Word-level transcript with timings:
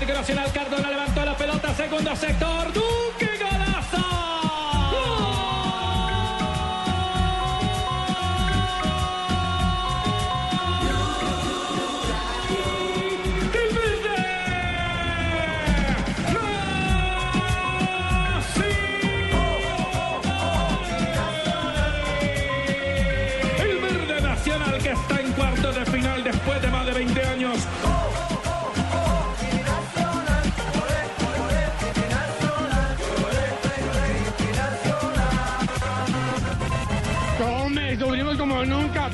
Atlético 0.00 0.18
Nacional. 0.18 0.52
Cardona 0.52 0.88
levantó 0.88 1.24
la 1.26 1.36
pelota, 1.36 1.74
segundo 1.74 2.16
sector. 2.16 2.72
Duque 2.72 3.29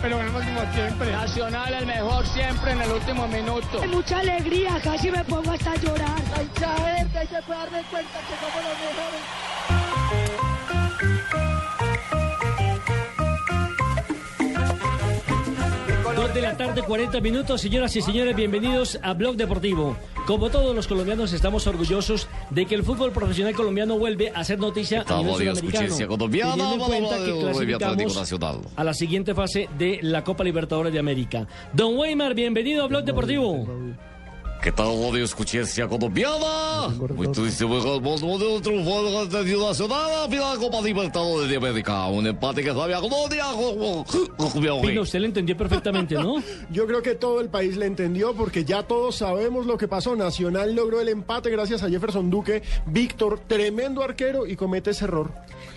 pero 0.07 0.19
ganamos 0.19 0.45
como 0.45 0.73
siempre. 0.73 1.11
Nacional 1.11 1.75
el 1.75 1.87
mejor 1.87 2.27
siempre 2.27 2.71
en 2.71 2.81
el 2.81 2.93
último 2.93 3.27
minuto. 3.27 3.83
Mucha 3.89 4.19
alegría, 4.21 4.79
casi 4.83 5.11
me 5.11 5.25
pongo 5.25 5.51
hasta 5.51 5.75
llorar. 5.77 6.23
Hay 6.37 6.47
que 6.47 6.83
ver 6.83 7.07
que 7.09 7.35
se 7.35 7.43
puede 7.43 7.59
dar 7.59 7.85
cuenta 7.91 8.19
que 8.21 8.34
somos 8.39 8.62
los 8.62 8.79
mejores. 8.79 9.46
Dos 16.27 16.35
de 16.35 16.43
la 16.43 16.57
tarde, 16.57 16.83
40 16.83 17.21
minutos. 17.21 17.61
Señoras 17.61 17.95
y 17.95 18.03
señores, 18.03 18.35
bienvenidos 18.35 18.99
a 19.03 19.15
Blog 19.15 19.37
Deportivo. 19.37 19.97
Como 20.27 20.51
todos 20.51 20.75
los 20.75 20.89
colombianos, 20.89 21.33
estamos 21.33 21.69
orgullosos 21.69 22.27
de 22.50 22.67
que 22.67 22.75
el 22.75 22.83
fútbol 22.83 23.12
profesional 23.12 23.55
colombiano 23.55 23.97
vuelve 23.97 24.33
a 24.34 24.43
ser 24.43 24.59
noticia 24.59 25.05
a 25.06 25.19
nivel 25.19 25.34
sudamericano. 25.34 25.97
Teniendo 25.97 26.73
en 26.73 26.81
cuenta 26.81 27.25
que 27.25 27.39
clasificamos 27.39 28.33
a 28.75 28.84
la 28.84 28.95
siguiente 28.95 29.34
fase 29.34 29.69
de 29.78 30.00
la 30.03 30.25
Copa 30.25 30.43
Libertadores 30.43 30.93
de 30.93 30.99
América. 30.99 31.47
Don 31.73 31.97
Weimar, 31.97 32.34
bienvenido 32.34 32.83
a 32.83 32.89
Blog 32.89 33.05
Deportivo. 33.05 33.65
Colombiana? 35.88 36.88
Muitísimo 37.15 37.77
hermoso 37.77 38.38
de 38.38 38.47
un 38.47 38.62
triunfo 38.62 39.04
de 39.04 39.10
la 39.12 39.31
Selección 39.31 39.60
Nacional 39.60 40.10
a 40.25 40.28
final 40.28 40.59
de 40.59 40.66
Copa 40.66 40.81
Libertadores 40.82 41.49
de 41.49 41.56
América. 41.56 42.06
Un 42.06 42.27
empate 42.27 42.62
que 42.62 42.72
sabía 42.72 43.00
Colombia. 43.00 43.44
Pino, 44.82 45.03
usted 45.03 45.21
lo 45.21 45.26
entendió 45.26 45.56
perfectamente, 45.56 46.15
¿no? 46.15 46.43
Yo 46.71 46.87
creo 46.87 47.03
que 47.03 47.15
todo 47.15 47.41
el 47.41 47.49
país 47.49 47.76
le 47.76 47.87
entendió 47.87 48.34
porque 48.34 48.65
ya 48.65 48.82
todos 48.82 49.16
sabemos 49.16 49.66
lo 49.66 49.76
que 49.76 49.88
pasó. 49.88 50.16
Nacional 50.16 50.75
logró 50.75 51.00
el 51.00 51.09
empate 51.09 51.50
gracias 51.50 51.82
a 51.82 51.88
Jefferson 51.88 52.31
Duque. 52.31 52.62
Víctor, 52.87 53.41
tremendo 53.47 54.03
arquero 54.03 54.47
y 54.47 54.56
comete 54.56 54.91
ese 54.91 55.05
error. 55.05 55.31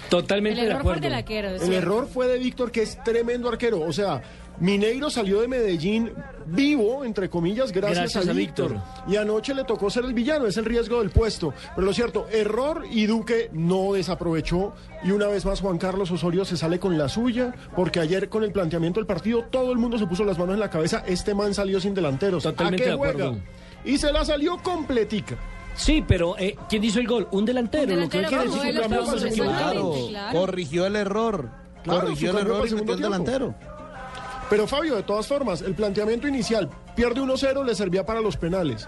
Totalmente 0.10 0.62
El 0.62 0.66
de 0.66 0.72
error 0.72 0.82
fue 0.84 0.92
acuerdo. 0.94 1.02
del 1.04 1.14
arquero. 1.14 1.50
El 1.50 1.74
error 1.74 2.08
fue 2.12 2.28
de 2.28 2.40
Víctor, 2.40 2.72
que 2.72 2.82
es 2.82 3.04
tremendo 3.04 3.50
arquero. 3.50 3.82
O 3.82 3.94
sea, 3.94 4.22
Mineiro 4.60 5.10
salió 5.10 5.42
de 5.42 5.48
Medellín 5.48 6.12
vivo, 6.48 7.06
entre 7.06 7.30
comillas, 7.30 7.72
gracias, 7.72 8.00
Gracias 8.14 8.28
a, 8.28 8.32
a 8.32 8.34
Víctor. 8.34 8.74
Víctor. 8.74 9.04
Y 9.08 9.16
anoche 9.16 9.54
le 9.54 9.64
tocó 9.64 9.90
ser 9.90 10.06
el 10.06 10.14
villano, 10.14 10.48
es 10.48 10.58
el 10.58 10.66
riesgo 10.66 11.00
del 11.00 11.12
puesto. 11.12 11.54
Pero 11.76 11.86
lo 11.86 11.94
cierto, 11.94 12.28
error 12.32 12.84
y 12.90 13.06
Duque 13.06 13.50
no 13.54 13.94
desaprovechó. 13.94 14.74
Y 15.04 15.12
una 15.12 15.28
vez 15.28 15.46
más 15.46 15.62
Juan 15.62 15.78
Carlos 15.78 16.12
Osorio 16.12 16.46
se 16.46 16.58
sale 16.58 16.80
con 16.80 16.98
la 16.98 17.08
suya, 17.08 17.54
porque 17.76 18.00
ayer 18.00 18.30
con 18.30 18.44
el 18.44 18.52
planteamiento 18.52 19.00
del 19.00 19.08
partido 19.08 19.46
todo 19.50 19.72
el 19.72 19.78
mundo 19.78 19.98
se 19.98 20.08
puso 20.08 20.24
las 20.24 20.38
manos 20.38 20.56
en 20.56 20.60
la 20.60 20.70
cabeza. 20.70 21.04
Este 21.08 21.34
man 21.34 21.54
salió 21.54 21.80
sin 21.80 21.94
delanteros. 21.94 22.44
Totalmente 22.44 22.84
¿A 22.84 22.86
qué 22.86 22.90
de 22.90 22.96
acuerdo. 22.96 23.30
juega? 23.30 23.46
Y 23.86 23.98
se 23.98 24.12
la 24.12 24.26
salió 24.26 24.58
completica. 24.62 25.38
Sí, 25.76 26.04
pero 26.06 26.38
eh, 26.38 26.58
¿quién 26.68 26.84
hizo 26.84 27.00
el 27.00 27.08
gol? 27.08 27.28
Un 27.32 27.46
delantero. 27.46 27.94
Un 27.94 28.02
lo 28.02 28.10
que 28.10 28.24
quiere 28.24 28.44
decir 28.46 28.62
que. 28.62 30.38
Corrigió 30.38 30.86
el 30.86 30.96
error. 30.96 31.50
Claro, 31.84 32.02
Corrigió 32.02 32.32
el 32.32 32.38
error 32.40 32.66
y 32.66 32.70
el 32.70 32.76
metió 32.76 32.94
el 32.96 33.02
delantero. 33.02 33.56
Pero 34.50 34.68
Fabio, 34.68 34.96
de 34.96 35.04
todas 35.04 35.28
formas, 35.28 35.62
el 35.62 35.76
planteamiento 35.76 36.28
inicial, 36.28 36.70
pierde 36.96 37.22
1-0, 37.22 37.66
le 37.66 37.76
servía 37.76 38.06
para 38.06 38.22
los 38.22 38.36
penales. 38.38 38.88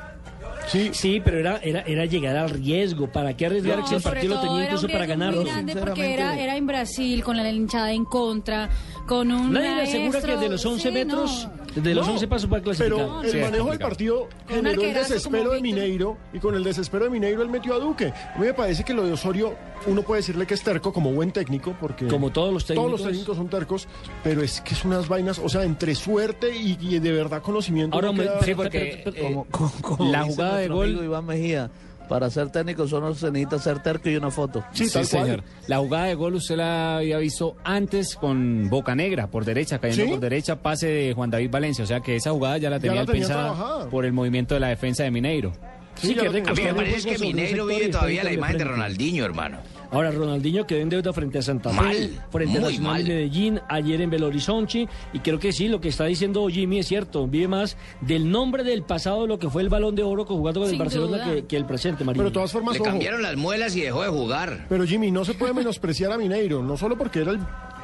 Sí, 0.68 0.92
Sí, 0.94 1.22
pero 1.24 1.40
era, 1.40 1.58
era, 1.58 1.82
era 1.82 2.06
llegar 2.06 2.38
al 2.38 2.50
riesgo. 2.50 3.12
¿Para 3.12 3.36
qué 3.36 3.48
arriesgar 3.48 3.80
No, 3.80 3.88
si 3.88 3.96
el 3.96 4.02
partido 4.02 4.36
lo 4.36 4.42
tenía 4.42 4.66
incluso 4.66 4.88
para 4.88 5.06
ganarlo? 5.06 5.44
porque 5.80 6.14
era, 6.14 6.38
era 6.38 6.56
en 6.56 6.68
Brasil 6.68 7.24
con 7.24 7.36
la 7.38 7.50
hinchada 7.50 7.92
en 7.92 8.06
contra, 8.06 8.70
con 9.08 9.32
un 9.32 9.52
Nadie 9.54 9.76
le 9.76 9.82
asegura 9.84 10.22
que 10.22 10.38
de 10.38 10.50
los 10.50 10.66
11 10.66 10.88
sí, 10.88 10.94
metros, 10.94 11.48
no. 11.58 11.61
De 11.76 11.96
los 11.96 12.06
No, 12.08 12.14
11 12.14 12.28
pasos 12.28 12.50
para 12.50 12.62
clasificar. 12.62 12.98
Pero 13.22 13.24
el 13.24 13.42
manejo 13.42 13.70
del 13.70 13.80
partido 13.80 14.28
generó 14.48 14.82
el 14.82 14.94
desespero 14.94 15.52
de. 15.52 15.62
Mineiro 15.62 16.18
y 16.34 16.40
con 16.40 16.56
el 16.56 16.64
desespero 16.64 17.06
de 17.06 17.10
Mineiro 17.12 17.42
él 17.42 17.50
metió 17.50 17.74
a 17.76 17.80
Duque. 17.80 18.08
A 18.36 18.38
mí 18.40 18.46
me 18.46 18.54
parece 18.54 18.84
que 18.84 18.94
lo 18.94 19.04
de 19.06 19.14
Osorio, 19.14 19.56
uno 19.88 20.02
puede 20.02 20.22
decirle 20.22 20.46
que 20.46 20.54
es 20.56 20.64
terco 20.64 20.92
como 20.92 21.12
buen 21.14 21.32
técnico, 21.32 21.76
porque 21.80 22.08
Como 22.08 22.32
todos 22.32 22.54
los 22.54 22.66
técnicos. 22.66 22.88
todos 22.90 23.00
los 23.02 23.10
técnicos 23.10 23.38
son 23.38 23.48
tercos, 23.50 23.88
pero 24.24 24.42
es 24.42 24.60
que 24.62 24.74
es 24.74 24.84
unas 24.86 25.08
vainas, 25.08 25.40
o 25.40 25.48
sea, 25.50 25.64
entre 25.64 25.96
suerte 25.96 26.56
y, 26.56 26.78
y 26.82 27.00
de 27.00 27.12
verdad 27.12 27.42
conocimiento. 27.42 27.96
Ahora, 27.96 28.12
no 28.12 28.22
queda- 28.22 28.42
sí, 28.44 28.54
porque 28.56 29.02
pero- 29.04 29.28
como, 29.28 29.46
como- 29.52 29.72
como 29.82 30.12
la 30.12 30.24
jugada 30.24 30.58
de 30.58 30.68
gol- 30.68 31.04
Iván 31.04 31.26
Mejía, 31.26 31.70
para 32.12 32.30
ser 32.30 32.50
técnico 32.50 32.90
solo 32.90 33.16
se 33.16 33.32
necesita 33.32 33.58
ser 33.58 33.82
terco 33.82 34.10
y 34.10 34.18
una 34.18 34.30
foto. 34.30 34.66
Sí, 34.74 34.90
tal 34.92 35.08
cual. 35.08 35.44
La 35.68 35.78
jugada 35.78 36.08
de 36.08 36.16
gol 36.16 36.36
usted 36.36 36.58
la 36.58 36.98
había 36.98 37.18
visto 37.20 37.56
antes 37.64 38.16
con 38.18 38.68
Boca 38.70 38.94
Negra, 38.96 39.28
por 39.28 39.46
derecha, 39.46 39.80
cayendo 39.80 40.04
Sí. 40.04 40.12
por 40.12 40.20
derecha, 40.20 40.58
pase 40.62 40.88
de 40.88 41.14
Juan 41.14 41.30
David 41.30 41.50
Valencia. 41.50 41.86
O 41.86 41.88
sea 41.88 42.02
que 42.02 42.18
esa 42.18 42.32
jugada 42.32 42.58
ya 42.58 42.70
la 42.70 42.76
Ya 42.76 42.82
tenía 42.82 43.00
la 43.02 43.06
tenía 43.06 43.22
pensada 43.22 43.54
trabajada. 43.54 43.90
por 43.90 44.04
el 44.04 44.12
movimiento 44.12 44.54
de 44.56 44.60
la 44.60 44.68
defensa 44.68 45.04
de 45.04 45.12
Mineiro. 45.12 45.54
Sí, 45.96 46.14
ya 46.14 46.24
que. 46.24 46.28
A 46.28 46.54
mí 46.54 46.62
me 46.64 46.74
parece 46.74 47.10
que 47.16 47.18
Mineiro 47.18 47.66
vive 47.66 47.88
todavía 47.88 48.26
la 48.26 48.34
imagen 48.34 48.58
de. 48.58 48.64
Ronaldinho, 48.66 49.24
hermano. 49.24 49.60
Ahora 49.92 50.10
Ronaldinho 50.12 50.66
quedó 50.66 50.80
en 50.80 50.90
deuda 50.90 51.12
frente 51.12 51.40
a 51.40 51.42
Santa 51.42 51.70
Fe, 51.72 51.76
Mal, 51.76 52.26
frente 52.32 52.58
a 52.58 52.62
Nacional 52.62 52.92
mal. 52.94 53.04
de 53.04 53.10
Medellín, 53.14 53.60
ayer 53.68 54.00
en 54.02 54.10
Belo 54.10 54.28
Horizonte, 54.28 54.88
y 55.12 55.20
creo 55.20 55.38
que 55.38 55.52
sí, 55.52 55.68
lo 55.68 55.82
que 55.82 55.90
está 55.90 56.06
diciendo 56.06 56.48
Jimmy 56.48 56.80
es 56.80 56.88
cierto, 56.88 57.28
vive 57.28 57.50
más 57.50 57.76
del 58.00 58.32
nombre 58.32 58.64
del 58.64 58.84
pasado 58.84 59.24
de 59.24 59.28
lo 59.28 59.38
que 59.38 59.50
fue 59.50 59.62
el 59.62 59.70
Balón 59.70 59.96
de 59.96 60.04
Oro 60.04 60.26
con- 60.26 60.38
jugando 60.38 60.62
con 60.62 60.70
el 60.70 60.78
Barcelona 60.78 61.24
que, 61.26 61.46
que 61.46 61.58
el 61.58 61.66
presente, 61.66 62.04
María. 62.06 62.20
Pero 62.20 62.30
de 62.30 62.34
todas 62.34 62.52
formas, 62.52 62.76
Le 62.76 62.80
ojo, 62.82 62.90
cambiaron 62.90 63.22
las 63.22 63.36
muelas 63.36 63.76
y 63.76 63.82
dejó 63.82 64.02
de 64.04 64.08
jugar. 64.10 64.66
pero 64.70 64.86
Jimmy, 64.86 65.12
no 65.12 65.26
se 65.26 65.34
puede 65.34 65.54
menospreciar 65.54 66.12
a 66.14 66.18
Mineiro, 66.18 66.64
no 66.64 66.78
solo 66.78 66.98
porque 66.98 67.20
era 67.20 67.32
el 67.32 67.40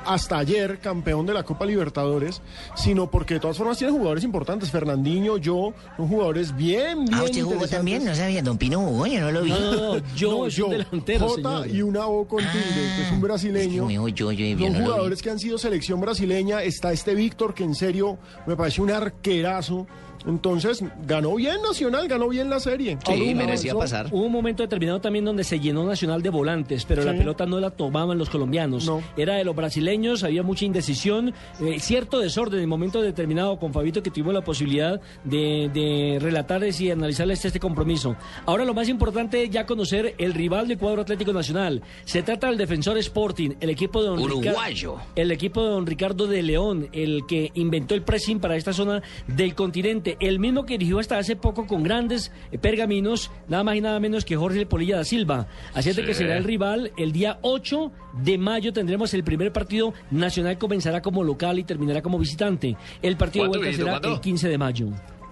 hasta 0.08 0.38
ayer 0.38 0.80
campeón 0.80 1.26
de 1.26 1.34
la 1.34 1.44
Copa 1.44 1.66
Libertadores, 1.66 2.42
sino 2.76 3.10
porque 3.12 3.36
de 3.36 3.40
todas 3.42 3.58
formas 3.58 3.78
tiene 3.78 3.92
jugadores 3.94 4.24
importantes. 4.24 4.72
Fernandinho, 4.72 5.38
yo, 5.38 5.74
son 5.98 6.08
jugadores 6.08 6.56
bien, 6.56 7.06
bien 7.06 7.14
Ah, 7.14 7.24
usted 7.24 7.42
jugó 7.42 7.54
interesantes. 7.56 7.70
también, 7.72 8.06
no 8.06 8.16
sabía. 8.16 8.42
Don 8.42 8.58
Pino 8.58 8.80
jugó, 8.80 9.06
yo 9.08 9.20
no 9.22 9.32
lo 9.32 9.42
vi. 9.44 9.50
No, 9.52 9.60
no, 9.60 9.96
no, 10.00 10.04
yo 10.16 10.32
No, 10.32 10.48
yo, 10.48 10.70
delantero, 10.70 11.28
Jota 11.28 11.64
señor. 11.64 11.76
y 11.76 11.82
una 11.82 12.08
O 12.08 12.28
con 12.28 12.40
tilde, 12.40 12.96
que 12.96 13.02
es 13.04 13.12
un 13.12 13.22
brasileño. 13.22 13.84
Es 13.84 13.88
que 13.90 14.14
yo, 14.14 14.32
yo, 14.32 14.32
yo 14.32 14.68
Son 14.68 14.84
jugadores 14.84 15.22
que 15.22 15.30
han 15.30 15.40
sido 15.40 15.58
selección 15.58 16.00
brasileña. 16.02 16.64
Está 16.64 16.92
este 16.92 17.14
Víctor, 17.16 17.54
que 17.54 17.64
en 17.64 17.76
serio 17.76 18.18
me 18.46 18.56
parece 18.56 18.82
un 18.82 18.92
arquerazo. 18.92 19.88
Entonces, 20.26 20.84
ganó 21.06 21.36
bien 21.36 21.58
Nacional, 21.62 22.08
ganó 22.08 22.30
bien 22.30 22.50
la 22.50 22.60
serie. 22.60 22.98
Sí, 23.06 23.36
merecía 23.36 23.72
avanzó. 23.72 23.98
pasar. 23.98 24.08
Hubo 24.12 24.26
un 24.26 24.32
momento 24.32 24.64
determinado 24.64 25.00
también 25.00 25.26
donde 25.26 25.44
se 25.44 25.60
llenó 25.60 25.86
Nacional 25.86 26.22
de 26.22 26.30
volantes, 26.30 26.86
pero 26.86 27.04
la 27.04 27.14
pelota 27.14 27.46
no 27.46 27.60
la 27.60 27.72
tomaban 27.72 28.18
los 28.18 28.30
colombianos. 28.30 28.86
No. 28.86 29.02
Era 29.16 29.36
de 29.36 29.44
los 29.44 29.56
brasileños. 29.56 30.24
había 30.24 30.44
mucha 30.44 30.66
indecisión, 30.66 31.34
eh, 31.62 31.80
cierto 31.80 32.20
desorden 32.20 32.58
en 32.58 32.64
el 32.64 32.68
momento 32.68 33.02
determinado 33.02 33.58
con 33.60 33.74
Fabito 33.74 34.02
que 34.04 34.12
tuvimos 34.12 34.34
la 34.34 34.44
posibilidad 34.44 35.00
de, 35.24 35.70
de 35.74 36.20
relatarles 36.20 36.80
y 36.82 36.92
analizarles 36.92 37.44
este 37.46 37.60
compromiso. 37.60 38.16
Ahora 38.46 38.66
lo 38.66 38.74
más 38.74 38.90
importante 38.90 39.44
es 39.44 39.50
ya 39.50 39.66
conocer 39.66 40.16
el 40.18 40.34
rival 40.34 40.68
del 40.68 40.78
cuadro 40.78 41.02
Atlético 41.02 41.34
Nacional. 41.34 41.82
Se 42.06 42.24
trata 42.24 42.48
del 42.48 42.58
Defensor 42.58 42.98
Sporting, 42.98 43.52
el 43.60 43.70
equipo 43.70 44.02
de 44.02 44.10
don 44.10 44.20
Uruguayo. 44.20 44.96
Ricardo, 44.96 45.12
el 45.16 45.32
equipo 45.32 45.64
de 45.64 45.70
don 45.70 45.86
Ricardo 45.86 46.28
de 46.28 46.44
León, 46.44 46.90
el 46.92 47.24
que 47.28 47.52
inventó 47.56 47.96
el 47.96 48.04
pressing 48.04 48.40
para 48.40 48.56
esta 48.56 48.74
zona 48.74 49.02
del 49.28 49.56
continente, 49.56 50.07
el 50.20 50.40
mismo 50.40 50.66
que 50.66 50.78
dirigió 50.78 51.00
hasta 51.00 51.18
hace 51.18 51.36
poco 51.36 51.68
con 51.68 51.84
grandes 51.84 52.32
eh, 52.52 52.58
pergaminos, 52.58 53.32
nada 53.50 53.64
más 53.66 53.76
y 53.76 53.82
nada 53.82 54.00
menos 54.00 54.24
que 54.24 54.36
Jorge 54.38 54.66
Polilla 54.66 54.98
da 54.98 55.04
Silva. 55.04 55.48
Así 55.74 55.90
es 55.90 55.96
de 55.98 56.06
que 56.06 56.14
Sí. 56.14 56.20
será 56.20 56.38
el 56.38 56.44
rival 56.46 56.92
el 56.98 57.12
día 57.12 57.40
8 57.42 57.92
de 58.24 58.38
mayo 58.38 58.72
tendremos 58.72 59.14
el 59.14 59.24
primer 59.24 59.52
partido 59.52 59.94
nacional 60.12 60.58
comenzará 60.58 61.02
como 61.02 61.24
local 61.24 61.60
y 61.60 61.64
terminará 61.64 62.02
como 62.02 62.18
visitante. 62.20 62.78
El 63.02 63.18
partido 63.18 63.46
de 63.46 63.50
¿Cuándo, 63.50 63.66
vuelta 63.68 64.00
será 64.02 64.14
el 64.16 64.22
15 64.22 64.48
de 64.48 64.58
mayo. 64.58 64.88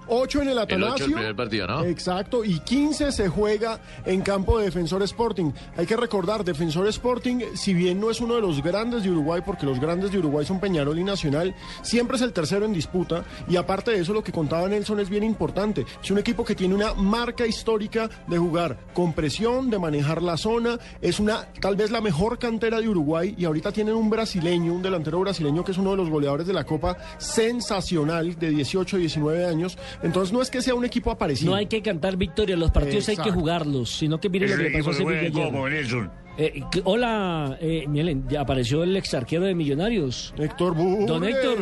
8 0.07 0.42
en 0.42 0.48
el 0.48 0.54
El 0.54 0.60
Atanasio. 0.60 0.94
ocho, 0.94 1.06
el 1.06 1.13
primer 1.13 1.36
partido, 1.36 1.68
¿no? 1.68 1.84
Exacto, 1.84 2.44
y 2.44 2.60
15 2.60 3.12
se 3.12 3.28
juega 3.28 3.80
en 4.06 4.22
campo 4.22 4.60
de 4.60 4.66
Defensor 4.66 5.04
Sporting. 5.04 5.52
Hay 5.78 5.86
que 5.86 5.96
recordar, 5.98 6.44
Defensor 6.44 6.88
Sporting, 6.88 7.42
si 7.56 7.74
bien 7.74 8.00
no 8.00 8.10
es 8.10 8.22
uno 8.22 8.36
de 8.36 8.42
los 8.42 8.62
grandes 8.62 9.04
de 9.04 9.12
Uruguay, 9.12 9.42
porque 9.46 9.66
los 9.66 9.80
grandes 9.80 10.12
de 10.12 10.19
Uruguay 10.19 10.46
son 10.46 10.60
Peñarol 10.60 10.98
y 11.00 11.04
Nacional, 11.04 11.56
siempre 11.81 12.18
es 12.18 12.24
el 12.24 12.34
tercero 12.34 12.66
en 12.66 12.74
disputa. 12.74 13.24
Y 13.48 13.56
aparte 13.56 13.92
de 13.92 14.00
eso, 14.00 14.13
lo 14.13 14.24
que 14.24 14.31
contaba 14.31 14.68
Nelson 14.68 15.00
es 15.00 15.10
bien 15.10 15.24
importante. 15.24 15.86
Es 16.04 16.12
un 16.12 16.18
equipo 16.18 16.44
que 16.44 16.56
tiene 16.56 16.75
una 16.75 16.94
marca 16.94 17.46
histórica 17.46 18.10
de 18.28 18.38
jugar 18.38 18.78
con 18.94 19.13
presión, 19.13 19.69
de 19.69 19.80
manejar 19.80 20.22
la 20.22 20.38
zona. 20.38 20.78
Es 21.01 21.19
una, 21.19 21.48
tal 21.60 21.75
vez 21.75 21.92
la 21.92 22.01
mejor 22.01 22.40
cantera 22.40 22.80
de 22.80 22.90
Uruguay. 22.90 23.36
Y 23.38 23.46
ahorita 23.46 23.72
tienen 23.72 23.96
un 23.96 24.10
brasileño, 24.10 24.74
un 24.74 24.81
delantero 24.81 25.19
brasileño 25.19 25.63
que 25.63 25.72
es 25.72 25.78
uno 25.78 25.92
de 25.92 25.98
los 25.98 26.10
goleadores 26.10 26.48
de 26.48 26.54
la 26.54 26.63
Copa, 26.63 26.98
sensacional, 27.18 28.38
de 28.38 28.50
18, 28.50 28.98
19 28.98 29.46
años. 29.46 29.78
Entonces 30.03 30.33
no 30.33 30.42
es 30.42 30.50
que 30.50 30.62
sea 30.62 30.75
un 30.75 30.86
equipo 30.86 31.12
aparecido. 31.12 31.51
No 31.51 31.57
hay 31.57 31.68
que 31.68 31.81
cantar 31.81 32.18
victoria, 32.18 32.56
los 32.56 32.71
partidos 32.71 33.07
hay 33.09 33.18
que 33.18 33.31
jugarlos, 33.31 33.89
sino 33.97 34.19
que 34.19 34.30
miren 34.30 34.50
lo 34.51 34.57
que 34.57 34.63
le 34.69 34.83
pasó 34.83 34.89
a 34.89 34.94
equipo 34.94 35.65
que 35.65 35.83
Sevilla. 35.83 36.12
Eh, 36.38 36.62
que- 36.71 36.81
hola, 36.83 37.57
eh, 37.62 37.86
miren, 37.88 38.27
ya 38.27 38.42
apareció 38.42 38.83
el 38.83 38.95
ex 38.97 39.13
arquero 39.13 39.45
de 39.45 39.56
Millonarios. 39.56 40.33
Héctor 40.38 40.75
Burgues. 40.75 41.07
Don 41.07 41.24
Héctor. 41.24 41.57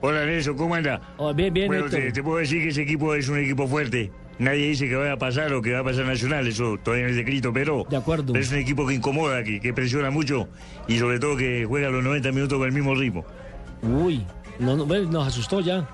Hola 0.00 0.26
Nelson, 0.26 0.56
¿cómo 0.56 0.74
anda? 0.74 1.00
Oh, 1.16 1.32
bien, 1.34 1.52
bien, 1.52 1.66
bueno, 1.66 1.86
Héctor. 1.86 2.00
te, 2.00 2.12
te 2.12 2.22
puedo 2.22 2.38
decir 2.38 2.62
que 2.62 2.68
ese 2.68 2.82
equipo 2.82 3.14
es 3.14 3.28
un 3.28 3.38
equipo 3.38 3.66
fuerte. 3.66 4.12
Nadie 4.38 4.68
dice 4.68 4.88
que 4.88 4.94
vaya 4.94 5.14
a 5.14 5.16
pasar 5.16 5.52
o 5.52 5.60
que 5.60 5.72
va 5.72 5.80
a 5.80 5.84
pasar 5.84 6.06
Nacional, 6.06 6.46
eso 6.46 6.76
todavía 6.84 7.06
no 7.06 7.10
es 7.12 7.16
escrito, 7.18 7.52
pero, 7.52 7.84
De 7.90 7.96
acuerdo. 7.96 8.32
pero 8.32 8.44
es 8.44 8.52
un 8.52 8.58
equipo 8.58 8.86
que 8.86 8.94
incomoda, 8.94 9.42
que, 9.42 9.58
que 9.58 9.72
presiona 9.72 10.10
mucho 10.10 10.48
y 10.86 10.96
sobre 10.98 11.18
todo 11.18 11.36
que 11.36 11.64
juega 11.66 11.88
los 11.90 12.04
90 12.04 12.30
minutos 12.30 12.56
con 12.58 12.68
el 12.68 12.72
mismo 12.72 12.94
ritmo. 12.94 13.24
Uy, 13.82 14.24
no, 14.60 14.76
no, 14.76 14.86
bueno, 14.86 15.10
nos 15.10 15.26
asustó 15.26 15.58
ya. 15.60 15.88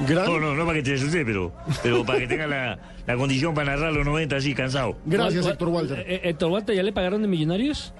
No, 0.00 0.38
no, 0.38 0.54
no 0.54 0.66
para 0.66 0.78
que 0.78 0.82
te 0.82 0.94
asustes, 0.94 1.24
pero, 1.24 1.52
pero 1.82 2.04
para 2.04 2.18
que 2.18 2.26
tenga 2.26 2.46
la, 2.46 2.78
la 3.06 3.16
condición 3.16 3.54
para 3.54 3.74
narrar 3.76 3.92
los 3.92 4.04
90 4.04 4.36
así, 4.36 4.54
cansado. 4.54 4.96
Gracias, 5.06 5.42
¿Cuál- 5.42 5.52
Héctor 5.52 5.68
Walter. 5.68 5.98
eh, 6.00 6.04
eh, 6.16 6.20
Héctor 6.24 6.50
Walter, 6.50 6.76
¿ya 6.76 6.82
le 6.82 6.92
pagaron 6.92 7.22
de 7.22 7.28
Millonarios? 7.28 7.94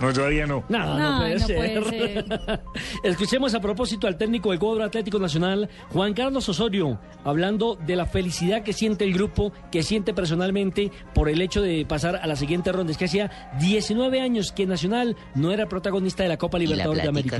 No, 0.00 0.10
todavía 0.14 0.46
no. 0.46 0.64
No, 0.70 0.78
no, 0.78 0.98
No, 0.98 1.18
puede, 1.18 1.34
no 1.34 1.46
ser. 1.46 1.56
puede 1.82 1.90
ser. 2.24 2.60
Escuchemos 3.04 3.54
a 3.54 3.60
propósito 3.60 4.06
al 4.06 4.16
técnico 4.16 4.48
del 4.50 4.58
cuadro 4.58 4.82
Atlético 4.84 5.18
Nacional, 5.18 5.68
Juan 5.90 6.14
Carlos 6.14 6.48
Osorio, 6.48 6.98
hablando 7.22 7.76
de 7.84 7.96
la 7.96 8.06
felicidad 8.06 8.62
que 8.62 8.72
siente 8.72 9.04
el 9.04 9.12
grupo, 9.12 9.52
que 9.70 9.82
siente 9.82 10.14
personalmente 10.14 10.90
por 11.12 11.28
el 11.28 11.42
hecho 11.42 11.60
de 11.60 11.84
pasar 11.86 12.16
a 12.16 12.26
la 12.26 12.36
siguiente 12.36 12.72
ronda. 12.72 12.92
Es 12.92 12.96
que 12.96 13.04
hacía 13.06 13.50
19 13.60 14.22
años 14.22 14.52
que 14.52 14.64
Nacional 14.66 15.16
no 15.34 15.52
era 15.52 15.66
protagonista 15.68 16.22
de 16.22 16.30
la 16.30 16.38
Copa 16.38 16.58
Libertadores 16.58 17.02
de 17.02 17.08
América. 17.08 17.36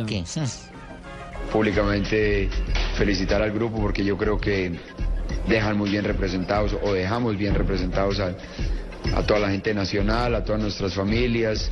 Públicamente 1.51 2.49
felicitar 2.97 3.43
al 3.43 3.53
grupo 3.53 3.81
porque 3.81 4.05
yo 4.05 4.17
creo 4.17 4.39
que 4.39 4.73
dejan 5.49 5.77
muy 5.77 5.91
bien 5.91 6.05
representados 6.05 6.77
o 6.83 6.93
dejamos 6.93 7.37
bien 7.37 7.55
representados 7.55 8.21
a, 8.21 8.35
a 9.15 9.23
toda 9.27 9.41
la 9.41 9.51
gente 9.51 9.75
nacional, 9.75 10.35
a 10.35 10.45
todas 10.45 10.61
nuestras 10.61 10.95
familias, 10.95 11.71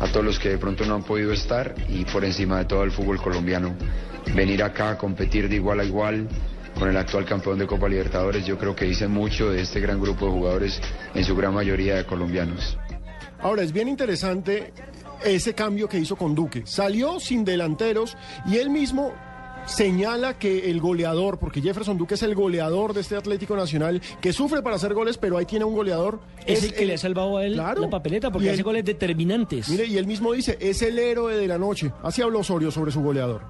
a 0.00 0.06
todos 0.08 0.24
los 0.24 0.38
que 0.38 0.50
de 0.50 0.58
pronto 0.58 0.84
no 0.84 0.94
han 0.96 1.04
podido 1.04 1.32
estar 1.32 1.74
y 1.88 2.04
por 2.04 2.24
encima 2.24 2.58
de 2.58 2.64
todo 2.64 2.82
el 2.82 2.90
fútbol 2.90 3.20
colombiano. 3.20 3.74
Venir 4.34 4.62
acá 4.62 4.90
a 4.90 4.98
competir 4.98 5.48
de 5.48 5.56
igual 5.56 5.80
a 5.80 5.84
igual 5.84 6.28
con 6.78 6.88
el 6.88 6.96
actual 6.96 7.24
campeón 7.24 7.58
de 7.58 7.66
Copa 7.66 7.88
Libertadores, 7.88 8.46
yo 8.46 8.58
creo 8.58 8.74
que 8.74 8.86
dice 8.86 9.06
mucho 9.06 9.50
de 9.50 9.62
este 9.62 9.78
gran 9.78 10.00
grupo 10.00 10.26
de 10.26 10.32
jugadores, 10.32 10.80
en 11.14 11.24
su 11.24 11.36
gran 11.36 11.54
mayoría 11.54 11.96
de 11.96 12.06
colombianos. 12.06 12.78
Ahora, 13.40 13.62
es 13.62 13.72
bien 13.72 13.88
interesante 13.88 14.72
ese 15.24 15.54
cambio 15.54 15.88
que 15.88 15.98
hizo 15.98 16.16
con 16.16 16.34
Duque. 16.34 16.62
Salió 16.66 17.18
sin 17.20 17.44
delanteros 17.44 18.16
y 18.46 18.56
él 18.56 18.70
mismo 18.70 19.12
señala 19.66 20.34
que 20.38 20.70
el 20.70 20.80
goleador, 20.80 21.38
porque 21.38 21.60
Jefferson 21.62 21.96
Duque 21.96 22.14
es 22.14 22.22
el 22.24 22.34
goleador 22.34 22.94
de 22.94 23.00
este 23.00 23.16
Atlético 23.16 23.56
Nacional, 23.56 24.02
que 24.20 24.32
sufre 24.32 24.60
para 24.60 24.74
hacer 24.76 24.92
goles, 24.92 25.18
pero 25.18 25.38
ahí 25.38 25.46
tiene 25.46 25.64
un 25.64 25.74
goleador. 25.74 26.20
Es 26.46 26.64
el 26.64 26.74
que 26.74 26.84
le 26.84 26.94
ha 26.94 26.98
salvado 26.98 27.36
a 27.36 27.46
él 27.46 27.56
la 27.56 27.74
papeleta 27.88 28.30
porque 28.32 28.48
hace 28.50 28.58
él- 28.58 28.64
goles 28.64 28.84
determinantes. 28.84 29.68
Mire, 29.68 29.86
y 29.86 29.98
él 29.98 30.06
mismo 30.06 30.32
dice, 30.32 30.58
es 30.60 30.82
el 30.82 30.98
héroe 30.98 31.36
de 31.36 31.46
la 31.46 31.58
noche. 31.58 31.92
Así 32.02 32.22
habló 32.22 32.40
Osorio 32.40 32.70
sobre 32.72 32.90
su 32.90 33.00
goleador. 33.02 33.42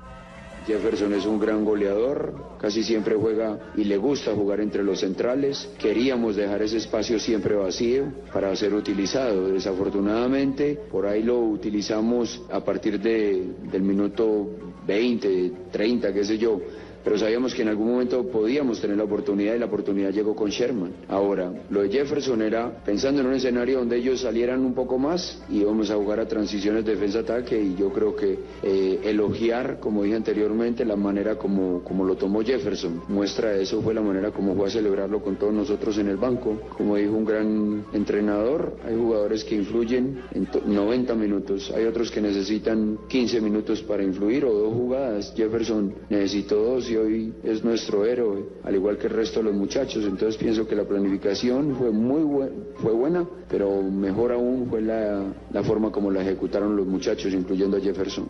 Jefferson 0.66 1.12
es 1.14 1.26
un 1.26 1.38
gran 1.38 1.64
goleador, 1.64 2.56
casi 2.60 2.82
siempre 2.82 3.16
juega 3.16 3.72
y 3.76 3.84
le 3.84 3.96
gusta 3.96 4.34
jugar 4.34 4.60
entre 4.60 4.82
los 4.82 5.00
centrales. 5.00 5.68
Queríamos 5.78 6.36
dejar 6.36 6.62
ese 6.62 6.78
espacio 6.78 7.18
siempre 7.18 7.54
vacío 7.54 8.12
para 8.32 8.54
ser 8.54 8.74
utilizado. 8.74 9.48
Desafortunadamente, 9.48 10.78
por 10.90 11.06
ahí 11.06 11.22
lo 11.22 11.40
utilizamos 11.40 12.42
a 12.50 12.60
partir 12.60 13.00
de, 13.00 13.54
del 13.70 13.82
minuto 13.82 14.48
20, 14.86 15.52
30, 15.70 16.12
qué 16.12 16.24
sé 16.24 16.38
yo. 16.38 16.60
Pero 17.04 17.18
sabíamos 17.18 17.54
que 17.54 17.62
en 17.62 17.68
algún 17.68 17.90
momento 17.92 18.24
podíamos 18.28 18.80
tener 18.80 18.96
la 18.96 19.04
oportunidad 19.04 19.54
y 19.54 19.58
la 19.58 19.66
oportunidad 19.66 20.10
llegó 20.12 20.34
con 20.36 20.50
Sherman. 20.50 20.92
Ahora, 21.08 21.52
lo 21.70 21.82
de 21.82 21.88
Jefferson 21.90 22.42
era 22.42 22.70
pensando 22.84 23.20
en 23.20 23.26
un 23.26 23.34
escenario 23.34 23.78
donde 23.78 23.96
ellos 23.98 24.20
salieran 24.20 24.64
un 24.64 24.74
poco 24.74 24.98
más 24.98 25.42
y 25.50 25.58
íbamos 25.60 25.90
a 25.90 25.96
jugar 25.96 26.20
a 26.20 26.28
transiciones 26.28 26.84
defensa-ataque 26.84 27.60
y 27.60 27.74
yo 27.74 27.90
creo 27.92 28.14
que 28.14 28.38
eh, 28.62 29.00
elogiar, 29.04 29.78
como 29.80 30.02
dije 30.04 30.16
anteriormente, 30.16 30.84
la 30.84 30.96
manera 30.96 31.36
como, 31.36 31.82
como 31.82 32.04
lo 32.04 32.16
tomó 32.16 32.42
Jefferson. 32.42 33.02
Muestra 33.08 33.50
de 33.50 33.62
eso 33.62 33.80
fue 33.82 33.94
la 33.94 34.00
manera 34.02 34.30
como 34.30 34.54
fue 34.54 34.68
a 34.68 34.70
celebrarlo 34.70 35.20
con 35.22 35.36
todos 35.36 35.52
nosotros 35.52 35.98
en 35.98 36.08
el 36.08 36.16
banco. 36.16 36.60
Como 36.76 36.96
dijo 36.96 37.12
un 37.12 37.24
gran 37.24 37.84
entrenador, 37.92 38.76
hay 38.86 38.96
jugadores 38.96 39.44
que 39.44 39.56
influyen 39.56 40.20
en 40.32 40.46
to- 40.46 40.62
90 40.66 41.14
minutos, 41.14 41.72
hay 41.74 41.84
otros 41.84 42.10
que 42.10 42.20
necesitan 42.20 42.98
15 43.08 43.40
minutos 43.40 43.82
para 43.82 44.02
influir 44.02 44.44
o 44.44 44.52
dos 44.52 44.72
jugadas. 44.74 45.32
Jefferson 45.36 45.94
necesitó 46.10 46.56
dos 46.62 46.84
y 46.92 46.96
hoy 46.96 47.34
es 47.42 47.64
nuestro 47.64 48.04
héroe, 48.04 48.44
al 48.64 48.74
igual 48.74 48.98
que 48.98 49.06
el 49.08 49.14
resto 49.14 49.40
de 49.40 49.44
los 49.46 49.54
muchachos. 49.54 50.04
Entonces 50.04 50.36
pienso 50.36 50.66
que 50.66 50.74
la 50.76 50.84
planificación 50.84 51.74
fue 51.76 51.90
muy 51.90 52.22
buen- 52.22 52.52
fue 52.76 52.92
buena, 52.92 53.26
pero 53.48 53.82
mejor 53.82 54.32
aún 54.32 54.66
fue 54.68 54.80
la, 54.82 55.24
la 55.52 55.62
forma 55.62 55.90
como 55.90 56.10
la 56.10 56.20
ejecutaron 56.22 56.76
los 56.76 56.86
muchachos, 56.86 57.32
incluyendo 57.32 57.76
a 57.76 57.80
Jefferson. 57.80 58.28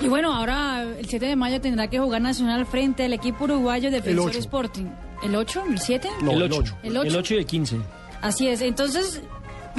Y 0.00 0.08
bueno, 0.08 0.32
ahora 0.34 0.82
el 0.98 1.06
7 1.06 1.26
de 1.26 1.36
mayo 1.36 1.60
tendrá 1.60 1.88
que 1.88 1.98
jugar 2.00 2.20
Nacional 2.20 2.66
frente 2.66 3.04
al 3.04 3.12
equipo 3.12 3.44
uruguayo 3.44 3.90
Defensor 3.90 4.30
ocho. 4.30 4.38
Sporting. 4.40 4.86
¿El 5.22 5.36
8? 5.36 5.62
¿El 5.70 5.78
7? 5.78 6.08
el 6.22 6.28
8. 6.52 6.74
¿El 6.82 6.96
8? 6.96 7.08
El 7.08 7.16
8 7.16 7.34
y 7.34 7.36
el 7.38 7.46
15. 7.46 7.76
Así 8.20 8.48
es. 8.48 8.60
Entonces, 8.62 9.22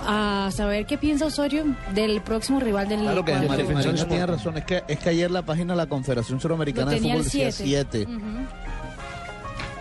a 0.05 0.49
saber 0.51 0.85
qué 0.85 0.97
piensa 0.97 1.25
Osorio 1.27 1.65
del 1.93 2.21
próximo 2.21 2.59
rival 2.59 2.87
del 2.89 3.01
Claro 3.01 3.23
que 3.25 3.31
cuadro 3.31 3.47
Mari- 3.49 3.63
uruguayo. 3.63 3.87
Marina 3.89 4.07
tiene 4.07 4.25
razón, 4.25 4.57
es 4.57 4.65
que, 4.65 4.83
es 4.87 4.99
que 4.99 5.09
ayer 5.09 5.31
la 5.31 5.41
página 5.43 5.73
de 5.73 5.77
la 5.77 5.85
Confederación 5.87 6.39
Suramericana 6.39 6.91
de 6.91 6.97
tenía 6.97 7.13
Fútbol 7.13 7.23
decía 7.25 7.51
7. 7.51 8.05
7. 8.05 8.07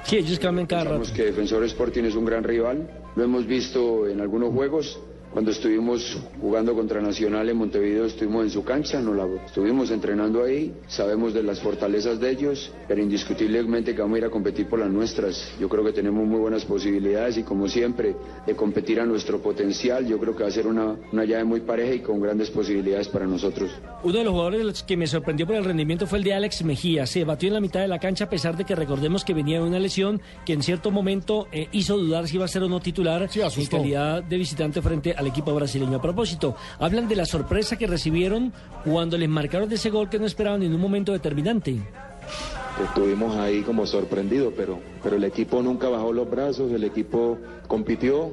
Sí, 0.05 0.17
ellos 0.17 0.39
cambian 0.39 0.67
cada 0.67 0.85
rato. 0.85 0.97
Pensamos 0.99 1.17
que 1.17 1.25
Defensor 1.25 1.65
Sporting 1.65 2.05
es 2.05 2.15
un 2.15 2.25
gran 2.25 2.45
rival. 2.45 2.89
Lo 3.17 3.25
hemos 3.25 3.47
visto 3.47 4.07
en 4.09 4.21
algunos 4.21 4.53
juegos. 4.53 4.99
Cuando 5.33 5.51
estuvimos 5.51 6.19
jugando 6.43 6.75
contra 6.75 7.01
Nacional 7.01 7.49
en 7.49 7.57
Montevideo, 7.57 8.05
estuvimos 8.05 8.45
en 8.45 8.51
su 8.51 8.63
cancha, 8.65 9.01
nos 9.01 9.17
la 9.17 9.27
estuvimos 9.47 9.91
entrenando 9.91 10.45
ahí. 10.45 10.75
Sabemos 10.89 11.33
de 11.33 11.43
las 11.43 11.59
fortalezas 11.59 12.21
de 12.21 12.31
ellos, 12.31 12.71
pero 12.87 13.01
indiscutiblemente 13.01 13.95
que 13.95 14.03
vamos 14.03 14.17
a 14.17 14.19
ir 14.19 14.25
a 14.27 14.31
competir 14.31 14.69
por 14.69 14.81
las 14.81 14.91
nuestras. 14.91 15.55
Yo 15.59 15.71
creo 15.71 15.83
que 15.85 15.93
tenemos 15.93 16.27
muy 16.27 16.39
buenas 16.39 16.67
posibilidades 16.67 17.39
y, 17.39 17.45
como 17.45 17.67
siempre, 17.67 18.15
de 18.47 18.55
competir 18.55 19.01
a 19.01 19.07
nuestro 19.07 19.41
potencial. 19.41 20.07
Yo 20.07 20.19
creo 20.19 20.37
que 20.37 20.43
va 20.43 20.51
a 20.51 20.53
ser 20.53 20.67
una, 20.67 20.97
una 21.11 21.25
llave 21.25 21.45
muy 21.45 21.61
pareja 21.61 21.95
y 21.95 22.01
con 22.01 22.21
grandes 22.21 22.51
posibilidades 22.51 23.09
para 23.09 23.27
nosotros. 23.27 23.71
Uno 24.05 24.19
de 24.19 24.25
los 24.25 24.33
jugadores 24.33 24.59
de 24.59 24.65
los 24.65 24.83
que 24.83 24.99
me 24.99 25.07
sorprendió 25.07 25.47
por 25.47 25.57
el 25.57 25.65
rendimiento 25.65 26.07
fue 26.07 26.19
el 26.19 26.25
de 26.25 26.35
Alex 26.35 26.63
Mejía. 26.63 27.07
Se 27.07 27.25
batió 27.25 27.49
en 27.49 27.55
la 27.55 27.61
mitad 27.61 27.81
de 27.81 27.89
la 27.89 27.99
cancha 27.99 28.25
a 28.25 28.29
pesar 28.29 28.55
de 28.55 28.67
que 28.67 28.75
recordemos 28.75 29.25
que 29.25 29.33
venía 29.33 29.61
de 29.61 29.67
una 29.67 29.79
lesión 29.79 30.21
que 30.45 30.53
en 30.53 30.63
cierto 30.63 30.91
momento 30.91 31.49
eh, 31.53 31.69
hizo 31.73 31.97
dudar 31.97 32.29
si 32.29 32.37
iba 32.37 32.45
a 32.45 32.49
ser 32.49 32.63
o 32.65 32.69
no 32.69 32.81
titular 32.81 33.31
en 33.35 33.67
calidad 33.67 34.23
de 34.23 34.37
visitante 34.37 34.83
frente 34.83 35.15
al 35.23 35.29
equipo 35.29 35.55
brasileño. 35.55 35.97
A 35.97 36.03
propósito, 36.03 36.55
hablan 36.79 37.09
de 37.09 37.17
la 37.17 37.25
sorpresa 37.25 37.77
que 37.77 37.87
recibieron 37.87 38.53
cuando 38.85 39.17
les 39.17 39.29
marcaron 39.29 39.69
de 39.69 39.77
ese 39.77 39.91
gol 39.91 40.11
que 40.11 40.19
no 40.19 40.27
esperaban 40.27 40.63
en 40.63 40.75
un 40.75 40.81
momento 40.81 41.13
determinante. 41.13 41.81
Estuvimos 42.83 43.37
ahí 43.37 43.63
como 43.63 43.87
sorprendidos, 43.87 44.53
pero, 44.57 44.79
pero 45.03 45.17
el 45.17 45.25
equipo 45.25 45.63
nunca 45.63 45.89
bajó 45.89 46.13
los 46.13 46.29
brazos, 46.29 46.73
el 46.73 46.85
equipo 46.85 47.39
compitió, 47.69 48.31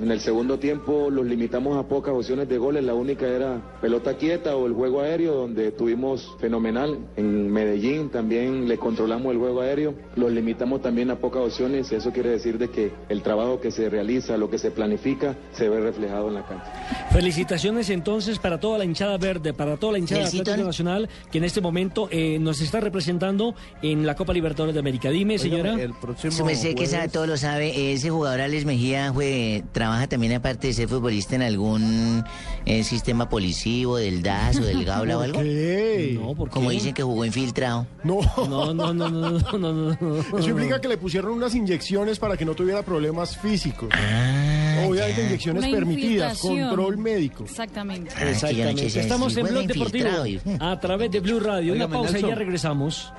En 0.00 0.10
el 0.10 0.20
segundo 0.20 0.58
tiempo 0.58 1.10
los 1.10 1.26
limitamos 1.26 1.76
a 1.76 1.88
pocas 1.88 2.14
opciones 2.14 2.48
de 2.48 2.58
goles, 2.58 2.84
la 2.84 2.94
única 2.94 3.26
era 3.26 3.60
pelota 3.80 4.16
quieta 4.16 4.56
o 4.56 4.66
el 4.66 4.72
juego 4.72 5.00
aéreo, 5.00 5.34
donde 5.34 5.72
tuvimos 5.72 6.34
fenomenal. 6.40 6.98
En 7.16 7.50
Medellín 7.50 8.10
también 8.10 8.68
le 8.68 8.78
controlamos 8.78 9.32
el 9.32 9.38
juego 9.38 9.60
aéreo, 9.60 9.94
los 10.16 10.32
limitamos 10.32 10.82
también 10.82 11.10
a 11.10 11.16
pocas 11.16 11.42
opciones, 11.42 11.92
eso 11.92 12.12
quiere 12.12 12.30
decir 12.30 12.58
de 12.58 12.70
que 12.70 12.92
el 13.08 13.22
trabajo 13.22 13.60
que 13.60 13.70
se 13.70 13.88
realiza, 13.90 14.36
lo 14.36 14.50
que 14.50 14.58
se 14.58 14.70
planifica, 14.70 15.36
se 15.52 15.68
ve 15.68 15.80
reflejado 15.80 16.28
en 16.28 16.34
la 16.34 16.46
cancha. 16.46 16.72
Felicitaciones 17.10 17.90
entonces 17.90 18.38
para 18.38 18.58
toda 18.58 18.78
la 18.78 18.84
hinchada 18.84 19.18
verde, 19.18 19.52
para 19.52 19.76
toda 19.76 19.92
la 19.92 19.98
hinchada 19.98 20.26
Atlético 20.26 20.64
Nacional 20.64 21.08
que 21.30 21.38
en 21.38 21.44
este 21.44 21.60
momento 21.60 22.08
eh, 22.10 22.38
nos 22.38 22.60
está 22.60 22.80
representando 22.80 23.54
en 23.82 24.06
la 24.06 24.14
Copa 24.14 24.32
Libertadores 24.32 24.74
de 24.74 24.80
América. 24.80 25.10
Dime, 25.10 25.38
señora. 25.38 25.74
El 25.74 25.94
próximo 25.94 26.48
sé 26.54 26.74
que 26.74 26.86
sabe, 26.86 27.08
todo 27.08 27.26
lo 27.26 27.36
sabe, 27.36 27.92
ese 27.92 28.10
jugador 28.10 28.40
Alex 28.40 28.64
Mejía 28.64 29.12
fue, 29.12 29.62
trabaja 29.82 30.06
también 30.06 30.32
aparte 30.34 30.68
de 30.68 30.74
ser 30.74 30.86
futbolista 30.88 31.34
en 31.34 31.42
algún 31.42 32.22
eh, 32.66 32.84
sistema 32.84 33.28
policivo 33.28 33.96
del 33.96 34.22
DAS 34.22 34.58
o 34.58 34.62
del 34.64 34.84
Gaula 34.86 35.18
o 35.18 35.22
algo. 35.22 35.40
¿Qué? 35.40 36.16
No, 36.20 36.34
¿por 36.36 36.48
qué? 36.48 36.54
Como 36.54 36.70
dicen 36.70 36.94
que 36.94 37.02
jugó 37.02 37.24
infiltrado. 37.24 37.84
No. 38.04 38.20
No, 38.36 38.72
no, 38.72 38.94
no, 38.94 39.10
no, 39.10 39.30
no, 39.40 39.58
no, 39.58 39.96
no. 40.00 40.38
Eso 40.38 40.48
implica 40.50 40.80
que 40.80 40.86
le 40.86 40.98
pusieron 40.98 41.32
unas 41.32 41.54
inyecciones 41.56 42.20
para 42.20 42.36
que 42.36 42.44
no 42.44 42.54
tuviera 42.54 42.82
problemas 42.84 43.36
físicos. 43.36 43.88
Ah, 43.92 44.84
Obviamente 44.88 45.20
ya. 45.20 45.26
inyecciones 45.26 45.64
Una 45.64 45.74
permitidas, 45.74 46.38
control 46.38 46.96
médico. 46.98 47.42
Exactamente. 47.42 48.12
Ah, 48.14 48.20
que 48.20 48.24
yo 48.24 48.24
no 48.26 48.30
Exactamente. 48.70 49.00
Estamos 49.00 49.36
en 49.36 49.46
Blog 49.48 49.66
Deportivo 49.66 50.26
y- 50.26 50.40
a 50.60 50.78
través 50.78 51.10
de 51.10 51.18
Blue 51.18 51.40
Radio. 51.40 51.72
Una 51.74 51.88
pausa 51.88 52.20
y 52.20 52.22
ya 52.22 52.36
regresamos. 52.36 53.12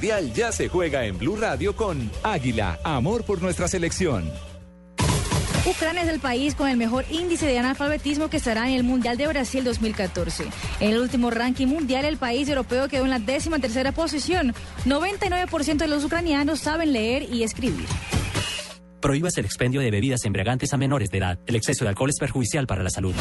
Mundial 0.00 0.32
ya 0.32 0.50
se 0.50 0.70
juega 0.70 1.04
en 1.04 1.18
Blue 1.18 1.36
Radio 1.36 1.76
con 1.76 2.10
Águila, 2.22 2.78
amor 2.84 3.22
por 3.22 3.42
nuestra 3.42 3.68
selección. 3.68 4.32
Ucrania 5.66 6.04
es 6.04 6.08
el 6.08 6.20
país 6.20 6.54
con 6.54 6.70
el 6.70 6.78
mejor 6.78 7.04
índice 7.10 7.44
de 7.44 7.58
analfabetismo 7.58 8.30
que 8.30 8.38
estará 8.38 8.66
en 8.70 8.76
el 8.76 8.82
Mundial 8.82 9.18
de 9.18 9.26
Brasil 9.26 9.62
2014. 9.62 10.44
En 10.80 10.92
el 10.92 11.00
último 11.00 11.30
ranking 11.30 11.66
mundial, 11.66 12.06
el 12.06 12.16
país 12.16 12.48
europeo 12.48 12.88
quedó 12.88 13.04
en 13.04 13.10
la 13.10 13.18
décima 13.18 13.58
tercera 13.58 13.92
posición. 13.92 14.54
99% 14.86 15.76
de 15.76 15.88
los 15.88 16.02
ucranianos 16.02 16.60
saben 16.60 16.94
leer 16.94 17.24
y 17.30 17.42
escribir. 17.42 17.84
Prohíbas 19.02 19.36
el 19.36 19.44
expendio 19.44 19.82
de 19.82 19.90
bebidas 19.90 20.24
embriagantes 20.24 20.72
a 20.72 20.78
menores 20.78 21.10
de 21.10 21.18
edad. 21.18 21.38
El 21.46 21.56
exceso 21.56 21.84
de 21.84 21.90
alcohol 21.90 22.08
es 22.08 22.16
perjudicial 22.18 22.66
para 22.66 22.82
la 22.82 22.88
salud. 22.88 23.14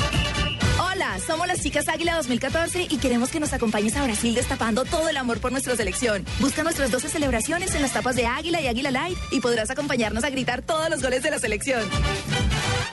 Somos 1.25 1.47
las 1.47 1.61
chicas 1.61 1.87
Águila 1.87 2.15
2014 2.15 2.87
y 2.89 2.97
queremos 2.97 3.29
que 3.29 3.39
nos 3.39 3.53
acompañes 3.53 3.95
a 3.95 4.03
Brasil 4.03 4.33
destapando 4.33 4.85
todo 4.85 5.09
el 5.09 5.17
amor 5.17 5.39
por 5.39 5.51
nuestra 5.51 5.75
selección. 5.75 6.25
Busca 6.39 6.63
nuestras 6.63 6.91
12 6.91 7.09
celebraciones 7.09 7.75
en 7.75 7.81
las 7.81 7.93
tapas 7.93 8.15
de 8.15 8.25
Águila 8.25 8.61
y 8.61 8.67
Águila 8.67 8.91
Light 8.91 9.17
y 9.31 9.39
podrás 9.39 9.69
acompañarnos 9.69 10.23
a 10.23 10.29
gritar 10.29 10.61
todos 10.61 10.89
los 10.89 11.01
goles 11.01 11.23
de 11.23 11.31
la 11.31 11.39
selección. 11.39 11.83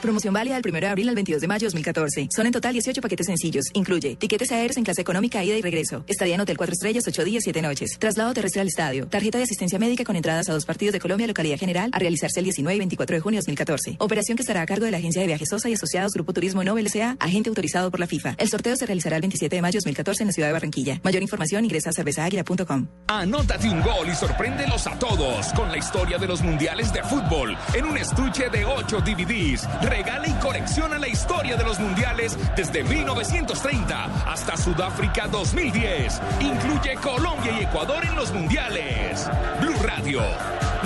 Promoción 0.03 0.35
válida 0.35 0.55
del 0.55 0.71
1 0.71 0.81
de 0.81 0.87
abril 0.87 1.09
al 1.09 1.15
22 1.15 1.41
de 1.41 1.49
mayo 1.49 1.67
2014. 1.67 2.29
Son 2.31 2.47
en 2.47 2.53
total 2.53 2.73
18 2.73 3.01
paquetes 3.01 3.27
sencillos. 3.27 3.67
Incluye 3.75 4.17
tiquetes 4.17 4.53
aéreos 4.53 4.77
en 4.77 4.85
clase 4.85 5.01
económica, 5.01 5.43
ida 5.43 5.57
y 5.57 5.63
regreso. 5.63 6.05
Estadía 6.07 6.35
en 6.37 6.41
Hotel 6.41 6.57
4 6.57 6.73
Estrellas, 6.73 7.05
8 7.07 7.25
días, 7.25 7.43
7 7.45 7.63
noches. 7.63 7.97
Traslado 7.99 8.33
terrestre 8.35 8.61
al 8.61 8.69
estadio. 8.69 9.09
Tarjeta 9.09 9.39
de 9.39 9.45
asistencia 9.45 9.79
médica 9.79 10.05
con 10.05 10.17
entradas 10.17 10.49
a 10.49 10.53
dos 10.53 10.65
partidos 10.65 10.93
de 10.93 11.01
Colombia, 11.01 11.27
localidad 11.27 11.59
general, 11.59 11.91
a 11.93 11.99
realizarse 11.99 12.41
el 12.41 12.45
19 12.45 12.75
y 12.77 12.79
24 12.79 13.17
de 13.17 13.21
junio 13.21 13.39
de 13.39 13.41
2014. 13.43 13.97
Operación 13.99 14.37
que 14.37 14.43
estará 14.43 14.63
a 14.63 14.67
cargo 14.67 14.85
de 14.85 14.91
la 14.91 14.99
Agencia 14.99 15.21
de 15.21 15.27
Viajes 15.27 15.49
Sosa 15.49 15.69
y 15.69 15.75
Asociados 15.75 16.13
Grupo 16.13 16.33
Turismo 16.33 16.63
Nobel 16.63 16.87
S.A., 16.87 17.17
agente 17.19 17.49
autorizado 17.49 17.91
por 17.91 18.01
la 18.01 18.07
FIFA. 18.07 18.35
El 18.39 18.49
sorteo 18.49 18.77
se 18.77 18.87
realizará 18.87 19.17
el 19.17 19.23
27 19.23 19.57
de 19.57 19.63
mayo 19.63 19.73
de 19.73 19.79
2014 19.79 20.23
en 20.23 20.27
la 20.29 20.33
ciudad 20.33 20.49
de 20.49 20.53
Barranquilla. 20.53 21.01
Mayor 21.03 21.23
información 21.23 21.65
ingresa 21.65 21.91
a 21.91 21.93
cervezaaguila.com. 21.93 22.87
Anótate 23.09 23.69
un 23.69 23.81
gol 23.83 24.09
y 24.11 24.15
sorpréndelos 24.15 24.87
a 24.87 24.99
todos 24.99 25.53
con 25.55 25.71
la 25.71 25.79
historia 25.79 26.19
de 26.19 26.27
los 26.27 26.43
mundiales 26.43 26.93
de 26.93 27.03
fútbol 27.03 27.57
en 27.75 27.85
un 27.85 27.97
estuche 27.99 28.49
de 28.51 28.65
8 28.65 29.01
DVDs. 29.01 29.67
Regala 29.83 30.29
y 30.29 30.33
colecciona 30.35 30.99
la 30.99 31.09
historia 31.09 31.57
de 31.57 31.65
los 31.65 31.79
mundiales 31.79 32.37
desde 32.57 32.83
1930 32.85 34.05
hasta 34.27 34.57
Sudáfrica 34.57 35.27
2010. 35.29 36.21
Incluye 36.41 36.95
Colombia 36.97 37.53
y 37.59 37.65
Ecuador 37.65 38.05
en 38.05 38.15
los 38.15 38.33
mundiales. 38.33 39.29
Blue 39.61 39.77
Radio, 39.83 40.21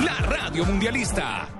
la 0.05 0.17
radio 0.27 0.65
mundialista. 0.65 1.60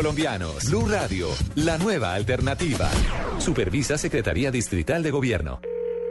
Blue 0.01 0.87
Radio, 0.89 1.27
la 1.53 1.77
nueva 1.77 2.15
alternativa. 2.15 2.89
Supervisa 3.37 3.99
Secretaría 3.99 4.49
Distrital 4.49 5.03
de 5.03 5.11
Gobierno. 5.11 5.61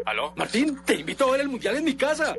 ¿Aló? 0.06 0.32
Martín, 0.37 0.78
te 0.85 0.94
invito 0.94 1.26
a 1.26 1.32
ver 1.32 1.40
el 1.40 1.49
mundial 1.49 1.76
en 1.76 1.85
mi 1.85 1.94
casa. 1.94 2.37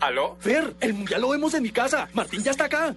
¿Aló? 0.00 0.36
Fer, 0.40 0.74
el 0.80 0.94
mundial 0.94 1.20
lo 1.20 1.28
vemos 1.28 1.54
en 1.54 1.62
mi 1.62 1.70
casa. 1.70 2.08
Martín 2.14 2.42
ya 2.42 2.50
está 2.50 2.64
acá. 2.64 2.96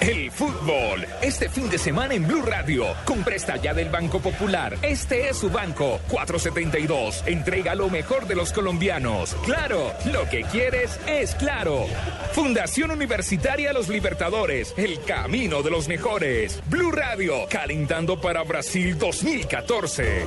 El 0.00 0.30
fútbol, 0.30 1.04
este 1.22 1.48
fin 1.48 1.68
de 1.68 1.76
semana 1.76 2.14
en 2.14 2.26
Blue 2.26 2.42
Radio, 2.42 2.86
con 3.04 3.24
presta 3.24 3.56
ya 3.56 3.74
del 3.74 3.88
Banco 3.88 4.20
Popular. 4.20 4.76
Este 4.80 5.28
es 5.28 5.38
su 5.38 5.50
banco, 5.50 6.00
472. 6.08 7.24
Entrega 7.26 7.74
lo 7.74 7.90
mejor 7.90 8.28
de 8.28 8.36
los 8.36 8.52
colombianos. 8.52 9.34
Claro, 9.44 9.92
lo 10.12 10.28
que 10.28 10.42
quieres 10.44 10.98
es 11.08 11.34
claro. 11.34 11.86
Fundación 12.32 12.92
Universitaria 12.92 13.72
Los 13.72 13.88
Libertadores, 13.88 14.72
el 14.76 15.02
camino 15.02 15.62
de 15.62 15.70
los 15.70 15.88
mejores. 15.88 16.60
Blue 16.66 16.92
Radio, 16.92 17.46
calentando 17.50 18.20
para 18.20 18.44
Brasil 18.44 18.96
2014. 18.96 20.26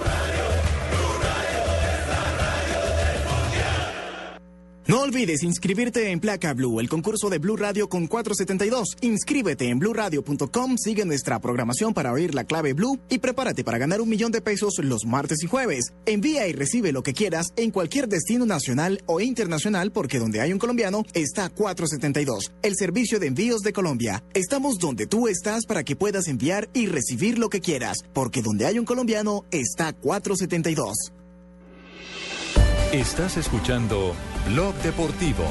No 4.92 5.04
olvides 5.04 5.42
inscribirte 5.44 6.12
en 6.12 6.20
Placa 6.20 6.54
Blue, 6.54 6.82
el 6.82 6.90
concurso 6.90 7.30
de 7.30 7.38
Blue 7.38 7.56
Radio 7.56 7.88
con 7.88 8.08
472. 8.08 8.98
Inscríbete 9.00 9.70
en 9.70 9.80
bluradio.com, 9.80 10.76
sigue 10.78 11.06
nuestra 11.06 11.40
programación 11.40 11.94
para 11.94 12.12
oír 12.12 12.36
la 12.36 12.44
clave 12.44 12.74
Blue 12.74 13.00
y 13.08 13.20
prepárate 13.20 13.64
para 13.64 13.78
ganar 13.78 14.02
un 14.02 14.10
millón 14.10 14.34
de 14.34 14.42
pesos 14.42 14.74
los 14.84 15.06
martes 15.06 15.44
y 15.44 15.48
jueves. 15.48 15.94
Envía 16.06 16.46
y 16.50 16.52
recibe 16.52 16.92
lo 16.92 17.04
que 17.04 17.14
quieras 17.14 17.54
en 17.56 17.72
cualquier 17.72 18.10
destino 18.10 18.46
nacional 18.46 19.02
o 19.06 19.22
internacional 19.22 19.94
porque 19.94 20.20
donde 20.20 20.42
hay 20.42 20.52
un 20.52 20.60
colombiano 20.60 21.06
está 21.14 21.48
472, 21.48 22.52
el 22.62 22.76
servicio 22.76 23.18
de 23.18 23.28
envíos 23.28 23.62
de 23.62 23.72
Colombia. 23.72 24.26
Estamos 24.34 24.78
donde 24.78 25.08
tú 25.08 25.30
estás 25.30 25.66
para 25.66 25.86
que 25.86 25.96
puedas 25.96 26.28
enviar 26.28 26.68
y 26.74 26.88
recibir 26.88 27.40
lo 27.40 27.48
que 27.48 27.62
quieras, 27.62 28.00
porque 28.12 28.42
donde 28.42 28.66
hay 28.66 28.78
un 28.78 28.84
colombiano 28.84 29.46
está 29.52 29.94
472. 29.94 31.14
Estás 32.94 33.38
escuchando 33.38 34.14
Blog 34.50 34.76
Deportivo. 34.84 35.46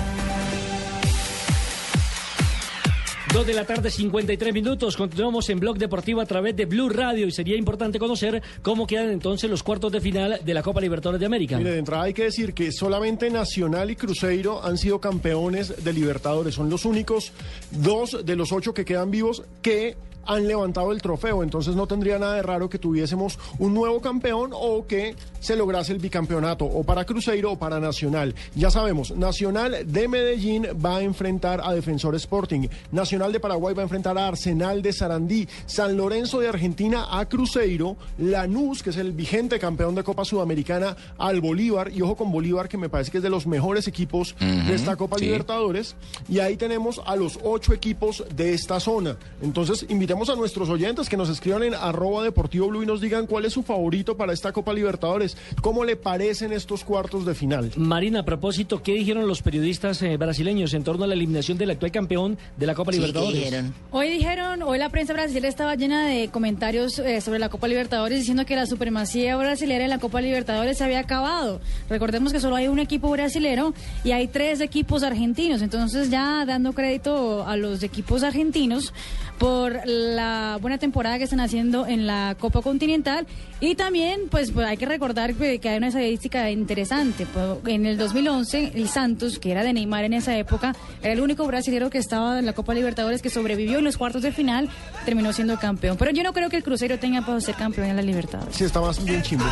Dos 3.32 3.47
de 3.47 3.54
la 3.54 3.64
tarde, 3.64 3.90
53 3.90 4.52
minutos. 4.52 4.94
Continuamos 4.94 5.49
en 5.49 5.59
Blog 5.59 5.78
Deportivo 5.78 6.20
a 6.20 6.26
través 6.26 6.54
de 6.54 6.66
Blue 6.66 6.90
Radio 6.90 7.26
y 7.26 7.32
sería 7.32 7.56
importante 7.56 7.99
conocer 7.99 8.42
cómo 8.61 8.87
quedan 8.87 9.09
entonces 9.09 9.49
los 9.49 9.62
cuartos 9.62 9.90
de 9.90 10.02
final 10.02 10.40
de 10.44 10.52
la 10.52 10.62
Copa 10.62 10.82
Libertadores 10.82 11.18
de 11.18 11.25
América. 11.25 11.56
Mire, 11.56 11.70
de 11.70 11.78
entrada 11.78 12.02
hay 12.02 12.12
que 12.12 12.25
decir 12.25 12.52
que 12.52 12.73
solamente 12.73 13.30
Nacional 13.30 13.90
y 13.90 13.97
Cruzeiro 13.97 14.62
han 14.62 14.76
sido 14.76 15.00
campeones 15.00 15.82
de 15.82 15.92
Libertadores. 15.94 16.56
Son 16.56 16.68
los 16.68 16.85
únicos 16.85 17.32
dos 17.70 18.18
de 18.23 18.37
los 18.37 18.52
ocho 18.52 18.75
que 18.75 18.85
quedan 18.85 19.11
vivos 19.11 19.44
que 19.62 19.97
han 20.30 20.46
levantado 20.46 20.92
el 20.92 21.02
trofeo. 21.02 21.42
Entonces 21.42 21.75
no 21.75 21.87
tendría 21.87 22.18
nada 22.18 22.37
de 22.37 22.42
raro 22.42 22.70
que 22.70 22.78
tuviésemos 22.78 23.38
un 23.58 23.75
nuevo 23.75 24.00
campeón 24.00 24.50
o 24.54 24.87
que 24.87 25.16
se 25.40 25.56
lograse 25.56 25.92
el 25.92 25.99
bicampeonato 25.99 26.64
o 26.64 26.84
para 26.84 27.04
Cruzeiro 27.04 27.52
o 27.52 27.58
para 27.58 27.80
Nacional. 27.80 28.34
Ya 28.54 28.70
sabemos, 28.70 29.10
Nacional 29.10 29.84
de 29.87 30.08
Medellín 30.08 30.66
va 30.84 30.99
a 30.99 31.02
enfrentar 31.02 31.60
a 31.64 31.72
Defensor 31.72 32.14
Sporting, 32.14 32.68
Nacional 32.92 33.32
de 33.32 33.40
Paraguay 33.40 33.75
va 33.75 33.82
a 33.82 33.84
enfrentar 33.84 34.16
a 34.18 34.28
Arsenal 34.28 34.82
de 34.82 34.92
Sarandí, 34.92 35.49
San 35.66 35.96
Lorenzo 35.96 36.40
de 36.40 36.49
Argentina 36.49 37.06
a 37.10 37.28
Cruzeiro, 37.28 37.96
Lanús, 38.18 38.82
que 38.82 38.90
es 38.90 38.96
el 38.96 39.12
vigente 39.12 39.58
campeón 39.58 39.94
de 39.94 40.04
Copa 40.04 40.25
Sudamericana, 40.25 40.96
al 41.18 41.40
Bolívar, 41.40 41.90
y 41.92 42.02
ojo 42.02 42.16
con 42.16 42.30
Bolívar, 42.30 42.68
que 42.68 42.78
me 42.78 42.88
parece 42.88 43.10
que 43.10 43.16
es 43.16 43.22
de 43.22 43.30
los 43.30 43.46
mejores 43.46 43.88
equipos 43.88 44.37
de 44.38 44.75
esta 44.75 44.96
Copa 44.96 45.18
Libertadores, 45.18 45.96
y 46.28 46.38
ahí 46.38 46.56
tenemos 46.56 47.00
a 47.04 47.16
los 47.16 47.38
ocho 47.42 47.72
equipos 47.72 48.25
de 48.34 48.54
esta 48.54 48.78
zona. 48.78 49.16
Entonces, 49.42 49.87
invitemos 50.20 50.36
a 50.36 50.38
nuestros 50.38 50.68
oyentes 50.68 51.08
que 51.08 51.16
nos 51.16 51.30
escriban 51.30 51.62
en 51.62 51.74
arroba 51.74 52.22
deportivo 52.22 52.68
blue 52.68 52.82
y 52.82 52.86
nos 52.86 53.00
digan 53.00 53.26
cuál 53.26 53.46
es 53.46 53.54
su 53.54 53.62
favorito 53.62 54.18
para 54.18 54.34
esta 54.34 54.52
Copa 54.52 54.74
Libertadores, 54.74 55.34
cómo 55.62 55.82
le 55.82 55.96
parecen 55.96 56.52
estos 56.52 56.84
cuartos 56.84 57.24
de 57.24 57.34
final. 57.34 57.70
Marina, 57.76 58.20
a 58.20 58.24
propósito, 58.24 58.82
¿qué 58.82 58.92
dijeron 58.92 59.26
los 59.26 59.40
periodistas 59.40 60.02
eh, 60.02 60.18
brasileños 60.18 60.74
en 60.74 60.84
torno 60.84 61.04
a 61.04 61.06
la 61.06 61.14
eliminación 61.14 61.56
del 61.56 61.70
actual 61.70 61.90
campeón 61.90 62.38
de 62.58 62.66
la 62.66 62.74
Copa 62.74 62.92
Libertadores? 62.92 63.64
Hoy 63.92 64.10
dijeron, 64.10 64.62
hoy 64.62 64.78
la 64.78 64.90
prensa 64.90 65.14
brasileña 65.14 65.48
estaba 65.48 65.74
llena 65.74 66.06
de 66.06 66.28
comentarios 66.28 66.98
eh, 66.98 67.22
sobre 67.22 67.38
la 67.38 67.48
Copa 67.48 67.66
Libertadores 67.66 68.18
diciendo 68.18 68.44
que 68.44 68.56
la 68.56 68.66
supremacía 68.66 69.36
brasileña 69.38 69.84
en 69.84 69.90
la 69.90 70.00
Copa 70.00 70.20
Libertadores 70.20 70.76
se 70.76 70.84
había 70.84 71.00
acabado. 71.00 71.62
Recordemos 71.88 72.32
que 72.32 72.40
solo 72.40 72.56
hay 72.56 72.68
un 72.68 72.78
equipo 72.78 73.08
brasilero 73.08 73.72
y 74.04 74.10
hay 74.10 74.28
tres 74.28 74.60
equipos 74.60 75.02
argentinos. 75.02 75.62
Entonces 75.62 76.10
ya 76.10 76.44
dando 76.44 76.74
crédito 76.74 77.46
a 77.46 77.56
los 77.56 77.82
equipos 77.82 78.22
argentinos 78.22 78.92
por 79.40 79.80
la 79.87 80.59
buena 80.61 80.76
temporada 80.76 81.16
que 81.16 81.25
están 81.25 81.40
haciendo 81.40 81.87
en 81.87 82.06
la 82.06 82.37
Copa 82.38 82.61
Continental 82.61 83.26
y 83.59 83.75
también 83.75 84.28
pues, 84.30 84.52
pues 84.52 84.66
hay 84.66 84.76
que 84.76 84.85
recordar 84.85 85.32
que, 85.35 85.59
hay 85.64 85.76
una 85.78 85.88
estadística 85.88 86.50
interesante. 86.50 87.25
Pues, 87.25 87.47
en 87.64 87.87
el 87.87 87.97
2011 87.97 88.73
el 88.75 88.88
Santos, 88.90 89.38
que 89.38 89.50
era 89.50 89.64
de 89.64 89.73
Neymar 89.73 90.04
en 90.04 90.12
esa 90.12 90.37
época, 90.37 90.76
era 91.02 91.14
el 91.14 91.20
único 91.20 91.47
brasileño 91.47 91.88
que 91.88 91.97
estaba 91.97 92.38
en 92.38 92.44
la 92.44 92.52
Copa 92.52 92.75
Libertadores 92.75 93.23
que 93.23 93.30
sobrevivió 93.30 93.78
en 93.78 93.85
los 93.85 93.97
cuartos 93.97 94.20
de 94.20 94.30
final, 94.30 94.68
terminó 95.06 95.32
siendo 95.32 95.59
campeón. 95.59 95.97
Pero 95.97 96.11
yo 96.11 96.23
no 96.23 96.35
creo 96.35 96.50
que 96.50 96.59
el 96.59 96.62
Cruzeiro 96.62 96.99
tenga 96.99 97.23
para 97.23 97.40
ser 97.40 97.54
campeón 97.54 97.87
en 97.87 97.97
la 97.97 98.02
Libertadores. 98.02 98.54
Sí, 98.54 98.64
está 98.64 98.80
bien 99.06 99.23
chimbo. 99.23 99.47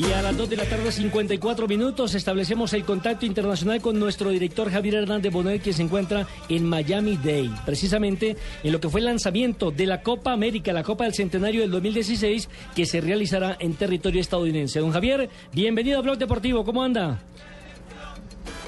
Y 0.00 0.12
a 0.14 0.22
las 0.22 0.34
2 0.34 0.48
de 0.48 0.56
la 0.56 0.64
tarde, 0.64 0.90
54 0.90 1.68
minutos, 1.68 2.14
establecemos 2.14 2.72
el 2.72 2.84
contacto 2.84 3.26
internacional 3.26 3.82
con 3.82 3.98
nuestro 3.98 4.30
director 4.30 4.70
Javier 4.70 4.94
Hernández 4.94 5.30
Bonet, 5.30 5.60
que 5.60 5.74
se 5.74 5.82
encuentra 5.82 6.26
en 6.48 6.64
Miami 6.66 7.18
Day, 7.18 7.52
precisamente 7.66 8.34
en 8.62 8.72
lo 8.72 8.80
que 8.80 8.88
fue 8.88 9.00
el 9.00 9.06
lanzamiento 9.06 9.70
de 9.70 9.84
la 9.84 10.00
Copa 10.00 10.32
América, 10.32 10.72
la 10.72 10.84
Copa 10.84 11.04
del 11.04 11.12
Centenario 11.12 11.60
del 11.60 11.70
2016, 11.70 12.48
que 12.74 12.86
se 12.86 13.02
realizará 13.02 13.58
en 13.60 13.74
territorio 13.74 14.22
estadounidense. 14.22 14.80
Don 14.80 14.90
Javier, 14.90 15.28
bienvenido 15.52 15.98
a 15.98 16.02
Blog 16.02 16.16
Deportivo, 16.16 16.64
¿cómo 16.64 16.82
anda? 16.82 17.18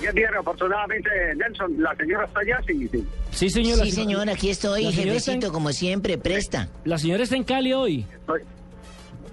Bien, 0.03 0.15
bien, 0.15 0.29
afortunadamente, 0.39 1.09
Nelson, 1.37 1.81
la 1.83 1.97
señora 1.97 2.27
está 2.27 2.41
allá, 2.41 2.59
sí, 2.67 2.89
sí. 2.93 3.05
Sí, 3.31 3.49
señora. 3.49 3.85
Sí, 3.85 3.91
señor, 3.93 4.29
aquí 4.29 4.51
estoy, 4.51 4.83
señora 4.93 5.12
jefecito, 5.15 5.47
en- 5.47 5.53
como 5.53 5.73
siempre, 5.73 6.19
presta. 6.19 6.69
La 6.85 6.99
señora 6.99 7.23
está 7.23 7.37
en 7.37 7.45
Cali 7.45 7.73
hoy. 7.73 8.05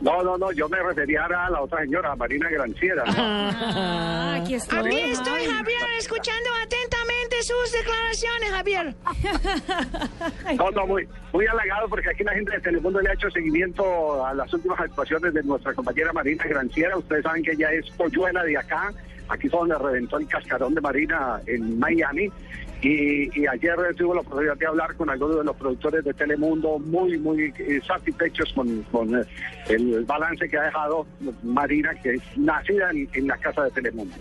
No, 0.01 0.24
no, 0.24 0.38
no, 0.38 0.51
yo 0.53 0.70
me 0.70 0.82
refería 0.82 1.25
a 1.25 1.50
la 1.50 1.62
otra 1.62 1.82
señora, 1.82 2.15
Marina 2.15 2.50
Granciera. 2.50 3.03
Ah, 3.08 4.38
aquí 4.41 4.53
estoy. 4.56 4.79
Aquí 4.79 5.00
estoy, 5.12 5.46
Javier, 5.46 5.82
escuchando 5.98 6.50
atentamente 6.63 7.44
sus 7.44 7.72
declaraciones, 7.72 8.50
Javier. 8.51 8.96
No, 10.58 10.72
no, 10.72 10.88
muy, 10.88 11.08
muy 11.32 11.46
halagado 11.46 11.88
porque 11.88 12.10
aquí 12.10 12.24
la 12.24 12.34
gente 12.34 12.51
de 12.51 12.60
Telemundo 12.60 13.00
le 13.01 13.10
ha 13.10 13.13
hecho 13.13 13.29
seguimiento 13.29 14.25
a 14.25 14.34
las 14.34 14.51
últimas 14.53 14.79
actuaciones 14.79 15.34
de 15.34 15.44
nuestra 15.44 15.74
compañera 15.74 16.12
Marina 16.12 16.44
Granciera. 16.44 16.98
Ustedes 16.98 17.24
saben 17.24 17.44
que 17.44 17.51
ella 17.51 17.72
es 17.72 17.89
polluela 17.91 18.44
de 18.44 18.58
acá. 18.58 18.91
Aquí 19.29 19.48
fue 19.48 19.60
donde 19.60 19.77
reventó 19.77 20.18
el 20.18 20.27
cascarón 20.27 20.74
de 20.74 20.82
Marina 20.82 21.39
en 21.46 21.77
Miami. 21.77 22.32
Y, 22.81 23.39
y 23.39 23.45
ayer 23.45 23.75
tuve 23.98 24.15
la 24.15 24.21
oportunidad 24.21 24.55
de 24.55 24.65
hablar 24.65 24.95
con 24.95 25.09
algunos 25.09 25.38
de 25.38 25.43
los 25.43 25.55
productores 25.57 26.03
de 26.03 26.13
Telemundo 26.13 26.79
muy, 26.79 27.17
muy 27.17 27.53
eh, 27.57 27.81
satisfechos 27.86 28.53
con, 28.53 28.83
con, 28.83 29.13
eh, 29.15 29.25
el 29.67 30.05
balance 30.05 30.48
que 30.48 30.57
ha 30.57 30.63
dejado 30.63 31.05
Marina, 31.43 31.93
que 32.01 32.15
es 32.15 32.21
nacida 32.38 32.89
en, 32.91 33.09
en 33.13 33.27
la 33.27 33.38
casa 33.38 33.63
de 33.65 33.71
Telemundo. 33.71 34.15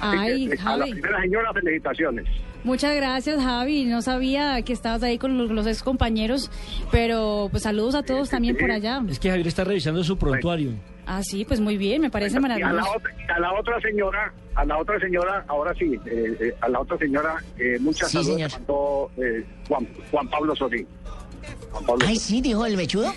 Ay, 0.00 0.48
que, 0.48 0.52
a 0.64 0.76
la 0.76 0.84
Javi. 0.84 0.92
primera 0.92 1.20
señora, 1.22 1.52
felicitaciones. 1.52 2.26
Muchas 2.62 2.94
gracias, 2.94 3.42
Javi. 3.42 3.84
No 3.86 4.02
sabía 4.02 4.60
que 4.62 4.72
estabas 4.72 5.02
ahí 5.02 5.16
con 5.18 5.38
los, 5.38 5.50
los 5.50 5.66
ex 5.66 5.82
compañeros, 5.82 6.50
pero 6.90 7.48
pues 7.50 7.62
saludos 7.62 7.94
a 7.94 8.02
todos 8.02 8.28
también 8.28 8.56
por 8.58 8.70
allá. 8.70 9.02
Es 9.08 9.18
que 9.18 9.30
Javier 9.30 9.46
está 9.46 9.64
revisando 9.64 10.04
su 10.04 10.18
prontuario. 10.18 10.72
Ah, 11.06 11.22
sí, 11.22 11.44
pues 11.46 11.58
muy 11.58 11.76
bien, 11.78 12.02
me 12.02 12.10
parece 12.10 12.34
Y 12.34 12.38
a 12.38 12.40
la, 12.40 12.48
maravilloso. 12.48 12.90
otra, 12.96 13.10
a 13.34 13.40
la 13.40 13.52
otra 13.58 13.80
señora, 13.80 14.32
a 14.54 14.64
la 14.66 14.78
otra 14.78 15.00
señora, 15.00 15.44
ahora 15.48 15.74
sí, 15.74 15.98
eh, 16.06 16.36
eh, 16.40 16.54
a 16.60 16.68
la 16.68 16.80
otra 16.80 16.98
señora, 16.98 17.36
eh, 17.58 17.78
muchas 17.80 18.10
Sí, 18.10 18.18
saludos 18.22 18.52
mandó 18.58 19.10
eh, 19.16 19.44
Juan, 19.66 19.88
Juan 20.10 20.28
Pablo. 20.28 20.54
Juan 20.56 21.86
Pablo 21.86 22.04
Ay, 22.06 22.16
sí, 22.16 22.40
dijo 22.42 22.64
el 22.66 22.76
mechudo. 22.76 23.10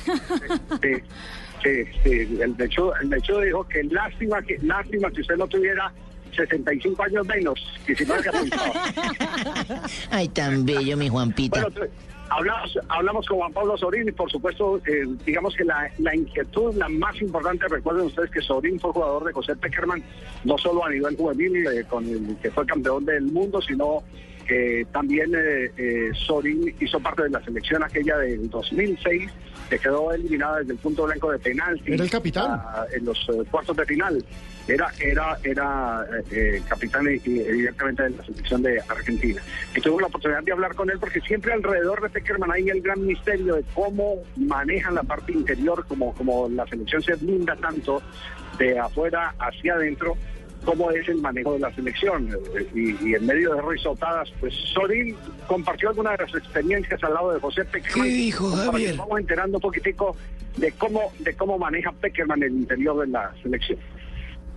Sí, 0.81 0.93
sí, 1.63 1.83
sí, 2.03 2.09
el 2.41 2.55
mechudo, 2.55 2.93
el 3.01 3.07
mechudo 3.09 3.41
dijo 3.41 3.67
que 3.67 3.83
lástima 3.83 4.41
que 4.41 4.57
lástima 4.63 5.11
que 5.11 5.21
usted 5.21 5.35
no 5.35 5.47
tuviera 5.47 5.91
65 6.35 7.03
años 7.03 7.25
menos, 7.27 7.59
que 7.85 7.95
si 7.95 8.05
no 8.05 8.13
había 8.15 8.31
apuntado. 8.31 8.71
Ay, 10.11 10.27
tan 10.29 10.65
bello, 10.65 10.97
mi 10.97 11.09
Juanpita. 11.09 11.61
Bueno, 11.61 11.75
tu- 11.75 11.91
hablamos, 12.29 12.79
hablamos 12.89 13.27
con 13.27 13.37
Juan 13.37 13.53
Pablo 13.53 13.77
Sorín 13.77 14.07
y 14.07 14.11
por 14.11 14.29
supuesto, 14.31 14.77
eh, 14.87 15.05
digamos 15.25 15.55
que 15.55 15.63
la, 15.65 15.89
la 15.99 16.15
inquietud, 16.15 16.73
la 16.75 16.89
más 16.89 17.19
importante, 17.21 17.67
recuerden 17.67 18.05
ustedes 18.07 18.31
que 18.31 18.41
Sorín 18.41 18.79
fue 18.79 18.91
jugador 18.91 19.25
de 19.25 19.33
José 19.33 19.55
Peckerman, 19.55 20.03
no 20.43 20.57
solo 20.57 20.85
a 20.85 20.89
nivel 20.89 21.15
juvenil, 21.15 21.67
eh, 21.67 21.83
con 21.89 22.05
el 22.07 22.35
que 22.41 22.49
fue 22.51 22.65
campeón 22.65 23.05
del 23.05 23.23
mundo, 23.25 23.61
sino 23.61 24.03
que 24.47 24.85
también 24.91 25.31
eh, 25.35 25.71
eh, 25.77 26.09
Sorín 26.25 26.75
hizo 26.79 26.99
parte 26.99 27.23
de 27.23 27.29
la 27.29 27.41
selección 27.45 27.81
aquella 27.83 28.17
del 28.17 28.49
2006, 28.49 29.31
que 29.69 29.79
quedó 29.79 30.11
eliminada 30.11 30.59
desde 30.59 30.73
el 30.73 30.79
punto 30.79 31.03
blanco 31.03 31.31
de 31.31 31.39
penalti. 31.39 31.93
Era 31.93 32.03
el 32.03 32.09
capitán. 32.09 32.45
ah, 32.51 32.85
en 32.93 33.05
los 33.05 33.17
eh, 33.29 33.43
cuartos 33.49 33.75
de 33.75 33.85
final. 33.85 34.23
Era, 34.65 34.89
era, 34.99 35.37
era 35.43 36.05
eh, 36.05 36.23
eh, 36.31 36.61
capitán 36.67 37.05
evidentemente 37.07 38.03
de 38.03 38.09
la 38.11 38.23
selección 38.23 38.61
de 38.61 38.79
Argentina. 38.87 39.41
Y 39.75 39.81
tuve 39.81 40.01
la 40.01 40.07
oportunidad 40.07 40.41
de 40.41 40.51
hablar 40.53 40.73
con 40.73 40.89
él 40.89 40.97
porque 40.99 41.19
siempre 41.21 41.51
alrededor 41.51 42.01
de 42.01 42.09
Peckerman 42.09 42.51
hay 42.51 42.69
el 42.69 42.81
gran 42.81 43.05
misterio 43.05 43.55
de 43.55 43.65
cómo 43.73 44.23
manejan 44.37 44.95
la 44.95 45.03
parte 45.03 45.33
interior, 45.33 45.85
como, 45.85 46.13
como 46.13 46.47
la 46.47 46.65
selección 46.67 47.01
se 47.03 47.15
blinda 47.15 47.57
tanto 47.57 48.01
de 48.57 48.79
afuera 48.79 49.35
hacia 49.37 49.73
adentro, 49.73 50.15
cómo 50.63 50.91
es 50.91 51.07
el 51.07 51.17
manejo 51.17 51.53
de 51.53 51.59
la 51.59 51.73
selección. 51.73 52.29
Eh, 52.57 52.67
Y, 52.73 53.09
y 53.09 53.15
en 53.15 53.25
medio 53.25 53.53
de 53.53 53.61
risotadas, 53.61 54.31
pues 54.39 54.53
Sorín 54.73 55.15
compartió 55.47 55.89
algunas 55.89 56.17
de 56.17 56.25
las 56.25 56.35
experiencias 56.35 57.03
al 57.03 57.13
lado 57.13 57.33
de 57.33 57.39
José 57.39 57.65
Peckerman. 57.65 58.07
¿Qué 58.07 58.13
dijo, 58.13 58.49
Javier? 58.51 58.95
Vamos 58.95 59.19
enterando 59.19 59.57
un 59.57 59.61
poquitico 59.61 60.15
de 60.57 60.71
cómo, 60.73 61.11
de 61.19 61.33
cómo 61.35 61.57
maneja 61.57 61.91
Peckerman 61.91 62.43
el 62.43 62.53
interior 62.53 62.99
de 62.99 63.07
la 63.07 63.31
selección. 63.41 63.77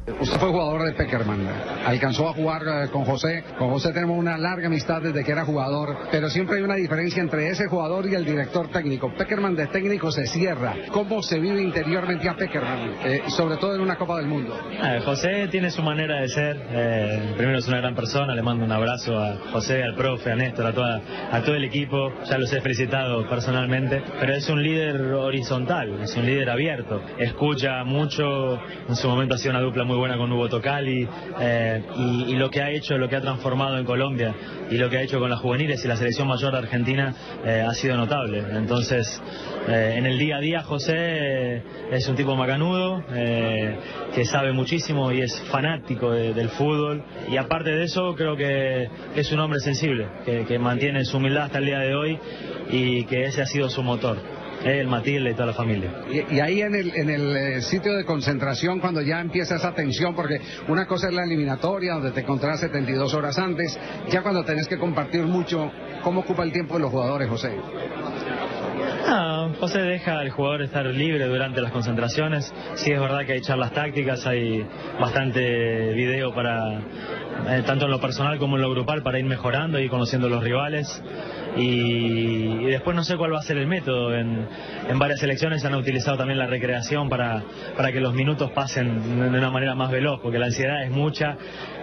Usted 0.07 0.38
fue 0.38 0.51
jugador 0.51 0.85
de 0.85 0.92
Peckerman, 0.92 1.47
alcanzó 1.85 2.29
a 2.29 2.33
jugar 2.33 2.62
eh, 2.62 2.88
con 2.92 3.05
José. 3.05 3.42
Con 3.59 3.71
José 3.71 3.92
tenemos 3.92 4.16
una 4.16 4.38
larga 4.38 4.69
amistad 4.69 5.03
desde 5.03 5.25
que 5.25 5.33
era 5.33 5.45
jugador, 5.45 5.97
pero 6.12 6.31
siempre 6.31 6.59
hay 6.59 6.62
una 6.62 6.77
diferencia 6.77 7.21
entre 7.21 7.49
ese 7.49 7.66
jugador 7.66 8.07
y 8.09 8.14
el 8.14 8.25
director 8.25 8.69
técnico. 8.69 9.12
Peckerman 9.12 9.57
de 9.57 9.66
técnico 9.66 10.12
se 10.12 10.27
cierra. 10.27 10.75
¿Cómo 10.92 11.23
se 11.25 11.40
vive 11.40 11.61
interiormente 11.61 12.29
a 12.29 12.37
Peckerman? 12.37 12.95
Eh, 13.05 13.23
sobre 13.29 13.57
todo 13.57 13.75
en 13.75 13.81
una 13.81 13.97
Copa 13.97 14.19
del 14.19 14.27
Mundo. 14.27 14.57
Ah, 14.81 14.99
José 15.05 15.49
tiene 15.49 15.71
su 15.73 15.83
manera 15.83 16.21
de 16.21 16.29
ser. 16.29 16.57
eh, 16.71 17.35
primero 17.37 17.59
es 17.59 17.66
una 17.66 17.79
gran 17.79 17.97
persona. 17.97 18.33
Le 18.35 18.42
mando 18.42 18.64
un 18.64 18.73
abrazo 18.73 19.19
a 19.19 19.37
José, 19.53 19.83
al 19.83 19.97
profe, 19.97 20.31
a 20.31 20.37
Néstor, 20.37 20.66
a, 20.66 20.73
toda, 20.73 21.01
a 21.33 21.40
todo 21.42 21.57
el 21.57 21.64
equipo. 21.64 22.12
Ya 22.31 22.38
los 22.38 22.53
he 22.53 22.61
felicitado 22.61 23.29
personalmente. 23.29 24.03
Pero 24.21 24.35
es 24.35 24.49
un 24.49 24.62
líder 24.62 25.01
horizontal, 25.01 26.01
es 26.01 26.16
un 26.16 26.27
líder 26.27 26.49
abierto. 26.49 27.03
Escucha 27.19 27.83
mucho. 27.83 28.61
En 28.88 28.95
su 28.95 29.09
momento 29.09 29.35
ha 29.35 29.38
sido 29.38 29.51
una 29.51 29.61
dupla 29.61 29.83
muy 29.85 29.95
buena 29.96 30.16
con 30.16 30.30
Hugo 30.32 30.48
Tocali. 30.48 31.09
eh, 31.40 31.82
y, 32.28 32.37
lo 32.37 32.50
que 32.50 32.62
ha 32.62 32.70
hecho, 32.70 32.96
lo 32.98 33.09
que 33.09 33.16
ha 33.16 33.20
transformado 33.20 33.78
en 33.78 33.85
Colombia 33.85 34.35
y 34.70 34.76
lo 34.76 34.88
que 34.90 34.98
ha 34.98 35.02
hecho 35.02 35.18
con 35.18 35.30
las 35.30 35.40
juveniles 35.40 35.85
y 35.85 35.88
la 35.88 35.96
selección 35.96 36.28
mayor 36.28 36.52
de 36.52 36.59
Argentina 36.59 37.14
eh, 37.44 37.64
ha 37.66 37.72
sido 37.74 37.96
notable. 37.96 38.42
Entonces, 38.52 39.20
eh, 39.68 39.94
en 39.96 40.06
el 40.06 40.18
día 40.18 40.37
a 40.37 40.40
día, 40.40 40.62
José 40.62 41.62
es 41.90 42.09
un 42.09 42.16
tipo 42.16 42.37
macanudo, 42.37 43.02
que 44.14 44.24
sabe 44.24 44.52
muchísimo 44.52 45.12
y 45.12 45.20
es 45.22 45.40
fanático 45.50 46.12
de- 46.12 46.32
del 46.35 46.48
fútbol. 46.50 47.02
Y 47.30 47.37
aparte 47.37 47.70
de 47.70 47.85
eso, 47.85 48.14
creo 48.14 48.37
que 48.37 48.88
es 49.14 49.32
un 49.32 49.40
hombre 49.40 49.61
sensible, 49.61 50.06
que 50.24 50.59
mantiene 50.59 51.04
su 51.04 51.16
humildad 51.18 51.44
hasta 51.44 51.59
el 51.59 51.66
día 51.66 51.78
de 51.80 51.94
hoy 51.94 52.18
y 52.70 53.04
que 53.04 53.24
ese 53.24 53.42
ha 53.42 53.46
sido 53.46 53.68
su 53.68 53.82
motor. 53.82 54.16
Él, 54.66 54.87
Matilde 54.88 55.31
y 55.31 55.35
toda 55.35 55.46
la 55.46 55.52
familia. 55.52 55.90
Y, 56.11 56.40
ahí 56.40 56.61
en 56.61 56.74
el, 56.74 56.94
en 56.94 57.11
el 57.11 57.37
eh, 57.37 57.62
sitio 57.62 57.94
de 57.94 58.05
concentración, 58.05 58.81
cuando 58.81 59.00
ya 59.00 59.20
empieza 59.20 59.57
esa 59.57 59.74
tensión, 59.74 60.14
porque 60.14 60.40
una 60.68 60.87
cosa 60.87 61.09
es 61.09 61.14
la 61.14 61.24
eliminatoria, 61.24 61.94
donde 61.94 62.11
te 62.11 62.20
encontrás 62.20 62.61
72 62.61 63.14
horas 63.14 63.38
antes, 63.38 63.79
ya 64.09 64.22
cuando 64.22 64.44
tenés 64.44 64.68
que 64.68 64.79
compartir 64.79 65.22
mucho, 65.22 65.70
¿cómo 66.02 66.20
ocupa 66.20 66.42
el 66.42 66.52
tiempo 66.52 66.74
de 66.74 66.81
los 66.81 66.90
jugadores, 66.90 67.29
José? 67.29 67.52
Ah, 69.09 69.48
José 69.61 69.81
deja 69.83 70.18
al 70.18 70.31
jugador 70.31 70.62
estar 70.62 70.85
libre 70.87 71.26
durante 71.26 71.61
las 71.61 71.70
concentraciones. 71.70 72.52
Sí 72.74 72.90
es 72.90 73.00
verdad 73.00 73.24
que 73.24 73.35
hay 73.35 73.40
charlas 73.40 73.72
tácticas, 73.72 74.26
hay 74.26 74.66
bastante 75.00 75.92
video 75.94 76.35
para, 76.35 76.81
eh, 77.49 77.62
tanto 77.66 77.85
en 77.85 77.90
lo 77.90 78.01
personal 78.01 78.38
como 78.38 78.57
en 78.57 78.62
lo 78.62 78.70
grupal, 78.70 79.03
para 79.03 79.18
ir 79.18 79.25
mejorando 79.25 79.79
y 79.81 79.88
conociendo 79.88 80.29
los 80.29 80.42
rivales 80.42 81.03
y, 81.57 82.64
después 82.66 82.96
no 82.96 83.05
sé 83.05 83.16
cuál 83.16 83.33
va 83.33 83.38
a 83.38 83.42
ser 83.42 83.59
el 83.59 83.66
método. 83.66 84.14
En, 84.14 84.46
en 84.88 84.99
varias 84.99 85.22
elecciones 85.22 85.64
han 85.64 85.75
utilizado 85.75 86.16
también 86.16 86.38
la 86.38 86.46
recreación 86.46 87.09
para, 87.09 87.42
para 87.77 87.92
que 87.92 88.01
los 88.01 88.14
minutos 88.14 88.51
pasen 88.51 89.33
de 89.33 89.38
una 89.38 89.51
manera 89.51 89.75
más 89.75 89.90
veloz, 89.90 90.20
porque 90.20 90.38
la 90.38 90.46
ansiedad 90.46 90.83
es 90.83 90.90
mucha 90.90 91.37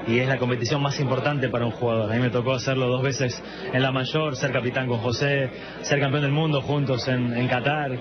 y 0.07 0.19
es 0.19 0.27
la 0.27 0.37
competición 0.37 0.81
más 0.81 0.99
importante 0.99 1.49
para 1.49 1.65
un 1.65 1.71
jugador. 1.71 2.11
A 2.11 2.15
mí 2.15 2.21
me 2.21 2.29
tocó 2.29 2.53
hacerlo 2.53 2.87
dos 2.87 3.01
veces 3.01 3.41
en 3.71 3.81
la 3.81 3.91
mayor, 3.91 4.35
ser 4.35 4.51
capitán 4.51 4.87
con 4.87 4.99
José, 4.99 5.49
ser 5.81 5.99
campeón 5.99 6.23
del 6.23 6.31
mundo 6.31 6.61
juntos 6.61 7.07
en, 7.07 7.33
Qatar 7.47 7.91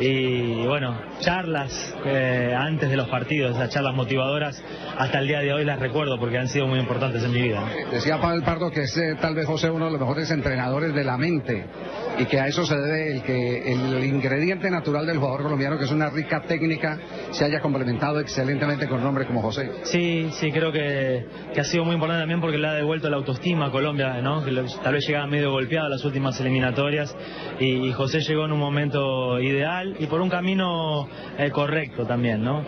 y 0.00 0.64
bueno, 0.64 0.96
charlas 1.20 1.94
eh, 2.06 2.54
antes 2.56 2.88
de 2.88 2.96
los 2.96 3.08
partidos, 3.08 3.56
esas 3.56 3.70
charlas 3.70 3.94
motivadoras, 3.94 4.62
hasta 4.96 5.18
el 5.18 5.26
día 5.26 5.40
de 5.40 5.52
hoy 5.52 5.64
las 5.64 5.78
recuerdo 5.78 6.18
porque 6.18 6.38
han 6.38 6.48
sido 6.48 6.66
muy 6.66 6.78
importantes 6.78 7.01
en 7.10 7.32
mi 7.32 7.42
vida. 7.42 7.64
Decía 7.90 8.20
Pablo 8.20 8.44
Pardo 8.44 8.70
que 8.70 8.82
es 8.82 8.96
eh, 8.96 9.16
tal 9.20 9.34
vez 9.34 9.46
José 9.46 9.70
uno 9.70 9.86
de 9.86 9.92
los 9.92 10.00
mejores 10.00 10.30
entrenadores 10.30 10.94
de 10.94 11.02
la 11.02 11.16
mente 11.16 11.66
y 12.18 12.26
que 12.26 12.38
a 12.38 12.46
eso 12.46 12.64
se 12.64 12.76
debe 12.76 13.16
el 13.16 13.22
que 13.22 13.72
el 13.72 14.04
ingrediente 14.04 14.70
natural 14.70 15.06
del 15.06 15.18
jugador 15.18 15.42
colombiano, 15.42 15.78
que 15.78 15.84
es 15.84 15.90
una 15.90 16.10
rica 16.10 16.42
técnica, 16.42 16.98
se 17.32 17.44
haya 17.44 17.60
complementado 17.60 18.20
excelentemente 18.20 18.86
con 18.86 19.00
un 19.00 19.06
hombre 19.06 19.26
como 19.26 19.42
José. 19.42 19.70
Sí, 19.84 20.28
sí, 20.32 20.52
creo 20.52 20.70
que, 20.70 21.26
que 21.52 21.60
ha 21.60 21.64
sido 21.64 21.84
muy 21.84 21.94
importante 21.94 22.22
también 22.22 22.40
porque 22.40 22.58
le 22.58 22.68
ha 22.68 22.74
devuelto 22.74 23.10
la 23.10 23.16
autoestima 23.16 23.66
a 23.66 23.70
Colombia, 23.70 24.20
¿no? 24.22 24.44
que 24.44 24.52
tal 24.82 24.94
vez 24.94 25.06
llegaba 25.06 25.26
medio 25.26 25.50
golpeado 25.50 25.86
a 25.86 25.90
las 25.90 26.04
últimas 26.04 26.38
eliminatorias 26.40 27.16
y, 27.58 27.92
José 27.92 28.20
llegó 28.20 28.46
en 28.46 28.52
un 28.52 28.58
momento 28.58 29.38
ideal 29.40 29.96
y 29.98 30.06
por 30.06 30.20
un 30.20 30.30
camino 30.30 31.08
eh, 31.38 31.50
correcto 31.50 32.06
también, 32.06 32.42
¿no? 32.42 32.64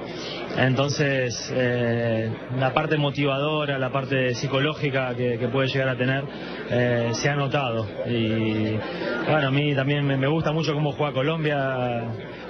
Entonces, 0.56 1.52
eh, 1.54 2.30
la 2.58 2.72
parte 2.72 2.96
motivadora, 2.96 3.78
la 3.78 3.90
parte 3.90 4.34
psicológica 4.34 5.14
que, 5.14 5.48
puede 5.52 5.68
llegar 5.68 5.88
a 5.88 5.96
tener, 5.96 6.24
eh, 6.70 7.10
se 7.12 7.28
ha 7.28 7.34
notado. 7.34 7.86
Y 8.06 8.76
bueno, 9.28 9.48
a 9.48 9.50
mí 9.50 9.74
también 9.74 10.06
me, 10.06 10.16
me 10.16 10.28
gusta 10.28 10.52
mucho 10.52 10.72
cómo 10.72 10.92
juega 10.92 11.12
Colombia 11.12 12.04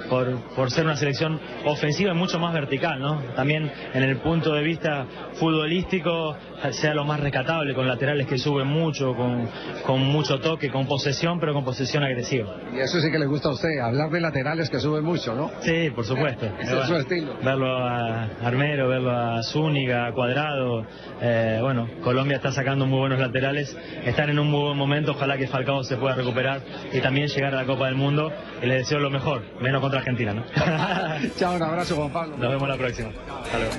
por, 0.09 0.35
por 0.55 0.71
ser 0.71 0.85
una 0.85 0.95
selección 0.95 1.39
ofensiva 1.65 2.11
y 2.11 2.15
mucho 2.15 2.39
más 2.39 2.53
vertical, 2.53 2.99
¿no? 2.99 3.21
También 3.35 3.71
en 3.93 4.03
el 4.03 4.17
punto 4.17 4.53
de 4.53 4.63
vista 4.63 5.05
futbolístico 5.33 6.35
sea 6.71 6.93
lo 6.93 7.05
más 7.05 7.19
rescatable, 7.19 7.73
con 7.73 7.87
laterales 7.87 8.27
que 8.27 8.37
suben 8.37 8.67
mucho, 8.67 9.15
con, 9.15 9.47
con 9.85 10.01
mucho 10.01 10.39
toque, 10.39 10.69
con 10.69 10.87
posesión, 10.87 11.39
pero 11.39 11.53
con 11.53 11.63
posesión 11.63 12.03
agresiva. 12.03 12.55
Y 12.73 12.79
eso 12.79 12.99
sí 12.99 13.11
que 13.11 13.19
le 13.19 13.25
gusta 13.25 13.49
a 13.49 13.51
usted, 13.51 13.79
hablar 13.79 14.09
de 14.09 14.21
laterales 14.21 14.69
que 14.69 14.79
suben 14.79 15.03
mucho, 15.03 15.35
¿no? 15.35 15.51
Sí, 15.61 15.89
por 15.93 16.05
supuesto. 16.05 16.45
Ese 16.59 16.79
es 16.79 16.87
su 16.87 16.95
estilo. 16.95 17.37
Verlo 17.43 17.77
a 17.77 18.23
Armero, 18.43 18.87
verlo 18.87 19.11
a 19.11 19.43
Zúñiga, 19.43 20.07
a 20.07 20.11
Cuadrado. 20.13 20.85
Eh, 21.21 21.59
bueno, 21.61 21.87
Colombia 22.03 22.37
está 22.37 22.51
sacando 22.51 22.85
muy 22.85 22.99
buenos 22.99 23.19
laterales, 23.19 23.77
están 24.05 24.29
en 24.29 24.39
un 24.39 24.49
muy 24.49 24.61
buen 24.61 24.77
momento, 24.77 25.11
ojalá 25.11 25.37
que 25.37 25.47
Falcao 25.47 25.83
se 25.83 25.97
pueda 25.97 26.15
recuperar 26.15 26.61
y 26.91 26.99
también 26.99 27.27
llegar 27.27 27.53
a 27.53 27.57
la 27.57 27.65
Copa 27.65 27.85
del 27.85 27.95
Mundo. 27.95 28.31
Y 28.61 28.65
les 28.65 28.79
deseo 28.79 28.99
lo 28.99 29.09
mejor, 29.09 29.43
menos 29.61 29.81
contra 29.81 29.94
Argentina, 29.99 30.33
¿no? 30.33 30.43
Chao, 31.37 31.55
un 31.55 31.63
abrazo, 31.63 31.95
Juan 31.95 32.11
Pablo. 32.11 32.37
Nos 32.37 32.51
vemos 32.51 32.69
la 32.69 32.77
próxima. 32.77 33.09
Hasta 33.09 33.57
luego. 33.57 33.73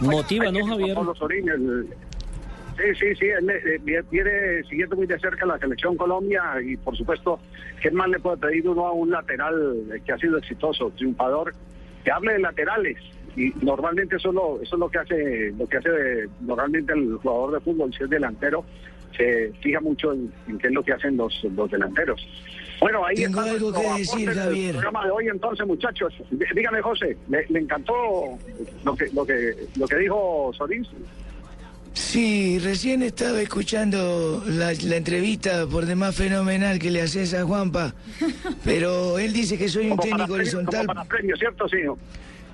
Motiva, 0.00 0.50
¿no, 0.50 0.66
Javier? 0.66 0.96
Sí, 2.76 2.82
sí, 3.00 3.14
sí, 3.14 3.26
él 3.26 3.48
eh, 3.48 4.02
viene 4.10 4.62
siguiendo 4.68 4.96
muy 4.96 5.06
de 5.06 5.18
cerca 5.18 5.46
la 5.46 5.58
selección 5.58 5.96
Colombia 5.96 6.42
y 6.62 6.76
por 6.76 6.94
supuesto, 6.94 7.40
¿qué 7.80 7.90
más 7.90 8.08
le 8.08 8.20
puede 8.20 8.36
pedir 8.36 8.68
uno 8.68 8.86
a 8.86 8.92
un 8.92 9.10
lateral 9.10 10.00
que 10.04 10.12
ha 10.12 10.18
sido 10.18 10.36
exitoso, 10.36 10.90
triunfador, 10.90 11.54
que 12.04 12.10
hable 12.10 12.34
de 12.34 12.40
laterales? 12.40 12.98
Y 13.34 13.52
normalmente 13.62 14.16
eso 14.16 14.28
es 14.28 14.34
lo, 14.34 14.60
eso 14.60 14.76
es 14.76 14.78
lo 14.78 14.90
que 14.90 14.98
hace, 14.98 15.54
lo 15.58 15.66
que 15.66 15.78
hace 15.78 16.28
normalmente 16.40 16.92
el 16.92 17.16
jugador 17.16 17.52
de 17.52 17.60
fútbol, 17.60 17.94
si 17.94 18.04
es 18.04 18.10
delantero, 18.10 18.64
se 19.16 19.52
fija 19.62 19.80
mucho 19.80 20.12
en, 20.12 20.30
qué 20.58 20.66
es 20.66 20.72
lo 20.74 20.82
que 20.82 20.92
hacen 20.92 21.16
los, 21.16 21.44
los 21.44 21.70
delanteros. 21.70 22.26
Bueno, 22.80 23.04
ahí 23.06 23.16
Tengo 23.16 23.40
algo 23.40 23.72
que 23.72 23.98
decir, 23.98 24.32
Javier. 24.32 24.72
programa 24.72 25.04
de 25.04 25.10
hoy 25.10 25.28
entonces, 25.28 25.66
muchachos. 25.66 26.12
Dígame, 26.30 26.82
José, 26.82 27.16
¿le, 27.28 27.58
encantó 27.58 28.38
lo 28.84 28.96
que, 28.96 29.06
lo 29.12 29.24
que, 29.24 29.54
lo 29.76 29.86
que 29.86 29.96
dijo 29.96 30.52
Solís? 30.56 30.88
Sí, 31.94 32.58
recién 32.58 33.02
estaba 33.02 33.40
escuchando 33.40 34.44
la, 34.46 34.72
entrevista 34.72 35.66
por 35.66 35.86
demás 35.86 36.14
fenomenal 36.14 36.78
que 36.78 36.90
le 36.90 37.00
haces 37.00 37.32
a 37.32 37.44
Juanpa, 37.44 37.94
pero 38.64 39.18
él 39.18 39.32
dice 39.32 39.56
que 39.56 39.66
soy 39.68 39.90
un 39.90 39.98
técnico 39.98 40.34
horizontal. 40.34 40.84
para 40.84 41.04
premio, 41.04 41.34
¿cierto, 41.36 41.66
sí? 41.68 41.78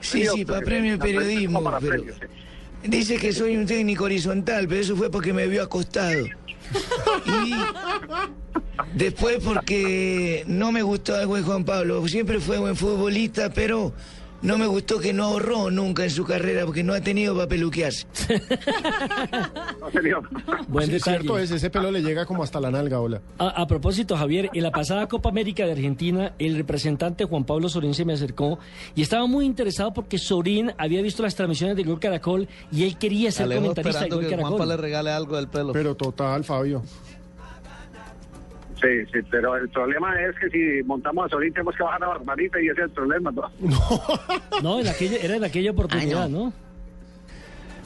Sí, 0.01 0.27
sí, 0.27 0.45
para 0.45 0.61
premio 0.61 0.93
de 0.93 0.99
periodismo. 0.99 1.61
Pero 1.81 2.05
Dice 2.85 3.17
que 3.17 3.33
soy 3.33 3.57
un 3.57 3.67
técnico 3.67 4.05
horizontal, 4.05 4.67
pero 4.67 4.81
eso 4.81 4.97
fue 4.97 5.11
porque 5.11 5.33
me 5.33 5.47
vio 5.47 5.63
acostado. 5.63 6.27
Y 7.27 7.55
después 8.95 9.39
porque 9.43 10.45
no 10.47 10.73
me 10.73 10.83
gustó 10.83 11.15
algo 11.15 11.37
de 11.37 11.43
Juan 11.43 11.65
Pablo. 11.65 12.07
Siempre 12.09 12.41
fue 12.41 12.59
buen 12.59 12.77
futbolista, 12.77 13.51
pero 13.53 13.93
no 14.43 14.59
me 14.59 14.67
gustó 14.67 14.99
que 14.99 15.13
no 15.13 15.25
ahorró 15.25 15.71
nunca 15.71 16.05
en 16.05 16.11
su 16.11 16.25
carrera 16.25 16.65
porque 16.65 16.83
no 16.83 16.93
ha 16.93 17.01
tenido 17.01 17.35
para 17.35 17.49
peluquearse. 17.49 18.07
Buen 20.69 20.91
sí, 20.91 21.01
cierto 21.01 21.39
es, 21.39 21.51
ese 21.51 21.71
pelo 21.71 21.91
le 21.91 22.03
llega 22.03 22.27
como 22.27 22.43
hasta 22.43 22.61
la 22.61 22.71
nalga, 22.71 23.01
hola. 23.01 23.21
A, 23.39 23.67
propósito, 23.67 24.17
Javier, 24.17 24.51
en 24.53 24.63
la 24.63 24.71
pasada 24.71 25.07
Copa 25.07 25.29
América 25.29 25.65
de 25.65 25.73
Argentina, 25.73 26.35
el 26.39 26.57
representante 26.57 27.25
Juan 27.25 27.45
Pablo 27.45 27.69
Sorín 27.69 27.95
se 27.95 28.05
me 28.05 28.15
acercó 28.15 28.59
y 28.95 29.03
estaba 29.03 29.27
muy 29.27 29.47
interesado 29.47 29.93
porque 29.93 30.19
Sorín 30.19 30.73
había 30.79 31.03
visto 31.03 31.23
las 31.23 31.35
transmisiones 31.35 31.77
de 31.77 31.85
Gol 31.85 32.01
Caracol 32.01 32.49
y 32.71 32.85
él 32.85 32.99
quería 32.99 33.31
ser 33.31 33.55
comentarista 33.55 34.05
de 34.05 34.11
Gol 34.11 34.29
Caracol. 34.29 34.51
Juanpa 34.51 34.67
le 34.67 34.77
regale 34.77 35.11
algo 35.11 35.37
del 35.37 35.49
pelo. 35.49 35.73
Pero 35.73 35.95
total, 35.95 36.45
Fabio. 36.45 36.83
Sí, 38.83 39.07
sí, 39.13 39.21
pero 39.31 39.57
el 39.57 39.69
problema 39.69 40.21
es 40.21 40.37
que 40.41 40.51
si 40.51 40.83
montamos 40.85 41.27
a 41.27 41.29
Solín 41.29 41.53
tenemos 41.53 41.77
que 41.77 41.85
bajar 41.85 42.03
a 42.03 42.09
Barbarita 42.09 42.61
y 42.61 42.67
ese 42.67 42.81
es 42.81 42.87
el 42.87 42.91
problema. 42.91 43.31
No, 43.31 43.49
no 44.63 44.81
en 44.81 44.89
aquella, 44.89 45.19
era 45.19 45.37
en 45.37 45.45
aquella 45.45 45.71
oportunidad, 45.71 46.29
no. 46.29 46.53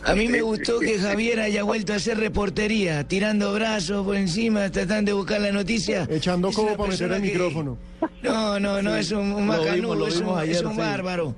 A 0.05 0.15
mí 0.15 0.29
me 0.29 0.41
gustó 0.41 0.79
que 0.79 0.99
Javier 0.99 1.41
haya 1.41 1.65
vuelto 1.65 1.93
a 1.93 1.97
hacer 1.97 2.17
reportería, 2.19 3.07
tirando 3.09 3.53
brazos 3.53 4.07
por 4.07 4.17
encima, 4.17 4.71
tratando 4.71 5.11
de 5.11 5.15
buscar 5.15 5.41
la 5.41 5.51
noticia. 5.51 6.07
Echando 6.09 6.53
como 6.53 6.77
para 6.77 6.91
meter 6.91 7.11
el 7.11 7.23
micrófono. 7.23 7.77
No, 8.23 8.61
no, 8.61 8.81
no, 8.81 8.95
es 8.95 9.11
un, 9.11 9.33
un 9.33 9.47
macanudo, 9.47 10.07
es 10.07 10.21
un, 10.21 10.39
es 10.49 10.63
un 10.63 10.77
bárbaro. 10.77 11.35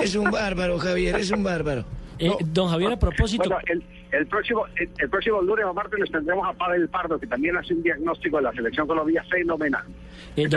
Es 0.00 0.14
un 0.14 0.30
bárbaro, 0.30 0.78
Javier, 0.78 1.16
es 1.16 1.30
un 1.30 1.42
bárbaro. 1.42 1.84
Eh, 2.18 2.30
don 2.44 2.68
Javier, 2.68 2.92
a 2.92 2.98
propósito. 2.98 3.44
Bueno, 3.48 3.58
el, 3.66 3.82
el, 4.12 4.26
próximo 4.26 4.66
el, 4.76 5.10
próximo 5.10 5.40
lunes 5.42 5.64
o 5.64 5.74
martes 5.74 5.98
les 5.98 6.10
tendremos 6.10 6.46
a 6.48 6.52
Pavel 6.52 6.88
Pardo, 6.88 7.18
que 7.18 7.26
también 7.26 7.56
hace 7.56 7.74
un 7.74 7.82
diagnóstico 7.82 8.36
de 8.38 8.44
la 8.44 8.52
selección 8.52 8.86
colombiana 8.86 9.26
fenomenal. 9.28 9.84
Eh, 10.36 10.48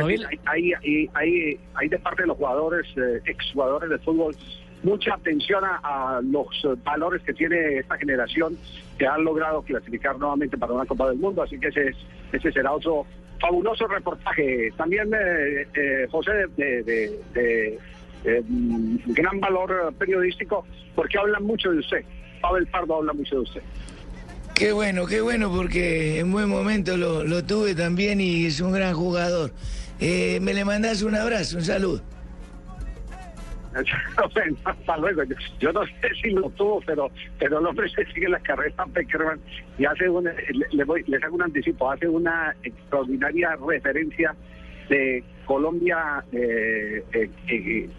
hay, 0.46 0.74
hay, 0.76 1.10
hay, 1.13 1.60
hay, 1.74 1.89
de 1.89 2.00
parte 2.00 2.24
de 2.24 2.28
los 2.28 2.38
jugadores, 2.38 2.86
eh, 2.98 3.22
exjugadores 3.26 3.89
de 3.89 3.98
fútbol, 4.00 4.36
mucha 4.84 5.13
atención 5.13 5.63
a, 5.66 6.22
los 6.24 6.48
valores 6.84 7.22
que 7.24 7.34
tiene 7.34 7.80
esta 7.80 7.98
generación 7.98 8.58
que 8.98 9.08
han 9.08 9.24
logrado 9.24 9.62
clasificar 9.62 10.18
nuevamente 10.18 10.58
para 10.58 10.74
una 10.74 10.86
Copa 10.86 11.10
del 11.10 11.18
Mundo. 11.18 11.42
Así 11.42 11.60
que 11.60 11.70
ese, 11.70 11.92
ese 12.32 12.52
será 12.52 12.74
otro 12.74 13.06
fabuloso 13.39 13.88
reportaje. 13.88 14.72
También, 14.78 15.12
eh, 15.13 15.68
eh 15.74 16.08
José, 16.12 16.32
de, 16.58 16.84
de, 16.84 17.20
de 17.34 17.80
eh, 18.26 18.42
gran 19.08 19.39
valor 19.39 19.94
periodístico, 19.98 20.66
porque 20.96 21.18
hablan 21.18 21.44
mucho 21.44 21.72
de 21.72 21.80
usted. 21.80 22.06
Pavel 22.43 22.67
Pardo 22.67 22.97
habla 22.97 23.13
mucho 23.13 23.36
de 23.36 23.41
usted. 23.41 23.62
Qué 24.53 24.73
bueno, 24.73 25.08
qué 25.08 25.21
bueno, 25.21 25.49
porque 25.49 26.19
en 26.19 26.32
buen 26.32 26.49
momento 26.49 26.97
lo, 26.97 27.23
lo 27.23 27.43
tuve 27.43 27.73
también 27.73 28.19
y 28.19 28.45
es 28.45 28.60
un 28.60 28.73
gran 28.73 28.93
jugador. 28.93 29.51
Eh, 29.99 30.39
me 30.41 30.53
le 30.53 30.65
mandás 30.65 31.01
un 31.01 31.15
abrazo, 31.15 31.58
un 31.58 31.63
saludo. 31.63 32.01
hasta 34.65 34.97
luego. 34.97 35.23
Yo, 35.60 35.71
no 35.71 35.84
sé 35.86 36.10
si 36.21 36.29
lo 36.32 36.49
tuvo, 36.51 36.82
pero 36.86 37.10
pero 37.39 37.60
el 37.60 37.65
hombre 37.65 37.89
se 37.89 38.06
sigue 38.13 38.29
la 38.29 38.39
carrera 38.39 38.86
Peckerman 38.93 39.39
y 39.79 39.86
hace 39.86 40.08
un, 40.10 40.29
le, 40.71 40.84
voy, 40.84 41.03
les 41.08 41.23
hago 41.23 41.36
un 41.36 41.43
anticipo, 41.43 41.89
hace 41.89 42.08
una 42.08 42.53
extraordinaria 42.62 43.58
referencia 43.67 44.36
de 44.89 45.23
Colombia 45.45 46.23
eh, 46.32 47.03
eh, 47.13 47.89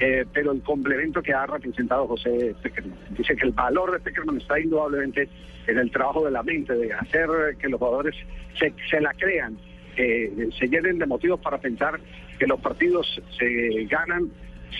eh, 0.00 0.24
pero 0.32 0.52
el 0.52 0.62
complemento 0.62 1.22
que 1.22 1.32
ha 1.32 1.46
representado 1.46 2.06
José 2.06 2.54
Peckerman. 2.62 2.98
Dice 3.10 3.34
que 3.36 3.46
el 3.46 3.52
valor 3.52 3.92
de 3.92 4.00
Peckerman 4.00 4.38
está 4.38 4.60
indudablemente 4.60 5.28
en 5.66 5.78
el 5.78 5.90
trabajo 5.90 6.24
de 6.24 6.30
la 6.30 6.42
mente, 6.42 6.74
de 6.74 6.92
hacer 6.92 7.28
que 7.58 7.68
los 7.68 7.78
jugadores 7.78 8.14
se, 8.58 8.72
se 8.88 9.00
la 9.00 9.12
crean, 9.14 9.58
eh, 9.96 10.48
se 10.58 10.68
llenen 10.68 10.98
de 10.98 11.06
motivos 11.06 11.40
para 11.40 11.58
pensar 11.58 11.98
que 12.38 12.46
los 12.46 12.60
partidos 12.60 13.20
se 13.36 13.84
ganan 13.90 14.30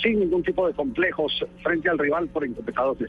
sin 0.02 0.20
ningún 0.20 0.42
tipo 0.42 0.66
de 0.66 0.74
complejos 0.74 1.44
frente 1.62 1.88
al 1.88 1.98
rival 1.98 2.28
por 2.28 2.46
incompetados 2.46 2.98
de. 2.98 3.08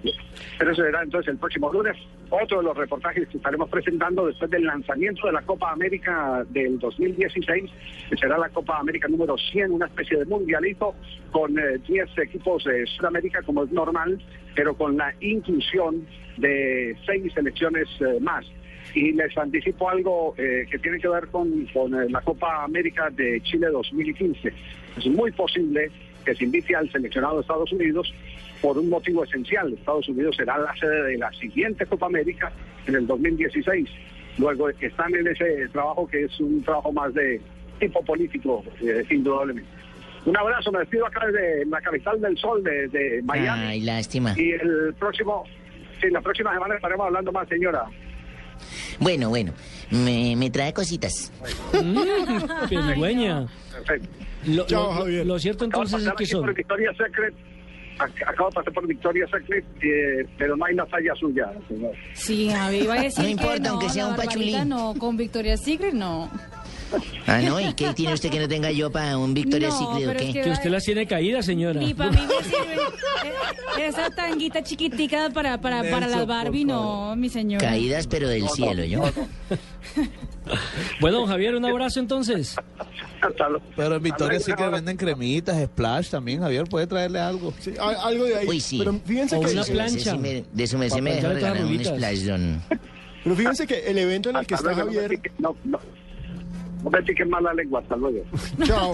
Pero 0.57 0.71
eso 0.71 0.83
será 0.83 1.03
entonces 1.03 1.33
el 1.33 1.37
próximo 1.37 1.71
lunes 1.71 1.97
otro 2.29 2.59
de 2.59 2.63
los 2.63 2.77
reportajes 2.77 3.27
que 3.27 3.37
estaremos 3.37 3.69
presentando 3.69 4.27
después 4.27 4.51
del 4.51 4.63
lanzamiento 4.63 5.27
de 5.27 5.33
la 5.33 5.41
Copa 5.41 5.71
América 5.71 6.45
del 6.49 6.79
2016, 6.79 7.71
que 8.09 8.17
será 8.17 8.37
la 8.37 8.49
Copa 8.49 8.77
América 8.77 9.07
número 9.07 9.35
100, 9.37 9.71
una 9.71 9.87
especie 9.87 10.17
de 10.17 10.25
mundialito 10.25 10.93
con 11.31 11.55
10 11.55 11.87
eh, 11.89 12.05
equipos 12.21 12.63
de 12.63 12.85
Sudamérica 12.85 13.41
como 13.43 13.63
es 13.63 13.71
normal, 13.71 14.19
pero 14.55 14.75
con 14.75 14.97
la 14.97 15.13
inclusión 15.21 16.05
de 16.37 16.95
seis 17.05 17.33
selecciones 17.33 17.87
eh, 17.99 18.19
más. 18.21 18.45
Y 18.95 19.11
les 19.11 19.37
anticipo 19.37 19.89
algo 19.89 20.33
eh, 20.37 20.65
que 20.69 20.79
tiene 20.79 20.99
que 20.99 21.07
ver 21.07 21.27
con, 21.27 21.65
con 21.67 21.91
la 22.11 22.21
Copa 22.21 22.63
América 22.63 23.09
de 23.11 23.39
Chile 23.41 23.67
2015. 23.67 24.51
Es 24.97 25.07
muy 25.07 25.31
posible 25.31 25.91
que 26.29 26.35
se 26.35 26.43
invite 26.43 26.75
al 26.75 26.91
seleccionado 26.91 27.35
de 27.35 27.41
Estados 27.41 27.71
Unidos 27.71 28.13
por 28.61 28.77
un 28.77 28.89
motivo 28.89 29.23
esencial. 29.23 29.73
Estados 29.73 30.07
Unidos 30.09 30.35
será 30.35 30.59
la 30.59 30.75
sede 30.75 31.03
de 31.03 31.17
la 31.17 31.31
siguiente 31.33 31.85
Copa 31.87 32.05
América 32.05 32.51
en 32.85 32.95
el 32.95 33.07
2016. 33.07 33.89
Luego 34.37 34.69
están 34.69 35.15
en 35.15 35.27
ese 35.27 35.67
trabajo 35.69 36.07
que 36.07 36.25
es 36.25 36.39
un 36.39 36.63
trabajo 36.63 36.91
más 36.91 37.11
de 37.15 37.41
tipo 37.79 38.03
político, 38.03 38.63
eh, 38.81 39.03
indudablemente. 39.09 39.69
Un 40.25 40.37
abrazo, 40.37 40.71
me 40.71 40.79
despido 40.79 41.07
acá 41.07 41.25
desde 41.25 41.65
la 41.65 41.81
capital 41.81 42.21
del 42.21 42.37
sol 42.37 42.63
de, 42.63 43.21
Miami. 43.23 43.63
Ay, 43.65 43.81
lástima. 43.81 44.35
Y 44.37 44.51
el 44.51 44.93
próximo, 44.99 45.45
sí, 45.99 46.09
la 46.11 46.21
próxima 46.21 46.53
semana 46.53 46.75
estaremos 46.75 47.07
hablando 47.07 47.31
más, 47.31 47.47
señora. 47.47 47.85
Bueno, 48.99 49.29
bueno, 49.29 49.53
me, 49.89 50.49
trae 50.51 50.73
cositas. 50.73 51.31
Mm, 51.73 51.97
Perfecto. 52.69 54.28
Lo, 54.45 54.65
Chao, 54.65 54.91
Javier. 54.91 55.25
Lo 55.25 55.37
cierto 55.39 55.65
entonces 55.65 56.05
es 56.05 56.13
que 56.13 56.25
son... 56.25 56.53
Victoria 56.53 56.91
Secret 56.93 57.33
acabo 57.99 58.49
de 58.49 58.55
pasar 58.55 58.73
por 58.73 58.87
Victoria 58.87 59.25
Secret, 59.27 59.65
eh, 59.81 60.25
pero 60.37 60.55
no 60.55 60.65
hay 60.65 60.73
una 60.73 60.85
falla 60.85 61.13
suya, 61.15 61.51
señor. 61.67 61.91
Sí, 62.13 62.49
Javi, 62.49 62.77
iba 62.77 62.93
a 62.93 63.01
decir 63.01 63.23
No 63.23 63.29
importa, 63.29 63.69
aunque 63.69 63.89
sea 63.89 64.07
un 64.07 64.15
pachulín. 64.15 64.69
No, 64.69 64.93
con 64.95 65.17
Victoria 65.17 65.57
Secret 65.57 65.93
no. 65.93 66.29
Ah, 67.27 67.39
¿no? 67.41 67.59
¿Y 67.59 67.73
qué 67.73 67.93
tiene 67.93 68.13
usted 68.13 68.31
que 68.31 68.39
no 68.39 68.47
tenga 68.47 68.71
yo 68.71 68.91
para 68.91 69.17
un 69.17 69.33
Victoria 69.33 69.69
Secret 69.69 70.07
o 70.07 70.13
qué? 70.13 70.41
que, 70.41 70.49
usted 70.49 70.69
las 70.69 70.83
tiene 70.83 71.05
caídas, 71.05 71.45
señora. 71.45 71.79
Ni 71.79 71.93
para 71.93 72.11
mí 72.11 72.21
me 72.21 72.43
sirve. 72.43 72.75
Eh, 73.77 73.87
esa 73.87 74.09
tanguita 74.09 74.63
chiquitica 74.63 75.29
para, 75.29 75.61
para, 75.61 75.83
para 75.83 76.07
las 76.07 76.25
Barbie, 76.25 76.65
no, 76.65 77.15
mi 77.15 77.29
señora. 77.29 77.67
Caídas, 77.67 78.07
pero 78.07 78.27
del 78.27 78.47
cielo, 78.49 78.83
yo. 78.85 79.03
bueno, 80.99 81.25
Javier, 81.27 81.55
un 81.55 81.65
abrazo 81.65 81.99
entonces. 81.99 82.55
Pero 83.75 83.95
en 83.95 84.03
Victoria 84.03 84.39
sí 84.39 84.53
que 84.53 84.67
venden 84.67 84.97
cremitas, 84.97 85.61
splash 85.65 86.09
también, 86.09 86.41
Javier, 86.41 86.65
puede 86.65 86.87
traerle 86.87 87.19
algo. 87.19 87.53
Sí, 87.59 87.73
algo 87.79 88.25
de 88.25 88.35
ahí. 88.37 88.47
Uy, 88.47 88.59
sí. 88.59 88.79
Pero 88.79 88.99
fíjense 89.05 89.35
o 89.35 89.41
que 89.41 89.51
una 89.51 89.63
plancha. 89.63 90.17
de 90.17 90.67
su 90.67 90.77
mes 90.77 91.01
me 91.01 91.15
dejó 91.15 91.29
regalar 91.29 91.65
un 91.65 91.85
splash 91.85 92.25
don. 92.25 92.61
Pero 93.23 93.35
fíjense 93.35 93.67
que 93.67 93.79
el 93.89 93.97
evento 93.97 94.29
en 94.29 94.37
el 94.37 94.47
que 94.47 94.55
está 94.55 94.73
Javier... 94.73 95.19
No, 95.37 95.55
no. 95.63 95.79
No 96.83 96.89
me 96.89 97.01
piques 97.03 97.27
mala 97.27 97.53
lengua, 97.53 97.81
hasta 97.81 97.95
luego. 97.95 98.23
Chao, 98.63 98.93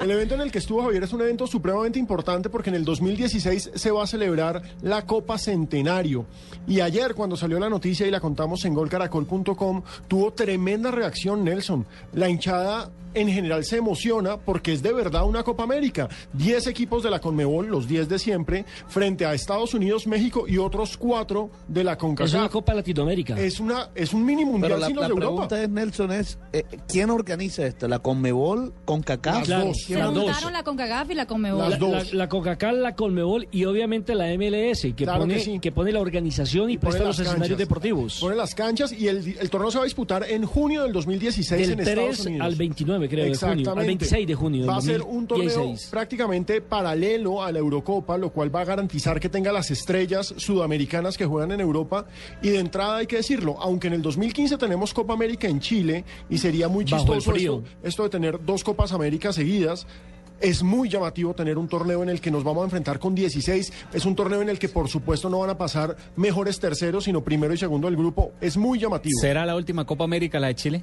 El 0.00 0.10
evento 0.10 0.34
en 0.34 0.40
el 0.40 0.50
que 0.50 0.58
estuvo 0.58 0.82
Javier 0.82 1.04
es 1.04 1.12
un 1.12 1.20
evento 1.20 1.46
supremamente 1.46 1.98
importante 1.98 2.50
porque 2.50 2.70
en 2.70 2.76
el 2.76 2.84
2016 2.84 3.72
se 3.74 3.90
va 3.90 4.04
a 4.04 4.06
celebrar 4.06 4.62
la 4.82 5.06
Copa 5.06 5.38
Centenario. 5.38 6.26
Y 6.66 6.80
ayer, 6.80 7.14
cuando 7.14 7.36
salió 7.36 7.58
la 7.58 7.68
noticia 7.68 8.06
y 8.06 8.10
la 8.10 8.20
contamos 8.20 8.64
en 8.64 8.74
golcaracol.com, 8.74 9.82
tuvo 10.08 10.32
tremenda 10.32 10.90
reacción 10.90 11.44
Nelson. 11.44 11.86
La 12.12 12.28
hinchada 12.28 12.90
en 13.16 13.28
general 13.28 13.64
se 13.64 13.78
emociona 13.78 14.36
porque 14.36 14.72
es 14.72 14.82
de 14.82 14.92
verdad 14.92 15.24
una 15.26 15.42
Copa 15.42 15.62
América. 15.64 16.08
Diez 16.32 16.66
equipos 16.66 17.02
de 17.02 17.10
la 17.10 17.18
Conmebol, 17.18 17.66
los 17.66 17.88
diez 17.88 18.08
de 18.08 18.18
siempre, 18.18 18.66
frente 18.88 19.24
a 19.24 19.32
Estados 19.32 19.72
Unidos, 19.74 20.06
México 20.06 20.44
y 20.46 20.58
otros 20.58 20.96
cuatro 20.98 21.50
de 21.66 21.82
la 21.82 21.96
CONCACAF. 21.96 22.28
Es 22.28 22.34
una 22.34 22.48
Copa 22.50 22.74
Latinoamérica. 22.74 23.38
Es 23.40 23.58
una 23.58 23.88
es 23.94 24.12
un 24.12 24.24
mini 24.24 24.44
mundial 24.44 24.72
Pero 24.72 24.80
la, 24.80 24.86
sino 24.86 25.00
la 25.00 25.08
de 25.08 25.14
pregunta 25.14 25.62
es, 25.62 25.68
Nelson, 25.70 26.12
es 26.12 26.38
eh, 26.52 26.64
¿quién 26.96 27.10
organiza 27.10 27.66
esto? 27.66 27.88
¿La 27.88 27.98
Conmebol, 27.98 28.72
CONCACAF? 28.86 29.46
Las 29.48 29.64
dos. 29.64 29.82
Se 29.82 30.02
juntaron 30.02 30.52
la 30.54 30.62
CONCACAF 30.64 31.10
y 31.10 31.14
la 31.14 31.26
Conmebol. 31.26 31.68
Las 31.68 31.78
dos. 31.78 32.14
La, 32.14 32.26
CONCACAF, 32.26 32.72
la 32.76 32.94
Conmebol 32.94 33.48
y 33.52 33.66
obviamente 33.66 34.14
la 34.14 34.28
MLS, 34.34 34.80
que, 34.80 34.94
Claro 35.04 35.20
pone, 35.20 35.34
que 35.34 35.40
sí. 35.40 35.58
que 35.60 35.72
pone 35.72 35.92
la 35.92 36.00
organización 36.00 36.70
y, 36.70 36.74
Y 36.74 36.78
presta 36.78 37.04
los 37.04 37.18
escenarios 37.18 37.48
canchas. 37.48 37.58
deportivos. 37.58 38.18
Pone 38.18 38.34
las 38.34 38.54
canchas 38.54 38.92
y 38.92 39.08
el, 39.08 39.36
el 39.38 39.50
torneo 39.50 39.70
se 39.70 39.76
va 39.76 39.82
a 39.82 39.84
disputar 39.84 40.24
en 40.26 40.46
junio 40.46 40.84
del 40.84 40.92
2016 40.94 41.60
Del 41.68 41.72
en 41.72 41.80
Estados 41.86 42.16
3 42.16 42.26
Unidos. 42.28 42.46
al 42.46 42.54
29, 42.54 43.08
creo, 43.10 43.24
de 43.26 43.36
junio. 43.36 43.46
Al 43.46 43.58
Exactamente. 43.58 43.86
26 43.88 44.26
de 44.26 44.34
junio 44.34 44.60
del 44.62 44.70
Va 44.70 44.76
a 44.78 44.80
ser 44.80 45.02
un 45.02 45.26
torneo 45.26 45.48
2016. 45.50 45.90
prácticamente 45.90 46.62
paralelo 46.62 47.42
a 47.44 47.52
la 47.52 47.58
Eurocopa, 47.58 48.16
lo 48.16 48.30
cual 48.30 48.54
va 48.54 48.62
a 48.62 48.64
garantizar 48.64 49.20
que 49.20 49.28
tenga 49.28 49.52
las 49.52 49.70
estrellas 49.70 50.32
sudamericanas 50.38 51.18
que 51.18 51.26
juegan 51.26 51.52
en 51.52 51.60
Europa. 51.60 52.06
Y 52.40 52.48
de 52.48 52.58
entrada 52.60 52.96
hay 52.96 53.06
que 53.06 53.16
decirlo, 53.16 53.56
aunque 53.60 53.88
en 53.88 53.92
el 53.92 54.00
2015 54.00 54.56
tenemos 54.56 54.94
Copa 54.94 55.12
América 55.12 55.46
en 55.46 55.60
Chile 55.60 56.06
y 56.30 56.38
sería 56.38 56.68
muy 56.68 56.85
chistoso 56.86 57.32
frío. 57.32 57.62
esto, 57.64 57.86
esto 57.86 58.02
de 58.04 58.08
tener 58.10 58.44
dos 58.44 58.64
Copas 58.64 58.92
América 58.92 59.32
seguidas. 59.32 59.86
Es 60.38 60.62
muy 60.62 60.90
llamativo 60.90 61.32
tener 61.34 61.56
un 61.56 61.66
torneo 61.66 62.02
en 62.02 62.10
el 62.10 62.20
que 62.20 62.30
nos 62.30 62.44
vamos 62.44 62.60
a 62.60 62.64
enfrentar 62.64 62.98
con 62.98 63.14
16. 63.14 63.72
Es 63.94 64.04
un 64.04 64.14
torneo 64.14 64.42
en 64.42 64.50
el 64.50 64.58
que, 64.58 64.68
por 64.68 64.86
supuesto, 64.88 65.30
no 65.30 65.38
van 65.38 65.48
a 65.50 65.56
pasar 65.56 65.96
mejores 66.14 66.60
terceros, 66.60 67.04
sino 67.04 67.22
primero 67.24 67.54
y 67.54 67.56
segundo 67.56 67.86
del 67.88 67.96
grupo. 67.96 68.32
Es 68.40 68.56
muy 68.58 68.78
llamativo. 68.78 69.18
¿Será 69.18 69.46
la 69.46 69.56
última 69.56 69.86
Copa 69.86 70.04
América 70.04 70.38
la 70.38 70.48
de 70.48 70.54
Chile? 70.54 70.82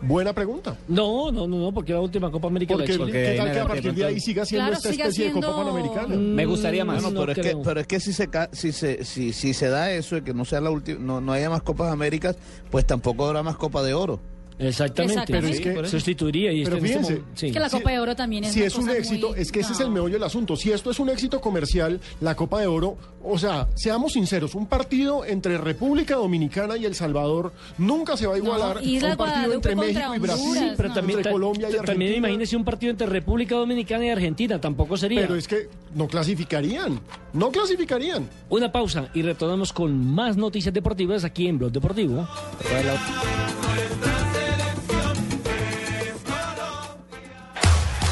Buena 0.00 0.32
pregunta. 0.32 0.76
No, 0.86 1.32
no, 1.32 1.46
no, 1.48 1.58
no, 1.58 1.72
porque 1.72 1.92
la 1.92 2.00
última 2.00 2.30
Copa 2.30 2.46
América 2.46 2.74
Porque, 2.74 2.92
de 2.92 2.98
Chile. 2.98 3.12
¿qué 3.12 3.34
tal 3.36 3.52
que 3.52 3.60
a 3.60 3.66
partir 3.66 3.94
de 3.94 4.04
ahí 4.04 4.20
siga 4.20 4.44
siendo 4.44 4.66
Claro, 4.66 4.76
esta 4.76 4.90
siga 4.92 5.04
especie 5.06 5.26
de 5.26 5.32
Copa 5.32 5.56
Panamericana? 5.56 6.16
Me 6.16 6.46
gustaría 6.46 6.84
más. 6.84 7.02
Mm, 7.02 7.12
no 7.14 7.20
pero, 7.20 7.32
es 7.32 7.36
que, 7.36 7.42
creo. 7.42 7.62
pero 7.62 7.80
es 7.80 7.86
que 7.86 8.00
si 8.00 8.12
se 8.12 8.28
si 8.52 8.72
se 8.72 9.04
si, 9.04 9.32
si 9.32 9.54
se 9.54 9.68
da 9.68 9.90
eso 9.92 10.14
de 10.14 10.22
que 10.22 10.32
no 10.32 10.44
sea 10.44 10.60
la 10.60 10.70
última 10.70 11.00
no, 11.00 11.20
no 11.20 11.32
haya 11.32 11.50
más 11.50 11.62
Copas 11.62 11.92
Américas, 11.92 12.36
pues 12.70 12.86
tampoco 12.86 13.26
habrá 13.26 13.42
más 13.42 13.56
Copa 13.56 13.82
de 13.82 13.92
Oro. 13.94 14.20
Exactamente. 14.58 15.14
Exactamente. 15.14 15.60
Pero 15.62 15.80
es 15.80 15.84
que- 15.84 15.88
sustituiría 15.90 16.52
y 16.52 16.64
Pero 16.64 16.76
este- 16.76 16.78
en 16.78 16.84
este 16.84 16.88
fíjense, 16.98 17.12
momento- 17.22 17.38
sí. 17.38 17.46
Es 17.46 17.52
que 17.52 17.60
la. 17.60 17.70
Copa 17.70 17.90
de 17.92 17.98
Oro 18.00 18.16
también 18.16 18.44
es 18.44 18.52
si 18.52 18.58
una 18.60 18.66
es 18.66 18.74
un 18.76 18.90
éxito, 18.90 19.28
muy- 19.30 19.38
es 19.40 19.52
que 19.52 19.60
ese 19.60 19.72
es 19.72 19.78
No. 19.80 19.86
el 19.86 19.92
meollo 19.92 20.14
del 20.14 20.22
asunto. 20.24 20.56
Si 20.56 20.72
esto 20.72 20.90
es 20.90 20.98
un 20.98 21.08
éxito 21.10 21.40
comercial, 21.40 22.00
la 22.20 22.34
Copa 22.34 22.60
de 22.60 22.66
Oro, 22.66 22.96
o 23.22 23.38
sea, 23.38 23.68
seamos 23.76 24.14
sinceros, 24.14 24.54
un 24.54 24.66
partido 24.66 25.24
entre 25.24 25.58
República 25.58 26.16
Dominicana 26.16 26.76
y 26.76 26.86
El 26.86 26.94
Salvador 26.94 27.52
nunca 27.78 28.16
se 28.16 28.26
va 28.26 28.34
a 28.34 28.38
igualar 28.38 28.78
Isla 28.82 29.08
a 29.08 29.12
un 29.12 29.16
partido 29.18 29.52
entre 29.54 29.76
México 29.76 30.14
y 30.14 30.18
Brasil, 30.18 30.46
Honduras, 30.48 30.74
pero 30.76 30.88
no. 30.88 30.94
también, 30.94 31.18
entre 31.20 31.32
Colombia 31.32 31.68
y 31.68 31.72
ta- 31.72 31.76
también 31.78 31.90
Argentina. 32.10 32.16
imagínese 32.28 32.56
un 32.56 32.64
partido 32.64 32.90
entre 32.90 33.06
República 33.06 33.54
Dominicana 33.54 34.06
y 34.06 34.10
Argentina, 34.10 34.60
tampoco 34.60 34.96
sería. 34.96 35.20
Pero 35.20 35.36
es 35.36 35.46
que 35.46 35.68
no 35.94 36.08
clasificarían, 36.08 37.00
no 37.32 37.50
clasificarían. 37.52 38.28
Una 38.48 38.72
pausa 38.72 39.08
y 39.14 39.22
retornamos 39.22 39.72
con 39.72 39.96
más 40.14 40.36
noticias 40.36 40.74
deportivas 40.74 41.22
aquí 41.24 41.46
en 41.46 41.58
Blog 41.58 41.70
Deportivo. 41.72 42.26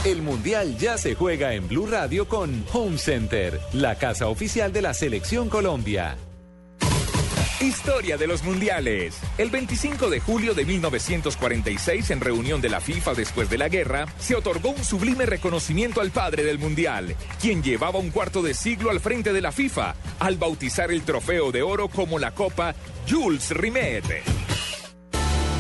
El 0.07 0.23
Mundial 0.23 0.79
ya 0.79 0.99
se 0.99 1.17
juega 1.17 1.55
en 1.55 1.67
Blue 1.67 1.89
Radio 1.89 2.29
con 2.29 2.65
Home 2.73 2.97
Center, 2.97 3.61
la 3.73 3.97
casa 3.97 4.29
oficial 4.29 4.73
de 4.73 4.81
la 4.81 4.95
Selección 4.95 5.49
Colombia. 5.49 6.17
Historia 7.61 8.17
de 8.17 8.29
los 8.29 8.45
Mundiales. 8.45 9.19
El 9.37 9.51
25 9.51 10.09
de 10.09 10.21
julio 10.21 10.55
de 10.55 10.65
1946, 10.65 12.13
en 12.13 12.21
reunión 12.21 12.61
de 12.61 12.69
la 12.69 12.81
FIFA 12.81 13.15
después 13.15 13.51
de 13.51 13.59
la 13.59 13.69
guerra, 13.69 14.07
se 14.21 14.37
otorgó 14.37 14.69
un 14.69 14.85
sublime 14.85 15.27
reconocimiento 15.27 16.01
al 16.01 16.13
padre 16.13 16.45
del 16.45 16.61
Mundial, 16.61 17.17
quien 17.41 17.65
llevaba 17.65 17.99
un 17.99 18.11
cuarto 18.11 18.43
de 18.43 18.55
siglo 18.55 18.91
al 18.91 19.01
frente 19.01 19.33
de 19.33 19.41
la 19.41 19.51
FIFA, 19.51 19.97
al 20.21 20.37
bautizar 20.37 20.93
el 20.93 21.03
trofeo 21.03 21.51
de 21.51 21.63
oro 21.63 21.89
como 21.89 22.21
la 22.21 22.31
Copa 22.31 22.77
Jules 23.11 23.51
Rimet. 23.51 24.23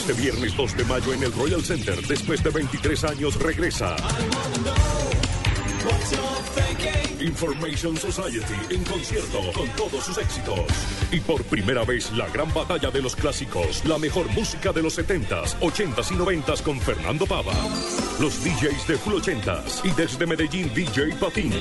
Este 0.00 0.14
viernes 0.14 0.56
2 0.56 0.78
de 0.78 0.84
mayo 0.86 1.12
en 1.12 1.22
el 1.24 1.30
Royal 1.30 1.62
Center, 1.62 1.94
después 2.06 2.42
de 2.42 2.48
23 2.48 3.04
años, 3.04 3.36
regresa. 3.36 3.96
Information 7.20 7.96
Society 7.96 8.54
en 8.70 8.84
concierto 8.84 9.38
con 9.54 9.68
todos 9.70 10.04
sus 10.04 10.18
éxitos. 10.18 10.60
Y 11.12 11.20
por 11.20 11.42
primera 11.44 11.84
vez 11.84 12.10
la 12.12 12.28
gran 12.28 12.52
batalla 12.52 12.90
de 12.90 13.02
los 13.02 13.14
clásicos, 13.16 13.84
la 13.84 13.98
mejor 13.98 14.28
música 14.32 14.72
de 14.72 14.82
los 14.82 14.98
70s, 14.98 15.56
80s 15.60 16.10
y 16.12 16.14
90s 16.14 16.62
con 16.62 16.80
Fernando 16.80 17.26
Pava. 17.26 17.54
Los 18.18 18.42
DJs 18.44 18.86
de 18.86 18.96
Full 18.98 19.14
80s 19.14 19.84
y 19.84 19.90
desde 19.92 20.26
Medellín 20.26 20.72
DJ 20.74 21.14
Patín. 21.20 21.52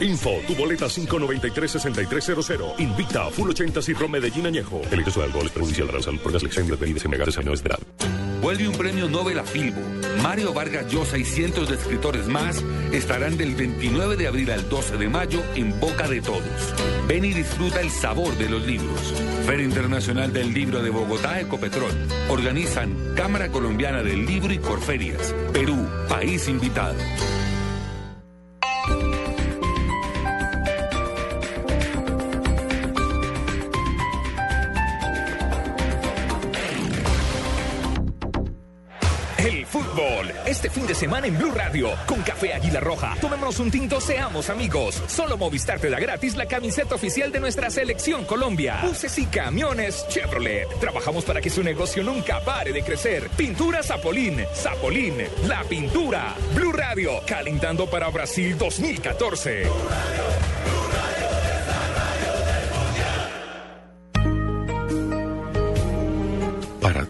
Info, 0.00 0.40
tu 0.46 0.54
boleta 0.54 0.86
593-6300. 0.86 2.78
Invita 2.78 3.26
a 3.26 3.30
Full 3.30 3.50
80s 3.50 3.88
y 3.88 3.94
Ron 3.94 4.10
Medellín 4.10 4.46
Añejo. 4.46 4.82
El 4.90 5.00
exceso 5.00 5.20
de 5.20 5.26
alcohol 5.26 5.46
es 5.46 5.52
perjudicial 5.52 5.86
para 5.86 5.98
la 5.98 6.04
salud 6.04 6.20
por 6.20 6.32
las 6.32 6.42
lecciones 6.42 6.70
de 6.70 6.76
bebidas 6.76 7.04
embriagantes 7.04 7.38
a. 7.38 8.15
Vuelve 8.40 8.68
un 8.68 8.76
premio 8.76 9.08
Nobel 9.08 9.38
a 9.38 9.44
Filbo. 9.44 9.80
Mario 10.22 10.52
Vargas 10.52 10.90
Llosa 10.90 11.18
y 11.18 11.24
cientos 11.24 11.68
de 11.68 11.76
escritores 11.76 12.26
más 12.26 12.62
estarán 12.92 13.36
del 13.36 13.54
29 13.54 14.16
de 14.16 14.28
abril 14.28 14.50
al 14.50 14.68
12 14.68 14.96
de 14.96 15.08
mayo 15.08 15.42
en 15.54 15.78
boca 15.80 16.08
de 16.08 16.20
todos. 16.20 16.42
Ven 17.08 17.24
y 17.24 17.32
disfruta 17.32 17.80
el 17.80 17.90
sabor 17.90 18.36
de 18.36 18.48
los 18.48 18.66
libros. 18.66 19.14
Feria 19.46 19.64
Internacional 19.64 20.32
del 20.32 20.52
Libro 20.52 20.82
de 20.82 20.90
Bogotá, 20.90 21.40
Ecopetrol. 21.40 21.92
Organizan 22.28 23.14
Cámara 23.14 23.48
Colombiana 23.48 24.02
del 24.02 24.26
Libro 24.26 24.52
y 24.52 24.58
Corferias. 24.58 25.34
Perú, 25.52 25.86
país 26.08 26.48
invitado. 26.48 26.96
Semana 40.96 41.26
en 41.26 41.36
Blue 41.36 41.52
Radio, 41.52 41.90
con 42.06 42.22
Café 42.22 42.54
Águila 42.54 42.80
Roja. 42.80 43.14
Tomémonos 43.20 43.58
un 43.60 43.70
tinto, 43.70 44.00
seamos 44.00 44.48
amigos. 44.48 45.02
Solo 45.06 45.36
Movistar 45.36 45.78
te 45.78 45.90
da 45.90 46.00
gratis 46.00 46.36
la 46.36 46.46
camiseta 46.46 46.94
oficial 46.94 47.30
de 47.30 47.38
nuestra 47.38 47.68
selección 47.68 48.24
Colombia. 48.24 48.78
Buses 48.82 49.18
y 49.18 49.26
camiones 49.26 50.06
Chevrolet. 50.08 50.66
Trabajamos 50.80 51.24
para 51.24 51.42
que 51.42 51.50
su 51.50 51.62
negocio 51.62 52.02
nunca 52.02 52.40
pare 52.40 52.72
de 52.72 52.82
crecer. 52.82 53.28
Pintura 53.36 53.82
Zapolín, 53.82 54.42
Zapolín, 54.54 55.18
la 55.46 55.62
pintura. 55.64 56.34
Blue 56.54 56.72
Radio, 56.72 57.20
calentando 57.26 57.86
para 57.88 58.08
Brasil 58.08 58.56
2014. 58.56 59.64
Para 59.64 60.85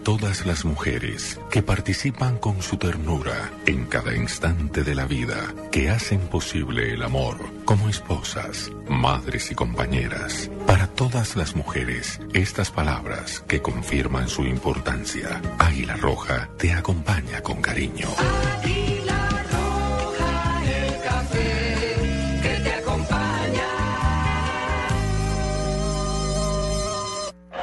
todas 0.07 0.45
las 0.45 0.63
mujeres 0.63 1.37
que 1.51 1.61
participan 1.61 2.37
con 2.37 2.61
su 2.61 2.77
ternura 2.77 3.51
en 3.65 3.87
cada 3.87 4.15
instante 4.15 4.85
de 4.85 4.95
la 4.95 5.05
vida, 5.05 5.53
que 5.69 5.89
hacen 5.89 6.21
posible 6.29 6.93
el 6.93 7.03
amor 7.03 7.35
como 7.65 7.89
esposas, 7.89 8.71
madres 8.87 9.51
y 9.51 9.55
compañeras. 9.55 10.49
Para 10.65 10.87
todas 10.87 11.35
las 11.35 11.57
mujeres, 11.57 12.21
estas 12.33 12.71
palabras 12.71 13.43
que 13.49 13.61
confirman 13.61 14.29
su 14.29 14.45
importancia. 14.45 15.41
Águila 15.59 15.97
Roja 15.97 16.47
te 16.57 16.71
acompaña 16.71 17.41
con 17.41 17.61
cariño. 17.61 18.07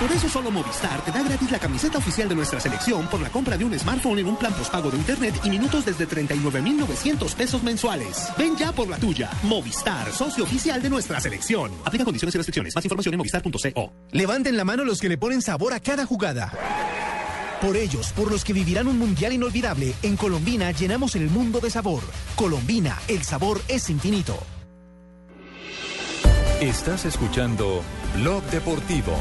Por 0.00 0.10
eso 0.10 0.30
solo 0.30 0.50
Movistar 0.50 1.04
te 1.04 1.12
da 1.12 1.22
gratis 1.22 1.50
la 1.50 1.58
camiseta 1.58 1.98
oficial 1.98 2.26
de 2.26 2.34
nuestra 2.34 2.58
selección 2.58 3.06
por 3.08 3.20
la 3.20 3.28
compra 3.28 3.58
de 3.58 3.66
un 3.66 3.78
smartphone 3.78 4.20
en 4.20 4.28
un 4.28 4.36
plan 4.36 4.54
postpago 4.54 4.90
de 4.90 4.96
internet 4.96 5.38
y 5.44 5.50
minutos 5.50 5.84
desde 5.84 6.06
39,900 6.06 7.34
pesos 7.34 7.62
mensuales. 7.62 8.28
Ven 8.38 8.56
ya 8.56 8.72
por 8.72 8.88
la 8.88 8.96
tuya. 8.96 9.28
Movistar, 9.42 10.10
socio 10.10 10.44
oficial 10.44 10.80
de 10.80 10.88
nuestra 10.88 11.20
selección. 11.20 11.70
Aplica 11.84 12.06
condiciones 12.06 12.34
y 12.34 12.38
restricciones. 12.38 12.74
Más 12.74 12.82
información 12.82 13.12
en 13.12 13.18
movistar.co. 13.18 13.92
Levanten 14.12 14.56
la 14.56 14.64
mano 14.64 14.84
los 14.84 15.00
que 15.00 15.10
le 15.10 15.18
ponen 15.18 15.42
sabor 15.42 15.74
a 15.74 15.80
cada 15.80 16.06
jugada. 16.06 16.50
Por 17.60 17.76
ellos, 17.76 18.12
por 18.12 18.30
los 18.30 18.42
que 18.42 18.54
vivirán 18.54 18.88
un 18.88 18.98
mundial 18.98 19.34
inolvidable, 19.34 19.92
en 20.02 20.16
Colombina 20.16 20.70
llenamos 20.70 21.14
el 21.14 21.28
mundo 21.28 21.60
de 21.60 21.68
sabor. 21.68 22.02
Colombina, 22.36 22.96
el 23.06 23.22
sabor 23.22 23.60
es 23.68 23.90
infinito. 23.90 24.38
Estás 26.62 27.04
escuchando 27.04 27.82
Blog 28.16 28.42
Deportivo. 28.44 29.12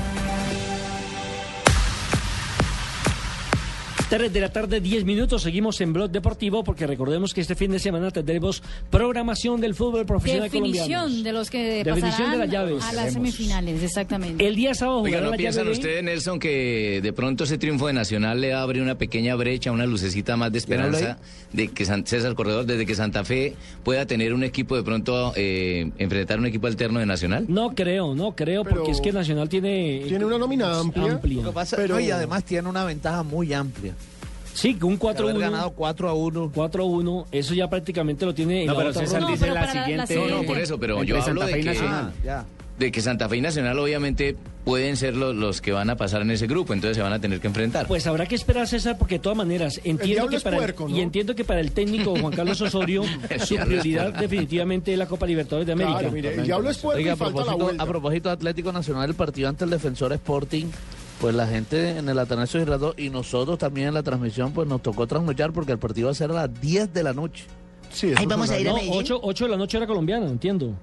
3 4.09 4.33
de 4.33 4.41
la 4.41 4.49
tarde, 4.51 4.81
10 4.81 5.05
minutos. 5.05 5.43
Seguimos 5.43 5.79
en 5.81 5.93
Blog 5.93 6.09
Deportivo 6.09 6.63
porque 6.63 6.87
recordemos 6.87 7.31
que 7.31 7.41
este 7.41 7.53
fin 7.53 7.69
de 7.69 7.77
semana 7.77 8.09
tendremos 8.09 8.63
programación 8.89 9.61
del 9.61 9.75
fútbol 9.75 10.07
profesional 10.07 10.49
Definición 10.49 10.87
colombiano. 11.01 11.23
de 11.23 11.31
los 11.31 11.49
que 11.51 11.83
Definición 11.83 12.09
pasarán 12.11 12.31
de 12.31 12.37
las 12.39 12.49
llaves. 12.49 12.83
a 12.85 12.93
las 12.93 13.13
semifinales, 13.13 13.83
exactamente. 13.83 14.47
El 14.47 14.55
día 14.55 14.73
sábado 14.73 15.01
Oiga, 15.01 15.21
¿no 15.21 15.29
la 15.29 15.37
piensan 15.37 15.65
de- 15.65 15.71
ustedes, 15.73 16.03
Nelson, 16.03 16.39
que 16.39 17.01
de 17.03 17.13
pronto 17.13 17.43
ese 17.43 17.59
triunfo 17.59 17.85
de 17.85 17.93
Nacional 17.93 18.41
le 18.41 18.51
abre 18.55 18.81
una 18.81 18.95
pequeña 18.97 19.35
brecha, 19.35 19.71
una 19.71 19.85
lucecita 19.85 20.35
más 20.35 20.51
de 20.51 20.57
esperanza 20.57 21.19
de 21.53 21.67
que 21.67 21.85
San- 21.85 22.07
César 22.07 22.33
Corredor, 22.33 22.65
desde 22.65 22.87
que 22.87 22.95
Santa 22.95 23.23
Fe 23.23 23.53
pueda 23.83 24.07
tener 24.07 24.33
un 24.33 24.43
equipo 24.43 24.75
de 24.75 24.81
pronto, 24.81 25.33
eh, 25.35 25.91
enfrentar 25.99 26.39
un 26.39 26.47
equipo 26.47 26.65
alterno 26.65 26.99
de 26.99 27.05
Nacional? 27.05 27.45
No 27.47 27.75
creo, 27.75 28.15
no 28.15 28.35
creo, 28.35 28.63
porque 28.63 28.89
es 28.89 29.01
que 29.01 29.11
Nacional 29.11 29.49
tiene... 29.49 30.01
Tiene 30.07 30.25
una 30.25 30.39
nómina 30.39 30.79
amplia. 30.79 31.19
Lo 31.21 31.43
que 31.43 31.51
pasa, 31.51 31.75
Pero- 31.77 31.93
no, 31.95 31.99
y 31.99 32.09
además 32.09 32.43
tiene 32.43 32.67
una 32.67 32.83
ventaja 32.85 33.21
muy 33.21 33.53
amplia. 33.53 33.93
Sí, 34.59 34.77
un 34.81 34.99
4-1. 34.99 35.19
Haber 35.29 35.39
ganado 35.39 35.71
4 35.71 36.09
a 36.09 36.13
1. 36.13 36.51
4-1, 36.53 37.25
eso 37.31 37.53
ya 37.53 37.69
prácticamente 37.69 38.25
lo 38.25 38.33
tiene 38.33 38.61
en 38.61 38.67
No, 38.67 38.73
la 38.73 38.79
pero 38.79 38.89
otra 38.91 39.01
César 39.03 39.21
ronda. 39.21 39.31
dice 39.33 39.47
No, 39.47 39.53
pero 39.53 39.53
la 39.53 39.59
para 39.67 39.73
la- 39.79 39.85
siguiente- 39.85 40.15
No, 40.15 40.41
no, 40.41 40.43
por 40.47 40.57
eso, 40.59 40.79
pero 40.79 41.03
yo 41.03 41.15
hablo 41.21 41.25
Santa 41.41 41.45
de 41.45 41.51
Fe 41.53 41.59
y 41.59 41.63
que- 41.63 41.69
Nacional. 41.69 42.13
ya. 42.23 42.45
De 42.77 42.91
que 42.93 43.01
Santa 43.01 43.27
Fe 43.27 43.35
y 43.37 43.41
Nacional 43.41 43.77
obviamente 43.77 44.37
pueden 44.63 44.95
ser 44.95 45.13
lo- 45.15 45.33
los 45.33 45.59
que 45.59 45.73
van 45.73 45.89
a 45.89 45.97
pasar 45.97 46.21
en 46.21 46.31
ese 46.31 46.47
grupo, 46.47 46.73
entonces 46.73 46.95
se 46.95 47.03
van 47.03 47.11
a 47.11 47.19
tener 47.19 47.41
que 47.41 47.47
enfrentar. 47.47 47.87
Pues 47.87 48.07
habrá 48.07 48.25
que 48.25 48.35
esperar, 48.35 48.67
César, 48.67 48.97
porque 48.97 49.15
de 49.15 49.19
todas 49.19 49.37
maneras 49.37 49.77
entiendo 49.83 50.05
diablo 50.05 50.29
que 50.29 50.39
para 50.39 50.55
el- 50.55 50.61
puerco, 50.61 50.87
¿no? 50.87 50.95
y 50.95 51.01
entiendo 51.01 51.35
que 51.35 51.43
para 51.43 51.59
el 51.59 51.71
técnico 51.73 52.15
Juan 52.17 52.31
Carlos 52.33 52.61
Osorio 52.61 53.03
El 53.29 53.41
su 53.41 53.55
diablo 53.55 53.69
prioridad 53.71 54.13
definitivamente 54.13 54.93
es 54.93 54.97
la 54.97 55.07
Copa 55.07 55.25
Libertadores 55.25 55.67
de 55.67 55.73
América. 55.73 56.09
Oiga, 56.83 57.13
a 57.13 57.15
propósito, 57.17 57.71
a 57.77 57.85
propósito 57.85 58.29
de 58.29 58.33
Atlético 58.33 58.71
Nacional, 58.71 59.09
el 59.09 59.15
partido 59.15 59.49
ante 59.49 59.65
el 59.65 59.71
Defensor 59.71 60.13
Sporting, 60.13 60.67
pues 61.19 61.35
la 61.35 61.47
gente 61.47 61.97
en 61.97 62.07
el 62.07 62.17
Atanasio 62.17 62.59
Girardot 62.59 62.99
y 62.99 63.09
nosotros 63.09 63.57
también 63.57 63.89
en 63.89 63.93
la 63.93 64.03
transmisión, 64.03 64.53
pues 64.53 64.67
nos 64.67 64.81
tocó 64.81 65.05
trasnochar 65.05 65.51
porque 65.51 65.71
el 65.71 65.79
partido 65.79 66.07
va 66.07 66.11
a 66.11 66.15
ser 66.15 66.31
a 66.31 66.33
las 66.33 66.61
10 66.61 66.93
de 66.93 67.03
la 67.03 67.13
noche. 67.13 67.45
Sí, 67.91 68.13
Ahí 68.15 68.25
vamos 68.25 68.49
a 68.49 68.59
ir 68.59 68.69
a 68.69 68.73
8, 68.73 69.21
de 69.21 69.49
la 69.49 69.57
noche 69.57 69.77
era 69.77 69.87
colombiana, 69.87 70.27
entiendo. 70.27 70.73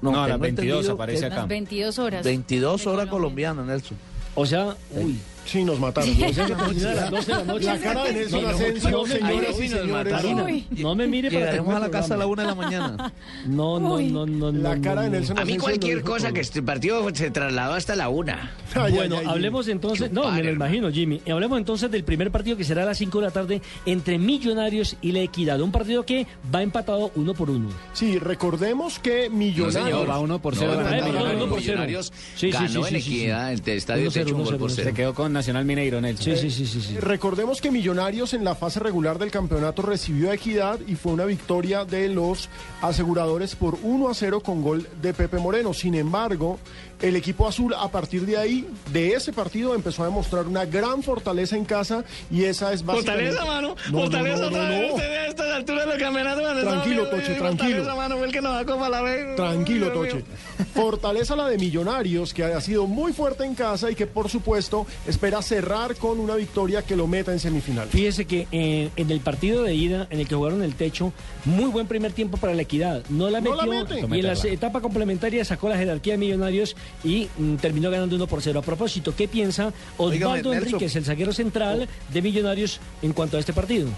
No, 0.00 0.10
a 0.10 0.26
las 0.26 0.26
tengo 0.28 0.38
22 0.38 0.76
entendido 0.76 0.94
aparece 0.94 1.26
acá. 1.26 1.36
Las 1.36 1.48
22 1.48 1.98
horas. 1.98 2.24
22 2.24 2.86
horas 2.86 3.06
colombianas, 3.06 3.66
Nelson. 3.66 3.96
O 4.34 4.46
sea, 4.46 4.76
uy. 4.92 5.18
Sí, 5.48 5.64
nos 5.64 5.78
mataron. 5.80 6.10
A 6.22 6.28
las 6.28 7.10
12 7.10 7.26
de 7.32 7.38
la 7.38 7.44
noche. 7.44 7.64
La 7.64 7.78
cara 7.78 8.04
de 8.04 8.12
Nelson 8.12 8.42
No, 8.42 8.48
Asensio, 8.50 8.90
nos 8.90 9.08
señores. 9.08 9.88
mataron. 9.88 10.40
Uy. 10.42 10.66
No 10.76 10.94
me 10.94 11.06
mire 11.06 11.28
para 11.30 11.40
Llegaremos 11.40 11.70
que 11.70 11.76
a 11.76 11.80
la 11.80 11.90
casa 11.90 12.14
a 12.14 12.16
la 12.18 12.24
programa. 12.26 12.32
una 12.32 12.42
de 12.42 12.48
la 12.48 12.54
mañana. 12.88 13.12
No, 13.46 13.80
no, 13.80 13.98
no, 14.00 14.26
no. 14.26 14.52
La 14.52 14.76
no, 14.76 14.82
cara 14.82 15.02
de 15.02 15.10
Nelson 15.10 15.36
no. 15.36 15.42
A 15.42 15.44
mí 15.44 15.56
cualquier 15.56 16.02
cosa 16.02 16.32
que 16.32 16.40
este 16.40 16.62
partido 16.62 17.08
se 17.14 17.30
trasladó 17.30 17.74
hasta 17.74 17.96
la 17.96 18.08
una. 18.08 18.52
Bueno, 18.98 19.18
hablemos 19.26 19.66
entonces, 19.68 20.12
no, 20.12 20.30
me 20.30 20.42
lo 20.42 20.50
imagino, 20.50 20.90
Jimmy. 20.90 21.20
Hablemos 21.30 21.58
entonces 21.58 21.90
del 21.90 22.04
primer 22.04 22.30
partido 22.30 22.56
que 22.56 22.64
será 22.64 22.82
a 22.82 22.86
las 22.86 22.98
5 22.98 23.18
de 23.20 23.26
la 23.26 23.30
tarde 23.32 23.62
entre 23.86 24.18
Millonarios 24.18 24.96
y 25.00 25.12
La 25.12 25.20
Equidad. 25.20 25.60
Un 25.60 25.72
partido 25.72 26.04
que 26.04 26.26
va 26.54 26.62
empatado 26.62 27.10
uno 27.16 27.34
por 27.34 27.50
uno. 27.50 27.70
Sí, 27.94 28.18
recordemos 28.18 28.98
que 28.98 29.30
Millonarios. 29.30 30.08
va 30.08 30.18
uno 30.20 30.40
por 30.40 30.54
cero. 30.56 30.74
no, 30.74 31.46
no. 31.46 31.56
Millonarios 31.56 32.12
Sí, 32.36 32.46
sí, 32.46 32.50
ganó 32.50 32.84
sí, 32.84 32.94
en 32.94 33.00
sí, 33.02 33.08
sí, 33.10 33.16
Equidad, 33.18 33.52
el 33.52 33.60
estadio 33.68 34.10
un 34.36 34.44
gol 34.44 34.56
por 34.58 34.70
cero. 34.70 34.88
Se 34.90 34.94
quedó 34.94 35.14
con 35.14 35.36
Nacional 35.38 35.64
Mineiro, 35.64 36.00
Nelson. 36.00 36.36
Sí, 36.36 36.50
sí, 36.50 36.50
sí, 36.50 36.66
sí, 36.66 36.80
sí. 36.80 36.98
Recordemos 36.98 37.60
que 37.60 37.70
Millonarios 37.70 38.34
en 38.34 38.44
la 38.44 38.54
fase 38.54 38.80
regular 38.80 39.18
del 39.18 39.30
campeonato 39.30 39.82
recibió 39.82 40.30
a 40.30 40.34
Equidad 40.34 40.80
y 40.86 40.96
fue 40.96 41.12
una 41.12 41.24
victoria 41.24 41.84
de 41.84 42.08
los 42.08 42.48
aseguradores 42.82 43.54
por 43.54 43.78
1 43.82 44.08
a 44.08 44.14
0 44.14 44.40
con 44.40 44.62
gol 44.62 44.88
de 45.00 45.14
Pepe 45.14 45.38
Moreno. 45.38 45.72
Sin 45.72 45.94
embargo, 45.94 46.58
el 47.02 47.16
equipo 47.16 47.46
azul 47.46 47.74
a 47.78 47.88
partir 47.90 48.24
de 48.26 48.36
ahí, 48.38 48.66
de 48.92 49.12
ese 49.12 49.32
partido, 49.32 49.74
empezó 49.74 50.02
a 50.02 50.06
demostrar 50.06 50.46
una 50.46 50.64
gran 50.64 51.02
fortaleza 51.02 51.56
en 51.56 51.64
casa 51.66 52.04
y 52.30 52.44
esa 52.44 52.72
es 52.72 52.84
básicamente... 52.84 53.32
Fortaleza, 53.32 53.44
mano. 53.44 53.76
No, 53.90 53.92
no, 53.92 54.00
Fortaleza 54.00 54.36
no, 54.36 54.42
no, 54.42 54.46
otra 54.48 54.68
vez. 54.68 54.88
no. 54.88 54.94
Usted 54.94 55.12
a 55.12 55.26
estas 55.26 55.52
alturas 55.52 55.86
del 55.88 55.98
campeonato. 56.00 56.40
Tranquilo, 56.62 57.04
no, 57.04 57.10
Toche, 57.10 57.32
eh, 57.32 57.36
tranquilo. 57.36 57.68
Fortaleza, 57.76 57.94
mano, 57.94 58.16
fue 58.16 58.26
el 58.26 58.32
que 58.32 58.40
nos 58.40 58.54
da 58.54 58.64
copa 58.64 58.86
a 58.86 58.88
la 58.88 59.02
vez. 59.02 59.36
Tranquilo. 59.36 59.92
Toche. 59.92 60.24
Fortaleza 60.74 61.36
la 61.36 61.48
de 61.48 61.58
Millonarios, 61.58 62.32
que 62.32 62.44
ha 62.44 62.60
sido 62.60 62.86
muy 62.86 63.12
fuerte 63.12 63.44
en 63.44 63.54
casa 63.54 63.90
y 63.90 63.94
que 63.94 64.06
por 64.06 64.30
supuesto 64.30 64.86
es 65.06 65.18
espera 65.18 65.42
cerrar 65.42 65.96
con 65.96 66.20
una 66.20 66.36
victoria 66.36 66.82
que 66.82 66.94
lo 66.94 67.08
meta 67.08 67.32
en 67.32 67.40
semifinal. 67.40 67.88
Fíjese 67.88 68.24
que 68.24 68.46
eh, 68.52 68.90
en 68.94 69.10
el 69.10 69.18
partido 69.18 69.64
de 69.64 69.74
ida, 69.74 70.06
en 70.10 70.20
el 70.20 70.28
que 70.28 70.36
jugaron 70.36 70.62
el 70.62 70.76
techo, 70.76 71.12
muy 71.44 71.70
buen 71.70 71.88
primer 71.88 72.12
tiempo 72.12 72.36
para 72.36 72.54
la 72.54 72.62
equidad. 72.62 73.02
No 73.08 73.28
la 73.28 73.40
No 73.40 73.50
metió 73.50 73.66
la 73.66 73.84
mete. 73.84 74.00
y 74.16 74.20
en 74.20 74.26
la 74.26 74.34
etapa 74.34 74.80
complementaria 74.80 75.44
sacó 75.44 75.68
la 75.68 75.76
jerarquía 75.76 76.12
de 76.12 76.18
Millonarios 76.18 76.76
y 77.04 77.28
mm, 77.38 77.56
terminó 77.56 77.90
ganando 77.90 78.16
1 78.16 78.26
por 78.26 78.42
0. 78.42 78.58
A 78.58 78.62
propósito, 78.62 79.14
¿qué 79.14 79.28
piensa 79.28 79.72
Osvaldo. 79.96 80.52
Enríquez, 80.52 80.96
el 80.96 81.04
zaguero 81.04 81.32
central 81.32 81.88
de 82.12 82.22
Millonarios, 82.22 82.80
en 83.02 83.12
cuanto 83.12 83.36
a 83.36 83.40
este 83.40 83.52
partido? 83.52 83.88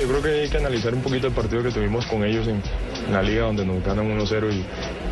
Yo 0.00 0.08
creo 0.08 0.22
que 0.22 0.28
hay 0.42 0.48
que 0.48 0.56
analizar 0.56 0.92
un 0.92 1.02
poquito 1.02 1.28
el 1.28 1.32
partido 1.32 1.62
que 1.62 1.70
tuvimos 1.70 2.04
con 2.06 2.24
ellos 2.24 2.48
en, 2.48 2.60
en 3.06 3.12
la 3.12 3.22
liga, 3.22 3.42
donde 3.42 3.64
nos 3.64 3.84
ganan 3.84 4.18
1-0 4.18 4.52
y, 4.52 4.64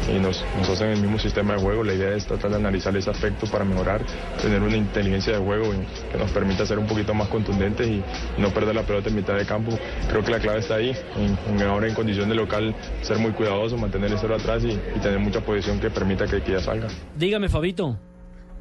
y 0.08 0.18
nos, 0.18 0.44
nos 0.58 0.68
hacen 0.68 0.90
el 0.90 1.00
mismo 1.00 1.18
sistema 1.18 1.54
de 1.54 1.60
juego. 1.60 1.84
La 1.84 1.94
idea 1.94 2.14
es 2.14 2.26
tratar 2.26 2.50
de 2.50 2.56
analizar 2.56 2.96
ese 2.96 3.10
aspecto 3.10 3.46
para 3.46 3.64
mejorar, 3.64 4.02
tener 4.40 4.62
una 4.62 4.76
inteligencia 4.76 5.34
de 5.34 5.38
juego 5.38 5.70
que 6.10 6.18
nos 6.18 6.30
permita 6.30 6.66
ser 6.66 6.78
un 6.78 6.86
poquito 6.86 7.14
más 7.14 7.28
contundentes 7.28 7.88
y, 7.88 8.02
no 8.38 8.48
perder 8.50 8.74
la 8.74 8.82
pelota 8.82 9.08
en 9.08 9.16
mitad 9.16 9.36
de 9.36 9.46
campo. 9.46 9.78
Creo 10.08 10.24
que 10.24 10.30
la 10.30 10.40
clave 10.40 10.60
está 10.60 10.76
ahí, 10.76 10.96
en, 11.16 11.62
ahora 11.62 11.86
en 11.86 11.94
condición 11.94 12.28
de 12.28 12.34
local 12.34 12.74
ser 13.02 13.18
muy 13.18 13.32
cuidadoso, 13.32 13.76
mantener 13.76 14.10
el 14.10 14.18
cero 14.18 14.34
atrás 14.34 14.64
y, 14.64 14.70
y 14.70 15.00
tener 15.00 15.18
mucha 15.18 15.40
posición 15.40 15.78
que 15.78 15.90
permita 15.90 16.26
que 16.26 16.36
Equidad 16.36 16.60
salga. 16.60 16.88
Dígame, 17.16 17.48
Fabito. 17.48 17.98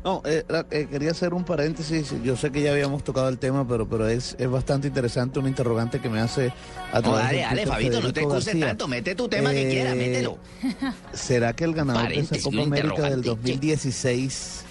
No, 0.03 0.23
eh, 0.25 0.43
eh, 0.71 0.87
quería 0.89 1.11
hacer 1.11 1.33
un 1.33 1.43
paréntesis. 1.43 2.11
Yo 2.23 2.35
sé 2.35 2.51
que 2.51 2.63
ya 2.63 2.71
habíamos 2.71 3.03
tocado 3.03 3.29
el 3.29 3.37
tema, 3.37 3.67
pero, 3.67 3.87
pero 3.87 4.07
es, 4.07 4.35
es 4.39 4.49
bastante 4.49 4.87
interesante 4.87 5.37
un 5.37 5.47
interrogante 5.47 5.99
que 5.99 6.09
me 6.09 6.19
hace 6.19 6.51
a 6.91 6.95
No, 6.95 7.01
través 7.13 7.23
dale, 7.25 7.37
del 7.37 7.43
dale, 7.45 7.61
Twitter 7.63 7.67
Fabito, 7.73 8.01
no 8.01 8.13
te 8.13 8.19
excuses 8.21 8.45
García. 8.47 8.67
tanto. 8.67 8.87
Mete 8.87 9.13
tu 9.15 9.27
tema 9.29 9.51
que 9.51 9.69
quiera, 9.69 9.91
Eh, 9.91 9.95
mételo. 9.95 10.37
¿Será 11.13 11.53
que 11.53 11.65
el 11.65 11.73
ganador 11.73 12.07
de 12.09 12.19
esa 12.19 12.39
Copa 12.41 12.61
América 12.63 13.03
del 13.09 13.19
interrogante, 13.19 13.27
2016 13.29 14.63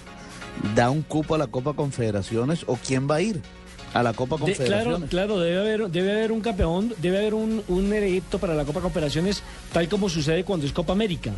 da 0.75 0.89
un 0.89 1.01
cupo 1.01 1.35
a 1.35 1.37
la 1.37 1.47
Copa 1.47 1.73
Confederaciones 1.73 2.63
o 2.67 2.75
quién 2.75 3.09
va 3.09 3.15
a 3.15 3.21
ir 3.21 3.41
a 3.93 4.03
la 4.03 4.11
Copa 4.13 4.35
De- 4.35 4.41
claro, 4.53 4.55
Confederaciones? 4.55 5.09
claro, 5.09 5.39
debe 5.39 5.59
haber, 5.59 5.89
debe 5.91 6.11
haber 6.11 6.31
un 6.33 6.41
campeón, 6.41 6.93
debe 7.01 7.17
haber 7.19 7.33
un, 7.33 7.63
un 7.69 8.21
para 8.39 8.53
la 8.53 8.65
Copa 8.65 8.81
Cooperaciones, 8.81 9.43
tal 9.71 9.87
como 9.87 10.09
sucede 10.09 10.43
cuando 10.43 10.65
es 10.65 10.73
Copa 10.73 10.91
América. 10.93 11.31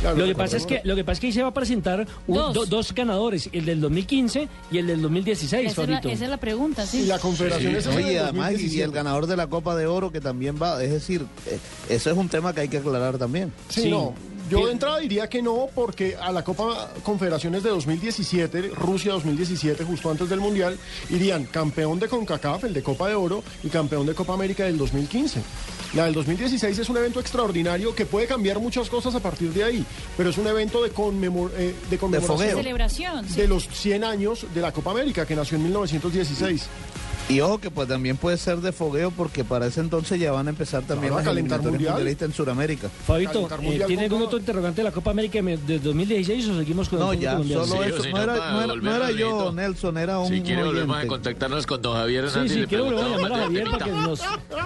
Claro, 0.00 0.16
lo, 0.16 0.26
que 0.26 0.34
pasa 0.34 0.56
es 0.56 0.64
que, 0.66 0.80
lo 0.84 0.94
que 0.94 1.02
pasa 1.04 1.12
es 1.14 1.20
que 1.20 1.26
ahí 1.28 1.32
se 1.32 1.42
va 1.42 1.48
a 1.48 1.54
presentar 1.54 2.06
un- 2.26 2.36
Dos. 2.36 2.54
do- 2.54 2.66
dos 2.66 2.94
ganadores, 2.94 3.48
el 3.52 3.64
del 3.64 3.80
2015 3.80 4.48
y 4.70 4.78
el 4.78 4.86
del 4.86 5.02
2016, 5.02 5.72
Esa 5.72 5.82
es, 5.82 5.88
la, 5.88 5.98
esa 5.98 6.24
es 6.24 6.30
la 6.30 6.36
pregunta, 6.36 6.86
sí. 6.86 7.00
Y 7.02 7.06
la 7.06 7.18
Confederación 7.18 7.74
es 7.74 7.86
Oye, 7.88 7.98
en 7.98 8.06
el 8.06 8.18
además, 8.18 8.50
y 8.50 8.52
2017. 8.54 8.84
el 8.84 8.92
ganador 8.92 9.26
de 9.26 9.36
la 9.36 9.46
Copa 9.48 9.74
de 9.74 9.86
Oro 9.86 10.12
que 10.12 10.20
también 10.20 10.56
va, 10.62 10.82
es 10.82 10.90
decir, 10.92 11.26
eh, 11.46 11.58
eso 11.88 12.10
es 12.10 12.16
un 12.16 12.28
tema 12.28 12.52
que 12.52 12.60
hay 12.60 12.68
que 12.68 12.78
aclarar 12.78 13.18
también. 13.18 13.52
Sí, 13.68 13.90
no. 13.90 14.14
Yo 14.50 14.66
de 14.66 14.72
entrada 14.72 14.98
diría 14.98 15.28
que 15.28 15.42
no, 15.42 15.68
porque 15.74 16.16
a 16.16 16.32
la 16.32 16.42
Copa 16.44 16.90
Confederaciones 17.02 17.62
de 17.62 17.70
2017, 17.70 18.70
Rusia 18.74 19.12
2017, 19.12 19.84
justo 19.84 20.10
antes 20.10 20.28
del 20.28 20.40
Mundial, 20.40 20.78
irían 21.10 21.44
campeón 21.44 21.98
de 21.98 22.08
CONCACAF, 22.08 22.64
el 22.64 22.74
de 22.74 22.82
Copa 22.82 23.08
de 23.08 23.14
Oro, 23.14 23.42
y 23.62 23.68
campeón 23.68 24.06
de 24.06 24.14
Copa 24.14 24.34
América 24.34 24.64
del 24.64 24.78
2015. 24.78 25.40
La 25.94 26.04
del 26.04 26.14
2016 26.14 26.78
es 26.78 26.88
un 26.88 26.96
evento 26.98 27.18
extraordinario 27.20 27.94
que 27.94 28.04
puede 28.06 28.26
cambiar 28.26 28.58
muchas 28.58 28.88
cosas 28.90 29.14
a 29.14 29.20
partir 29.20 29.52
de 29.52 29.64
ahí, 29.64 29.84
pero 30.16 30.30
es 30.30 30.38
un 30.38 30.46
evento 30.46 30.82
de, 30.82 30.92
conmemor- 30.92 31.50
eh, 31.56 31.74
de 31.88 31.98
conmemoración 31.98 32.56
Celebración, 32.56 33.28
sí. 33.28 33.40
de 33.40 33.48
los 33.48 33.68
100 33.68 34.04
años 34.04 34.46
de 34.54 34.60
la 34.60 34.72
Copa 34.72 34.90
América, 34.90 35.24
que 35.26 35.34
nació 35.34 35.56
en 35.56 35.64
1916. 35.64 36.66
Y 37.30 37.40
ojo 37.42 37.58
que 37.58 37.70
pues 37.70 37.86
también 37.86 38.16
puede 38.16 38.38
ser 38.38 38.56
de 38.62 38.72
fogueo 38.72 39.10
porque 39.10 39.44
para 39.44 39.66
ese 39.66 39.80
entonces 39.80 40.18
ya 40.18 40.32
van 40.32 40.46
a 40.46 40.50
empezar 40.50 40.80
también 40.84 41.12
Claro, 41.12 41.16
a 41.16 41.18
las 41.18 41.24
calentar 41.26 41.58
eliminatorias 41.60 41.72
mundial. 41.72 41.92
mundialistas 41.94 42.28
en 42.30 42.34
Sudamérica. 42.34 42.88
Fabito, 43.06 43.46
eh, 43.50 43.58
mundial 43.62 43.86
¿tiene 43.86 44.02
algún 44.04 44.22
otro 44.22 44.38
interrogante 44.38 44.80
de 44.80 44.84
la 44.84 44.92
Copa 44.92 45.10
América 45.10 45.38
de 45.42 45.78
2016 45.78 46.48
o 46.48 46.58
seguimos 46.58 46.88
con 46.88 47.00
No, 47.00 47.12
el 47.12 47.20
ya, 47.20 47.32
colombiano? 47.32 47.66
solo 47.66 47.82
Sí, 47.82 47.88
eso. 47.90 48.02
si 48.02 48.10
No 48.12 48.16
no, 48.16 48.22
era, 48.22 48.34
no 48.52 48.62
era- 48.64 48.74
no 48.76 48.96
era 48.96 49.10
yo. 49.10 49.52
Nelson, 49.52 49.98
era 49.98 50.18
un 50.20 50.28
Si 50.28 50.40
quiere 50.40 50.62
volvemos 50.64 50.96
a 50.96 51.06
contactarnos 51.06 51.66
con 51.66 51.82
don 51.82 51.96
Javier 51.96 52.24
Sí, 52.24 52.28
Hernández. 52.30 52.52
sí, 52.54 52.60
le 52.60 52.66
quiero 52.66 52.84
volver 52.86 53.04
a 53.04 53.08
llamar 53.08 53.32
a 53.32 53.36
Javier 53.44 53.70
para 53.72 53.84
que 53.84 53.90
nos, 53.92 54.20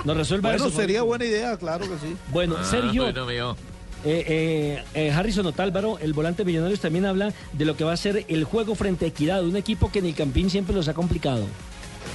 nos 0.05 0.17
resuelva 0.17 0.51
Bueno, 0.51 0.67
eso. 0.69 0.77
sería 0.77 0.99
Fabito. 1.01 1.07
buena 1.07 1.25
idea, 1.25 1.57
claro 1.57 1.81
que 1.89 1.99
sí. 2.07 2.17
Bueno, 2.31 2.55
Ah, 2.61 2.65
Sergio, 2.65 3.03
bueno, 3.03 3.27
mío. 3.27 3.57
eh, 4.05 4.25
eh, 4.29 4.85
eh, 4.95 5.11
Harrison 5.11 5.47
Otálvaro, 5.47 5.99
el 5.99 6.13
volante 6.13 6.45
Millonarios, 6.45 6.79
también 6.79 7.07
habla 7.07 7.35
de 7.53 7.65
lo 7.65 7.77
que 7.77 7.83
va 7.83 7.93
a 7.93 7.97
ser 7.97 8.25
el 8.29 8.45
juego 8.45 8.77
frente 8.77 9.05
a 9.07 9.09
Equidad, 9.09 9.45
un 9.45 9.57
equipo 9.57 9.91
que 9.91 9.99
en 9.99 10.07
el 10.07 10.15
Campín 10.15 10.49
siempre 10.49 10.77
los 10.77 10.87
ha 10.87 10.95
complicado. 10.95 11.45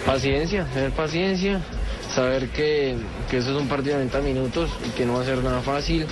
Paciencia, 0.06 0.66
tener 0.74 0.91
paciencia, 0.91 1.62
saber 2.14 2.50
que, 2.50 2.95
que 3.30 3.38
eso 3.38 3.52
es 3.56 3.62
un 3.62 3.68
partido 3.68 3.98
de 3.98 4.06
90 4.06 4.22
minutos 4.22 4.70
y 4.86 4.89
que 4.91 5.06
no 5.06 5.14
va 5.14 5.22
a 5.22 5.26
ser 5.26 5.43
nada 5.43 5.62
fácil 5.62 6.06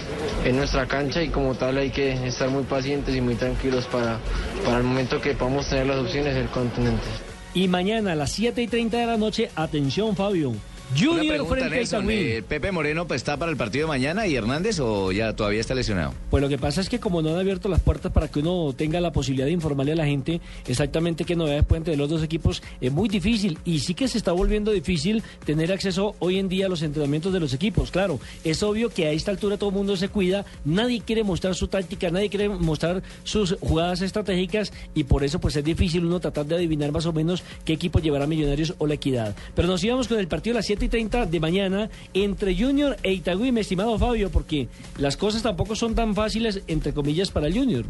en 0.44 0.56
nuestra 0.58 0.86
cancha 0.86 1.24
y 1.24 1.30
como 1.30 1.56
tal 1.56 1.78
hay 1.78 1.90
que 1.90 2.28
estar 2.28 2.50
muy 2.50 2.64
pacientes 2.64 3.16
y 3.16 3.22
muy 3.22 3.36
tranquilos 3.36 3.86
para, 3.86 4.20
para 4.66 4.78
el 4.78 4.84
momento 4.84 5.22
que 5.22 5.34
podamos 5.34 5.68
tener 5.70 5.88
las 5.88 5.98
opciones 5.98 6.34
ser 6.34 6.48
contundentes. 6.48 7.10
Y 7.54 7.68
mañana 7.68 8.12
a 8.12 8.16
las 8.16 8.32
7 8.34 8.62
y 8.62 8.68
30 8.68 8.98
de 8.98 9.06
la 9.06 9.18
noche, 9.18 9.50
atención 9.56 10.16
Fabio, 10.16 10.54
Junior 10.98 11.48
frente 11.48 11.66
a 11.66 11.70
Nelson, 11.70 12.04
Itagüí. 12.04 12.16
eh, 12.16 12.44
¿Pepe 12.44 12.72
Moreno 12.72 13.08
pues, 13.08 13.22
está 13.22 13.38
para 13.38 13.52
el 13.52 13.58
partido 13.58 13.86
de 13.86 13.90
mañana 13.90 14.28
y 14.28 14.36
Hernández 14.36 14.80
o 14.80 15.12
ya 15.12 15.36
todavía 15.36 15.60
está 15.62 15.74
lesionado? 15.74 16.14
Pues 16.30 16.42
lo 16.42 16.50
que 16.50 16.58
pasa 16.58 16.82
es 16.82 16.90
que 16.90 17.00
como 17.00 17.22
no 17.22 17.30
han 17.30 17.40
abierto 17.40 17.70
las 17.70 17.82
puertas 17.82 18.12
para 18.12 18.28
que 18.28 18.40
uno 18.40 18.74
tenga 18.78 19.02
la 19.02 19.12
posibilidad 19.12 19.48
de 19.48 19.52
informarle 19.54 19.94
a 19.94 19.96
la 19.96 20.06
gente 20.06 20.42
exactamente 20.68 21.26
qué 21.26 21.36
novedades 21.36 21.66
pueden 21.66 21.84
tener 21.84 22.00
los 22.00 22.10
dos 22.10 22.24
equipos, 22.24 22.62
es 22.82 22.92
muy 22.92 23.10
difícil 23.10 23.58
y 23.66 23.80
sí 23.80 23.94
que 23.94 24.08
se 24.08 24.18
está 24.18 24.32
volviendo 24.32 24.72
difícil 24.72 25.24
tener 25.46 25.72
acceso 25.72 26.16
hoy 26.20 26.40
en 26.40 26.50
día 26.50 26.68
a 26.68 26.70
los 26.70 26.82
entrenamientos 26.82 27.34
de 27.34 27.40
los 27.40 27.54
equipos. 27.54 27.92
Claro, 27.92 28.20
es 28.44 28.62
obvio 28.64 28.90
que 28.90 29.08
a 29.08 29.12
esta 29.12 29.32
altura 29.32 29.58
todo 29.58 29.70
el 29.70 29.76
mundo 29.76 29.98
se 29.98 30.10
cuida, 30.10 30.46
nadie 30.64 31.02
quiere 31.02 31.24
mostrar 31.24 31.56
su 31.56 31.68
táctica, 31.68 32.10
nadie 32.12 32.30
quiere 32.30 32.50
mostrar 32.50 33.02
sus 33.24 33.58
jugadas 33.60 34.02
estratégicas 34.02 34.72
y 34.94 35.06
por 35.06 35.24
eso 35.24 35.40
pues 35.40 35.56
es 35.56 35.64
difícil 35.64 36.06
uno 36.06 36.20
tratar 36.20 36.46
de 36.46 36.56
adivinar 36.56 36.92
más 36.92 37.06
o 37.06 37.14
menos 37.14 37.44
qué 37.64 37.74
equipo 37.74 38.00
llevará 38.00 38.28
Millonarios 38.28 38.76
o 38.78 38.88
la 38.88 38.96
Equidad. 38.96 39.36
Pero 39.56 39.68
nos 39.68 39.84
íbamos 39.84 40.08
con 40.08 40.20
el 40.20 40.28
partido 40.28 40.56
a 40.56 40.60
las 40.60 40.66
7 40.76 40.86
y 40.86 40.90
30 40.90 41.26
de 41.28 41.40
mañana 41.40 41.90
entre 42.14 42.54
Junior 42.54 42.98
e 43.02 43.14
Itagüí, 43.14 43.54
mi 43.54 43.62
estimado 43.62 43.98
Fabio, 43.98 44.30
porque 44.30 44.68
las 44.98 45.16
cosas 45.16 45.42
tampoco 45.42 45.74
son 45.74 45.96
tan 45.96 46.14
fáciles, 46.14 46.64
entre 46.68 46.94
comillas, 46.94 47.32
para 47.32 47.48
el 47.48 47.58
Junior. 47.58 47.86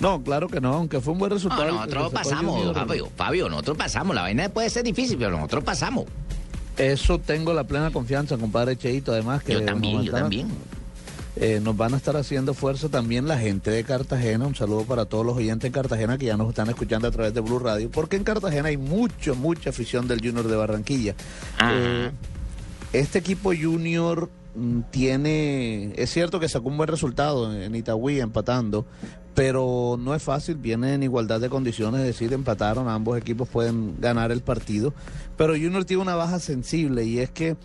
No, 0.00 0.20
claro 0.20 0.48
que 0.48 0.60
no, 0.60 0.74
aunque 0.74 1.00
fue 1.00 1.12
un 1.12 1.20
buen 1.20 1.30
resultado. 1.30 1.66
No, 1.66 1.72
nosotros 1.72 2.12
pasamos, 2.12 2.56
Junior. 2.56 2.74
Fabio, 2.74 3.08
Fabio, 3.14 3.48
nosotros 3.48 3.76
pasamos. 3.76 4.16
La 4.16 4.22
vaina 4.22 4.48
puede 4.48 4.70
ser 4.70 4.82
difícil, 4.82 5.18
pero 5.18 5.30
nosotros 5.30 5.62
pasamos. 5.62 6.06
Eso 6.76 7.20
tengo 7.20 7.52
la 7.52 7.62
plena 7.62 7.92
confianza, 7.92 8.36
compadre 8.36 8.76
Cheito, 8.76 9.12
además 9.12 9.44
que 9.44 9.52
Yo 9.52 9.64
también, 9.64 10.02
yo 10.02 10.10
también. 10.10 10.48
Eh, 11.42 11.58
nos 11.58 11.74
van 11.74 11.94
a 11.94 11.96
estar 11.96 12.18
haciendo 12.18 12.52
fuerza 12.52 12.90
también 12.90 13.26
la 13.26 13.38
gente 13.38 13.70
de 13.70 13.82
Cartagena. 13.82 14.46
Un 14.46 14.54
saludo 14.54 14.84
para 14.84 15.06
todos 15.06 15.24
los 15.24 15.38
oyentes 15.38 15.72
de 15.72 15.72
Cartagena 15.72 16.18
que 16.18 16.26
ya 16.26 16.36
nos 16.36 16.50
están 16.50 16.68
escuchando 16.68 17.08
a 17.08 17.10
través 17.10 17.32
de 17.32 17.40
Blue 17.40 17.58
Radio, 17.58 17.90
porque 17.90 18.16
en 18.16 18.24
Cartagena 18.24 18.68
hay 18.68 18.76
mucho, 18.76 19.34
mucha 19.34 19.70
afición 19.70 20.06
del 20.06 20.20
Junior 20.20 20.46
de 20.46 20.56
Barranquilla. 20.56 21.14
Eh, 21.64 22.10
este 22.92 23.20
equipo 23.20 23.52
Junior 23.58 24.28
mm, 24.54 24.80
tiene, 24.90 25.94
es 25.96 26.10
cierto 26.10 26.40
que 26.40 26.48
sacó 26.50 26.68
un 26.68 26.76
buen 26.76 26.90
resultado 26.90 27.50
en, 27.50 27.62
en 27.62 27.74
Itagüí 27.74 28.20
empatando, 28.20 28.84
pero 29.34 29.96
no 29.98 30.14
es 30.14 30.22
fácil, 30.22 30.56
viene 30.56 30.92
en 30.92 31.02
igualdad 31.04 31.40
de 31.40 31.48
condiciones, 31.48 32.02
es 32.02 32.06
decir, 32.08 32.34
empataron, 32.34 32.86
ambos 32.86 33.16
equipos 33.16 33.48
pueden 33.48 33.98
ganar 33.98 34.30
el 34.30 34.42
partido, 34.42 34.92
pero 35.38 35.54
Junior 35.54 35.86
tiene 35.86 36.02
una 36.02 36.16
baja 36.16 36.38
sensible 36.38 37.04
y 37.04 37.20
es 37.20 37.30
que 37.30 37.56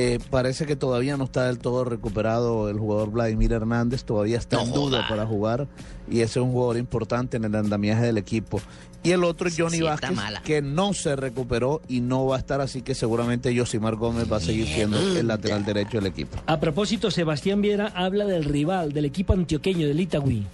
eh, 0.00 0.18
parece 0.30 0.64
que 0.64 0.76
todavía 0.76 1.16
no 1.16 1.24
está 1.24 1.46
del 1.46 1.58
todo 1.58 1.84
recuperado 1.84 2.68
el 2.70 2.78
jugador 2.78 3.10
Vladimir 3.10 3.52
Hernández, 3.52 4.04
todavía 4.04 4.38
está 4.38 4.62
en 4.62 4.72
duda 4.72 5.06
para 5.08 5.26
jugar 5.26 5.66
y 6.08 6.20
ese 6.20 6.38
es 6.38 6.44
un 6.44 6.52
jugador 6.52 6.76
importante 6.76 7.36
en 7.36 7.44
el 7.44 7.54
andamiaje 7.56 8.02
del 8.06 8.16
equipo. 8.18 8.60
Y 9.02 9.10
el 9.12 9.24
otro 9.24 9.48
Sí, 9.50 9.60
Johnny 9.62 9.78
sí, 9.78 9.82
Vázquez, 9.82 10.12
mala. 10.12 10.42
que 10.42 10.62
no 10.62 10.92
se 10.94 11.16
recuperó 11.16 11.82
y 11.88 12.00
no 12.00 12.26
va 12.26 12.36
a 12.36 12.38
estar 12.38 12.60
así 12.60 12.82
que 12.82 12.94
seguramente 12.94 13.56
Josimar 13.56 13.96
Gómez 13.96 14.30
va 14.30 14.36
a 14.36 14.40
seguir 14.40 14.66
siendo 14.66 14.98
el 14.98 15.26
lateral 15.26 15.64
derecho 15.64 15.98
del 15.98 16.06
equipo. 16.06 16.36
A 16.46 16.58
propósito, 16.60 17.10
Sebastián 17.10 17.60
Viera 17.60 17.92
habla 17.94 18.24
del 18.24 18.44
rival, 18.44 18.92
del 18.92 19.04
equipo 19.04 19.32
antioqueño, 19.32 19.86
del 19.88 19.98
Itagüí. 20.00 20.44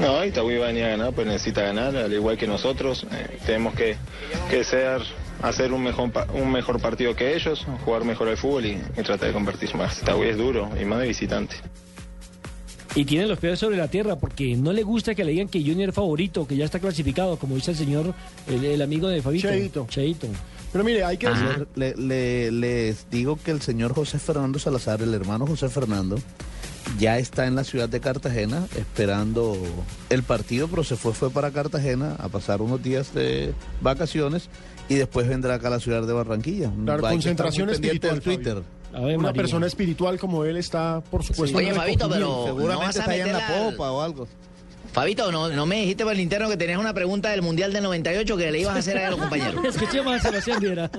No, 0.00 0.24
Itagüí 0.24 0.56
va 0.58 0.64
a 0.64 0.68
venir 0.68 0.84
a 0.84 0.88
ganar, 0.88 1.12
pues 1.14 1.26
necesita 1.26 1.62
ganar, 1.62 1.96
al 1.96 2.12
igual 2.12 2.36
que 2.36 2.46
nosotros. 2.46 3.06
Eh, 3.10 3.38
tenemos 3.46 3.74
que, 3.74 3.96
que 4.50 4.62
ser, 4.64 5.00
hacer 5.42 5.72
un 5.72 5.82
mejor, 5.82 6.10
pa- 6.12 6.26
un 6.34 6.50
mejor 6.52 6.80
partido 6.80 7.14
que 7.14 7.34
ellos, 7.36 7.66
jugar 7.84 8.04
mejor 8.04 8.28
al 8.28 8.36
fútbol 8.36 8.66
y, 8.66 8.70
y 8.96 9.02
tratar 9.02 9.28
de 9.28 9.32
convertirse 9.32 9.76
más. 9.76 10.00
Itagüí 10.02 10.28
es 10.28 10.36
duro 10.36 10.70
y 10.80 10.84
más 10.84 11.00
de 11.00 11.08
visitante. 11.08 11.56
Y 12.94 13.04
tiene 13.04 13.26
los 13.26 13.38
pies 13.38 13.58
sobre 13.58 13.76
la 13.76 13.88
tierra 13.88 14.16
porque 14.16 14.56
no 14.56 14.72
le 14.72 14.82
gusta 14.82 15.14
que 15.14 15.22
le 15.22 15.32
digan 15.32 15.48
que 15.48 15.60
Junior 15.60 15.90
es 15.90 15.94
favorito, 15.94 16.46
que 16.46 16.56
ya 16.56 16.64
está 16.64 16.78
clasificado, 16.80 17.36
como 17.38 17.54
dice 17.54 17.72
el 17.72 17.76
señor, 17.76 18.14
el, 18.48 18.64
el 18.64 18.80
amigo 18.80 19.08
de 19.08 19.20
Fabito. 19.20 19.48
Cheito. 19.48 19.86
Cheito. 19.90 20.28
Pero 20.72 20.82
mire, 20.82 21.04
hay 21.04 21.18
que 21.18 21.28
decir... 21.28 21.68
Le- 21.74 21.94
le- 21.96 22.50
les 22.50 23.10
digo 23.10 23.38
que 23.42 23.50
el 23.50 23.60
señor 23.60 23.94
José 23.94 24.18
Fernando 24.18 24.58
Salazar, 24.58 25.02
el 25.02 25.12
hermano 25.12 25.46
José 25.46 25.68
Fernando, 25.68 26.18
ya 26.98 27.18
está 27.18 27.46
en 27.46 27.54
la 27.54 27.64
ciudad 27.64 27.88
de 27.88 28.00
Cartagena 28.00 28.66
esperando 28.76 29.58
el 30.08 30.22
partido, 30.22 30.66
pero 30.68 30.82
se 30.82 30.96
fue, 30.96 31.12
fue 31.12 31.30
para 31.30 31.50
Cartagena 31.50 32.14
a 32.18 32.28
pasar 32.28 32.62
unos 32.62 32.82
días 32.82 33.12
de 33.12 33.52
vacaciones 33.82 34.48
y 34.88 34.94
después 34.94 35.28
vendrá 35.28 35.54
acá 35.54 35.68
a 35.68 35.70
la 35.72 35.80
ciudad 35.80 36.06
de 36.06 36.12
Barranquilla. 36.12 36.70
Claro, 36.84 37.02
concentración 37.02 37.70
espiritual. 37.70 38.14
del 38.14 38.22
Twitter. 38.22 38.62
Una 38.94 39.32
persona 39.32 39.66
espiritual 39.66 40.18
como 40.18 40.44
él 40.44 40.56
está, 40.56 41.02
por 41.10 41.22
supuesto. 41.22 41.58
Oye, 41.58 41.74
Fabito, 41.74 42.08
pero 42.08 42.44
Seguramente 42.46 42.72
no 42.74 42.78
vas 42.78 42.96
a 42.96 43.00
está 43.00 43.10
allá 43.12 43.26
en 43.26 43.32
la 43.32 43.46
al- 43.46 43.70
popa 43.74 43.90
o 43.90 44.00
algo. 44.02 44.28
Fabito, 44.96 45.30
no, 45.30 45.50
no 45.50 45.66
me 45.66 45.82
dijiste 45.82 46.04
por 46.04 46.14
el 46.14 46.20
interno 46.20 46.48
que 46.48 46.56
tenías 46.56 46.78
una 46.78 46.94
pregunta 46.94 47.28
del 47.28 47.42
Mundial 47.42 47.70
del 47.70 47.82
98 47.82 48.34
que 48.34 48.50
le 48.50 48.60
ibas 48.60 48.76
a 48.76 48.78
hacer 48.78 48.96
a 48.96 49.10
los 49.10 49.20
compañeros. 49.20 49.62
Escuchemos 49.76 50.14
a 50.14 50.18
Sebastián 50.20 50.58
Viera. 50.58 50.90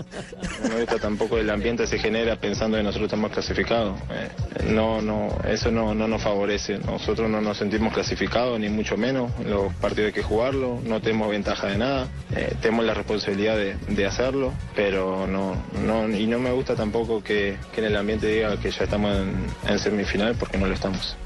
No 0.61 0.69
me 0.69 0.81
gusta 0.81 0.99
tampoco 0.99 1.39
el 1.39 1.49
ambiente 1.49 1.87
se 1.87 1.97
genera 1.97 2.35
pensando 2.35 2.77
en 2.77 2.83
nosotros 2.83 3.07
estamos 3.07 3.31
clasificados. 3.31 3.99
Eh, 4.11 4.29
no, 4.71 5.01
no, 5.01 5.35
eso 5.47 5.71
no, 5.71 5.95
no 5.95 6.07
nos 6.07 6.21
favorece. 6.21 6.77
Nosotros 6.77 7.27
no 7.27 7.41
nos 7.41 7.57
sentimos 7.57 7.91
clasificados, 7.91 8.59
ni 8.59 8.69
mucho 8.69 8.97
menos. 8.97 9.31
Los 9.43 9.73
partidos 9.73 10.09
hay 10.09 10.13
que 10.13 10.21
jugarlo, 10.21 10.79
no 10.83 11.01
tenemos 11.01 11.31
ventaja 11.31 11.65
de 11.65 11.79
nada. 11.79 12.07
Eh, 12.35 12.53
tenemos 12.61 12.85
la 12.85 12.93
responsabilidad 12.93 13.57
de, 13.57 13.77
de 13.87 14.05
hacerlo, 14.05 14.53
pero 14.75 15.25
no, 15.25 15.55
no, 15.83 16.07
y 16.07 16.27
no 16.27 16.37
me 16.37 16.51
gusta 16.51 16.75
tampoco 16.75 17.23
que, 17.23 17.57
que 17.73 17.81
en 17.81 17.87
el 17.87 17.95
ambiente 17.95 18.27
diga 18.27 18.57
que 18.57 18.69
ya 18.69 18.83
estamos 18.83 19.17
en, 19.17 19.47
en 19.67 19.79
semifinal 19.79 20.35
porque 20.35 20.59
no 20.59 20.67
lo 20.67 20.75
estamos. 20.75 21.17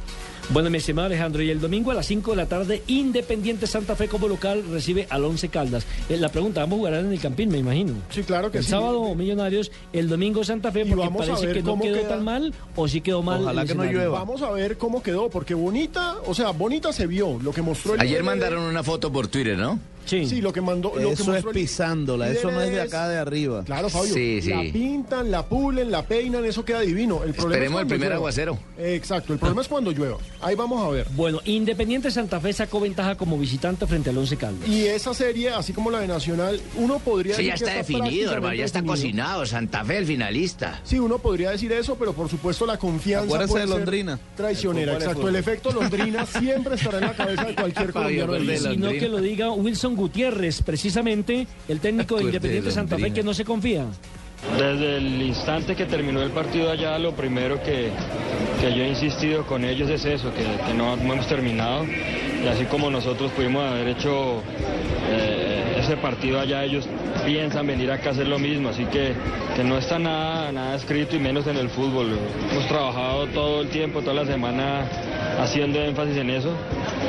Bueno, 0.50 0.70
mi 0.70 0.80
estimado 0.80 1.06
Alejandro, 1.06 1.42
y 1.42 1.50
el 1.50 1.62
domingo 1.62 1.92
a 1.92 1.94
las 1.94 2.06
5 2.08 2.32
de 2.32 2.38
la 2.38 2.46
tarde, 2.46 2.84
Independiente 2.88 3.68
Santa 3.68 3.96
Fe 3.96 4.10
como 4.10 4.28
local 4.28 4.64
recibe 4.70 5.08
al 5.10 5.24
Once 5.24 5.48
Caldas. 5.48 5.86
Eh, 6.10 6.18
la 6.18 6.30
pregunta, 6.30 6.60
vamos 6.62 6.76
a 6.76 6.80
jugar 6.80 6.94
en 6.96 7.12
el 7.14 7.20
Campín, 7.22 7.50
me 7.50 7.60
imagino. 7.60 7.94
Sí, 8.10 8.24
claro 8.24 8.52
que 8.52 8.58
el 8.58 8.64
sí. 8.66 8.72
sábado 8.72 9.16
Millonarios, 9.16 9.72
el 9.94 10.10
domingo 10.10 10.44
Santa 10.44 10.72
Fe, 10.72 10.86
porque 10.86 11.06
vamos 11.06 11.22
a 11.22 11.28
parece 11.28 11.46
ver 11.48 11.56
que 11.58 11.64
no 11.64 11.70
cómo 11.72 11.84
quedó 11.84 11.96
queda. 12.00 12.10
tan 12.10 12.26
mal 12.26 12.54
o 12.76 12.88
sí 12.88 13.00
quedó 13.00 13.22
mal. 13.24 13.48
el 13.48 13.60
escenario. 13.60 14.12
Vamos 14.12 14.42
a 14.42 14.52
ver 14.52 14.78
cómo 14.78 15.02
quedó, 15.02 15.30
porque 15.30 15.54
Bonita, 15.54 16.18
o 16.26 16.34
sea, 16.34 16.50
Bonita 16.52 16.92
se 16.92 17.08
vio, 17.08 17.40
lo 17.42 17.54
que 17.54 17.62
mostró 17.62 17.94
el 17.96 18.02
Ayer 18.02 18.24
mandaron 18.24 18.64
una 18.64 18.84
foto 18.84 19.12
por 19.12 19.28
Twitter, 19.28 19.58
¿no? 19.58 19.80
Sí. 20.06 20.26
Sí, 20.26 20.42
lo 20.42 20.52
que 20.52 20.62
mandó. 20.62 20.94
Lo 20.96 21.10
que 21.10 21.14
Eso 21.14 21.36
es 21.36 21.46
pisándola, 21.46 22.30
eso 22.30 22.52
no 22.52 22.62
es 22.62 22.72
de 22.72 22.82
acá 22.82 23.08
de 23.08 23.18
arriba. 23.18 23.64
Claro, 23.64 23.90
Fabio. 23.90 24.14
Sí, 24.14 24.42
sí. 24.42 24.50
La 24.50 24.62
pintan, 24.72 25.32
la 25.32 25.46
pulen, 25.46 25.92
la 25.92 26.04
peinan, 26.06 26.44
eso 26.46 26.66
queda 26.66 26.82
divino. 26.82 27.24
El 27.24 27.34
problema 27.34 27.56
Esperemos 27.56 27.80
es 27.80 27.82
el 27.84 27.88
primer 27.88 28.08
llueva. 28.10 28.16
aguacero. 28.16 28.58
Exacto, 28.78 29.34
el 29.34 29.40
problema 29.40 29.62
es 29.62 29.68
cuando 29.68 29.92
llueva. 29.92 30.18
Ahí 30.42 30.56
vamos 30.56 30.84
a 30.84 30.90
ver. 30.90 31.08
Bueno, 31.16 31.40
Independiente 31.46 32.12
Santa 32.12 32.40
Fe 32.40 32.52
sacó 32.54 32.80
ventaja 32.80 33.16
como 33.16 33.38
visitante 33.38 33.86
frente 33.88 34.10
al 34.10 34.18
Once 34.18 34.36
Caldas. 34.38 34.68
Y 34.68 34.86
esa 34.88 35.14
serie, 35.14 35.50
así 35.52 35.74
como 35.74 35.92
la 35.92 36.00
de 36.00 36.08
Nacional, 36.08 36.60
uno 36.78 37.00
podría 37.00 37.36
Sí, 37.36 37.44
decir 37.46 37.60
ya 37.60 37.74
que 37.74 37.80
está 37.80 37.94
definido, 37.94 38.34
hermano, 38.34 38.54
ya 38.56 38.66
está 38.66 38.80
definido. 38.80 38.96
cocinado. 38.96 39.46
Santa 39.46 39.86
Fe, 39.86 39.98
el 39.98 40.06
finalista. 40.06 40.82
Sí, 40.84 41.00
uno 41.00 41.20
podría 41.20 41.52
decir 41.52 41.72
eso, 41.72 41.96
pero 41.96 42.14
por 42.14 42.30
supuesto 42.30 42.66
la 42.66 42.78
confianza 42.78 43.26
Acuérdese 43.26 43.52
puede 43.52 43.64
de 43.66 43.68
ser 43.70 43.78
Londrina. 43.78 44.20
traicionera. 44.36 44.92
El 44.96 45.02
Exacto, 45.02 45.28
el 45.30 45.36
efecto 45.36 45.72
Londrina 45.72 46.26
siempre 46.26 46.76
estará 46.76 46.98
en 46.98 47.04
la 47.06 47.14
cabeza 47.14 47.44
de 47.46 47.56
cualquier 47.56 47.92
Fabio, 47.94 48.26
colombiano. 48.28 48.60
Sino 48.60 48.72
Londrina. 48.86 49.00
que 49.00 49.10
lo 49.10 49.22
diga 49.22 49.52
Wilson 49.52 49.91
Gutiérrez, 49.96 50.62
precisamente 50.62 51.48
el 51.68 51.80
técnico 51.80 52.18
de 52.18 52.24
Independiente 52.24 52.70
de 52.70 52.74
Santa 52.74 52.98
Fe, 52.98 53.12
que 53.12 53.24
no 53.24 53.34
se 53.34 53.46
confía. 53.46 53.86
Desde 54.58 54.98
el 54.98 55.22
instante 55.22 55.76
que 55.76 55.86
terminó 55.86 56.22
el 56.24 56.32
partido 56.32 56.72
allá, 56.72 56.98
lo 56.98 57.14
primero 57.14 57.62
que, 57.62 57.92
que 58.60 58.76
yo 58.76 58.84
he 58.84 58.90
insistido 58.90 59.46
con 59.46 59.64
ellos 59.64 59.90
es 59.90 60.04
eso, 60.06 60.34
que, 60.34 60.44
que 60.66 60.74
no 60.74 60.94
hemos 60.94 61.28
terminado. 61.28 61.86
Y 61.86 62.48
así 62.48 62.66
como 62.66 62.90
nosotros 62.90 63.32
pudimos 63.34 63.64
haber 63.64 63.90
hecho 63.90 64.42
eh, 65.12 65.71
ese 65.92 66.02
partido 66.02 66.40
allá, 66.40 66.64
ellos 66.64 66.88
piensan 67.26 67.68
venir 67.68 67.92
acá 67.92 68.10
a 68.10 68.12
hacer 68.14 68.28
lo 68.28 68.40
mismo. 68.40 68.70
Así 68.70 68.86
que, 68.86 69.14
que 69.56 69.64
no 69.64 69.78
está 69.78 70.00
nada, 70.00 70.52
nada 70.52 70.76
escrito 70.76 71.16
y 71.16 71.20
menos 71.20 71.46
en 71.48 71.58
el 71.58 71.70
fútbol. 71.70 72.18
Hemos 72.50 72.68
trabajado 72.68 73.28
todo 73.28 73.62
el 73.62 73.70
tiempo, 73.70 74.02
toda 74.02 74.14
la 74.14 74.26
semana 74.26 74.86
haciendo 75.40 75.82
énfasis 75.82 76.18
en 76.18 76.30
eso. 76.30 76.54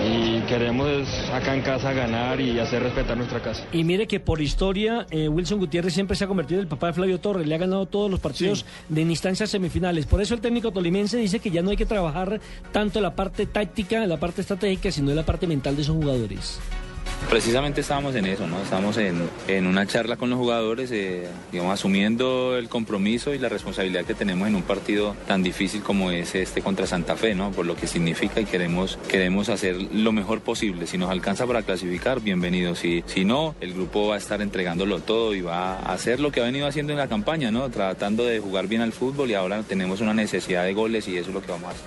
Y 0.05 0.41
queremos 0.49 0.89
es 0.89 1.31
acá 1.31 1.55
en 1.55 1.63
casa 1.63 1.93
ganar 1.93 2.41
y 2.41 2.59
hacer 2.59 2.83
respetar 2.83 3.17
nuestra 3.17 3.41
casa. 3.41 3.65
Y 3.73 3.85
mire 3.85 4.09
que 4.09 4.19
por 4.19 4.41
historia, 4.41 5.07
eh, 5.11 5.29
Wilson 5.29 5.61
Gutiérrez 5.61 5.95
siempre 5.95 6.17
se 6.17 6.25
ha 6.25 6.27
convertido 6.27 6.59
en 6.59 6.65
el 6.65 6.69
papá 6.69 6.89
de 6.89 6.95
Flavio 6.95 7.21
Torres. 7.21 7.47
Le 7.47 7.55
ha 7.55 7.59
ganado 7.59 7.87
todos 7.87 8.11
los 8.11 8.19
partidos 8.19 8.65
de 8.89 9.03
en 9.03 9.11
instancias 9.11 9.51
semifinales. 9.51 10.07
Por 10.07 10.21
eso 10.21 10.35
el 10.35 10.41
técnico 10.41 10.73
tolimense 10.73 11.19
dice 11.19 11.39
que 11.39 11.51
ya 11.51 11.63
no 11.63 11.71
hay 11.71 11.77
que 11.77 11.87
trabajar 11.87 12.41
tanto 12.73 13.01
la 13.01 13.15
parte 13.15 13.47
táctica, 13.47 14.05
la 14.07 14.17
parte 14.19 14.41
estratégica, 14.41 14.91
sino 14.91 15.13
la 15.15 15.25
parte 15.25 15.47
mental 15.47 15.77
de 15.77 15.83
esos 15.83 15.95
jugadores. 15.95 16.59
Precisamente 17.31 17.81
estábamos 17.81 18.15
en 18.15 18.27
eso, 18.27 18.47
¿no? 18.47 18.61
Estamos 18.61 18.99
en, 18.99 19.23
en 19.49 19.67
una 19.67 19.87
charla 19.87 20.17
con 20.17 20.29
los 20.29 20.39
jugadores, 20.39 20.91
eh, 20.93 21.27
digamos, 21.51 21.73
asumiendo 21.73 22.59
el 22.59 22.69
compromiso 22.69 23.33
y 23.33 23.39
la 23.39 23.49
responsabilidad 23.49 24.05
que 24.05 24.13
tenemos 24.13 24.49
en 24.49 24.55
un 24.55 24.63
partido 24.63 25.17
tan 25.27 25.43
difícil 25.43 25.81
como 25.83 26.11
es 26.11 26.35
este 26.35 26.61
contra 26.61 26.87
Santa 26.87 27.17
Fe, 27.17 27.35
¿no? 27.35 27.51
Por 27.51 27.65
lo 27.65 27.75
que 27.75 27.87
significa 27.87 28.39
y 28.43 28.45
queremos, 28.45 28.99
queremos 29.09 29.49
hacer 29.49 29.77
lo 29.95 30.13
mejor 30.13 30.43
posible. 30.43 30.87
Si 30.87 30.99
nos 30.99 31.09
alcanza 31.09 31.47
para 31.47 31.63
clasificar, 31.63 32.21
bienvenido. 32.21 32.75
Si, 32.75 33.03
si 33.07 33.25
no, 33.25 33.55
el 33.63 33.73
grupo 33.73 34.09
va 34.09 34.17
a 34.17 34.19
estar 34.19 34.43
entregándolo 34.43 35.01
todo 35.01 35.35
y 35.35 35.41
va 35.41 35.79
a 35.79 35.95
hacer 35.95 36.21
lo 36.21 36.33
que 36.33 36.43
ha 36.43 36.45
venido 36.45 36.67
haciendo 36.67 36.93
en 36.93 36.99
la 36.99 37.09
campaña, 37.09 37.51
¿no? 37.51 37.71
Tratando 37.71 38.27
de 38.27 38.41
jugar 38.41 38.67
bien 38.67 38.83
al 38.83 38.93
fútbol 38.93 39.31
y 39.31 39.35
ahora 39.35 39.63
tenemos 39.63 40.03
una 40.03 40.13
necesidad 40.13 40.65
de 40.65 40.75
goles 40.75 41.09
y 41.09 41.17
eso 41.17 41.29
es 41.31 41.35
lo 41.35 41.41
que 41.41 41.51
vamos 41.51 41.69
a 41.69 41.71
hacer. 41.71 41.85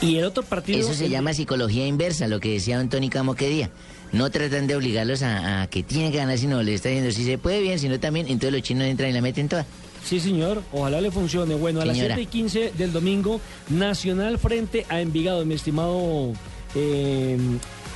Y 0.00 0.18
el 0.18 0.24
otro 0.26 0.44
partido... 0.44 0.78
Eso 0.78 0.94
se 0.94 1.06
el- 1.06 1.10
llama 1.10 1.32
psicología 1.32 1.86
inversa, 1.86 2.28
lo 2.28 2.38
que 2.38 2.50
decía 2.52 2.86
Tony 2.88 3.08
Camo 3.08 3.34
que 3.34 3.48
día. 3.48 3.70
No 4.12 4.30
tratan 4.30 4.66
de 4.66 4.76
obligarlos 4.76 5.22
a, 5.22 5.62
a 5.62 5.66
que 5.66 5.82
tienen 5.82 6.12
que 6.12 6.18
ganar, 6.18 6.38
sino 6.38 6.62
le 6.62 6.74
está 6.74 6.88
diciendo 6.88 7.12
si 7.12 7.24
se 7.24 7.38
puede 7.38 7.60
bien, 7.60 7.78
si 7.78 7.88
no 7.88 7.98
también, 8.00 8.26
entonces 8.26 8.52
los 8.52 8.62
chinos 8.62 8.86
entran 8.86 9.10
y 9.10 9.12
la 9.12 9.20
meten 9.20 9.48
toda. 9.48 9.66
Sí, 10.04 10.20
señor. 10.20 10.62
Ojalá 10.72 11.00
le 11.00 11.10
funcione. 11.10 11.56
Bueno, 11.56 11.80
a 11.80 11.84
las 11.84 11.96
7 11.96 12.20
y 12.20 12.26
15 12.26 12.72
del 12.78 12.92
domingo, 12.92 13.40
Nacional 13.68 14.38
frente 14.38 14.86
a 14.88 15.00
Envigado, 15.00 15.44
mi 15.44 15.54
estimado 15.54 16.32
eh, 16.76 17.36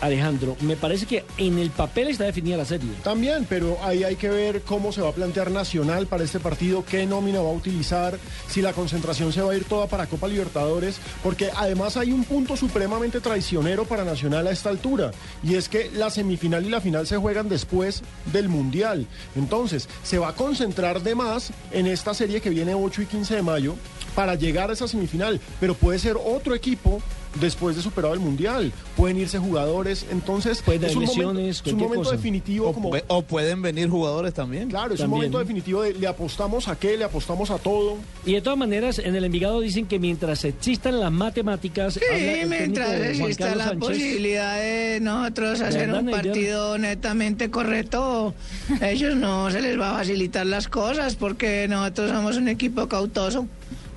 Alejandro. 0.01 0.57
Me 0.61 0.76
parece 0.76 1.07
que 1.07 1.24
en 1.38 1.59
el 1.59 1.70
papel 1.70 2.09
está 2.09 2.24
definida 2.24 2.57
la 2.57 2.64
serie. 2.64 2.90
También, 3.03 3.46
pero 3.48 3.78
ahí 3.82 4.05
hay 4.05 4.16
que 4.16 4.28
ver 4.28 4.62
cómo 4.62 4.92
se 4.92 5.01
va 5.01 5.11
a 5.11 5.12
plantear 5.12 5.51
Nacional 5.51 6.07
para 6.07 6.24
este 6.24 6.40
partido, 6.40 6.84
qué 6.84 7.07
nómina 7.07 7.40
va 7.40 7.51
a 7.51 7.53
utilizar, 7.53 8.18
si 8.48 8.62
la 8.62 8.72
concentración 8.72 9.32
se 9.32 9.42
va 9.42 9.53
a 9.53 9.57
ir 9.57 9.64
toda 9.64 9.86
para 9.86 10.07
Copa 10.07 10.28
Libertadores, 10.28 10.98
porque 11.22 11.51
además 11.57 11.96
hay 11.96 12.12
un 12.12 12.24
punto 12.24 12.57
supremamente 12.57 13.20
traicionero 13.20 13.84
para 13.84 14.05
Nacional 14.05 14.46
a 14.46 14.51
esta 14.51 14.70
altura, 14.70 15.11
y 15.42 15.55
es 15.55 15.68
que 15.68 15.90
la 15.90 16.11
semifinal 16.11 16.64
y 16.64 16.70
la 16.70 16.80
final 16.80 17.07
se 17.07 17.16
juegan 17.16 17.48
después 17.48 18.03
del 18.32 18.48
Mundial. 18.48 19.07
Entonces, 19.36 19.88
se 20.03 20.18
va 20.18 20.28
a 20.28 20.34
concentrar 20.34 21.03
de 21.03 21.14
más 21.14 21.53
en 21.72 21.86
esta 21.86 22.14
serie 22.14 22.40
que 22.40 22.51
viene 22.51 22.74
8 22.74 23.03
y 23.03 23.07
15 23.07 23.36
de 23.36 23.42
mayo 23.42 23.74
para 24.14 24.34
llegar 24.34 24.70
a 24.70 24.72
esa 24.72 24.88
semifinal, 24.88 25.40
pero 25.61 25.74
puede 25.74 25.98
ser 25.98 26.16
otro 26.16 26.55
equipo 26.55 27.01
después 27.41 27.76
de 27.76 27.83
superado 27.83 28.14
el 28.14 28.20
mundial. 28.20 28.72
Pueden 28.97 29.18
irse 29.18 29.39
jugadores, 29.39 30.07
entonces 30.11 30.62
Pueden 30.62 30.85
es 30.85 30.97
un 30.97 31.05
haber 31.05 31.09
momento, 31.16 31.33
lesiones, 31.41 31.62
es 31.64 31.72
un 31.72 31.78
momento 31.78 32.05
cosa. 32.05 32.16
definitivo 32.16 32.68
O, 32.68 32.72
como 32.72 32.91
pu- 32.91 33.05
o 33.09 33.22
pueden 33.22 33.62
venir 33.62 33.89
jugadores 33.89 34.35
también. 34.35 34.68
Claro, 34.68 34.95
es 34.95 35.01
un 35.01 35.11
momento 35.11 35.39
definitivo 35.39 35.83
de 35.83 35.95
le 35.95 36.07
apostamos 36.07 36.66
a 36.68 36.76
qué, 36.78 36.97
le 36.97 37.05
apostamos 37.05 37.51
a 37.51 37.59
todo. 37.59 37.97
Y 38.26 38.33
de 38.35 38.41
todas 38.43 38.59
maneras, 38.59 38.99
en 38.99 39.14
el 39.14 39.24
Envigado 39.24 39.61
dicen 39.61 39.87
que 39.87 39.99
mientras 39.99 40.45
existan 40.45 40.99
las 41.01 41.12
matemáticas... 41.12 41.95
Sí, 41.95 42.01
habla 42.11 42.18
el 42.18 42.24
técnico 42.33 42.49
mientras 42.59 42.91
exista 43.01 43.55
la 43.55 43.64
Sánchez. 43.64 43.89
posibilidad 43.89 44.57
de 44.61 44.99
nosotros 45.01 45.61
hacer 45.61 45.93
un 45.93 46.11
partido 46.11 46.78
netamente 46.78 47.51
correcto, 47.51 48.35
ellos 48.81 49.14
no 49.16 49.51
se 49.51 49.61
les 49.61 49.78
va 49.78 49.93
a 49.93 49.99
facilitar 49.99 50.47
las 50.47 50.68
cosas 50.68 51.14
porque 51.16 51.66
nosotros 51.68 52.11
somos 52.11 52.37
un 52.37 52.49
equipo 52.49 52.89
cautoso 52.89 53.47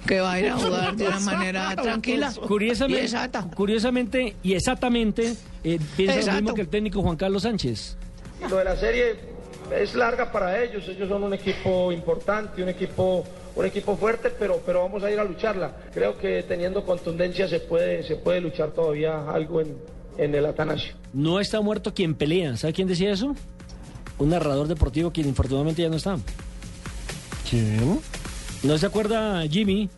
que 0.08 0.20
va 0.20 0.34
a 0.34 0.40
ir 0.40 0.48
a 0.50 0.58
jugar 0.58 0.96
de 0.96 1.08
una 1.08 1.20
manera 1.20 1.76
tranquila. 1.76 2.32
Curiosamente, 2.48 3.02
Y 3.02 3.06
exacta. 3.06 3.48
curiosamente 3.56 4.36
y 4.44 4.54
exactamente, 4.54 5.36
eh, 5.64 5.80
piensa 5.96 6.32
lo 6.34 6.42
mismo 6.42 6.54
que 6.54 6.62
el 6.62 6.68
técnico 6.68 7.02
Juan 7.02 7.16
Carlos 7.16 7.44
Sánchez. 7.44 7.96
Lo 8.50 8.58
de 8.58 8.64
la 8.66 8.76
serie 8.76 9.16
es 9.74 9.96
larga 9.96 10.32
para 10.32 10.62
ellos, 10.62 10.88
ellos 10.88 11.08
son 11.10 11.24
un 11.24 11.34
equipo 11.34 11.92
importante, 11.92 12.62
un 12.62 12.70
equipo, 12.70 13.24
un 13.56 13.66
equipo 13.66 13.96
fuerte, 13.96 14.30
pero, 14.38 14.62
pero 14.66 14.82
vamos 14.84 15.04
a 15.04 15.10
ir 15.12 15.20
a 15.20 15.24
lucharla. 15.24 15.72
Creo 15.94 16.18
que 16.18 16.44
teniendo 16.44 16.84
contundencia 16.86 17.48
se 17.48 17.60
puede, 17.62 18.04
se 18.04 18.18
puede 18.18 18.42
luchar 18.42 18.72
todavía 18.72 19.30
algo 19.30 19.62
en, 19.62 19.78
en 20.18 20.36
el 20.36 20.46
Atanasio. 20.46 20.94
No 21.14 21.40
está 21.40 21.62
muerto 21.62 21.94
quien 21.94 22.14
pelea. 22.16 22.58
¿Sabe 22.58 22.74
quién 22.74 22.88
decía 22.88 23.12
eso? 23.12 23.36
Un 24.20 24.30
narrador 24.30 24.68
deportivo 24.68 25.12
quien 25.12 25.28
infortunadamente 25.28 25.82
ya 25.82 25.90
no 25.90 25.96
está. 25.96 26.18
¿Quién? 27.50 28.00
¿No 28.64 28.78
se 28.78 28.86
acuerda 28.86 29.44
Jimmy? 29.50 29.90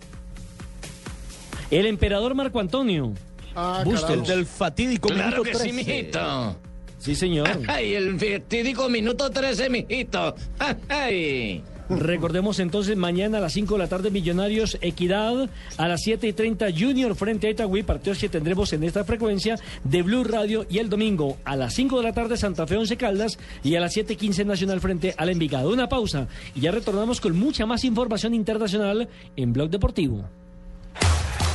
El 1.71 1.85
emperador 1.85 2.33
Marco 2.35 2.59
Antonio. 2.59 3.13
Ah, 3.55 3.81
Bustos. 3.85 4.09
El 4.09 4.23
del 4.23 4.45
fatídico 4.45 5.07
Claro 5.07 5.43
minuto 5.43 5.43
que 5.43 5.53
sí, 5.53 5.71
13. 5.71 5.73
mijito. 5.73 6.55
Sí, 6.99 7.15
señor. 7.15 7.49
Ay, 7.67 7.93
el 7.93 8.19
fatídico 8.19 8.89
minuto 8.89 9.29
13, 9.29 9.69
mijito. 9.69 10.35
Ay. 10.89 11.63
Recordemos 11.89 12.59
entonces 12.59 12.97
mañana 12.97 13.37
a 13.37 13.41
las 13.41 13.53
5 13.53 13.75
de 13.75 13.79
la 13.79 13.87
tarde 13.87 14.09
Millonarios 14.09 14.77
Equidad, 14.81 15.49
a 15.77 15.87
las 15.87 16.01
7 16.01 16.27
y 16.27 16.33
30 16.33 16.67
Junior 16.77 17.15
frente 17.15 17.47
a 17.47 17.49
Itagüí, 17.51 17.83
partidos 17.83 18.19
que 18.19 18.29
tendremos 18.29 18.73
en 18.73 18.83
esta 18.83 19.03
frecuencia 19.03 19.57
de 19.83 20.01
Blue 20.01 20.23
Radio 20.23 20.65
y 20.69 20.79
el 20.79 20.89
domingo 20.89 21.37
a 21.45 21.55
las 21.55 21.73
5 21.75 21.97
de 21.97 22.03
la 22.03 22.13
tarde 22.13 22.37
Santa 22.37 22.65
Fe 22.65 22.77
Once 22.77 22.97
Caldas 22.97 23.37
y 23.63 23.75
a 23.75 23.79
las 23.79 23.93
7 23.93 24.13
y 24.13 24.15
15 24.15 24.45
Nacional 24.45 24.81
frente 24.81 25.13
al 25.17 25.29
Envigado. 25.29 25.69
Una 25.69 25.87
pausa 25.87 26.27
y 26.55 26.61
ya 26.61 26.71
retornamos 26.71 27.21
con 27.21 27.37
mucha 27.37 27.65
más 27.65 27.83
información 27.83 28.33
internacional 28.33 29.07
en 29.35 29.53
Blog 29.53 29.69
Deportivo. 29.69 30.25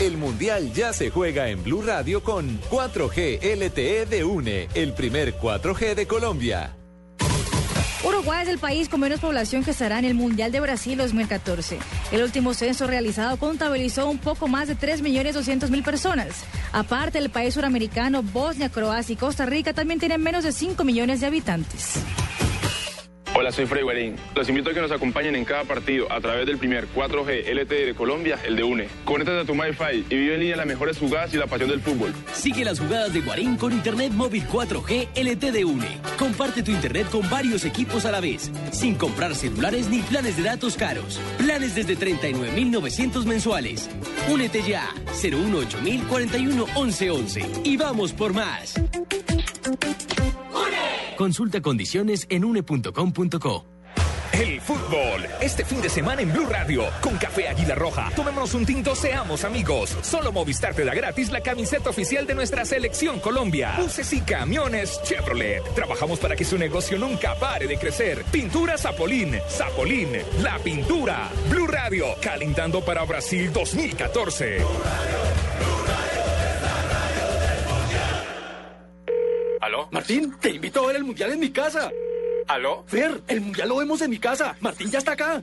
El 0.01 0.17
Mundial 0.17 0.73
ya 0.73 0.93
se 0.93 1.11
juega 1.11 1.51
en 1.51 1.63
Blue 1.63 1.83
Radio 1.83 2.23
con 2.23 2.59
4G 2.71 3.41
LTE 3.57 4.07
de 4.07 4.25
UNE, 4.25 4.69
el 4.75 4.95
primer 4.95 5.35
4G 5.35 5.95
de 5.95 6.07
Colombia. 6.07 6.80
Uruguay 8.03 8.43
es 8.45 8.49
el 8.49 8.59
país 8.59 8.89
con 8.89 9.01
menos 9.01 9.21
población 9.21 9.63
que 9.63 9.73
estará 9.73 9.99
en 9.99 10.07
el 10.07 10.15
Mundial 10.15 10.51
de 10.53 10.61
Brasil 10.61 10.97
2014. 10.97 11.79
El 12.13 12.23
último 12.23 12.55
censo 12.55 12.87
realizado 12.87 13.37
contabilizó 13.37 14.09
un 14.09 14.17
poco 14.17 14.49
más 14.49 14.69
de 14.69 14.77
3.200.000 14.77 15.85
personas. 15.85 16.29
Aparte, 16.73 17.19
el 17.19 17.29
país 17.29 17.55
suramericano, 17.55 18.23
Bosnia, 18.23 18.71
Croacia 18.71 19.13
y 19.13 19.17
Costa 19.17 19.45
Rica 19.45 19.75
también 19.75 20.01
tienen 20.01 20.23
menos 20.23 20.45
de 20.45 20.53
5 20.53 20.83
millones 20.83 21.21
de 21.21 21.27
habitantes. 21.27 22.01
Hola, 23.41 23.53
soy 23.53 23.65
Freddy 23.65 23.85
Guarín. 23.85 24.17
Los 24.35 24.51
invito 24.51 24.69
a 24.69 24.75
que 24.75 24.83
nos 24.83 24.93
acompañen 24.93 25.35
en 25.35 25.47
cada 25.47 25.65
partido 25.65 26.13
a 26.13 26.21
través 26.21 26.45
del 26.45 26.59
primer 26.59 26.87
4G 26.95 27.51
LTE 27.55 27.87
de 27.87 27.95
Colombia, 27.95 28.39
el 28.45 28.55
de 28.55 28.65
UNE. 28.65 28.87
Conéctate 29.07 29.39
a 29.39 29.45
tu 29.47 29.55
MyFi 29.55 30.05
y 30.11 30.15
vive 30.15 30.35
en 30.35 30.41
línea 30.41 30.57
las 30.57 30.67
mejores 30.67 30.99
jugadas 30.99 31.33
y 31.33 31.39
la 31.39 31.47
pasión 31.47 31.71
del 31.71 31.81
fútbol. 31.81 32.13
Sigue 32.35 32.67
las 32.67 32.79
jugadas 32.79 33.15
de 33.15 33.23
Guarín 33.23 33.57
con 33.57 33.73
Internet 33.73 34.13
móvil 34.13 34.47
4G 34.47 35.09
LTE 35.15 35.53
de 35.53 35.65
UNE. 35.65 35.89
Comparte 36.19 36.63
tu 36.63 36.71
Internet 36.71 37.09
con 37.11 37.31
varios 37.31 37.65
equipos 37.65 38.05
a 38.05 38.11
la 38.11 38.21
vez, 38.21 38.51
sin 38.73 38.95
comprar 38.97 39.35
celulares 39.35 39.89
ni 39.89 40.03
planes 40.03 40.37
de 40.37 40.43
datos 40.43 40.77
caros. 40.77 41.19
Planes 41.39 41.75
desde 41.75 41.97
39.900 41.97 43.25
mensuales. 43.25 43.89
Únete 44.31 44.63
ya, 44.69 44.87
018 45.19 45.79
41 46.11 46.67
11 46.75 47.11
y 47.65 47.79
vamos 47.79 48.13
por 48.13 48.35
más. 48.35 48.75
Consulta 51.21 51.61
condiciones 51.61 52.27
en 52.31 52.47
une.com.co. 52.47 53.67
El 54.33 54.59
fútbol, 54.59 55.27
este 55.43 55.67
fin 55.67 55.83
de 55.83 55.91
semana 55.91 56.23
en 56.23 56.33
Blue 56.33 56.47
Radio, 56.47 56.85
con 57.03 57.19
Café 57.19 57.47
Águila 57.47 57.75
Roja. 57.75 58.11
Tomémonos 58.17 58.55
un 58.55 58.65
tinto, 58.65 58.95
seamos 58.95 59.45
amigos. 59.45 59.95
Solo 60.01 60.33
Movistar 60.33 60.75
te 60.75 60.83
da 60.83 60.95
gratis 60.95 61.31
la 61.31 61.43
camiseta 61.43 61.91
oficial 61.91 62.27
de 62.27 62.35
nuestra 62.35 62.65
selección 62.65 63.21
Colombia. 63.21 63.75
Buses 63.77 64.11
y 64.15 64.23
camiones 64.23 64.99
Chevrolet. 65.03 65.63
Trabajamos 65.75 66.19
para 66.21 66.37
que 66.37 66.47
su 66.47 66.57
negocio 66.57 66.97
nunca 66.97 67.35
pare 67.35 67.67
de 67.67 67.77
crecer. 67.77 68.25
Pintura 68.33 68.79
Zapolín, 68.79 69.39
Zapolín, 69.47 70.13
la 70.43 70.59
pintura. 70.61 71.29
Blue 71.51 71.67
Radio, 71.67 72.07
calentando 72.23 72.83
para 72.83 73.05
Brasil 73.05 73.53
2014. 73.53 74.57
¿Aló? 74.57 75.30
Martín, 79.91 80.35
te 80.41 80.51
invito 80.51 80.85
a 80.85 80.87
ver 80.89 80.97
el 80.97 81.05
mundial 81.05 81.33
en 81.33 81.41
mi 81.41 81.51
casa. 81.51 81.91
¿Aló? 82.47 82.85
Fer, 82.87 83.21
el 83.29 83.41
mundial 83.41 83.69
lo 83.69 83.77
vemos 83.77 84.01
en 84.03 84.11
mi 84.11 84.19
casa. 84.19 84.57
Martín 84.61 84.91
ya 84.91 84.99
está 84.99 85.13
acá. 85.13 85.43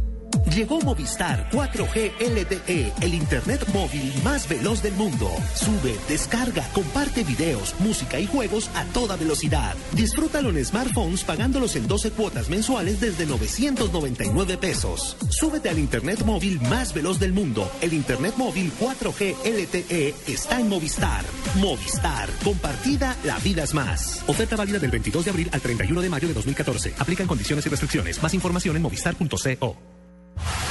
Llegó 0.49 0.81
Movistar 0.81 1.49
4G 1.51 2.11
LTE, 2.19 2.93
el 3.01 3.13
internet 3.13 3.65
móvil 3.73 4.13
más 4.23 4.49
veloz 4.49 4.81
del 4.83 4.93
mundo. 4.95 5.29
Sube, 5.53 5.95
descarga, 6.09 6.67
comparte 6.73 7.23
videos, 7.23 7.73
música 7.79 8.19
y 8.19 8.25
juegos 8.25 8.69
a 8.75 8.83
toda 8.85 9.15
velocidad. 9.15 9.75
Disfrútalo 9.93 10.49
en 10.49 10.65
smartphones 10.65 11.23
pagándolos 11.23 11.75
en 11.75 11.87
12 11.87 12.11
cuotas 12.11 12.49
mensuales 12.49 12.99
desde 12.99 13.25
999 13.25 14.57
pesos. 14.57 15.15
Súbete 15.29 15.69
al 15.69 15.79
internet 15.79 16.25
móvil 16.25 16.59
más 16.61 16.93
veloz 16.93 17.19
del 17.19 17.31
mundo. 17.31 17.71
El 17.81 17.93
internet 17.93 18.33
móvil 18.35 18.71
4G 18.79 19.35
LTE 19.45 20.15
está 20.27 20.59
en 20.59 20.67
Movistar. 20.67 21.23
Movistar, 21.55 22.29
compartida, 22.43 23.15
la 23.23 23.39
vida 23.39 23.63
es 23.63 23.73
más. 23.73 24.23
Oferta 24.27 24.55
válida 24.57 24.79
del 24.79 24.91
22 24.91 25.25
de 25.25 25.31
abril 25.31 25.49
al 25.53 25.61
31 25.61 26.01
de 26.01 26.09
mayo 26.09 26.27
de 26.27 26.33
2014. 26.33 26.95
Aplican 26.99 27.27
condiciones 27.27 27.65
y 27.65 27.69
restricciones. 27.69 28.21
Más 28.21 28.33
información 28.33 28.75
en 28.75 28.81
movistar.co. 28.81 30.00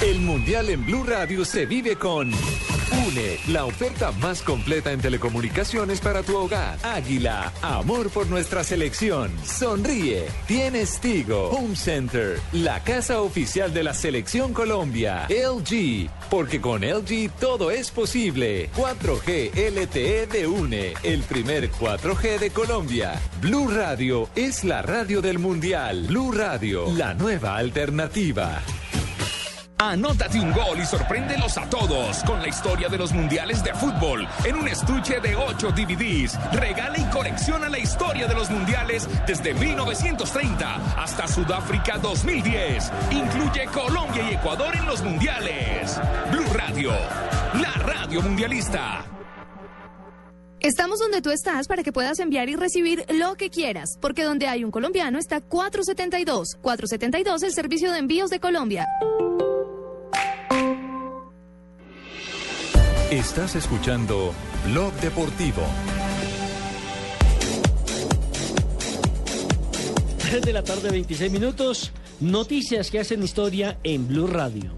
El 0.03 0.21
Mundial 0.21 0.71
en 0.71 0.85
Blue 0.85 1.05
Radio 1.05 1.45
se 1.45 1.67
vive 1.67 1.97
con 1.97 2.33
UNE, 3.07 3.39
la 3.49 3.67
oferta 3.67 4.11
más 4.13 4.43
completa 4.43 4.93
en 4.93 5.01
telecomunicaciones 5.01 6.01
para 6.01 6.23
tu 6.23 6.37
hogar. 6.37 6.79
Águila, 6.83 7.53
amor 7.63 8.11
por 8.11 8.27
nuestra 8.27 8.65
selección. 8.65 9.33
Sonríe, 9.45 10.27
tienes 10.47 10.99
Tigo. 11.01 11.51
Home 11.51 11.77
Center, 11.77 12.41
la 12.53 12.83
casa 12.83 13.21
oficial 13.21 13.73
de 13.73 13.85
la 13.85 13.95
selección 13.95 14.53
Colombia. 14.53 15.27
LG, 15.29 16.11
porque 16.31 16.61
con 16.61 16.83
LG 16.83 17.31
todo 17.39 17.71
es 17.71 17.91
posible. 17.91 18.71
4G 18.77 19.53
LTE 19.55 20.27
de 20.27 20.47
UNE, 20.47 20.95
el 21.03 21.23
primer 21.23 21.71
4G 21.71 22.39
de 22.39 22.51
Colombia. 22.51 23.21
Blue 23.41 23.69
Radio 23.69 24.29
es 24.35 24.65
la 24.65 24.83
radio 24.83 25.23
del 25.23 25.39
Mundial. 25.39 26.07
Blue 26.09 26.33
Radio, 26.33 26.91
la 26.97 27.15
nueva 27.15 27.57
alternativa. 27.57 28.63
Anótate 29.83 30.39
un 30.39 30.53
gol 30.53 30.79
y 30.79 30.85
sorpréndelos 30.85 31.57
a 31.57 31.67
todos 31.71 32.23
con 32.25 32.43
la 32.43 32.49
historia 32.49 32.91
de 32.91 32.99
los 32.99 33.15
mundiales 33.15 33.65
de 33.65 33.73
fútbol 33.73 34.29
en 34.45 34.57
un 34.57 34.69
estuche 34.69 35.21
de 35.21 35.35
8 35.35 35.71
DVDs. 35.71 36.39
Regala 36.53 36.99
y 36.99 37.05
colecciona 37.05 37.67
la 37.71 37.79
historia 37.79 38.27
de 38.27 38.35
los 38.35 38.51
mundiales 38.51 39.09
desde 39.27 39.55
1930 39.55 41.03
hasta 41.03 41.27
Sudáfrica 41.27 41.97
2010. 41.97 42.93
Incluye 43.11 43.65
Colombia 43.73 44.31
y 44.31 44.35
Ecuador 44.35 44.77
en 44.77 44.85
los 44.85 45.03
mundiales. 45.03 45.99
Blue 46.31 46.53
Radio, 46.53 46.93
la 47.55 47.73
radio 47.83 48.21
mundialista. 48.21 49.03
Estamos 50.61 50.99
donde 50.99 51.23
tú 51.23 51.31
estás 51.31 51.69
para 51.69 51.83
que 51.83 51.91
puedas 51.91 52.19
enviar 52.19 52.51
y 52.51 52.55
recibir 52.55 53.07
lo 53.15 53.35
que 53.37 53.49
quieras, 53.49 53.97
porque 53.99 54.25
donde 54.25 54.47
hay 54.47 54.63
un 54.63 54.71
colombiano 54.71 55.19
está 55.19 55.41
472. 55.41 56.59
472, 56.61 57.43
el 57.45 57.53
servicio 57.55 57.91
de 57.93 57.99
envíos 57.99 58.29
de 58.29 58.41
Colombia. 58.41 58.87
Estás 63.11 63.57
escuchando 63.57 64.33
Blog 64.67 64.93
Deportivo. 65.01 65.63
3 70.19 70.43
de 70.43 70.53
la 70.53 70.63
tarde, 70.63 70.91
26 70.91 71.33
minutos. 71.33 71.91
Noticias 72.21 72.89
que 72.89 73.01
hacen 73.01 73.25
historia 73.25 73.81
en 73.83 74.07
Blue 74.07 74.29
Radio. 74.29 74.71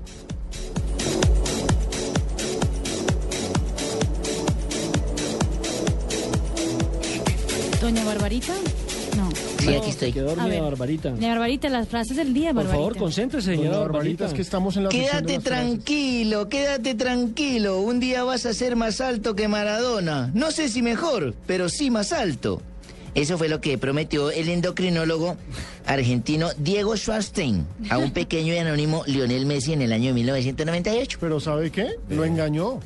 Doña 7.83 8.03
Barbarita. 8.07 8.55
Sí, 9.63 9.75
aquí 9.75 9.91
estoy. 9.91 10.13
Quedó 10.13 10.35
dormida. 10.35 10.61
Barbarita. 10.61 11.11
Doña 11.11 11.29
Barbarita, 11.31 11.69
las 11.69 11.89
frases 11.89 12.17
del 12.17 12.35
día, 12.35 12.49
Por 12.53 12.65
Barbarita. 12.65 12.77
favor, 12.77 12.97
concéntrese, 12.97 13.55
señora 13.57 13.79
Barbarita. 13.79 14.27
es 14.27 14.33
que 14.35 14.43
estamos 14.43 14.77
en 14.77 14.85
la 14.85 14.89
de 14.91 14.97
Quédate 14.99 15.39
tranquilo, 15.39 16.49
quédate 16.49 16.95
tranquilo. 16.95 17.81
Un 17.81 18.01
día 18.01 18.25
vas 18.25 18.47
a 18.47 18.53
ser 18.55 18.77
más 18.77 19.01
alto 19.01 19.35
que 19.35 19.49
Maradona. 19.49 20.31
No 20.35 20.51
sé 20.51 20.69
si 20.69 20.83
mejor, 20.83 21.35
pero 21.47 21.69
sí 21.69 21.91
más 21.91 22.13
alto. 22.13 22.61
Eso 23.15 23.37
fue 23.37 23.49
lo 23.51 23.61
que 23.61 23.77
prometió 23.77 24.31
el 24.31 24.49
endocrinólogo 24.49 25.37
argentino 25.85 26.49
Diego 26.57 26.97
Schwarstein 26.97 27.67
a 27.91 27.99
un 27.99 28.11
pequeño 28.13 28.55
y 28.55 28.59
anónimo 28.59 29.03
Lionel 29.07 29.45
Messi 29.45 29.75
en 29.75 29.83
el 29.83 29.93
año 29.93 30.15
1998. 30.15 31.19
Pero 31.21 31.39
¿sabe 31.39 31.71
qué? 31.71 31.91
Lo 32.09 32.25
engañó. 32.25 32.81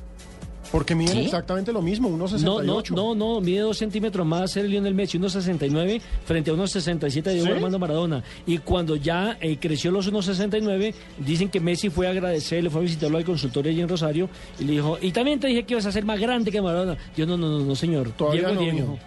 Porque 0.73 0.95
miden 0.95 1.15
¿Sí? 1.17 1.25
exactamente 1.25 1.73
lo 1.73 1.83
mismo, 1.83 2.09
No, 2.11 2.27
1.68. 2.29 2.91
no, 2.91 3.15
no, 3.15 3.35
no, 3.35 3.41
mide 3.41 3.61
dos 3.61 3.79
centímetros 3.79 4.27
más 4.27 4.57
el 4.57 4.69
Lionel 4.71 4.95
Messi, 4.95 5.19
1.69 5.19 6.01
frente 6.25 6.51
a 6.51 6.55
1.67 6.55 7.23
de 7.23 7.33
Diego 7.35 7.47
¿Sí? 7.47 7.53
Armando 7.53 7.79
Maradona. 7.79 8.23
Y 8.47 8.59
cuando 8.59 8.97
ya 8.97 9.37
eh, 9.41 9.59
creció 9.61 9.91
los 9.91 10.11
1.69, 10.13 10.95
dicen 11.19 11.49
que 11.49 11.61
Messi 11.61 11.91
fue 11.91 12.07
a 12.07 12.11
agradecerle, 12.11 12.71
fue 12.71 12.81
a 12.81 12.85
visitarlo 12.85 13.19
al 13.19 13.25
consultorio 13.25 13.71
allí 13.71 13.81
en 13.81 13.89
Rosario 13.89 14.29
y 14.59 14.65
le 14.65 14.73
dijo, 14.73 14.99
y 15.01 15.13
también 15.13 15.41
te 15.41 15.47
dije 15.49 15.65
que 15.65 15.75
ibas 15.75 15.87
a 15.87 15.93
ser 15.93 16.05
más 16.05 16.19
grande 16.21 16.51
que 16.51 16.61
Maradona. 16.61 16.97
Yo, 17.17 17.27
no, 17.27 17.37
no, 17.37 17.49
no, 17.49 17.65
no 17.65 17.75
señor. 17.77 18.11
Todavía 18.13 18.49
Diego, 18.49 18.55
no, 18.55 18.61
Diego. 18.61 18.77
mijo. 18.93 18.99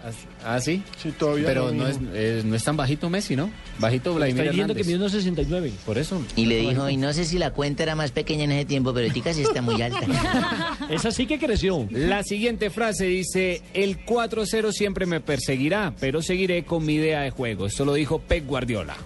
Ah, 0.44 0.60
sí. 0.60 0.82
Sí, 1.00 1.12
todavía 1.12 1.46
Pero 1.46 1.66
no, 1.72 1.84
no, 1.84 1.88
es, 1.88 1.98
eh, 2.14 2.42
no 2.44 2.54
es 2.56 2.64
tan 2.64 2.76
bajito 2.76 3.10
Messi, 3.10 3.36
¿no? 3.36 3.50
Bajito 3.78 4.14
Vladimir 4.14 4.40
Está 4.44 4.50
diciendo 4.52 4.74
que 4.74 4.84
mide 4.84 4.98
1.69. 4.98 5.70
Por 5.84 5.98
eso. 5.98 6.20
Y 6.36 6.46
le 6.46 6.56
dijo, 6.58 6.88
y 6.88 6.96
no 6.96 7.12
sé 7.12 7.24
si 7.24 7.38
la 7.38 7.50
cuenta 7.52 7.82
era 7.82 7.94
más 7.94 8.10
pequeña 8.12 8.44
en 8.44 8.52
ese 8.52 8.64
tiempo, 8.64 8.92
pero 8.94 9.06
ahorita 9.06 9.32
sí 9.34 9.42
está 9.42 9.60
muy 9.62 9.80
alta. 9.82 10.00
Esa 10.90 11.10
sí 11.10 11.26
que 11.26 11.38
creció. 11.50 11.88
La 11.90 12.22
siguiente 12.22 12.70
frase 12.70 13.06
dice, 13.06 13.62
el 13.74 14.04
4-0 14.04 14.72
siempre 14.72 15.06
me 15.06 15.20
perseguirá, 15.20 15.94
pero 15.98 16.22
seguiré 16.22 16.64
con 16.64 16.84
mi 16.84 16.94
idea 16.94 17.22
de 17.22 17.30
juego. 17.30 17.66
Esto 17.66 17.84
lo 17.84 17.94
dijo 17.94 18.20
Pep 18.20 18.46
Guardiola. 18.46 18.96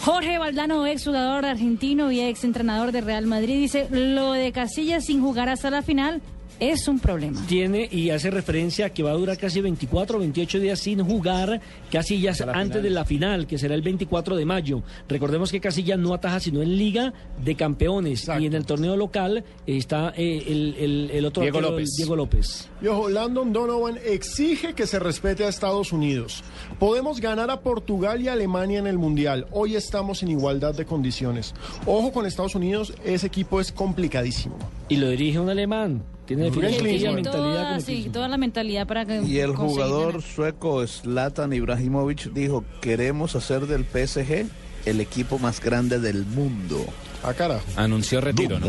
Jorge 0.00 0.38
Valdano, 0.38 0.86
ex 0.86 1.04
jugador 1.04 1.44
argentino 1.44 2.10
y 2.10 2.20
ex 2.20 2.44
entrenador 2.44 2.92
de 2.92 3.00
Real 3.00 3.26
Madrid, 3.26 3.60
dice, 3.60 3.88
lo 3.90 4.32
de 4.32 4.52
Casillas 4.52 5.06
sin 5.06 5.20
jugar 5.20 5.48
hasta 5.48 5.70
la 5.70 5.82
final 5.82 6.22
es 6.60 6.88
un 6.88 6.98
problema. 6.98 7.40
Tiene 7.46 7.88
y 7.90 8.10
hace 8.10 8.30
referencia 8.30 8.86
a 8.86 8.90
que 8.90 9.02
va 9.02 9.10
a 9.10 9.14
durar 9.14 9.38
casi 9.38 9.60
24 9.60 10.16
o 10.16 10.20
28 10.20 10.60
días 10.60 10.78
sin 10.78 11.04
jugar 11.04 11.60
Casillas 11.90 12.40
antes 12.40 12.82
de 12.82 12.90
la 12.90 13.04
final, 13.04 13.46
que 13.46 13.58
será 13.58 13.74
el 13.74 13.82
24 13.82 14.36
de 14.36 14.44
mayo. 14.44 14.82
Recordemos 15.08 15.50
que 15.50 15.60
Casillas 15.60 15.98
no 15.98 16.14
ataja 16.14 16.40
sino 16.40 16.62
en 16.62 16.76
Liga 16.76 17.12
de 17.42 17.54
Campeones 17.54 18.28
y 18.40 18.46
en 18.46 18.54
el 18.54 18.64
torneo 18.64 18.96
local 18.96 19.44
está 19.66 20.12
eh, 20.16 20.44
el, 20.46 21.10
el, 21.10 21.24
otro 21.24 21.42
Diego 21.42 21.60
López. 21.60 21.90
Diego 21.96 22.16
López. 22.16 22.68
Y 22.80 22.86
ojo, 22.86 23.08
Landon 23.08 23.52
Donovan 23.52 23.98
exige 24.04 24.74
que 24.74 24.86
se 24.86 24.98
respete 24.98 25.44
a 25.44 25.48
Estados 25.48 25.92
Unidos. 25.92 26.42
Podemos 26.78 27.20
ganar 27.20 27.50
a 27.50 27.60
Portugal 27.60 28.20
y 28.20 28.28
Alemania 28.28 28.78
en 28.78 28.86
el 28.86 28.98
Mundial. 28.98 29.46
Hoy 29.50 29.76
estamos 29.76 30.22
en 30.22 30.30
igualdad 30.30 30.74
de 30.74 30.84
condiciones. 30.84 31.54
Ojo 31.86 32.12
con 32.12 32.26
Estados 32.26 32.54
Unidos, 32.54 32.94
ese 33.04 33.26
equipo 33.26 33.60
es 33.60 33.72
complicadísimo. 33.72 34.56
Y 34.88 34.96
lo 34.96 35.08
dirige 35.08 35.38
un 35.38 35.48
alemán. 35.48 36.02
Tiene 36.26 36.44
definición 36.50 37.16
mentalidad. 37.16 37.80
sí, 37.80 38.08
toda 38.12 38.28
la 38.28 38.36
mentalidad 38.36 38.86
para 38.86 39.04
que. 39.04 39.22
Y 39.22 39.38
el 39.38 39.54
jugador 39.54 40.22
sueco 40.22 40.86
Zlatan 40.86 41.52
Ibrahimovic 41.52 42.32
dijo: 42.32 42.64
Queremos 42.80 43.34
hacer 43.34 43.66
del 43.66 43.84
PSG 43.84 44.46
el 44.86 45.00
equipo 45.00 45.38
más 45.38 45.60
grande 45.60 45.98
del 45.98 46.24
mundo. 46.24 46.84
A 47.22 47.30
ah, 47.30 47.34
cara. 47.34 47.60
Anunció 47.76 48.20
retiro, 48.20 48.58
¿no? 48.58 48.66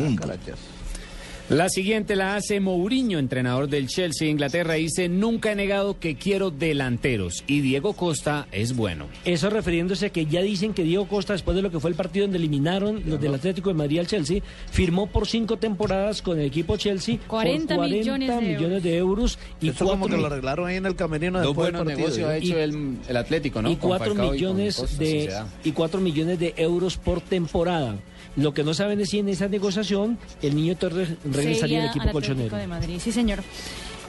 La 1.50 1.68
siguiente 1.68 2.16
la 2.16 2.36
hace 2.36 2.62
Mourinho, 2.62 3.20
entrenador 3.20 3.68
del 3.68 3.88
Chelsea 3.88 4.30
Inglaterra, 4.30 4.76
dice, 4.76 5.10
nunca 5.10 5.52
he 5.52 5.56
negado 5.56 6.00
que 6.00 6.16
quiero 6.16 6.52
delanteros 6.52 7.44
y 7.48 7.60
Diego 7.60 7.94
Costa 7.94 8.48
es 8.54 8.78
bueno. 8.78 9.08
Eso 9.26 9.50
refiriéndose 9.50 10.06
a 10.06 10.10
que 10.10 10.26
ya 10.26 10.42
dicen 10.42 10.74
que 10.74 10.84
Diego 10.84 11.06
Costa, 11.06 11.34
después 11.34 11.56
de 11.56 11.62
lo 11.62 11.70
que 11.70 11.82
fue 11.82 11.90
el 11.90 11.98
partido 11.98 12.24
donde 12.24 12.38
eliminaron 12.38 13.04
los 13.06 13.20
del 13.20 13.36
Atlético 13.36 13.70
de 13.70 13.76
Madrid 13.76 14.00
al 14.00 14.08
Chelsea, 14.08 14.42
firmó 14.72 15.08
por 15.08 15.28
cinco 15.28 15.58
temporadas 15.58 16.22
con 16.22 16.40
el 16.40 16.46
equipo 16.46 16.78
Chelsea 16.78 17.20
40, 17.28 17.76
por 17.76 17.88
40 17.88 18.42
millones, 18.42 18.84
de, 18.84 18.96
euros. 18.96 19.38
y 19.60 19.70
Eso 19.70 19.86
como 19.86 20.08
que 20.08 20.16
lo 20.16 20.28
arreglaron 20.28 20.68
ahí 20.68 20.78
en 20.78 20.86
el 20.86 20.96
camerino 20.96 21.42
Dos 21.42 21.56
buenos 21.56 21.86
negocios 21.86 22.30
ha 22.30 22.38
hecho 22.38 22.58
el, 22.58 23.18
Atlético, 23.18 23.62
¿no? 23.62 23.70
Y 23.70 23.76
cuatro 23.76 24.16
millones 24.16 24.98
de 24.98 25.30
y 25.64 25.72
cuatro 25.74 26.00
millones 26.00 26.40
de 26.40 26.54
euros 26.56 26.96
por 26.96 27.20
temporada. 27.20 27.98
Lo 28.36 28.54
que 28.54 28.64
no 28.64 28.74
saben 28.74 29.00
es 29.00 29.10
si 29.10 29.20
en 29.20 29.30
esa 29.30 29.48
negociación 29.48 30.18
el 30.42 30.56
niño 30.56 30.76
Torres 30.76 31.10
regresaría 31.24 31.84
al 31.84 31.90
equipo 31.90 32.12
colchonero. 32.12 32.56
de 32.58 32.68
Madrid, 32.68 33.00
sí, 33.00 33.12
señor. 33.12 33.44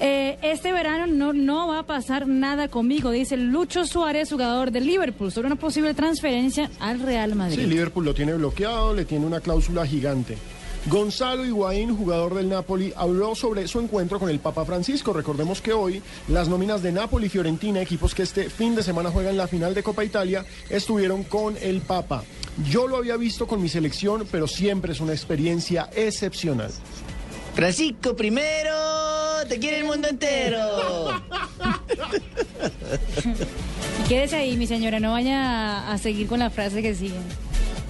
Eh, 0.01 0.39
este 0.43 0.73
verano 0.73 1.07
no, 1.07 1.33
no 1.33 1.69
va 1.69 1.81
a 1.81 1.83
pasar 1.87 2.27
nada 2.27 2.69
conmigo, 2.69 3.11
dice 3.11 3.37
Lucho 3.37 3.87
Suárez, 3.87 4.31
jugador 4.31 4.73
del 4.73 4.87
Liverpool, 4.87 5.31
sobre 5.31 5.47
una 5.47 5.57
posible 5.57 5.95
transferencia 5.95 6.71
al 6.81 7.01
Real 7.01 7.35
Madrid. 7.37 7.57
Sí, 7.57 7.67
Liverpool 7.67 8.05
lo 8.05 8.15
tiene 8.15 8.35
bloqueado, 8.35 8.93
le 8.93 9.05
tiene 9.05 9.25
una 9.25 9.41
cláusula 9.41 9.87
gigante. 9.87 10.37
Gonzalo 10.87 11.47
Higuaín, 11.47 11.97
jugador 11.97 12.35
del 12.35 12.51
Napoli, 12.51 12.93
habló 12.95 13.35
sobre 13.35 13.67
su 13.69 13.81
encuentro 13.81 14.19
con 14.19 14.29
el 14.29 14.39
Papa 14.39 14.67
Francisco. 14.67 15.15
Recordemos 15.15 15.63
que 15.63 15.73
hoy 15.73 16.03
las 16.29 16.49
nóminas 16.49 16.83
de 16.83 16.93
Napoli 16.93 17.27
y 17.27 17.31
Fiorentina, 17.31 17.81
equipos 17.81 18.15
que 18.15 18.23
este 18.23 18.51
fin 18.51 18.75
de 18.75 18.83
semana 18.83 19.11
juegan 19.11 19.39
la 19.39 19.49
final 19.49 19.73
de 19.73 19.83
Copa 19.83 20.05
Italia, 20.05 20.45
estuvieron 20.69 21.25
con 21.25 21.57
el 21.63 21.81
Papa. 21.81 22.23
Yo 22.71 22.87
lo 22.87 22.97
había 22.97 23.17
visto 23.17 23.47
con 23.47 23.61
mi 23.61 23.69
selección, 23.69 24.29
pero 24.31 24.47
siempre 24.47 24.93
es 24.93 25.01
una 25.01 25.13
experiencia 25.13 25.91
excepcional. 25.95 26.71
Francisco 27.55 28.15
primero, 28.17 28.75
te 29.49 29.59
quiere 29.59 29.79
el 29.79 29.85
mundo 29.85 30.09
entero. 30.09 30.61
y 34.05 34.09
quédese 34.09 34.37
ahí, 34.37 34.57
mi 34.57 34.67
señora, 34.67 35.01
no 35.01 35.13
vaya 35.13 35.91
a, 35.91 35.99
seguir 35.99 36.27
con 36.27 36.39
la 36.39 36.51
frase 36.51 36.83
que 36.83 36.95
sigue. 36.95 37.19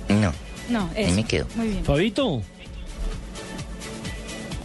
No. 0.09 0.33
No, 0.69 0.91
eso. 0.97 1.15
me 1.15 1.25
quedo. 1.25 1.47
Muy 1.57 1.69
bien. 1.69 1.85
Fabito. 1.85 2.43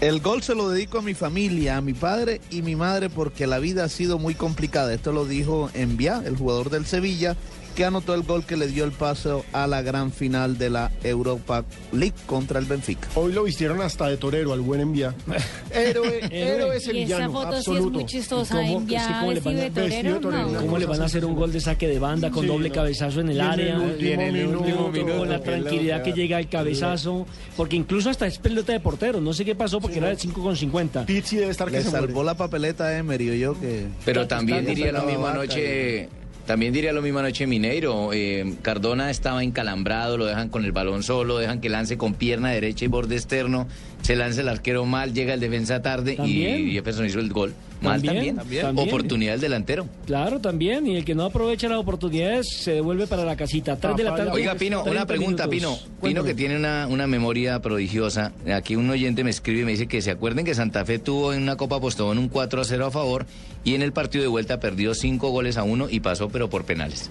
El 0.01 0.21
gol 0.21 0.41
se 0.43 0.55
lo 0.55 0.69
dedico 0.69 0.99
a 0.99 1.01
mi 1.01 1.13
familia, 1.13 1.75
a 1.75 1.81
mi 1.81 1.93
padre 1.93 2.39
y 2.49 2.61
mi 2.61 2.77
madre 2.77 3.09
porque 3.09 3.47
la 3.47 3.59
vida 3.59 3.83
ha 3.83 3.89
sido 3.89 4.17
muy 4.17 4.33
complicada. 4.33 4.93
Esto 4.93 5.11
lo 5.11 5.25
dijo 5.25 5.69
Envía, 5.73 6.23
el 6.25 6.37
jugador 6.37 6.69
del 6.69 6.85
Sevilla, 6.85 7.35
que 7.75 7.85
anotó 7.85 8.13
el 8.13 8.23
gol 8.23 8.45
que 8.45 8.57
le 8.57 8.67
dio 8.67 8.83
el 8.83 8.91
paso 8.91 9.45
a 9.53 9.67
la 9.67 9.81
gran 9.81 10.11
final 10.11 10.57
de 10.57 10.69
la 10.69 10.91
Europa 11.03 11.65
League 11.91 12.15
contra 12.25 12.59
el 12.59 12.65
Benfica. 12.65 13.07
Hoy 13.15 13.33
lo 13.33 13.43
vistieron 13.43 13.81
hasta 13.81 14.07
de 14.07 14.17
torero 14.17 14.53
al 14.53 14.61
buen 14.61 14.81
envía. 14.81 15.13
Héroe, 15.71 16.21
héroe 16.31 16.79
sevillano, 16.79 17.25
esa 17.25 17.31
foto 17.31 17.55
absoluto. 17.55 17.81
sí 17.81 17.87
es 17.87 17.93
muy 17.93 18.05
chistosa, 18.05 18.55
¿Cómo, 18.55 19.31
le 19.31 19.39
van 19.39 19.57
a, 19.57 19.61
de 19.61 19.71
torero, 19.71 20.19
¿Cómo 20.21 20.77
le 20.77 20.85
van 20.85 21.01
a 21.01 21.05
hacer 21.05 21.23
un 21.25 21.35
gol 21.35 21.51
de 21.51 21.61
saque 21.61 21.87
de 21.87 21.99
banda 21.99 22.31
con 22.31 22.47
doble 22.47 22.71
cabezazo 22.71 23.21
en 23.21 23.29
el 23.29 23.41
área? 23.41 23.75
En 23.75 24.21
el 24.21 24.47
último, 24.47 24.89
minuto, 24.89 25.17
con 25.17 25.29
la 25.29 25.41
tranquilidad 25.41 26.01
que 26.01 26.13
llega 26.13 26.39
el 26.39 26.49
cabezazo, 26.49 27.27
porque 27.55 27.75
incluso 27.75 28.09
hasta 28.09 28.27
es 28.27 28.39
pelota 28.39 28.73
de 28.73 28.79
portero, 28.79 29.21
no 29.21 29.33
sé 29.33 29.45
qué 29.45 29.55
pasó 29.55 29.79
porque 29.79 29.99
era 29.99 30.09
de 30.09 30.15
5 30.15 30.41
con 30.41 30.55
50. 30.55 31.05
Pizzi 31.05 31.37
debe 31.37 31.51
estar 31.51 31.69
que 31.69 31.77
Le 31.77 31.83
se 31.83 31.91
salvó 31.91 32.23
la 32.23 32.35
papeleta 32.35 32.85
a 32.85 32.97
Emery, 32.97 33.39
yo 33.39 33.59
que... 33.59 33.87
Pero 34.05 34.27
también 34.27 34.65
diría 34.65 34.91
la 34.91 35.03
misma 35.03 35.33
noche... 35.33 36.09
También 36.49 36.73
diría 36.73 36.93
lo 36.93 37.03
mismo 37.03 37.19
anoche 37.19 37.45
Mineiro. 37.45 38.09
Eh, 38.11 38.55
Cardona 38.63 39.11
estaba 39.11 39.43
encalambrado, 39.43 40.17
lo 40.17 40.25
dejan 40.25 40.49
con 40.49 40.65
el 40.65 40.71
balón 40.71 41.03
solo, 41.03 41.37
dejan 41.37 41.61
que 41.61 41.69
lance 41.69 41.95
con 41.95 42.15
pierna 42.15 42.49
derecha 42.49 42.85
y 42.85 42.87
borde 42.87 43.17
externo. 43.17 43.67
Se 44.01 44.15
lanza 44.15 44.41
el 44.41 44.49
arquero 44.49 44.85
mal, 44.85 45.13
llega 45.13 45.33
el 45.33 45.39
defensa 45.39 45.81
tarde 45.81 46.17
y 46.25 46.71
Jefferson 46.71 47.05
hizo 47.05 47.19
el 47.19 47.29
gol. 47.29 47.53
Mal 47.81 48.01
también, 48.01 48.37
Oportunidad 48.75 49.33
del 49.33 49.41
delantero. 49.41 49.87
Claro, 50.05 50.39
también. 50.39 50.85
Y 50.87 50.97
el 50.97 51.05
que 51.05 51.15
no 51.15 51.23
aprovecha 51.23 51.69
las 51.69 51.77
oportunidades 51.77 52.47
se 52.49 52.73
devuelve 52.73 53.07
para 53.07 53.23
la 53.23 53.35
casita. 53.35 53.75
de 53.75 54.03
la 54.03 54.15
tarde. 54.15 54.31
Oiga, 54.31 54.55
Pino, 54.55 54.83
una 54.83 55.05
pregunta, 55.05 55.47
Pino. 55.47 55.77
Pino 56.01 56.23
que 56.23 56.33
tiene 56.33 56.57
una, 56.57 56.87
una 56.87 57.07
memoria 57.07 57.61
prodigiosa. 57.61 58.33
Aquí 58.53 58.75
un 58.75 58.89
oyente 58.89 59.23
me 59.23 59.29
escribe 59.29 59.61
y 59.61 59.65
me 59.65 59.71
dice 59.71 59.87
que 59.87 60.01
se 60.01 60.11
acuerden 60.11 60.45
que 60.45 60.55
Santa 60.55 60.83
Fe 60.85 60.99
tuvo 60.99 61.33
en 61.33 61.41
una 61.41 61.55
Copa 61.55 61.79
Postobón 61.79 62.17
un 62.17 62.27
4 62.27 62.61
a 62.61 62.63
0 62.65 62.85
a 62.85 62.91
favor 62.91 63.25
y 63.63 63.75
en 63.75 63.81
el 63.81 63.93
partido 63.93 64.23
de 64.23 64.27
vuelta 64.27 64.59
perdió 64.59 64.93
5 64.93 65.29
goles 65.29 65.57
a 65.57 65.63
1 65.63 65.87
y 65.89 65.99
pasó, 66.01 66.29
pero 66.29 66.49
por 66.49 66.65
penales 66.65 67.09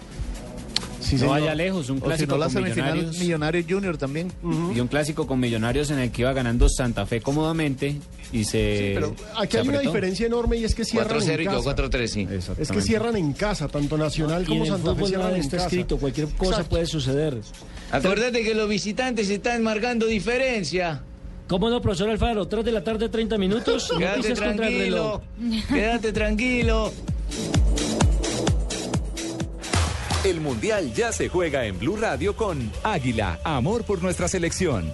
no 1.16 1.28
vaya 1.28 1.54
lejos, 1.54 1.90
un 1.90 2.00
clásico 2.00 2.38
con 2.38 2.62
Millonarios. 2.62 3.18
Millonarios 3.18 3.66
Junior 3.68 3.96
también. 3.96 4.32
Y 4.74 4.80
un 4.80 4.88
clásico 4.88 5.26
con 5.26 5.40
Millonarios 5.40 5.90
en 5.90 5.98
el 5.98 6.10
que 6.10 6.22
iba 6.22 6.32
ganando 6.32 6.68
Santa 6.68 7.06
Fe 7.06 7.20
cómodamente 7.20 7.96
y 8.32 8.44
se. 8.44 8.92
pero 8.94 9.14
aquí 9.36 9.56
hay 9.56 9.68
una 9.68 9.80
diferencia 9.80 10.26
enorme 10.26 10.58
y 10.58 10.64
es 10.64 10.74
que 10.74 10.84
cierran 10.84 11.22
en 11.22 11.44
casa. 11.44 11.76
4-3, 11.76 12.06
sí. 12.06 12.28
Es 12.58 12.70
que 12.70 12.80
cierran 12.80 13.16
en 13.16 13.32
casa, 13.32 13.68
tanto 13.68 13.96
Nacional 13.96 14.44
como 14.46 14.66
Santa 14.66 14.94
Fe 14.94 15.06
cierran 15.06 15.34
en 15.34 15.40
está 15.40 15.56
casa. 15.56 15.68
escrito, 15.68 15.98
cualquier 15.98 16.28
cosa 16.28 16.64
puede 16.64 16.86
suceder. 16.86 17.38
Acuérdate 17.90 18.42
que 18.42 18.54
los 18.54 18.68
visitantes 18.68 19.30
están 19.30 19.62
marcando 19.62 20.06
diferencia. 20.06 21.02
¿Cómo 21.48 21.70
no, 21.70 21.80
profesor 21.80 22.10
Alfaro? 22.10 22.46
3 22.46 22.62
de 22.62 22.72
la 22.72 22.84
tarde, 22.84 23.08
30 23.08 23.38
minutos. 23.38 23.90
Quédate 23.96 24.34
tranquilo. 24.34 25.22
Quédate 25.68 26.12
tranquilo. 26.12 26.92
El 30.28 30.40
Mundial 30.40 30.92
ya 30.92 31.10
se 31.10 31.28
juega 31.28 31.64
en 31.64 31.78
Blue 31.78 31.96
Radio 31.96 32.36
con 32.36 32.70
Águila, 32.82 33.38
amor 33.44 33.84
por 33.84 34.02
nuestra 34.02 34.28
selección. 34.28 34.92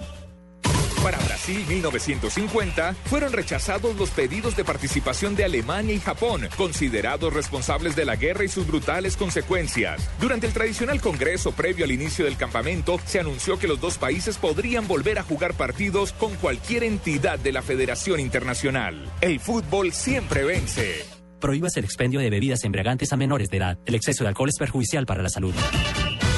Para 1.03 1.17
Brasil 1.19 1.63
1950 1.67 2.95
fueron 3.05 3.33
rechazados 3.33 3.95
los 3.97 4.09
pedidos 4.11 4.55
de 4.55 4.63
participación 4.63 5.35
de 5.35 5.43
Alemania 5.43 5.93
y 5.93 5.99
Japón, 5.99 6.47
considerados 6.57 7.33
responsables 7.33 7.95
de 7.95 8.05
la 8.05 8.15
guerra 8.15 8.45
y 8.45 8.47
sus 8.47 8.65
brutales 8.65 9.17
consecuencias. 9.17 10.09
Durante 10.19 10.47
el 10.47 10.53
tradicional 10.53 11.01
congreso 11.01 11.51
previo 11.51 11.85
al 11.85 11.91
inicio 11.91 12.25
del 12.25 12.37
campamento, 12.37 12.99
se 13.05 13.19
anunció 13.19 13.59
que 13.59 13.67
los 13.67 13.79
dos 13.81 13.97
países 13.97 14.37
podrían 14.37 14.87
volver 14.87 15.19
a 15.19 15.23
jugar 15.23 15.53
partidos 15.53 16.13
con 16.13 16.33
cualquier 16.35 16.83
entidad 16.83 17.37
de 17.39 17.51
la 17.51 17.61
Federación 17.61 18.19
Internacional. 18.19 19.11
El 19.21 19.39
fútbol 19.39 19.91
siempre 19.91 20.43
vence. 20.43 21.14
Prohíbas 21.45 21.77
el 21.77 21.85
expendio 21.85 22.19
de 22.19 22.31
bebidas 22.31 22.63
embriagantes 22.63 23.13
a 23.13 23.17
menores 23.17 23.51
de 23.51 23.57
edad. 23.57 23.77
El 23.85 23.93
exceso 23.93 24.23
de 24.23 24.29
alcohol 24.29 24.49
es 24.49 24.57
perjudicial 24.57 25.05
para 25.05 25.21
la 25.21 25.29
salud. 25.29 25.53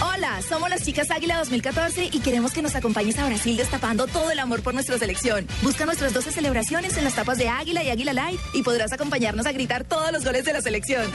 Hola, 0.02 0.42
somos 0.42 0.70
las 0.70 0.84
chicas 0.84 1.10
Águila 1.12 1.38
2014 1.38 2.10
y 2.12 2.20
queremos 2.20 2.52
que 2.52 2.62
nos 2.62 2.76
acompañes 2.76 3.18
a 3.18 3.26
Brasil 3.26 3.56
destapando 3.56 4.08
todo 4.08 4.32
el 4.32 4.40
amor 4.40 4.62
por 4.64 4.74
nuestra 4.74 4.98
selección. 4.98 5.48
Busca 5.62 5.86
nuestras 5.86 6.14
12 6.14 6.34
celebraciones 6.34 6.98
en 6.98 7.06
las 7.06 7.16
tapas 7.16 7.38
de 7.38 7.48
Águila 7.48 7.86
y 7.86 7.90
Águila 7.90 8.12
Light 8.12 8.40
y 8.54 8.64
podrás 8.64 8.92
acompañarnos 8.92 9.46
a 9.46 9.54
gritar 9.54 9.86
todos 9.86 10.12
los 10.12 10.26
goles 10.26 10.44
de 10.44 10.52
la 10.52 10.62
selección. 10.62 11.06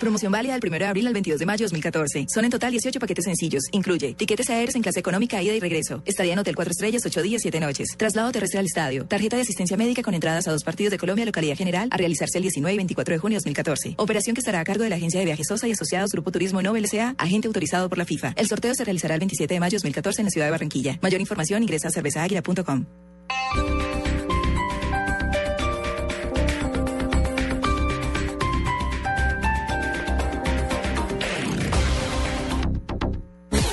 Promoción 0.00 0.32
válida 0.32 0.54
del 0.58 0.66
1 0.66 0.78
de 0.78 0.84
abril 0.86 1.06
al 1.06 1.12
22 1.12 1.38
de 1.38 1.44
mayo 1.44 1.58
de 1.58 1.64
2014. 1.64 2.26
Son 2.28 2.44
en 2.46 2.50
total 2.50 2.70
18 2.70 2.98
paquetes 2.98 3.26
sencillos. 3.26 3.64
Incluye 3.70 4.14
tiquetes 4.14 4.48
aéreos 4.48 4.74
en 4.74 4.82
clase 4.82 4.98
económica, 4.98 5.42
ida 5.42 5.52
y 5.52 5.60
regreso. 5.60 6.02
Estadía 6.06 6.32
en 6.32 6.38
hotel 6.38 6.56
4 6.56 6.70
estrellas, 6.70 7.02
8 7.04 7.22
días, 7.22 7.42
7 7.42 7.60
noches. 7.60 7.88
Traslado 7.98 8.32
terrestre 8.32 8.60
al 8.60 8.64
estadio. 8.64 9.04
Tarjeta 9.04 9.36
de 9.36 9.42
asistencia 9.42 9.76
médica 9.76 10.02
con 10.02 10.14
entradas 10.14 10.48
a 10.48 10.52
dos 10.52 10.64
partidos 10.64 10.90
de 10.90 10.98
Colombia, 10.98 11.26
localidad 11.26 11.54
general, 11.54 11.88
a 11.92 11.98
realizarse 11.98 12.38
el 12.38 12.42
19 12.42 12.72
y 12.72 12.76
24 12.78 13.12
de 13.12 13.18
junio 13.18 13.36
de 13.36 13.40
2014. 13.40 13.94
Operación 13.98 14.34
que 14.34 14.40
estará 14.40 14.60
a 14.60 14.64
cargo 14.64 14.84
de 14.84 14.88
la 14.88 14.96
Agencia 14.96 15.20
de 15.20 15.26
Viajes 15.26 15.46
Sosa 15.46 15.68
y 15.68 15.72
Asociados 15.72 16.12
Grupo 16.12 16.32
Turismo 16.32 16.62
Nobel 16.62 16.86
S.A., 16.86 17.14
agente 17.18 17.48
autorizado 17.48 17.90
por 17.90 17.98
la 17.98 18.06
FIFA. 18.06 18.32
El 18.36 18.48
sorteo 18.48 18.74
se 18.74 18.84
realizará 18.84 19.14
el 19.14 19.20
27 19.20 19.52
de 19.52 19.60
mayo 19.60 19.72
de 19.72 19.76
2014 19.80 20.22
en 20.22 20.24
la 20.24 20.30
ciudad 20.30 20.46
de 20.46 20.50
Barranquilla. 20.52 20.98
Mayor 21.02 21.20
información 21.20 21.62
ingresa 21.62 21.88
a 21.88 21.90
cervezaaguila.com. 21.90 22.86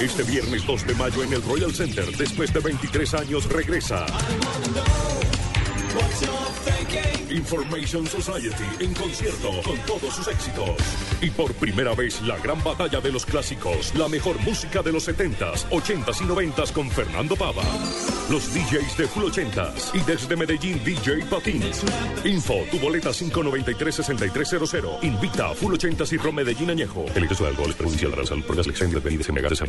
Este 0.08 0.24
viernes 0.24 0.66
2 0.66 0.88
de 0.88 0.96
mayo 0.96 1.22
en 1.22 1.34
el 1.34 1.44
Royal 1.44 1.76
Center, 1.76 2.06
después 2.16 2.54
de 2.54 2.62
23 2.62 3.14
años, 3.14 3.46
regresa. 3.50 4.06
Information 7.38 8.06
Society 8.08 8.64
en 8.80 8.94
concierto 8.94 9.50
con 9.64 9.78
todos 9.86 10.16
sus 10.16 10.28
éxitos. 10.28 10.72
Y 11.22 11.30
por 11.30 11.54
primera 11.54 11.94
vez 11.94 12.22
la 12.22 12.38
gran 12.38 12.64
batalla 12.64 13.00
de 13.00 13.12
los 13.12 13.26
clásicos, 13.26 13.94
la 13.96 14.08
mejor 14.08 14.40
música 14.42 14.82
de 14.82 14.92
los 14.92 15.08
70s, 15.08 15.70
80s 15.70 16.22
y 16.22 16.26
90s 16.26 16.72
con 16.74 16.90
Fernando 16.90 17.36
Pava. 17.36 17.64
Los 18.30 18.54
DJs 18.54 18.98
de 18.98 19.08
Full 19.08 19.24
80s 19.26 19.96
y 19.96 20.00
desde 20.00 20.36
Medellín 20.36 20.84
DJ 20.84 21.26
Patín. 21.30 21.64
Info, 22.26 22.56
tu 22.72 22.80
boleta 22.80 23.12
593-6300. 23.12 25.04
Invita 25.04 25.52
a 25.52 25.54
Full 25.54 25.76
80s 25.76 26.14
y 26.14 26.18
Pro 26.18 26.32
Medellín 26.32 26.72
Añejo. 26.72 27.06
El 27.16 27.24
ingreso 27.24 27.44
de 27.44 27.52
alcohol 27.52 27.70
es 27.70 27.76
perjudicial 27.76 28.12
para 28.12 28.24
la 28.24 28.28
salud 28.28 28.44
por 28.44 28.58
las 28.58 28.68
lecciones 28.68 28.96
de 28.96 29.00
bebidas 29.00 29.30
embriagantes 29.30 29.62
a. 29.62 29.68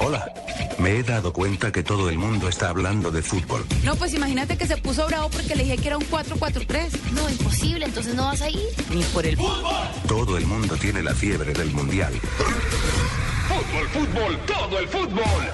Hola. 0.00 0.32
Me 0.78 0.98
he 0.98 1.02
dado 1.02 1.32
cuenta 1.32 1.72
que 1.72 1.82
todo 1.82 2.08
el 2.08 2.18
mundo 2.18 2.48
está 2.48 2.68
hablando 2.68 3.10
de 3.10 3.20
fútbol. 3.20 3.64
No, 3.82 3.96
pues 3.96 4.14
imagínate 4.14 4.56
que 4.56 4.66
se 4.66 4.76
puso 4.76 5.06
bravo 5.08 5.28
porque 5.28 5.56
le 5.56 5.64
dije 5.64 5.76
que 5.76 5.88
era 5.88 5.98
un 5.98 6.08
4-4-3. 6.08 7.10
No, 7.12 7.28
imposible, 7.28 7.84
entonces 7.84 8.14
no 8.14 8.26
vas 8.26 8.40
a 8.42 8.48
ir. 8.48 8.60
Ni 8.90 9.02
por 9.04 9.26
el 9.26 9.36
fútbol. 9.36 9.74
Todo 10.06 10.38
el 10.38 10.46
mundo 10.46 10.76
tiene 10.76 11.02
la 11.02 11.14
fiebre 11.14 11.52
del 11.52 11.72
mundial. 11.72 12.12
Fútbol, 13.48 13.88
fútbol, 13.88 14.38
todo 14.46 14.78
el 14.78 14.88
fútbol. 14.88 15.50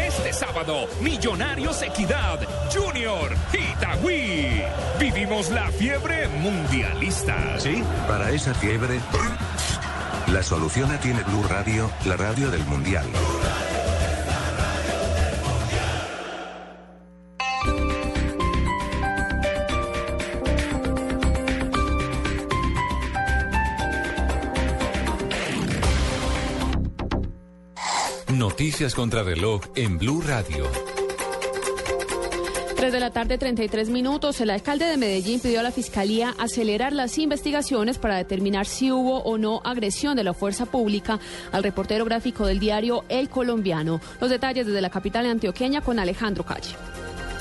Este 0.00 0.32
sábado, 0.32 0.88
Millonarios 1.00 1.82
Equidad, 1.82 2.38
Junior, 2.72 3.34
Itagüí. 3.52 4.62
Vivimos 5.00 5.50
la 5.50 5.70
fiebre 5.72 6.28
mundialista. 6.28 7.58
¿Sí? 7.58 7.82
Para 8.06 8.30
esa 8.30 8.54
fiebre, 8.54 9.00
la 10.32 10.42
solución 10.42 10.90
la 10.90 10.98
tiene 11.00 11.22
Blue 11.22 11.42
Radio, 11.48 11.90
la 12.04 12.16
radio 12.16 12.50
del 12.50 12.64
mundial. 12.64 13.06
Noticias 28.32 28.94
contra 28.94 29.22
reloj 29.22 29.62
en 29.74 29.98
Blue 29.98 30.22
Radio. 30.22 30.95
3 32.76 32.92
de 32.92 33.00
la 33.00 33.10
tarde, 33.10 33.38
33 33.38 33.88
minutos. 33.88 34.38
El 34.42 34.50
alcalde 34.50 34.84
de 34.84 34.98
Medellín 34.98 35.40
pidió 35.40 35.60
a 35.60 35.62
la 35.62 35.72
Fiscalía 35.72 36.34
acelerar 36.38 36.92
las 36.92 37.16
investigaciones 37.16 37.96
para 37.96 38.16
determinar 38.16 38.66
si 38.66 38.92
hubo 38.92 39.20
o 39.20 39.38
no 39.38 39.62
agresión 39.64 40.14
de 40.14 40.24
la 40.24 40.34
fuerza 40.34 40.66
pública 40.66 41.18
al 41.52 41.62
reportero 41.62 42.04
gráfico 42.04 42.46
del 42.46 42.58
diario 42.58 43.04
El 43.08 43.30
Colombiano. 43.30 44.02
Los 44.20 44.28
detalles 44.28 44.66
desde 44.66 44.82
la 44.82 44.90
capital 44.90 45.24
antioqueña 45.24 45.80
con 45.80 45.98
Alejandro 45.98 46.44
Calle. 46.44 46.76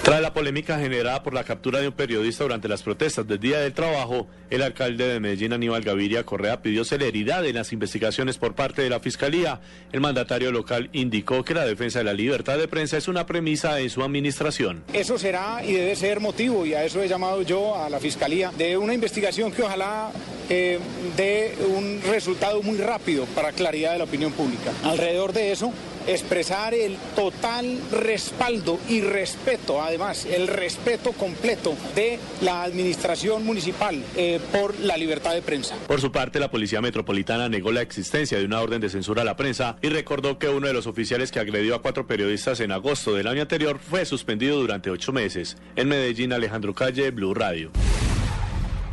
Tras 0.05 0.21
la 0.21 0.33
polémica 0.33 0.77
generada 0.77 1.23
por 1.23 1.33
la 1.33 1.43
captura 1.43 1.79
de 1.79 1.87
un 1.87 1.93
periodista 1.95 2.43
durante 2.43 2.67
las 2.67 2.83
protestas 2.83 3.27
del 3.27 3.39
Día 3.39 3.57
del 3.57 3.73
Trabajo, 3.73 4.27
el 4.51 4.61
alcalde 4.61 5.07
de 5.07 5.19
Medellín, 5.19 5.51
Aníbal 5.51 5.81
Gaviria 5.81 6.23
Correa, 6.23 6.61
pidió 6.61 6.85
celeridad 6.85 7.43
en 7.43 7.55
las 7.55 7.73
investigaciones 7.73 8.37
por 8.37 8.53
parte 8.53 8.83
de 8.83 8.91
la 8.91 8.99
Fiscalía. 8.99 9.61
El 9.91 10.01
mandatario 10.01 10.51
local 10.51 10.91
indicó 10.93 11.43
que 11.43 11.55
la 11.55 11.65
defensa 11.65 11.97
de 11.97 12.05
la 12.05 12.13
libertad 12.13 12.59
de 12.59 12.67
prensa 12.67 12.97
es 12.97 13.07
una 13.07 13.25
premisa 13.25 13.79
en 13.79 13.89
su 13.89 14.03
administración. 14.03 14.83
Eso 14.93 15.17
será 15.17 15.65
y 15.65 15.73
debe 15.73 15.95
ser 15.95 16.19
motivo, 16.19 16.67
y 16.67 16.75
a 16.75 16.83
eso 16.83 17.01
he 17.01 17.07
llamado 17.07 17.41
yo 17.41 17.75
a 17.75 17.89
la 17.89 17.99
Fiscalía, 17.99 18.51
de 18.55 18.77
una 18.77 18.93
investigación 18.93 19.51
que 19.51 19.63
ojalá 19.63 20.11
eh, 20.51 20.77
dé 21.17 21.55
un 21.75 21.99
resultado 22.07 22.61
muy 22.61 22.77
rápido 22.77 23.25
para 23.33 23.53
claridad 23.53 23.93
de 23.93 23.97
la 23.97 24.03
opinión 24.03 24.31
pública. 24.33 24.71
Alrededor 24.83 25.33
de 25.33 25.51
eso, 25.51 25.73
expresar 26.07 26.73
el 26.73 26.97
total 27.15 27.79
respaldo 27.91 28.79
y 28.87 29.01
respeto, 29.01 29.81
además, 29.81 30.25
el 30.25 30.47
respeto 30.47 31.11
completo 31.13 31.75
de 31.95 32.19
la 32.41 32.63
administración 32.63 33.45
municipal 33.45 34.03
eh, 34.15 34.39
por 34.51 34.79
la 34.79 34.97
libertad 34.97 35.33
de 35.33 35.41
prensa. 35.41 35.75
Por 35.87 36.01
su 36.01 36.11
parte, 36.11 36.39
la 36.39 36.51
Policía 36.51 36.81
Metropolitana 36.81 37.49
negó 37.49 37.71
la 37.71 37.81
existencia 37.81 38.37
de 38.37 38.45
una 38.45 38.61
orden 38.61 38.81
de 38.81 38.89
censura 38.89 39.21
a 39.21 39.25
la 39.25 39.35
prensa 39.35 39.77
y 39.81 39.89
recordó 39.89 40.37
que 40.37 40.49
uno 40.49 40.67
de 40.67 40.73
los 40.73 40.87
oficiales 40.87 41.31
que 41.31 41.39
agredió 41.39 41.75
a 41.75 41.81
cuatro 41.81 42.07
periodistas 42.07 42.59
en 42.59 42.71
agosto 42.71 43.13
del 43.13 43.27
año 43.27 43.41
anterior 43.41 43.79
fue 43.79 44.05
suspendido 44.05 44.59
durante 44.59 44.89
ocho 44.89 45.11
meses. 45.11 45.57
En 45.75 45.87
Medellín, 45.87 46.33
Alejandro 46.33 46.73
Calle, 46.73 47.11
Blue 47.11 47.33
Radio. 47.33 47.71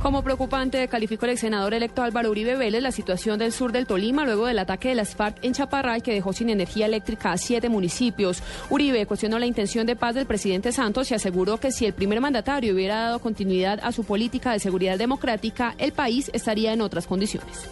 Como 0.02 0.24
preocupante 0.24 0.88
calificó 0.88 1.26
el 1.26 1.32
ex 1.32 1.42
senador 1.42 1.74
electo 1.74 2.02
Álvaro 2.02 2.28
Uribe 2.28 2.56
Vélez 2.56 2.82
la 2.82 2.90
situación 2.90 3.38
del 3.38 3.52
sur 3.52 3.70
del 3.70 3.86
Tolima 3.86 4.24
luego 4.24 4.46
del 4.46 4.58
ataque 4.58 4.88
de 4.88 4.96
las 4.96 5.14
FARC 5.14 5.38
en 5.42 5.52
Chaparral 5.52 6.02
que 6.02 6.12
dejó 6.12 6.32
sin 6.32 6.50
energía 6.50 6.86
eléctrica 6.86 7.30
a 7.30 7.38
siete 7.38 7.68
municipios. 7.68 8.42
Uribe 8.68 9.06
cuestionó 9.06 9.38
la 9.38 9.46
intención 9.46 9.86
de 9.86 9.94
paz 9.94 10.16
del 10.16 10.26
presidente 10.26 10.72
Santos 10.72 11.12
y 11.12 11.14
aseguró 11.14 11.58
que 11.58 11.70
si 11.70 11.86
el 11.86 11.92
primer 11.92 12.20
mandatario 12.20 12.74
hubiera 12.74 12.96
dado 12.96 13.20
continuidad 13.20 13.78
a 13.80 13.92
su 13.92 14.02
política 14.02 14.50
de 14.50 14.58
seguridad 14.58 14.98
democrática, 14.98 15.76
el 15.78 15.92
país 15.92 16.32
estaría 16.34 16.72
en 16.72 16.80
otras 16.80 17.06
condiciones. 17.06 17.68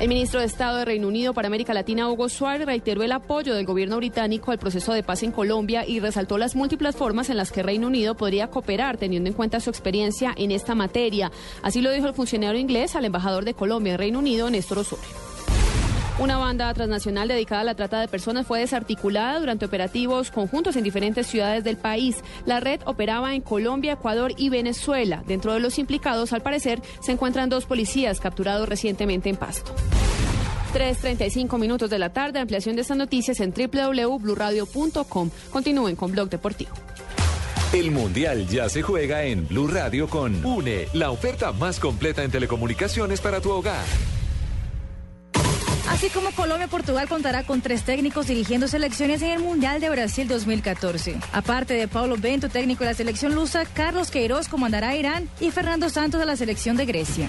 El 0.00 0.08
ministro 0.08 0.40
de 0.40 0.46
Estado 0.46 0.78
de 0.78 0.84
Reino 0.84 1.06
Unido 1.06 1.32
para 1.32 1.46
América 1.46 1.74
Latina, 1.74 2.08
Hugo 2.10 2.28
Suárez, 2.28 2.66
reiteró 2.66 3.02
el 3.02 3.12
apoyo 3.12 3.54
del 3.54 3.66
gobierno 3.66 3.98
británico 3.98 4.50
al 4.50 4.58
proceso 4.58 4.92
de 4.92 5.02
paz 5.02 5.22
en 5.22 5.30
Colombia 5.30 5.86
y 5.86 6.00
resaltó 6.00 6.38
las 6.38 6.56
múltiples 6.56 6.96
formas 6.96 7.30
en 7.30 7.36
las 7.36 7.52
que 7.52 7.62
Reino 7.62 7.86
Unido 7.86 8.16
podría 8.16 8.48
cooperar 8.48 8.96
teniendo 8.96 9.28
en 9.28 9.34
cuenta 9.34 9.60
su 9.60 9.70
experiencia 9.70 10.34
en 10.36 10.50
esta 10.50 10.74
materia. 10.74 11.30
Así 11.62 11.80
lo 11.80 11.92
dijo 11.92 12.08
el 12.08 12.14
funcionario 12.14 12.60
inglés 12.60 12.96
al 12.96 13.04
embajador 13.04 13.44
de 13.44 13.54
Colombia 13.54 13.92
en 13.92 13.98
Reino 13.98 14.18
Unido, 14.18 14.50
Néstor 14.50 14.78
Osorio. 14.78 15.31
Una 16.18 16.36
banda 16.36 16.72
transnacional 16.74 17.26
dedicada 17.26 17.62
a 17.62 17.64
la 17.64 17.74
trata 17.74 17.98
de 17.98 18.06
personas 18.06 18.46
fue 18.46 18.60
desarticulada 18.60 19.40
durante 19.40 19.64
operativos 19.64 20.30
conjuntos 20.30 20.76
en 20.76 20.84
diferentes 20.84 21.26
ciudades 21.26 21.64
del 21.64 21.78
país. 21.78 22.16
La 22.44 22.60
red 22.60 22.80
operaba 22.84 23.34
en 23.34 23.40
Colombia, 23.40 23.94
Ecuador 23.94 24.32
y 24.36 24.50
Venezuela. 24.50 25.24
Dentro 25.26 25.54
de 25.54 25.60
los 25.60 25.78
implicados, 25.78 26.34
al 26.34 26.42
parecer, 26.42 26.82
se 27.00 27.12
encuentran 27.12 27.48
dos 27.48 27.64
policías 27.64 28.20
capturados 28.20 28.68
recientemente 28.68 29.30
en 29.30 29.36
Pasto. 29.36 29.74
3.35 30.74 31.58
minutos 31.58 31.88
de 31.90 31.98
la 31.98 32.12
tarde, 32.12 32.40
ampliación 32.40 32.76
de 32.76 32.82
estas 32.82 32.96
noticias 32.96 33.40
en 33.40 33.52
www.bluradio.com. 33.52 35.30
Continúen 35.50 35.96
con 35.96 36.12
Blog 36.12 36.28
Deportivo. 36.28 36.72
El 37.72 37.90
Mundial 37.90 38.46
ya 38.48 38.68
se 38.68 38.82
juega 38.82 39.24
en 39.24 39.48
Blue 39.48 39.66
Radio 39.66 40.06
con 40.08 40.44
UNE, 40.44 40.88
la 40.92 41.10
oferta 41.10 41.52
más 41.52 41.80
completa 41.80 42.22
en 42.22 42.30
telecomunicaciones 42.30 43.22
para 43.22 43.40
tu 43.40 43.50
hogar. 43.50 43.84
Así 45.92 46.08
como 46.08 46.30
Colombia, 46.30 46.68
Portugal 46.68 47.06
contará 47.06 47.44
con 47.44 47.60
tres 47.60 47.82
técnicos 47.82 48.26
dirigiendo 48.26 48.66
selecciones 48.66 49.20
en 49.20 49.28
el 49.28 49.40
Mundial 49.40 49.78
de 49.78 49.90
Brasil 49.90 50.26
2014. 50.26 51.16
Aparte 51.34 51.74
de 51.74 51.86
Paulo 51.86 52.16
Bento, 52.16 52.48
técnico 52.48 52.82
de 52.82 52.90
la 52.90 52.96
selección 52.96 53.34
lusa, 53.34 53.66
Carlos 53.66 54.10
Queiroz 54.10 54.48
comandará 54.48 54.88
a 54.88 54.96
Irán 54.96 55.28
y 55.38 55.50
Fernando 55.50 55.90
Santos 55.90 56.18
de 56.18 56.24
la 56.24 56.34
selección 56.34 56.78
de 56.78 56.86
Grecia. 56.86 57.28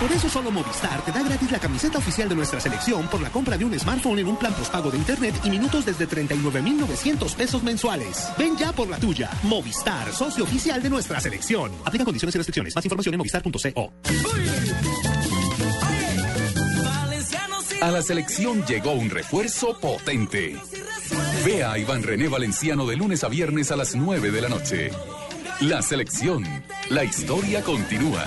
Por 0.00 0.12
eso 0.12 0.28
solo 0.28 0.52
Movistar 0.52 1.04
te 1.04 1.10
da 1.10 1.22
gratis 1.22 1.50
la 1.50 1.58
camiseta 1.58 1.98
oficial 1.98 2.28
de 2.28 2.36
nuestra 2.36 2.60
selección 2.60 3.08
por 3.08 3.20
la 3.20 3.30
compra 3.30 3.58
de 3.58 3.64
un 3.64 3.76
smartphone 3.78 4.20
en 4.20 4.28
un 4.28 4.36
plan 4.36 4.54
postpago 4.54 4.92
de 4.92 4.98
internet 4.98 5.34
y 5.42 5.50
minutos 5.50 5.84
desde 5.84 6.06
39,900 6.06 7.34
pesos 7.34 7.62
mensuales. 7.64 8.28
Ven 8.38 8.56
ya 8.56 8.72
por 8.72 8.88
la 8.88 8.98
tuya. 8.98 9.28
Movistar, 9.42 10.12
socio 10.12 10.44
oficial 10.44 10.80
de 10.80 10.90
nuestra 10.90 11.18
selección. 11.20 11.72
Aplica 11.84 12.04
condiciones 12.04 12.32
y 12.36 12.38
restricciones. 12.38 12.76
Más 12.76 12.84
información 12.84 13.14
en 13.14 13.18
movistar.co. 13.18 13.92
A 17.80 17.90
la 17.90 18.02
selección 18.02 18.64
llegó 18.66 18.92
un 18.92 19.10
refuerzo 19.10 19.78
potente. 19.80 20.56
Vea 21.44 21.72
a 21.72 21.78
Iván 21.78 22.04
René 22.04 22.28
Valenciano 22.28 22.86
de 22.86 22.96
lunes 22.96 23.24
a 23.24 23.28
viernes 23.28 23.72
a 23.72 23.76
las 23.76 23.96
9 23.96 24.30
de 24.30 24.40
la 24.40 24.48
noche. 24.48 24.90
La 25.60 25.82
selección. 25.82 26.44
La 26.90 27.02
historia 27.02 27.62
continúa. 27.62 28.24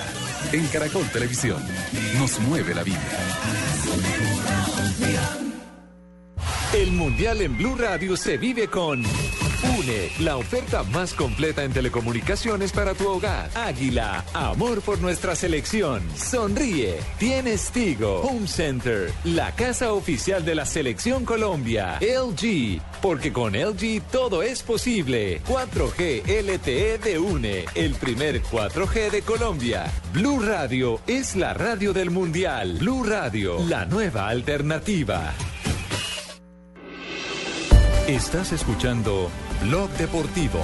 En 0.51 0.67
Caracol 0.67 1.07
Televisión. 1.11 1.61
Nos 2.17 2.39
mueve 2.39 2.75
la 2.75 2.83
vida. 2.83 2.99
El 6.73 6.91
Mundial 6.91 7.41
en 7.41 7.57
Blue 7.57 7.75
Radio 7.75 8.15
se 8.15 8.37
vive 8.37 8.67
con 8.67 9.03
UNE, 9.63 10.11
la 10.19 10.37
oferta 10.37 10.83
más 10.83 11.13
completa 11.13 11.63
en 11.63 11.71
telecomunicaciones 11.71 12.71
para 12.71 12.93
tu 12.93 13.07
hogar. 13.07 13.49
Águila, 13.55 14.25
amor 14.33 14.81
por 14.81 14.99
nuestra 14.99 15.35
selección. 15.35 16.01
Sonríe, 16.15 16.99
tienes 17.19 17.71
Tigo. 17.71 18.21
Home 18.21 18.47
Center, 18.47 19.11
la 19.23 19.51
casa 19.53 19.93
oficial 19.93 20.43
de 20.43 20.55
la 20.55 20.65
selección 20.65 21.25
Colombia. 21.25 21.99
LG, 22.01 22.81
porque 23.01 23.31
con 23.31 23.53
LG 23.53 24.01
todo 24.11 24.43
es 24.43 24.63
posible. 24.63 25.41
4G 25.43 26.23
LTE 26.25 26.97
de 26.97 27.19
UNE, 27.19 27.65
el 27.75 27.95
primer 27.95 28.41
4G 28.43 29.11
de 29.11 29.21
Colombia. 29.21 29.91
Blue 30.13 30.39
Radio 30.39 30.99
es 31.07 31.35
la 31.35 31.53
radio 31.53 31.93
del 31.93 32.09
Mundial. 32.09 32.77
Blue 32.79 33.03
Radio, 33.03 33.59
la 33.67 33.85
nueva 33.85 34.27
alternativa. 34.27 35.33
Estás 38.07 38.51
escuchando 38.51 39.29
Blog 39.61 39.91
Deportivo. 39.91 40.59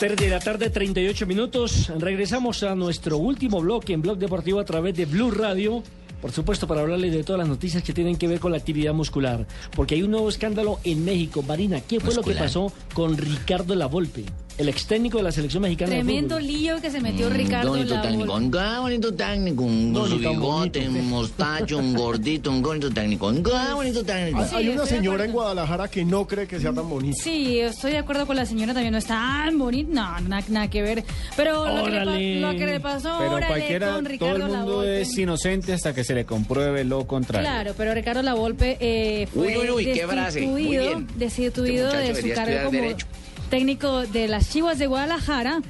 De 0.00 0.28
la 0.28 0.40
tarde, 0.40 0.70
38 0.70 1.26
minutos. 1.26 1.92
Regresamos 1.98 2.62
a 2.62 2.74
nuestro 2.74 3.18
último 3.18 3.60
bloque 3.60 3.92
en 3.92 4.02
Blog 4.02 4.18
Deportivo 4.18 4.60
a 4.60 4.64
través 4.64 4.96
de 4.96 5.04
Blue 5.04 5.30
Radio. 5.30 5.82
Por 6.20 6.32
supuesto, 6.32 6.66
para 6.66 6.80
hablarle 6.80 7.10
de 7.10 7.24
todas 7.24 7.40
las 7.40 7.48
noticias 7.48 7.82
que 7.82 7.92
tienen 7.92 8.16
que 8.16 8.26
ver 8.26 8.40
con 8.40 8.52
la 8.52 8.58
actividad 8.58 8.94
muscular. 8.94 9.46
Porque 9.76 9.94
hay 9.94 10.02
un 10.02 10.10
nuevo 10.10 10.28
escándalo 10.28 10.78
en 10.84 11.04
México. 11.04 11.42
Marina, 11.42 11.80
¿qué 11.80 12.00
fue 12.00 12.14
lo 12.14 12.22
que 12.22 12.34
pasó 12.34 12.72
con 12.94 13.16
Ricardo 13.16 13.74
Lavolpe? 13.74 14.24
El 14.58 14.68
ex 14.68 14.86
técnico 14.86 15.18
de 15.18 15.24
la 15.24 15.32
selección 15.32 15.62
mexicana. 15.62 15.90
Tremendo 15.90 16.38
lío 16.38 16.80
que 16.80 16.90
se 16.90 17.00
metió 17.00 17.28
Ricardo. 17.28 17.70
bonito 17.70 18.00
técnico, 18.00 18.34
un 18.34 18.50
bonito 18.50 19.14
técnico, 19.14 19.62
un 19.64 20.08
su 20.08 20.18
bigote, 20.18 20.88
un 20.88 21.10
mostacho, 21.10 21.78
un 21.78 21.94
gordito, 21.94 22.50
un 22.50 22.62
bonito 22.62 22.90
técnico, 22.90 23.28
un 23.28 23.42
bonito 23.42 24.04
técnico. 24.04 24.44
hay 24.52 24.68
una 24.68 24.86
señora 24.86 25.24
en 25.24 25.32
Guadalajara 25.32 25.88
que 25.88 26.04
no 26.04 26.26
cree 26.26 26.46
que 26.46 26.60
sea 26.60 26.72
tan 26.72 26.88
bonito. 26.88 27.16
Sí, 27.20 27.60
estoy 27.60 27.92
de 27.92 27.98
acuerdo 27.98 28.26
con 28.26 28.36
la 28.36 28.46
señora, 28.46 28.72
también 28.72 28.92
no 28.92 28.98
es 28.98 29.06
tan 29.06 29.58
bonito, 29.58 29.90
no, 29.92 30.20
nada, 30.20 30.68
que 30.68 30.82
ver. 30.82 31.04
Pero 31.36 31.66
lo 31.66 31.84
que, 31.84 31.90
le, 31.90 32.40
lo 32.40 32.52
que, 32.52 32.66
le, 32.66 32.80
pasó 32.80 33.16
pero 33.18 33.32
órale, 33.32 33.46
cualquiera, 33.46 33.94
con 33.94 34.04
Ricardo 34.04 34.34
todo 34.34 34.46
el 34.46 34.52
mundo 34.52 34.84
es 34.84 35.18
inocente 35.18 35.72
hasta 35.72 35.94
que 35.94 36.04
se 36.04 36.14
le 36.14 36.24
compruebe 36.24 36.84
lo 36.84 37.06
contrario. 37.06 37.48
Claro, 37.48 37.74
pero 37.76 37.94
Ricardo 37.94 38.22
Lavolpe 38.22 38.76
eh, 38.80 39.26
fue 39.32 39.58
uy, 39.58 39.68
uy, 39.68 39.70
uy, 39.70 39.84
destituido, 39.84 41.02
destituido 41.16 41.88
este 41.88 42.12
de 42.12 42.22
su 42.22 42.34
cargo 42.34 42.66
como 42.66 42.80
derecho 42.80 43.06
técnico 43.50 44.02
de 44.06 44.28
las 44.28 44.50
Chivas 44.50 44.78
de 44.78 44.86
Guadalajara. 44.86 45.60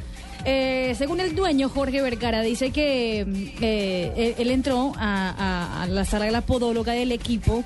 Eh, 0.47 0.95
según 0.99 1.21
el 1.21 1.35
dueño 1.35 1.69
Jorge 1.69 2.03
Vergara, 2.03 2.43
dice 2.43 2.71
que 2.71 3.21
eh, 3.61 4.35
él, 4.37 4.51
entró 4.51 4.93
a, 4.97 5.87
la 5.89 6.05
sala 6.05 6.27
de 6.27 6.33
la 6.33 6.43
podóloga 6.43 6.93
del 6.93 7.13
equipo 7.13 7.65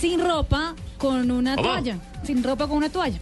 sin 0.00 0.20
ropa 0.20 0.74
con 0.96 1.30
una 1.30 1.56
toalla. 1.56 1.98
Sin 2.24 2.42
ropa 2.42 2.66
con 2.66 2.78
una 2.78 2.88
toalla. 2.88 3.18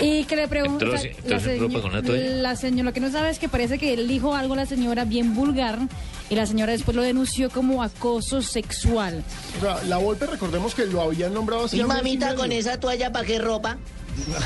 Y 0.00 0.24
que 0.24 0.36
le 0.36 0.48
pregunta. 0.48 0.84
La, 0.84 1.38
la 1.38 2.56
señora, 2.56 2.82
lo 2.82 2.92
que 2.92 3.00
no 3.00 3.10
sabe 3.10 3.30
es 3.30 3.38
que 3.38 3.48
parece 3.48 3.78
que 3.78 3.94
él 3.94 4.08
dijo 4.08 4.34
algo 4.34 4.54
a 4.54 4.56
la 4.56 4.66
señora 4.66 5.04
bien 5.04 5.34
vulgar 5.34 5.78
y 6.28 6.34
la 6.34 6.46
señora 6.46 6.72
después 6.72 6.96
lo 6.96 7.02
denunció 7.02 7.50
como 7.50 7.82
acoso 7.82 8.42
sexual. 8.42 9.22
O 9.58 9.60
sea, 9.60 9.82
la 9.84 9.98
golpe, 9.98 10.26
recordemos 10.26 10.74
que 10.74 10.86
lo 10.86 11.02
habían 11.02 11.34
nombrado 11.34 11.66
así. 11.66 11.78
¿Y 11.78 11.84
mamita 11.84 12.34
con 12.34 12.50
esa 12.52 12.80
toalla 12.80 13.12
para 13.12 13.26
qué 13.26 13.38
ropa? 13.38 13.78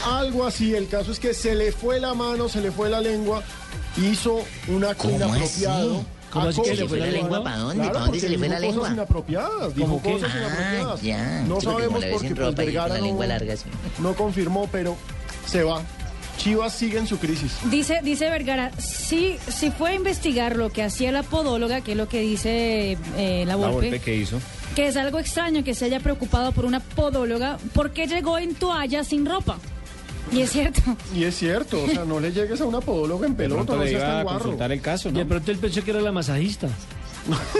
Algo 0.04 0.46
así, 0.46 0.74
el 0.74 0.88
caso 0.88 1.12
es 1.12 1.18
que 1.18 1.34
se 1.34 1.54
le 1.54 1.72
fue 1.72 2.00
la 2.00 2.14
mano, 2.14 2.48
se 2.48 2.60
le 2.60 2.70
fue 2.70 2.88
la 2.88 3.00
lengua, 3.00 3.42
hizo 3.96 4.44
un 4.68 4.84
acto 4.84 5.10
inapropiado. 5.10 6.04
¿Cómo 6.30 6.48
así 6.48 6.60
que 6.62 6.68
se 6.68 6.82
le 6.82 6.88
fue 6.88 6.98
la 6.98 7.06
lengua? 7.06 7.42
¿Para 7.42 7.56
dónde? 7.58 7.86
¿Para 7.86 8.00
dónde 8.00 8.20
se 8.20 8.28
le 8.28 8.38
fue 8.38 8.48
la 8.48 8.58
lengua? 8.58 8.78
Cosas 8.80 8.94
inapropiadas, 8.94 9.74
dijo 9.74 9.98
cosas 9.98 10.30
ah, 10.34 10.38
inapropiadas. 10.38 11.02
Ya. 11.02 11.42
No 11.42 11.60
sabemos 11.60 12.04
por 12.04 12.22
qué 12.22 12.34
pues, 12.34 12.54
Vergara 12.54 12.98
no, 12.98 13.18
no 13.98 14.14
confirmó, 14.14 14.68
pero 14.70 14.96
se 15.46 15.62
va. 15.62 15.82
Chivas 16.36 16.74
sigue 16.74 16.98
en 16.98 17.06
su 17.06 17.18
crisis. 17.18 17.56
Dice, 17.70 18.00
dice 18.02 18.28
Vergara, 18.28 18.70
sí, 18.78 19.38
si 19.48 19.70
fue 19.70 19.90
a 19.90 19.94
investigar 19.94 20.56
lo 20.56 20.70
que 20.70 20.82
hacía 20.82 21.10
la 21.10 21.22
podóloga, 21.22 21.80
que 21.80 21.92
es 21.92 21.96
lo 21.96 22.08
que 22.08 22.20
dice 22.20 22.98
eh, 23.16 23.44
la 23.46 23.56
Volpe. 23.56 23.90
La 23.90 23.98
¿qué 23.98 24.16
hizo? 24.16 24.38
Que 24.76 24.86
es 24.86 24.96
algo 24.96 25.18
extraño 25.18 25.64
que 25.64 25.74
se 25.74 25.86
haya 25.86 25.98
preocupado 25.98 26.52
por 26.52 26.66
una 26.66 26.80
podóloga, 26.80 27.58
porque 27.72 28.06
llegó 28.06 28.38
en 28.38 28.54
toalla 28.54 29.02
sin 29.02 29.26
ropa. 29.26 29.58
Y 30.30 30.42
es 30.42 30.50
cierto. 30.50 30.82
Y 31.14 31.24
es 31.24 31.34
cierto, 31.34 31.82
o 31.82 31.88
sea, 31.88 32.04
no 32.04 32.20
le 32.20 32.30
llegues 32.30 32.60
a 32.60 32.66
una 32.66 32.80
podóloga 32.80 33.26
en 33.26 33.34
pelota, 33.34 33.74
no 33.74 33.82
le 33.82 33.92
iba 33.92 34.20
a 34.20 34.24
consultar 34.24 34.70
el 34.70 34.80
caso, 34.80 35.10
¿no? 35.10 35.18
Y 35.18 35.22
de 35.22 35.26
pronto 35.26 35.50
él 35.50 35.58
pensó 35.58 35.82
que 35.82 35.90
era 35.92 36.00
la 36.00 36.12
masajista. 36.12 36.68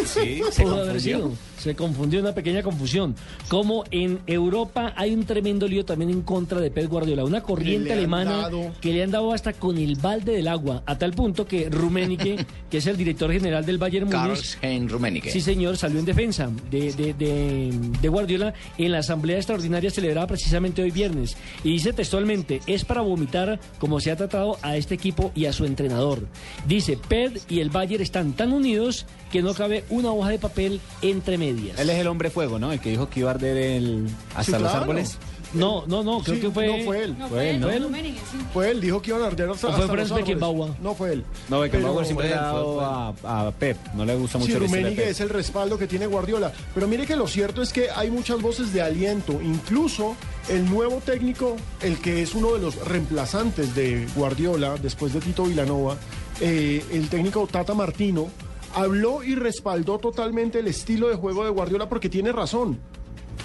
Sí, 0.04 0.42
se 0.52 0.62
Pudo 0.62 0.82
haber 0.82 1.00
sido. 1.00 1.32
Se 1.58 1.74
confundió 1.74 2.20
una 2.20 2.34
pequeña 2.34 2.62
confusión. 2.62 3.14
Como 3.48 3.84
en 3.90 4.20
Europa 4.26 4.92
hay 4.96 5.14
un 5.14 5.24
tremendo 5.24 5.66
lío 5.66 5.84
también 5.84 6.10
en 6.10 6.22
contra 6.22 6.60
de 6.60 6.70
Pep 6.70 6.88
Guardiola. 6.88 7.24
Una 7.24 7.42
corriente 7.42 7.92
alemana 7.92 8.48
que 8.80 8.92
le 8.92 9.02
han 9.02 9.10
dado 9.10 9.32
hasta 9.32 9.52
con 9.52 9.78
el 9.78 9.96
balde 9.96 10.32
del 10.32 10.48
agua. 10.48 10.82
A 10.86 10.98
tal 10.98 11.12
punto 11.12 11.46
que 11.46 11.70
Rummenigge, 11.70 12.44
que 12.70 12.78
es 12.78 12.86
el 12.86 12.96
director 12.96 13.32
general 13.32 13.64
del 13.64 13.78
Bayern 13.78 14.08
Múnich. 14.08 14.58
Rummenigge. 14.88 15.30
Sí, 15.30 15.40
señor, 15.40 15.76
salió 15.76 15.98
en 15.98 16.04
defensa 16.04 16.50
de, 16.70 16.92
de, 16.92 17.14
de, 17.14 18.08
Guardiola 18.08 18.54
en 18.78 18.92
la 18.92 18.98
asamblea 18.98 19.36
extraordinaria 19.36 19.90
celebrada 19.90 20.26
precisamente 20.26 20.82
hoy 20.82 20.90
viernes. 20.90 21.36
Y 21.64 21.72
dice 21.72 21.92
textualmente: 21.92 22.60
es 22.66 22.84
para 22.84 23.00
vomitar 23.00 23.58
como 23.78 24.00
se 24.00 24.10
ha 24.10 24.16
tratado 24.16 24.58
a 24.62 24.76
este 24.76 24.94
equipo 24.94 25.32
y 25.34 25.46
a 25.46 25.52
su 25.52 25.64
entrenador. 25.64 26.26
Dice: 26.66 26.98
Pep 27.08 27.36
y 27.48 27.60
el 27.60 27.70
Bayern 27.70 28.02
están 28.02 28.32
tan 28.32 28.52
unidos 28.52 29.06
que 29.30 29.42
no 29.42 29.54
cabe 29.54 29.84
una 29.90 30.12
hoja 30.12 30.30
de 30.30 30.38
papel 30.38 30.80
entre 31.02 31.38
medias. 31.52 31.78
Él 31.78 31.90
es 31.90 31.98
el 31.98 32.06
hombre 32.06 32.30
fuego, 32.30 32.58
¿no? 32.58 32.72
El 32.72 32.80
que 32.80 32.90
dijo 32.90 33.08
que 33.08 33.20
iba 33.20 33.30
a 33.30 33.34
arder 33.34 33.56
el... 33.56 34.08
hasta 34.34 34.58
los 34.58 34.72
árboles. 34.72 35.18
No, 35.52 35.84
no, 35.86 36.02
no, 36.02 36.20
creo 36.20 36.40
que 36.40 36.50
fue. 36.50 36.66
No 36.66 36.84
fue 36.84 37.04
él. 37.04 37.16
No 37.18 37.28
fue 37.28 37.50
él, 37.50 37.60
¿no? 37.60 37.66
Fue 37.68 37.76
él, 37.76 38.16
fue 38.52 38.70
él 38.70 38.80
dijo 38.80 39.00
que 39.00 39.10
iban 39.10 39.22
a 39.22 39.26
arder 39.26 39.48
hasta, 39.48 39.68
hasta 39.68 39.86
fue 39.86 39.96
los 39.96 40.10
árboles. 40.10 40.78
No 40.82 40.94
fue 40.94 41.12
él. 41.12 41.24
No, 41.48 41.60
Beckenbauer 41.60 42.04
siempre 42.04 42.28
le 42.28 42.34
ha 42.34 42.42
dado 42.42 42.80
a, 42.80 43.14
a, 43.24 43.50
Pep. 43.52 43.76
No 43.94 44.04
le 44.04 44.16
gusta 44.16 44.38
mucho 44.38 44.50
sí, 44.50 44.56
el 44.56 44.60
Rummenigge 44.64 45.08
es 45.08 45.20
el 45.20 45.28
respaldo 45.28 45.78
que 45.78 45.86
tiene 45.86 46.06
Guardiola. 46.06 46.52
Pero 46.74 46.88
mire 46.88 47.06
que 47.06 47.16
lo 47.16 47.26
cierto 47.26 47.62
es 47.62 47.72
que 47.72 47.90
hay 47.90 48.10
muchas 48.10 48.40
voces 48.42 48.72
de 48.72 48.82
aliento. 48.82 49.40
Incluso 49.42 50.16
el 50.48 50.68
nuevo 50.68 51.00
técnico, 51.04 51.56
el 51.80 51.98
que 51.98 52.22
es 52.22 52.34
uno 52.34 52.52
de 52.54 52.60
los 52.60 52.76
reemplazantes 52.86 53.74
de 53.74 54.06
Guardiola 54.14 54.76
después 54.82 55.12
de 55.12 55.20
Tito 55.20 55.44
Vilanova, 55.44 55.96
eh, 56.40 56.84
el 56.92 57.08
técnico 57.08 57.46
Tata 57.50 57.72
Martino 57.72 58.28
habló 58.76 59.22
y 59.22 59.34
respaldó 59.34 59.98
totalmente 59.98 60.58
el 60.58 60.68
estilo 60.68 61.08
de 61.08 61.16
juego 61.16 61.44
de 61.44 61.50
Guardiola 61.50 61.88
porque 61.88 62.10
tiene 62.10 62.30
razón. 62.30 62.78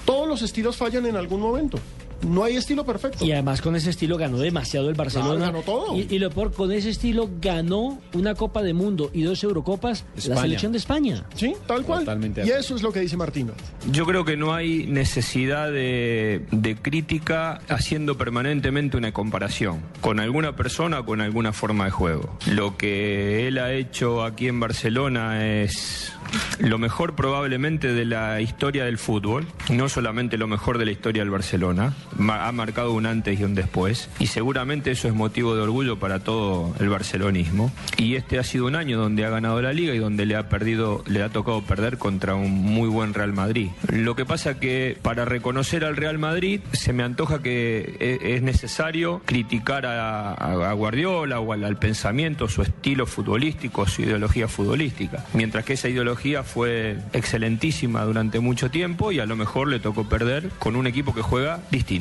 Todos 0.06 0.28
los 0.28 0.42
estilos 0.42 0.76
fallan 0.76 1.06
en 1.06 1.16
algún 1.16 1.40
momento. 1.40 1.80
No 2.28 2.44
hay 2.44 2.56
estilo 2.56 2.86
perfecto. 2.86 3.26
Y 3.26 3.32
además 3.32 3.62
con 3.62 3.76
ese 3.76 3.90
estilo 3.90 4.18
ganó 4.18 4.38
demasiado 4.38 4.90
el 4.90 4.96
Barcelona. 4.96 5.46
ganó 5.46 5.62
todo. 5.62 5.98
Y, 5.98 6.20
lo 6.20 6.30
por 6.30 6.54
con 6.54 6.72
ese 6.72 6.90
estilo 6.90 7.30
ganó 7.42 8.00
una 8.14 8.36
Copa 8.36 8.62
de 8.62 8.74
Mundo 8.74 9.10
y 9.14 9.24
dos 9.24 9.44
Eurocopas 9.44 10.06
la 10.28 10.38
selección 10.38 10.72
de 10.72 10.78
España. 10.78 11.26
Sí, 11.36 11.54
tal 11.68 11.84
cual. 11.84 12.00
Totalmente. 12.00 12.46
Y 12.46 12.50
eso 12.50 12.76
es 12.76 12.82
lo 12.82 12.92
que 12.92 13.00
dice 13.00 13.18
Martino. 13.18 13.54
Yo 13.92 14.06
creo 14.06 14.24
que 14.26 14.38
no 14.38 14.54
hay 14.54 14.86
necesidad 14.88 15.72
de, 15.72 16.46
de 16.52 16.76
crítica 16.76 17.62
haciendo 17.68 18.18
permanentemente 18.18 18.98
una 18.98 19.12
comparación 19.12 19.82
con 20.02 20.20
alguna 20.20 20.56
persona 20.56 21.00
o 21.00 21.06
con 21.06 21.22
alguna 21.22 21.54
forma 21.54 21.86
de 21.86 21.92
juego. 21.92 22.38
Lo 22.48 22.78
que 22.78 23.48
él 23.48 23.58
ha 23.58 23.74
hecho 23.74 24.24
aquí 24.24 24.48
en 24.48 24.60
Barcelona 24.60 25.46
es 25.46 26.14
lo 26.60 26.78
mejor 26.78 27.16
probablemente 27.16 27.94
de 27.94 28.06
la 28.06 28.42
historia 28.42 28.86
del 28.86 28.98
fútbol, 28.98 29.46
no 29.70 29.90
solamente 29.90 30.38
lo 30.38 30.48
mejor 30.48 30.78
de 30.78 30.86
la 30.86 30.92
historia 30.92 31.22
del 31.22 31.32
Barcelona, 31.32 31.94
ha 32.30 32.52
marcado 32.52 32.94
un 32.94 33.06
antes 33.06 33.40
y 33.40 33.44
un 33.44 33.56
después, 33.56 34.10
y 34.20 34.28
seguramente 34.28 34.92
eso 34.92 35.08
es 35.08 35.14
motivo 35.14 35.56
de 35.56 35.62
orgullo 35.62 36.00
para 36.00 36.20
todo 36.20 36.74
el 36.80 36.90
barcelonismo. 36.90 37.72
Y 37.98 38.16
este 38.16 38.40
ha 38.40 38.44
sido 38.44 38.66
un 38.66 38.76
año 38.76 38.98
donde 38.98 39.26
ha 39.26 39.30
ganado 39.30 39.62
la 39.62 39.74
liga 39.74 39.94
y 39.94 40.00
donde 40.00 40.26
le 40.26 40.36
ha 40.36 40.50
perdido, 40.50 41.04
le 41.08 41.24
ha 41.24 41.30
tocado 41.30 41.62
perder 41.64 41.98
contra 41.98 42.36
un 42.36 42.52
muy 42.52 42.90
buen 42.90 43.14
Real 43.14 43.34
Madrid. 43.34 43.70
Lo 43.90 44.16
que 44.16 44.26
pasa 44.26 44.60
que 44.60 44.98
para 45.02 45.26
reconocer 45.26 45.86
al 45.86 45.96
Real 45.96 46.18
Madrid 46.18 46.62
se 46.74 46.94
me 46.94 47.04
antoja 47.04 47.42
que 47.42 47.96
e, 48.00 48.36
es 48.36 48.42
necesario 48.42 49.22
criticar 49.26 49.86
a, 49.86 50.72
Guardiola 50.74 51.40
o 51.40 51.54
al 51.54 51.78
pensamiento, 51.78 52.48
su 52.48 52.62
estilo 52.62 53.06
futbolístico, 53.06 53.86
su 53.88 54.04
ideología 54.04 54.48
futbolística, 54.48 55.26
mientras 55.34 55.66
que 55.66 55.74
esa 55.74 55.90
ideología 55.90 56.44
fue 56.44 56.98
excelentísima 57.14 58.04
durante 58.04 58.40
mucho 58.40 58.72
tiempo 58.72 59.12
y 59.12 59.20
a 59.20 59.26
lo 59.26 59.36
mejor 59.36 59.68
le 59.68 59.80
tocó 59.80 60.08
perder 60.08 60.50
con 60.60 60.76
un 60.76 60.88
equipo 60.88 61.14
que 61.14 61.22
juega 61.22 61.60
distinto. 61.72 62.01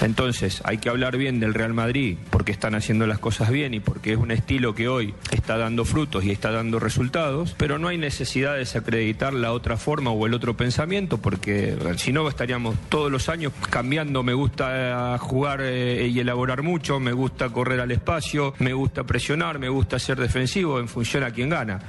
Entonces, 0.00 0.60
hay 0.64 0.78
que 0.78 0.88
hablar 0.88 1.16
bien 1.16 1.40
del 1.40 1.54
Real 1.54 1.74
Madrid 1.74 2.16
porque 2.30 2.52
están 2.52 2.74
haciendo 2.74 3.06
las 3.06 3.18
cosas 3.18 3.50
bien 3.50 3.74
y 3.74 3.80
porque 3.80 4.12
es 4.12 4.18
un 4.18 4.30
estilo 4.30 4.74
que 4.74 4.88
hoy 4.88 5.14
está 5.30 5.56
dando 5.56 5.84
frutos 5.84 6.24
y 6.24 6.30
está 6.30 6.50
dando 6.50 6.78
resultados, 6.78 7.54
pero 7.56 7.78
no 7.78 7.88
hay 7.88 7.98
necesidad 7.98 8.54
de 8.54 8.60
desacreditar 8.60 9.32
la 9.32 9.52
otra 9.52 9.76
forma 9.76 10.10
o 10.10 10.26
el 10.26 10.34
otro 10.34 10.56
pensamiento 10.56 11.18
porque 11.18 11.76
si 11.96 12.12
no 12.12 12.28
estaríamos 12.28 12.76
todos 12.88 13.10
los 13.10 13.28
años 13.28 13.52
cambiando. 13.70 14.22
Me 14.22 14.34
gusta 14.34 15.16
jugar 15.18 15.60
eh, 15.62 16.08
y 16.08 16.20
elaborar 16.20 16.62
mucho, 16.62 17.00
me 17.00 17.12
gusta 17.12 17.48
correr 17.50 17.80
al 17.80 17.90
espacio, 17.90 18.54
me 18.58 18.72
gusta 18.72 19.04
presionar, 19.04 19.58
me 19.58 19.68
gusta 19.68 19.98
ser 19.98 20.18
defensivo 20.18 20.78
en 20.78 20.88
función 20.88 21.24
a 21.24 21.30
quien 21.30 21.48
gana. 21.48 21.80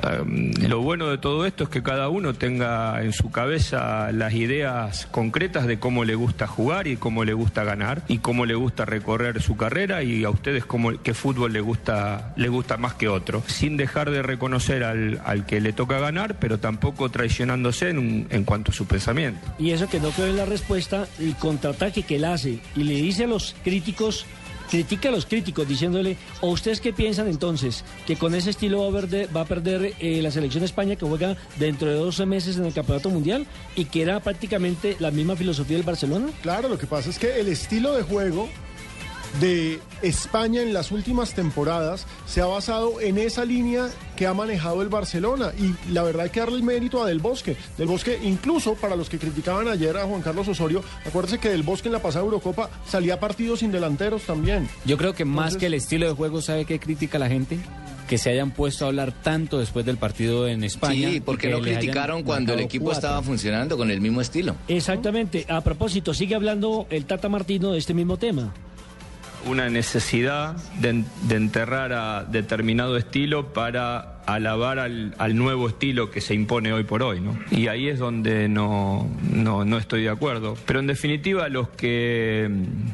Lo 0.67 0.81
bueno 0.81 1.09
de 1.09 1.17
todo 1.17 1.45
esto 1.45 1.65
es 1.65 1.69
que 1.69 1.83
cada 1.83 2.09
uno 2.09 2.33
tenga 2.33 3.01
en 3.03 3.13
su 3.13 3.31
cabeza 3.31 4.11
las 4.11 4.33
ideas 4.33 5.07
concretas 5.11 5.67
de 5.67 5.79
cómo 5.79 6.05
le 6.05 6.15
gusta 6.15 6.47
jugar 6.47 6.87
y 6.87 6.97
cómo 6.97 7.23
le 7.23 7.32
gusta 7.33 7.63
ganar 7.63 8.03
y 8.07 8.19
cómo 8.19 8.45
le 8.45 8.55
gusta 8.55 8.85
recorrer 8.85 9.41
su 9.41 9.57
carrera 9.57 10.03
y 10.03 10.23
a 10.23 10.29
ustedes 10.29 10.65
cómo, 10.65 10.91
qué 11.01 11.13
fútbol 11.13 11.53
le 11.53 11.61
gusta, 11.61 12.33
le 12.35 12.49
gusta 12.49 12.77
más 12.77 12.93
que 12.93 13.07
otro, 13.07 13.43
sin 13.47 13.77
dejar 13.77 14.11
de 14.11 14.21
reconocer 14.21 14.83
al, 14.83 15.21
al 15.25 15.45
que 15.45 15.61
le 15.61 15.73
toca 15.73 15.99
ganar, 15.99 16.35
pero 16.39 16.59
tampoco 16.59 17.09
traicionándose 17.09 17.89
en, 17.89 18.27
en 18.29 18.43
cuanto 18.43 18.71
a 18.71 18.73
su 18.73 18.85
pensamiento. 18.85 19.39
Y 19.59 19.71
eso 19.71 19.87
que 19.87 19.99
no 19.99 20.11
quedó 20.11 20.27
en 20.27 20.37
la 20.37 20.45
respuesta, 20.45 21.07
el 21.19 21.35
contraataque 21.35 22.03
que 22.03 22.17
él 22.17 22.25
hace 22.25 22.59
y 22.75 22.83
le 22.83 22.95
dice 22.95 23.25
a 23.25 23.27
los 23.27 23.55
críticos 23.63 24.25
critica 24.69 25.09
a 25.09 25.11
los 25.11 25.25
críticos 25.25 25.67
diciéndole, 25.67 26.17
¿o 26.41 26.49
ustedes 26.49 26.81
qué 26.81 26.93
piensan 26.93 27.27
entonces? 27.27 27.83
¿Que 28.05 28.15
con 28.15 28.35
ese 28.35 28.49
estilo 28.49 28.91
va 28.91 28.99
a 28.99 29.03
va 29.35 29.41
a 29.41 29.45
perder 29.45 29.93
eh, 29.99 30.21
la 30.21 30.31
selección 30.31 30.61
de 30.61 30.65
España 30.65 30.95
que 30.95 31.05
juega 31.05 31.35
dentro 31.57 31.89
de 31.89 31.95
12 31.95 32.25
meses 32.25 32.57
en 32.57 32.65
el 32.65 32.73
Campeonato 32.73 33.09
Mundial 33.09 33.45
y 33.75 33.85
que 33.85 34.01
era 34.01 34.19
prácticamente 34.19 34.95
la 34.99 35.11
misma 35.11 35.35
filosofía 35.35 35.77
del 35.77 35.85
Barcelona? 35.85 36.27
Claro, 36.41 36.69
lo 36.69 36.77
que 36.77 36.87
pasa 36.87 37.09
es 37.09 37.19
que 37.19 37.39
el 37.39 37.47
estilo 37.47 37.93
de 37.93 38.03
juego 38.03 38.49
de 39.39 39.79
España 40.01 40.61
en 40.61 40.73
las 40.73 40.91
últimas 40.91 41.33
temporadas 41.33 42.05
se 42.25 42.41
ha 42.41 42.45
basado 42.45 43.01
en 43.01 43.17
esa 43.17 43.45
línea 43.45 43.89
que 44.15 44.27
ha 44.27 44.33
manejado 44.33 44.81
el 44.81 44.89
Barcelona 44.89 45.51
y 45.59 45.91
la 45.91 46.03
verdad 46.03 46.23
hay 46.23 46.29
que 46.29 46.39
darle 46.39 46.57
el 46.57 46.63
mérito 46.63 47.01
a 47.01 47.07
Del 47.07 47.19
Bosque. 47.19 47.55
Del 47.77 47.87
Bosque, 47.87 48.19
incluso 48.23 48.75
para 48.75 48.95
los 48.95 49.09
que 49.09 49.17
criticaban 49.17 49.67
ayer 49.67 49.97
a 49.97 50.05
Juan 50.05 50.21
Carlos 50.21 50.47
Osorio, 50.47 50.83
acuérdense 51.05 51.39
que 51.39 51.49
Del 51.49 51.63
Bosque 51.63 51.87
en 51.87 51.93
la 51.93 52.01
pasada 52.01 52.25
Eurocopa 52.25 52.69
salía 52.85 53.19
partidos 53.19 53.59
sin 53.59 53.71
delanteros 53.71 54.23
también. 54.23 54.69
Yo 54.85 54.97
creo 54.97 55.13
que 55.13 55.25
más 55.25 55.57
que 55.57 55.65
el 55.65 55.73
estilo 55.73 56.07
de 56.07 56.13
juego, 56.13 56.41
¿sabe 56.41 56.65
qué 56.65 56.79
critica 56.79 57.19
la 57.19 57.29
gente? 57.29 57.57
que 58.07 58.17
se 58.17 58.29
hayan 58.29 58.51
puesto 58.51 58.83
a 58.83 58.89
hablar 58.89 59.13
tanto 59.23 59.59
después 59.59 59.85
del 59.85 59.97
partido 59.97 60.45
en 60.47 60.65
España. 60.65 61.09
Sí, 61.09 61.21
porque 61.21 61.49
no 61.49 61.61
criticaron 61.61 62.23
cuando 62.23 62.53
el 62.53 62.59
equipo 62.59 62.91
estaba 62.91 63.23
funcionando 63.23 63.77
con 63.77 63.89
el 63.89 64.01
mismo 64.01 64.19
estilo. 64.19 64.57
Exactamente. 64.67 65.45
A 65.47 65.61
propósito, 65.61 66.13
sigue 66.13 66.35
hablando 66.35 66.85
el 66.89 67.05
Tata 67.05 67.29
Martino 67.29 67.71
de 67.71 67.79
este 67.79 67.93
mismo 67.93 68.17
tema 68.17 68.53
una 69.45 69.69
necesidad 69.69 70.55
de, 70.79 71.03
de, 71.23 71.35
enterrar 71.35 71.93
a 71.93 72.23
determinado 72.23 72.97
estilo 72.97 73.53
para 73.53 74.12
alabar 74.25 74.79
al, 74.79 75.13
nuevo 75.35 75.67
estilo 75.67 76.11
que 76.11 76.21
se 76.21 76.33
impone 76.33 76.71
hoy 76.73 76.83
por 76.83 77.01
hoy, 77.03 77.19
¿no? 77.19 77.37
Y 77.49 77.67
ahí 77.67 77.87
es 77.87 77.99
donde 77.99 78.47
no, 78.47 79.09
no, 79.31 79.65
no 79.65 79.77
estoy 79.77 80.03
de 80.03 80.09
acuerdo. 80.09 80.55
Pero 80.65 80.79
en 80.79 80.87
definitiva, 80.87 81.49
los 81.49 81.69
que, 81.69 82.49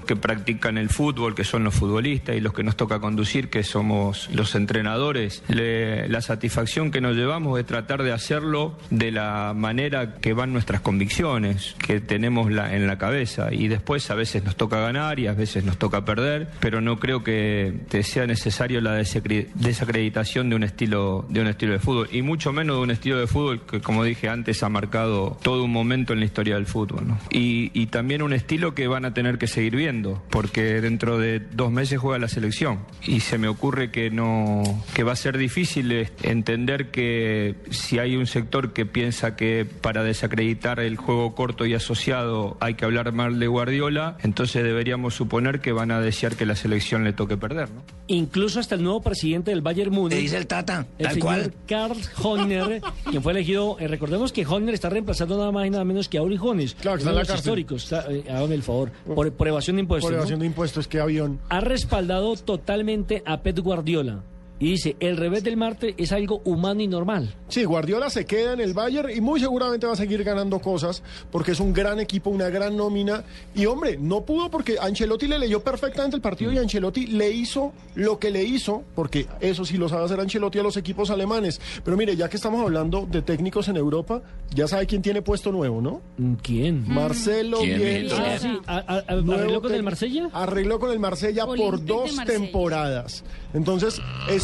que, 0.07 0.15
practican 0.15 0.77
el 0.77 0.89
fútbol, 0.89 1.35
que 1.35 1.43
son 1.43 1.63
los 1.63 1.75
futbolistas, 1.75 2.35
y 2.35 2.39
los 2.39 2.53
que 2.53 2.63
nos 2.63 2.75
toca 2.75 2.99
conducir, 2.99 3.49
que 3.49 3.63
somos 3.63 4.29
los 4.33 4.55
entrenadores, 4.55 5.43
la 5.47 6.21
satisfacción 6.21 6.91
que 6.91 7.01
nos 7.01 7.15
llevamos 7.15 7.59
es 7.59 7.65
tratar 7.65 8.03
de 8.03 8.11
hacerlo 8.11 8.77
de 8.89 9.11
la 9.11 9.53
manera 9.55 10.15
que 10.15 10.33
van 10.33 10.53
nuestras 10.53 10.81
convicciones, 10.81 11.75
que 11.85 11.99
tenemos 11.99 12.49
en 12.49 12.87
la 12.87 12.97
cabeza. 12.97 13.53
Y 13.53 13.67
después 13.67 14.09
a 14.11 14.15
veces 14.15 14.43
nos 14.43 14.55
toca 14.55 14.79
ganar 14.79 15.19
y 15.19 15.27
a 15.27 15.33
veces 15.33 15.63
nos 15.65 15.77
toca 15.77 16.05
perder, 16.05 16.47
pero 16.59 16.81
no 16.81 16.99
creo 16.99 17.23
que 17.23 17.73
sea 18.03 18.25
necesario 18.25 18.81
la 18.81 18.93
desacreditación 18.93 20.49
de 20.49 20.55
un 20.55 20.63
estilo 20.63 21.18
de 21.29 21.41
un 21.41 21.47
estilo 21.47 21.73
de 21.73 21.79
fútbol 21.79 22.07
y 22.11 22.21
mucho 22.21 22.53
menos 22.53 22.77
de 22.77 22.83
un 22.83 22.91
estilo 22.91 23.19
de 23.19 23.27
fútbol 23.27 23.61
que, 23.65 23.81
como 23.81 24.03
dije 24.03 24.29
antes, 24.29 24.63
ha 24.63 24.69
marcado 24.69 25.37
todo 25.41 25.63
un 25.63 25.71
momento 25.71 26.13
en 26.13 26.19
la 26.19 26.25
historia 26.25 26.55
del 26.55 26.65
fútbol. 26.65 27.07
¿no? 27.07 27.19
Y, 27.31 27.71
y, 27.73 27.87
también 27.87 28.21
un 28.21 28.33
estilo 28.33 28.75
que 28.75 28.87
van 28.87 29.05
a 29.05 29.13
tener 29.13 29.37
que 29.37 29.47
seguir 29.47 29.75
viendo, 29.75 30.21
porque 30.29 30.81
dentro 30.81 31.17
de 31.17 31.39
dos 31.39 31.71
meses 31.71 31.99
juega 31.99 32.19
la 32.19 32.27
selección 32.27 32.79
y 33.05 33.21
se 33.21 33.37
me 33.37 33.47
ocurre 33.47 33.91
que 33.91 34.09
no 34.11 34.63
que 34.93 35.03
va 35.03 35.13
a 35.13 35.15
ser 35.15 35.37
difícil 35.37 36.09
entender 36.21 36.91
que 36.91 37.55
si 37.69 37.99
hay 37.99 38.15
un 38.15 38.27
sector 38.27 38.73
que 38.73 38.85
piensa 38.85 39.35
que 39.35 39.65
para 39.65 40.03
desacreditar 40.03 40.79
el 40.79 40.97
juego 40.97 41.35
corto 41.35 41.65
y 41.65 41.73
asociado 41.73 42.57
hay 42.59 42.75
que 42.75 42.85
hablar 42.85 43.11
mal 43.11 43.39
de 43.39 43.47
Guardiola, 43.47 44.17
entonces 44.23 44.63
deberíamos 44.63 45.15
suponer 45.15 45.61
que 45.61 45.71
van 45.71 45.91
a 45.91 46.01
desear 46.01 46.35
que 46.35 46.45
la 46.45 46.55
selección 46.55 47.03
le 47.03 47.13
toque 47.13 47.37
perder. 47.37 47.69
¿no? 47.69 47.81
Incluso 48.07 48.59
hasta 48.59 48.75
el 48.75 48.83
nuevo 48.83 49.01
presidente 49.01 49.51
del 49.51 49.61
Bayern 49.61 49.91
Múnich. 49.91 50.17
¿Qué 50.17 50.21
dice 50.21 50.37
el 50.37 50.47
Tata? 50.47 50.87
El 50.97 51.08
Tal 51.13 51.21
señor 51.21 51.41
cual. 51.41 51.53
Karl 51.67 51.97
Horner, 52.23 52.81
quien 53.09 53.23
fue 53.23 53.31
elegido, 53.31 53.77
eh, 53.79 53.87
recordemos 53.87 54.31
que 54.31 54.45
Horner 54.45 54.73
está 54.73 54.89
reemplazando 54.89 55.37
nada 55.37 55.51
más 55.51 55.67
y 55.67 55.69
nada 55.69 55.85
menos 55.85 56.09
que 56.09 56.17
a 56.17 56.23
Uri 56.23 56.37
Claro, 56.37 56.65
que 56.65 56.67
está 56.75 56.91
en 56.93 57.05
la 57.05 57.21
cárcel. 57.21 57.35
históricos, 57.37 57.83
está, 57.83 58.11
eh, 58.11 58.25
hágame 58.29 58.55
el 58.55 58.63
favor, 58.63 58.91
por, 59.13 59.31
por 59.31 59.47
evasión 59.47 59.75
de 59.75 59.81
impuestos. 59.81 60.05
Por 60.05 60.11
¿no? 60.13 60.17
evasión 60.19 60.39
de 60.39 60.45
impuestos, 60.45 60.87
qué 60.87 60.99
avión. 60.99 61.39
Ha 61.49 61.59
respaldado 61.59 62.35
totalmente 62.35 63.23
a 63.25 63.41
Pep 63.41 63.59
Guardiola 63.59 64.23
y 64.59 64.71
dice, 64.71 64.95
el 64.99 65.15
revés 65.17 65.43
del 65.43 65.55
Marte 65.57 65.95
es 65.97 66.11
algo 66.11 66.41
humano 66.43 66.81
y 66.81 66.87
normal. 66.87 67.33
Sí, 67.47 67.63
Guardiola 67.63 68.09
se 68.09 68.25
queda 68.25 68.53
en 68.53 68.59
el 68.61 68.73
Bayern 68.73 69.09
y 69.09 69.21
muy 69.21 69.39
seguramente 69.39 69.87
va 69.87 69.93
a 69.93 69.95
seguir 69.95 70.23
ganando 70.23 70.59
cosas 70.59 71.01
porque 71.31 71.53
es 71.53 71.59
un 71.59 71.71
gran 71.73 71.99
equipo, 71.99 72.29
una 72.29 72.49
gran 72.49 72.75
nómina. 72.75 73.23
Y 73.55 73.65
hombre, 73.65 73.97
no 73.97 74.25
pudo 74.25 74.51
porque 74.51 74.77
Ancelotti 74.79 75.27
le 75.27 75.39
leyó 75.39 75.61
perfectamente 75.63 76.15
el 76.17 76.21
partido 76.21 76.51
y 76.51 76.57
Ancelotti 76.57 77.07
le 77.07 77.31
hizo 77.31 77.71
lo 77.95 78.19
que 78.19 78.31
le 78.31 78.43
hizo, 78.43 78.83
porque 78.95 79.27
eso 79.39 79.63
sí 79.65 79.77
lo 79.77 79.87
sabe 79.89 80.05
hacer 80.05 80.19
Ancelotti 80.19 80.59
a 80.59 80.63
los 80.63 80.77
equipos 80.77 81.09
alemanes. 81.09 81.59
Pero 81.83 81.95
mire, 81.95 82.15
ya 82.15 82.29
que 82.29 82.35
estamos 82.37 82.61
hablando 82.61 83.07
de 83.09 83.21
técnicos 83.21 83.67
en 83.69 83.77
Europa, 83.77 84.21
ya 84.53 84.67
sabe 84.67 84.85
quién 84.87 85.01
tiene 85.01 85.21
puesto 85.21 85.51
nuevo, 85.51 85.81
¿no? 85.81 86.01
¿Quién? 86.43 86.83
Marcelo 86.87 87.59
¿Quién, 87.59 87.79
Bielsa. 87.81 88.23
Ah, 88.25 88.39
sí, 88.39 88.59
a- 88.67 88.77
a- 88.77 89.03
a- 89.07 89.15
Nuevo 89.15 89.33
¿arregló 89.33 89.61
con 89.61 89.73
el 89.73 89.83
Marsella? 89.83 90.29
Arregló 90.33 90.79
con 90.79 90.91
el 90.91 90.99
Marsella 90.99 91.45
por 91.45 91.59
Olympique 91.59 91.85
dos 91.87 92.13
Marsella. 92.15 92.39
temporadas. 92.39 93.23
Entonces, 93.53 93.99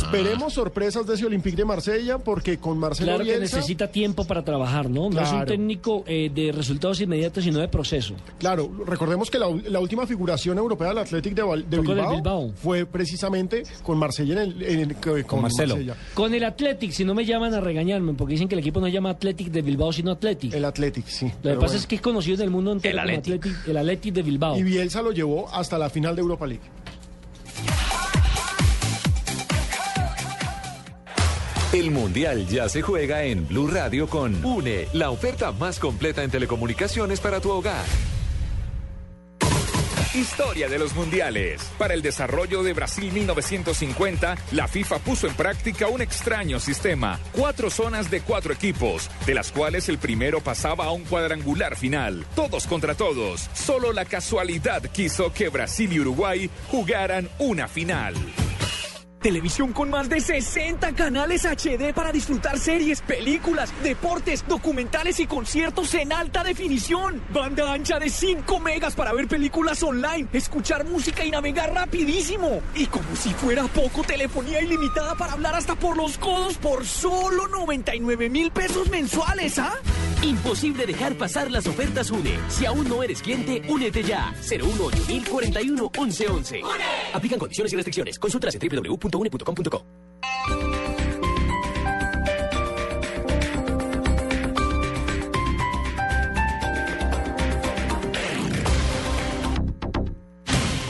esperemos 0.05 0.53
sorpresas 0.53 1.05
de 1.07 1.13
ese 1.15 1.25
Olympique 1.25 1.55
de 1.57 1.65
Marsella, 1.65 2.17
porque 2.17 2.57
con 2.57 2.77
Marcelo 2.77 3.07
Claro 3.13 3.23
que 3.25 3.37
Bielsa... 3.37 3.57
necesita 3.57 3.87
tiempo 3.91 4.25
para 4.25 4.43
trabajar, 4.43 4.89
¿no? 4.89 5.09
No 5.09 5.21
es 5.21 5.31
un 5.31 5.45
técnico 5.45 6.03
eh, 6.07 6.29
de 6.33 6.51
resultados 6.51 7.01
inmediatos, 7.01 7.43
sino 7.43 7.59
de 7.59 7.67
proceso. 7.67 8.15
Claro, 8.39 8.71
recordemos 8.85 9.29
que 9.29 9.39
la, 9.39 9.47
la 9.67 9.79
última 9.79 10.05
figuración 10.07 10.57
europea 10.57 10.89
del 10.89 10.99
Athletic 10.99 11.33
de, 11.33 11.43
Bilbao, 11.81 12.11
Bilbao. 12.15 12.51
fue 12.55 12.85
precisamente 12.85 13.63
con 13.83 13.97
Marsella 13.97 14.33
en 14.33 14.39
el, 14.51 14.61
en 14.63 14.79
el- 14.79 14.95
con, 14.95 15.21
con 15.23 15.41
Marcelo. 15.41 15.75
Marsella. 15.75 15.95
Con 16.13 16.33
el 16.33 16.43
Athletic, 16.43 16.91
si 16.91 17.03
no 17.05 17.13
me 17.13 17.25
llaman 17.25 17.53
a 17.53 17.61
regañarme, 17.61 18.13
porque 18.13 18.33
dicen 18.33 18.47
que 18.47 18.55
el 18.55 18.59
equipo 18.59 18.79
no 18.79 18.85
se 18.87 18.91
llama 18.93 19.11
Athletic 19.11 19.49
de 19.49 19.61
Bilbao, 19.61 19.91
sino 19.91 20.11
Athletic. 20.11 20.53
El 20.53 20.65
Athletic, 20.65 21.05
sí. 21.07 21.25
Lo 21.25 21.31
que 21.51 21.55
pasa 21.55 21.57
bueno. 21.67 21.79
es 21.79 21.87
que 21.87 21.95
es 21.95 22.01
conocido 22.01 22.35
en 22.35 22.41
el 22.41 22.49
mundo 22.51 22.71
entero 22.71 22.97
El 22.99 23.05
como 23.05 23.17
Athletic. 23.19 23.45
Athletic, 23.45 23.67
el 23.67 23.77
Athletic 23.77 24.13
de 24.13 24.23
Bilbao. 24.23 24.57
Y 24.57 24.63
Bielsa 24.63 25.01
lo 25.01 25.11
llevó 25.11 25.49
hasta 25.53 25.77
la 25.77 25.89
final 25.89 26.15
de 26.15 26.21
Europa 26.21 26.45
League. 26.47 26.63
El 31.75 31.91
Mundial 31.91 32.47
ya 32.47 32.69
se 32.69 32.81
juega 32.81 33.23
en 33.23 33.49
Blue 33.49 33.67
Radio 33.67 34.07
con 34.07 34.45
UNE, 34.45 34.87
la 34.93 35.09
oferta 35.09 35.51
más 35.51 35.77
completa 35.77 36.23
en 36.23 36.31
telecomunicaciones 36.31 37.19
para 37.19 37.41
tu 37.41 37.51
hogar. 37.51 37.83
Historia 40.13 40.69
de 40.69 40.79
los 40.79 40.95
mundiales. 40.95 41.69
Para 41.77 41.93
el 41.93 42.01
desarrollo 42.01 42.63
de 42.63 42.71
Brasil 42.71 43.11
1950, 43.11 44.37
la 44.53 44.69
FIFA 44.69 44.99
puso 44.99 45.27
en 45.27 45.33
práctica 45.33 45.89
un 45.89 45.99
extraño 45.99 46.61
sistema. 46.61 47.19
Cuatro 47.33 47.69
zonas 47.69 48.09
de 48.09 48.21
cuatro 48.21 48.53
equipos, 48.53 49.09
de 49.25 49.33
las 49.33 49.51
cuales 49.51 49.89
el 49.89 49.97
primero 49.97 50.39
pasaba 50.39 50.85
a 50.85 50.91
un 50.91 51.03
cuadrangular 51.03 51.75
final. 51.75 52.25
Todos 52.37 52.67
contra 52.67 52.95
todos. 52.95 53.49
Solo 53.53 53.91
la 53.91 54.05
casualidad 54.05 54.81
quiso 54.93 55.33
que 55.33 55.49
Brasil 55.49 55.91
y 55.91 55.99
Uruguay 55.99 56.49
jugaran 56.71 57.27
una 57.37 57.67
final. 57.67 58.15
Televisión 59.25 59.73
con 59.73 59.89
más 59.89 60.07
de 60.07 60.21
60 60.21 60.93
canales 60.93 61.45
HD 61.45 61.95
para 61.95 62.11
disfrutar 62.11 62.59
series, 62.59 63.01
películas, 63.01 63.73
deportes, 63.81 64.47
documentales 64.47 65.19
y 65.19 65.25
conciertos 65.25 65.95
en 65.95 66.13
alta 66.13 66.43
definición. 66.43 67.23
Banda 67.33 67.73
ancha 67.73 67.97
de 67.97 68.11
5 68.11 68.59
megas 68.59 68.93
para 68.93 69.13
ver 69.13 69.27
películas 69.27 69.81
online, 69.81 70.27
escuchar 70.31 70.85
música 70.85 71.25
y 71.25 71.31
navegar 71.31 71.73
rapidísimo. 71.73 72.61
Y 72.75 72.85
como 72.85 73.15
si 73.15 73.33
fuera 73.33 73.63
poco, 73.63 74.03
telefonía 74.03 74.61
ilimitada 74.61 75.15
para 75.15 75.31
hablar 75.33 75.55
hasta 75.55 75.73
por 75.73 75.97
los 75.97 76.19
codos 76.19 76.57
por 76.57 76.85
solo 76.85 77.47
99 77.47 78.29
mil 78.29 78.51
pesos 78.51 78.91
mensuales, 78.91 79.57
¿ah? 79.57 79.73
Imposible 80.25 80.87
dejar 80.87 81.15
pasar 81.15 81.51
las 81.51 81.67
ofertas 81.67 82.09
UNE. 82.09 82.39
Si 82.49 82.65
aún 82.65 82.89
no 82.89 83.03
eres 83.03 83.21
cliente, 83.21 83.61
únete 83.69 84.01
ya. 84.01 84.33
018 84.41 85.31
41 85.31 85.91
1111. 85.95 86.61
Aplican 87.13 87.39
condiciones 87.39 87.71
y 87.71 87.75
restricciones. 87.75 88.17
Consultas 88.17 88.55
en 88.55 88.67
www.une.com.co. 88.67 90.04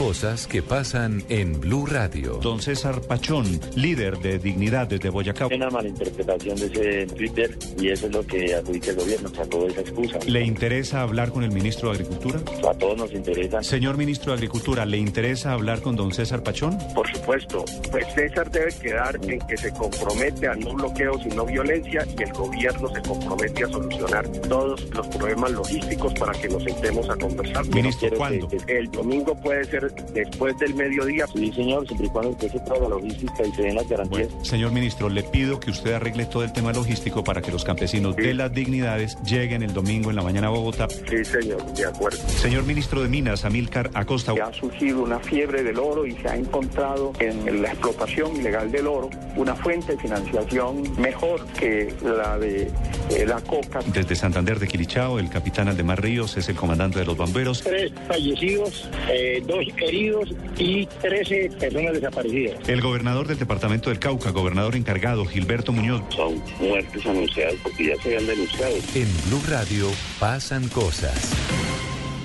cosas 0.06 0.46
que 0.46 0.62
pasan 0.62 1.24
en 1.28 1.60
Blue 1.60 1.84
Radio. 1.84 2.38
Don 2.40 2.62
César 2.62 3.00
Pachón, 3.00 3.60
líder 3.74 4.16
de 4.18 4.38
Dignidad 4.38 4.86
desde 4.86 5.10
Boyacá. 5.10 5.48
Una 5.48 5.68
malinterpretación 5.68 6.54
de 6.54 6.66
ese 6.66 7.06
Twitter 7.12 7.58
y 7.76 7.88
eso 7.88 8.06
es 8.06 8.12
lo 8.12 8.24
que 8.24 8.54
adjudica 8.54 8.90
el 8.90 8.96
gobierno, 8.98 9.28
sacó 9.30 9.66
esa 9.66 9.80
excusa. 9.80 10.20
¿Le 10.28 10.44
interesa 10.44 11.02
hablar 11.02 11.32
con 11.32 11.42
el 11.42 11.50
ministro 11.50 11.88
de 11.88 11.96
Agricultura? 11.96 12.38
A 12.38 12.74
todos 12.74 12.96
nos 12.96 13.12
interesa. 13.12 13.64
Señor 13.64 13.96
ministro 13.96 14.30
de 14.30 14.36
Agricultura, 14.36 14.86
¿le 14.86 14.96
interesa 14.96 15.50
hablar 15.50 15.82
con 15.82 15.96
don 15.96 16.12
César 16.12 16.44
Pachón? 16.44 16.78
Por 16.94 17.10
supuesto. 17.10 17.64
Pues 17.90 18.06
César 18.14 18.48
debe 18.52 18.72
quedar 18.80 19.18
en 19.24 19.40
que 19.40 19.56
se 19.56 19.72
compromete 19.72 20.46
a 20.46 20.54
no 20.54 20.72
bloqueos 20.74 21.20
y 21.26 21.34
no 21.34 21.46
violencia 21.46 22.06
y 22.16 22.22
el 22.22 22.32
gobierno 22.32 22.88
se 22.94 23.02
compromete 23.02 23.64
a 23.64 23.68
solucionar 23.70 24.28
todos 24.48 24.88
los 24.90 25.08
problemas 25.08 25.50
logísticos 25.50 26.14
para 26.14 26.32
que 26.32 26.48
nos 26.48 26.62
sentemos 26.62 27.10
a 27.10 27.16
conversar. 27.16 27.66
Ministro, 27.66 28.08
¿cuándo? 28.16 28.48
el 28.68 28.88
domingo 28.92 29.34
puede 29.34 29.64
ser 29.64 29.95
después 30.12 30.56
del 30.58 30.74
mediodía. 30.74 31.26
Sí, 31.26 31.52
señor, 31.52 31.86
siempre 31.86 32.06
y 32.06 32.10
cuando 32.10 32.30
empiece 32.30 32.58
toda 32.60 32.80
la 32.80 32.88
logística 32.88 33.46
y 33.46 33.52
se 33.52 33.62
den 33.62 33.74
las 33.74 33.88
garantías. 33.88 34.28
señor 34.42 34.72
ministro, 34.72 35.08
le 35.08 35.22
pido 35.22 35.60
que 35.60 35.70
usted 35.70 35.94
arregle 35.94 36.26
todo 36.26 36.44
el 36.44 36.52
tema 36.52 36.72
logístico 36.72 37.24
para 37.24 37.42
que 37.42 37.50
los 37.50 37.64
campesinos 37.64 38.16
de 38.16 38.34
las 38.34 38.52
dignidades 38.52 39.16
lleguen 39.24 39.62
el 39.62 39.72
domingo 39.72 40.10
en 40.10 40.16
la 40.16 40.22
mañana 40.22 40.48
a 40.48 40.50
Bogotá. 40.50 40.88
Sí, 40.88 41.24
señor, 41.24 41.64
de 41.74 41.86
acuerdo. 41.86 42.18
Señor 42.28 42.64
ministro 42.64 43.02
de 43.02 43.08
Minas, 43.08 43.44
Amílcar 43.44 43.90
Acosta. 43.94 44.32
Ha 44.42 44.52
surgido 44.52 45.02
una 45.02 45.18
fiebre 45.18 45.62
del 45.62 45.78
oro 45.78 46.06
y 46.06 46.12
se 46.12 46.28
ha 46.28 46.36
encontrado 46.36 47.12
en 47.18 47.62
la 47.62 47.68
explotación 47.68 48.36
ilegal 48.36 48.70
del 48.70 48.86
oro 48.86 49.10
una 49.36 49.54
fuente 49.54 49.92
de 49.92 49.98
financiación 49.98 50.82
mejor 50.98 51.46
que 51.58 51.92
la 52.02 52.38
de 52.38 52.70
eh, 53.10 53.26
la 53.26 53.40
coca. 53.40 53.80
Desde 53.92 54.16
Santander 54.16 54.58
de 54.58 54.66
Quilichao, 54.66 55.18
el 55.18 55.28
capitán 55.28 55.68
Aldemar 55.68 56.02
Ríos 56.02 56.36
es 56.36 56.48
el 56.48 56.56
comandante 56.56 56.98
de 56.98 57.04
los 57.04 57.16
bomberos. 57.16 57.62
Tres 57.62 57.92
fallecidos, 58.08 58.88
eh, 59.10 59.42
dos 59.46 59.64
heridos 59.86 60.30
y 60.58 60.86
13 60.86 61.50
personas 61.58 61.92
desaparecidas. 61.94 62.68
El 62.68 62.80
gobernador 62.80 63.26
del 63.26 63.38
departamento 63.38 63.90
del 63.90 63.98
Cauca, 63.98 64.30
gobernador 64.30 64.76
encargado, 64.76 65.24
Gilberto 65.24 65.72
Muñoz. 65.72 66.02
Son 66.14 66.42
muertes 66.60 67.06
anunciadas 67.06 67.54
porque 67.62 67.86
ya 67.86 68.02
se 68.02 68.08
habían 68.08 68.26
denunciado. 68.26 68.74
En 68.94 69.08
Blue 69.28 69.42
Radio 69.48 69.88
pasan 70.18 70.68
cosas. 70.68 71.32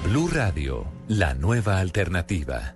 Blue 0.04 0.30
Radio, 0.30 0.86
la 1.08 1.34
nueva 1.34 1.80
alternativa. 1.80 2.76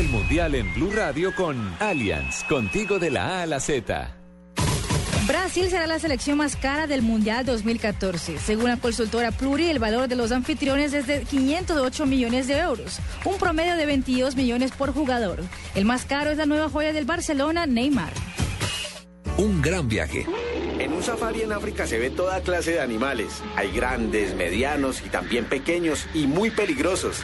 el 0.01 0.09
Mundial 0.09 0.55
en 0.55 0.73
Blue 0.73 0.91
Radio 0.91 1.35
con 1.35 1.75
Allianz, 1.79 2.43
contigo 2.45 2.97
de 2.97 3.11
la 3.11 3.37
A 3.37 3.41
a 3.43 3.45
la 3.45 3.59
Z. 3.59 4.11
Brasil 5.27 5.69
será 5.69 5.85
la 5.85 5.99
selección 5.99 6.39
más 6.39 6.55
cara 6.55 6.87
del 6.87 7.03
Mundial 7.03 7.45
2014. 7.45 8.39
Según 8.39 8.71
la 8.71 8.77
consultora 8.77 9.31
Pluri, 9.31 9.69
el 9.69 9.77
valor 9.77 10.07
de 10.07 10.15
los 10.15 10.31
anfitriones 10.31 10.93
es 10.93 11.05
de 11.05 11.21
508 11.21 12.07
millones 12.07 12.47
de 12.47 12.57
euros, 12.57 12.97
un 13.25 13.37
promedio 13.37 13.75
de 13.75 13.85
22 13.85 14.35
millones 14.35 14.71
por 14.71 14.91
jugador. 14.91 15.43
El 15.75 15.85
más 15.85 16.05
caro 16.05 16.31
es 16.31 16.37
la 16.37 16.47
nueva 16.47 16.67
joya 16.67 16.93
del 16.93 17.05
Barcelona, 17.05 17.67
Neymar. 17.67 18.13
Un 19.37 19.61
gran 19.61 19.87
viaje. 19.87 20.25
En 20.79 20.93
un 20.93 21.03
safari 21.03 21.43
en 21.43 21.51
África 21.51 21.85
se 21.85 21.99
ve 21.99 22.09
toda 22.09 22.41
clase 22.41 22.71
de 22.71 22.81
animales. 22.81 23.43
Hay 23.55 23.71
grandes, 23.71 24.33
medianos 24.33 25.03
y 25.05 25.09
también 25.09 25.45
pequeños 25.45 26.07
y 26.15 26.25
muy 26.25 26.49
peligrosos. 26.49 27.23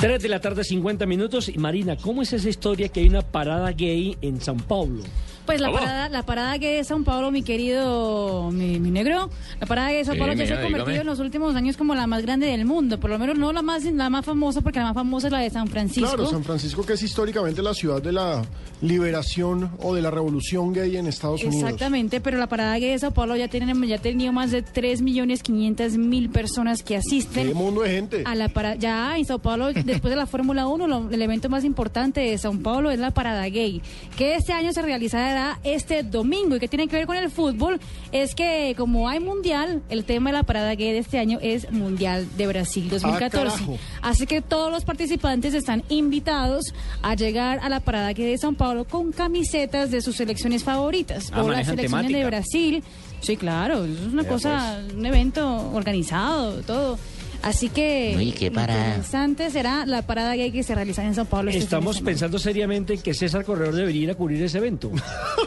3 0.00 0.22
de 0.22 0.28
la 0.28 0.40
tarde, 0.40 0.62
50 0.62 1.06
minutos. 1.06 1.48
Y 1.48 1.58
Marina, 1.58 1.96
¿cómo 1.96 2.22
es 2.22 2.32
esa 2.32 2.48
historia 2.48 2.88
que 2.88 3.00
hay 3.00 3.08
una 3.08 3.22
parada 3.22 3.72
gay 3.72 4.16
en 4.20 4.40
San 4.40 4.58
Paulo? 4.58 5.02
Pues 5.48 5.60
la 5.62 5.72
parada, 5.72 6.08
la 6.10 6.22
parada 6.24 6.56
gay 6.58 6.74
de 6.76 6.84
San 6.84 7.04
Paulo, 7.04 7.30
mi 7.30 7.42
querido, 7.42 8.50
mi, 8.52 8.78
mi 8.78 8.90
negro, 8.90 9.30
la 9.60 9.66
parada 9.66 9.88
gay 9.88 9.98
de 9.98 10.04
San 10.04 10.14
Sí, 10.14 10.18
Paulo 10.20 10.34
ya 10.34 10.46
se 10.46 10.52
ha 10.52 10.56
convertido 10.62 10.86
dígame. 10.86 11.00
en 11.00 11.06
los 11.06 11.18
últimos 11.20 11.56
años 11.56 11.76
como 11.76 11.94
la 11.94 12.06
más 12.06 12.22
grande 12.22 12.46
del 12.46 12.64
mundo, 12.64 13.00
por 13.00 13.10
lo 13.10 13.18
menos 13.18 13.38
no 13.38 13.52
la 13.52 13.62
más, 13.62 13.84
la 13.84 14.10
más 14.10 14.24
famosa, 14.24 14.60
porque 14.60 14.78
la 14.78 14.86
más 14.86 14.94
famosa 14.94 15.28
es 15.28 15.32
la 15.32 15.38
de 15.40 15.50
San 15.50 15.66
Francisco. 15.68 16.06
Claro, 16.08 16.26
San 16.30 16.44
Francisco 16.44 16.84
que 16.84 16.92
es 16.92 17.02
históricamente 17.02 17.62
la 17.62 17.72
ciudad 17.74 18.02
de 18.02 18.12
la 18.12 18.42
liberación 18.80 19.70
o 19.80 19.94
de 19.94 20.02
la 20.02 20.10
revolución 20.10 20.72
gay 20.72 20.96
en 20.96 21.06
Estados 21.06 21.42
Unidos. 21.42 21.62
Exactamente, 21.62 22.20
pero 22.20 22.38
la 22.38 22.46
parada 22.48 22.78
gay 22.78 22.90
de 22.90 22.98
Sao 22.98 23.12
Paulo 23.12 23.36
ya 23.36 23.48
tienen 23.48 23.82
ya 23.86 23.96
ha 23.96 23.98
tenido 23.98 24.32
más 24.32 24.50
de 24.50 24.62
3 24.62 25.02
millones 25.02 25.42
500 25.42 25.96
mil 25.98 26.30
personas 26.30 26.82
que 26.82 26.96
asisten. 26.96 27.48
Qué 27.48 27.54
mundo 27.54 27.82
de 27.82 27.90
gente. 27.90 28.22
A 28.26 28.34
la 28.34 28.48
para, 28.48 28.74
ya 28.76 29.16
en 29.16 29.24
Sao 29.24 29.38
Paulo, 29.38 29.72
después 29.72 30.10
de 30.10 30.16
la 30.16 30.26
Fórmula 30.26 30.66
1, 30.66 30.86
lo- 30.86 31.10
el 31.10 31.22
evento 31.22 31.48
más 31.48 31.64
importante 31.64 32.20
de 32.20 32.38
Sao 32.38 32.52
Paulo 32.58 32.90
es 32.90 32.98
la 32.98 33.10
parada 33.12 33.44
gay, 33.48 33.80
que 34.16 34.34
este 34.36 34.52
año 34.52 34.72
se 34.72 34.82
realizará 34.82 35.34
este 35.64 36.02
domingo 36.02 36.56
y 36.56 36.60
que 36.60 36.68
tiene 36.68 36.88
que 36.88 36.96
ver 36.96 37.06
con 37.06 37.16
el 37.16 37.30
fútbol, 37.30 37.80
es 38.12 38.34
que 38.34 38.74
como 38.76 39.08
hay 39.08 39.20
mundial, 39.20 39.82
el 39.88 40.04
tema 40.04 40.30
de 40.30 40.36
la 40.36 40.42
parada 40.42 40.74
gay 40.74 40.92
de 40.92 40.98
este 40.98 41.18
año 41.18 41.38
es 41.42 41.70
Mundial 41.70 42.26
de 42.36 42.46
Brasil 42.46 42.88
2014. 42.88 43.36
carajo. 43.36 43.78
Así 44.02 44.26
que 44.26 44.40
todos 44.40 44.70
los 44.70 44.84
participantes 44.84 45.54
están 45.54 45.82
invitados 45.88 46.74
a 47.02 47.14
llegar 47.14 47.60
a 47.62 47.68
la 47.68 47.80
parada 47.80 48.12
gay 48.12 48.30
de 48.30 48.38
Sao 48.38 48.52
Paulo 48.52 48.84
con 48.84 49.12
camisetas 49.12 49.90
de 49.90 50.00
sus 50.00 50.16
selecciones 50.16 50.64
favoritas. 50.64 51.30
Ah, 51.32 51.42
o 51.42 51.50
las 51.50 51.66
selecciones 51.66 52.12
de. 52.12 52.24
Brasil. 52.24 52.82
Sí, 53.20 53.36
claro, 53.36 53.84
es 53.84 54.12
una 54.12 54.24
cosa, 54.24 54.80
un 54.94 55.04
evento 55.04 55.70
organizado, 55.72 56.62
todo. 56.62 56.98
Así 57.42 57.68
que 57.68 58.14
Uy, 58.16 58.32
qué 58.32 58.50
parada. 58.50 58.88
interesante 58.88 59.50
será 59.50 59.86
la 59.86 60.02
parada 60.02 60.34
gay 60.34 60.50
que 60.50 60.62
se 60.62 60.74
realiza 60.74 61.04
en 61.04 61.14
Sao 61.14 61.24
Paulo. 61.24 61.50
este 61.50 61.62
Estamos 61.62 62.00
pensando 62.00 62.38
seriamente 62.38 62.94
en 62.94 63.00
que 63.00 63.14
César 63.14 63.44
Corredor 63.44 63.74
debería 63.74 64.02
ir 64.02 64.10
a 64.10 64.14
cubrir 64.14 64.42
ese 64.42 64.58
evento. 64.58 64.90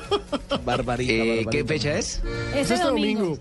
Barbarita, 0.65 1.11
Eh, 1.13 1.45
¿Qué 1.51 1.63
fecha 1.65 1.97
es? 1.97 2.21
Ese 2.55 2.77
domingo. 2.77 3.37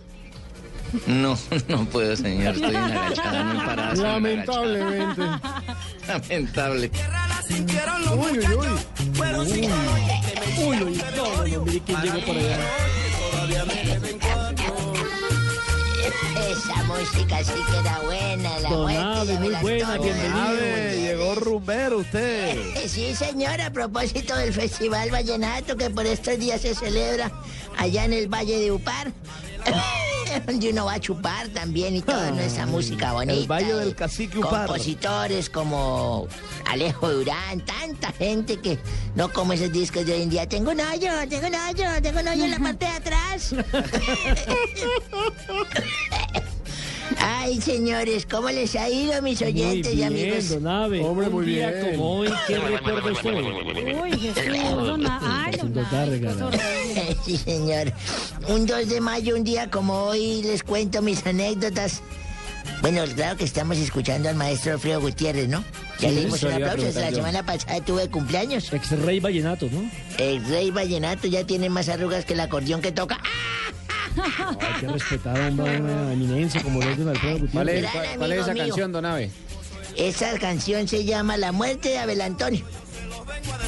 No, 1.06 1.38
no 1.68 1.84
puedo, 1.86 2.16
señor. 2.16 2.54
Estoy 2.56 2.70
en 2.70 2.76
agachada, 2.76 3.44
no 3.44 3.52
en 3.60 3.66
parada. 3.66 3.94
Lamentablemente. 3.94 5.22
Lamentable. 6.08 6.90
Uy, 7.50 8.38
uy, 8.38 8.46
uy. 8.46 8.68
Uy, 10.66 10.82
uy, 10.82 10.96
no, 10.96 11.10
no, 11.16 11.46
no, 11.46 11.64
mire 11.64 11.80
quién 11.86 12.02
llegó 12.02 12.20
por 12.26 12.36
allá. 12.36 12.58
Esa 16.50 16.82
música 16.84 17.44
sí 17.44 17.52
que 17.70 17.78
era 17.78 18.00
buena, 18.00 18.58
la 18.60 18.68
Don 18.68 18.82
muerte 18.82 19.00
Ave, 19.00 19.32
de 19.32 19.38
muy 19.38 19.54
buena, 19.60 19.98
bienvenido. 19.98 20.40
Ave, 20.40 21.00
llegó 21.00 21.34
rumbero 21.34 21.98
usted. 21.98 22.58
Sí, 22.86 23.14
señor, 23.14 23.60
a 23.60 23.72
propósito 23.72 24.36
del 24.36 24.52
Festival 24.52 25.10
Vallenato 25.10 25.76
que 25.76 25.90
por 25.90 26.06
estos 26.06 26.38
días 26.38 26.60
se 26.60 26.74
celebra 26.74 27.30
allá 27.78 28.04
en 28.04 28.12
el 28.12 28.28
Valle 28.28 28.58
de 28.58 28.72
Upar, 28.72 29.12
donde 30.46 30.70
uno 30.70 30.84
va 30.86 30.94
a 30.94 31.00
chupar 31.00 31.48
también 31.48 31.96
y 31.96 32.02
toda 32.02 32.30
¿no? 32.30 32.40
esa 32.40 32.64
música 32.66 33.12
bonita. 33.12 33.32
El 33.34 33.46
Valle 33.50 33.74
del 33.74 33.94
Cacique 33.94 34.38
Upar. 34.38 34.66
Compositores 34.66 35.50
como 35.50 36.26
Alejo 36.66 37.10
Durán, 37.10 37.60
tanta 37.64 38.12
gente 38.12 38.56
que 38.58 38.78
no 39.14 39.32
como 39.32 39.52
esos 39.52 39.72
discos 39.72 40.06
de 40.06 40.12
hoy 40.14 40.22
en 40.22 40.30
día. 40.30 40.48
Tengo 40.48 40.70
un 40.70 40.80
hoyo, 40.80 41.10
tengo 41.28 41.46
un 41.48 41.54
hoyo, 41.54 41.84
tengo 42.02 42.20
un 42.20 42.28
hoyo 42.28 42.44
en 42.44 42.50
la 42.52 42.58
parte 42.58 42.84
de 42.86 42.92
atrás. 42.92 43.54
Ay, 47.22 47.60
señores, 47.60 48.24
¿cómo 48.24 48.48
les 48.50 48.74
ha 48.76 48.88
ido, 48.88 49.20
mis 49.20 49.42
oyentes 49.42 49.92
muy 49.92 50.00
y 50.00 50.04
amigos? 50.04 50.48
Don 50.50 50.66
Abe. 50.68 51.00
Hombre, 51.04 51.26
Un 51.26 51.32
muy 51.34 51.46
día 51.46 51.70
bien. 51.70 51.90
como 51.96 52.18
hoy, 52.18 52.32
¿qué 52.46 52.58
recuerda 52.58 53.12
usted? 53.12 54.00
Uy, 54.00 54.12
Jesús, 54.18 54.86
don 54.86 55.06
A- 55.06 55.44
Ay, 55.44 55.56
don 55.56 55.76
Haciendo 55.78 55.80
Abe, 55.98 56.20
Sí, 57.24 57.36
señor. 57.36 57.92
Un 58.48 58.66
2 58.66 58.88
de 58.88 59.00
mayo, 59.00 59.36
un 59.36 59.44
día 59.44 59.70
como 59.70 60.04
hoy, 60.04 60.42
les 60.42 60.62
cuento 60.62 61.02
mis 61.02 61.24
anécdotas. 61.26 62.00
Bueno, 62.82 63.02
claro 63.14 63.36
que 63.36 63.44
estamos 63.44 63.76
escuchando 63.78 64.28
al 64.28 64.36
maestro 64.36 64.72
Alfredo 64.72 65.00
Gutiérrez, 65.00 65.48
¿no? 65.48 65.62
Ya 65.98 66.08
Sí, 66.08 66.14
le 66.14 66.20
dimos 66.22 66.42
un 66.42 66.52
aplauso. 66.52 66.98
La 67.00 67.10
semana 67.10 67.44
pasada 67.44 67.80
tuve 67.84 68.08
cumpleaños. 68.08 68.72
Ex 68.72 68.90
rey 69.00 69.20
vallenato, 69.20 69.68
¿no? 69.70 69.82
El 70.18 70.42
rey 70.46 70.70
vallenato 70.70 71.26
ya 71.28 71.44
tiene 71.44 71.68
más 71.68 71.88
arrugas 71.90 72.24
que 72.24 72.32
el 72.34 72.40
acordeón 72.40 72.80
que 72.80 72.92
toca. 72.92 73.18
Hay 74.60 74.80
que 74.80 74.88
respetar 74.88 75.38
a 75.40 75.48
una, 75.48 76.12
eminencia 76.12 76.62
como 76.62 76.80
lo 76.80 76.90
es 76.90 76.98
don 76.98 77.08
Alfredo 77.10 77.38
¿Cuál 77.52 77.68
es, 77.68 77.82
Gutiérrez. 77.84 77.90
cuál- 77.92 78.18
cuál 78.18 78.32
es 78.32 78.40
esa 78.40 78.52
mío. 78.54 78.64
canción, 78.66 78.92
Don 78.92 79.04
Ave? 79.06 79.30
Esa 79.96 80.38
canción 80.38 80.88
se 80.88 81.04
llama 81.04 81.36
La 81.36 81.52
muerte 81.52 81.90
de 81.90 81.98
Abel 81.98 82.20
Antonio. 82.22 82.64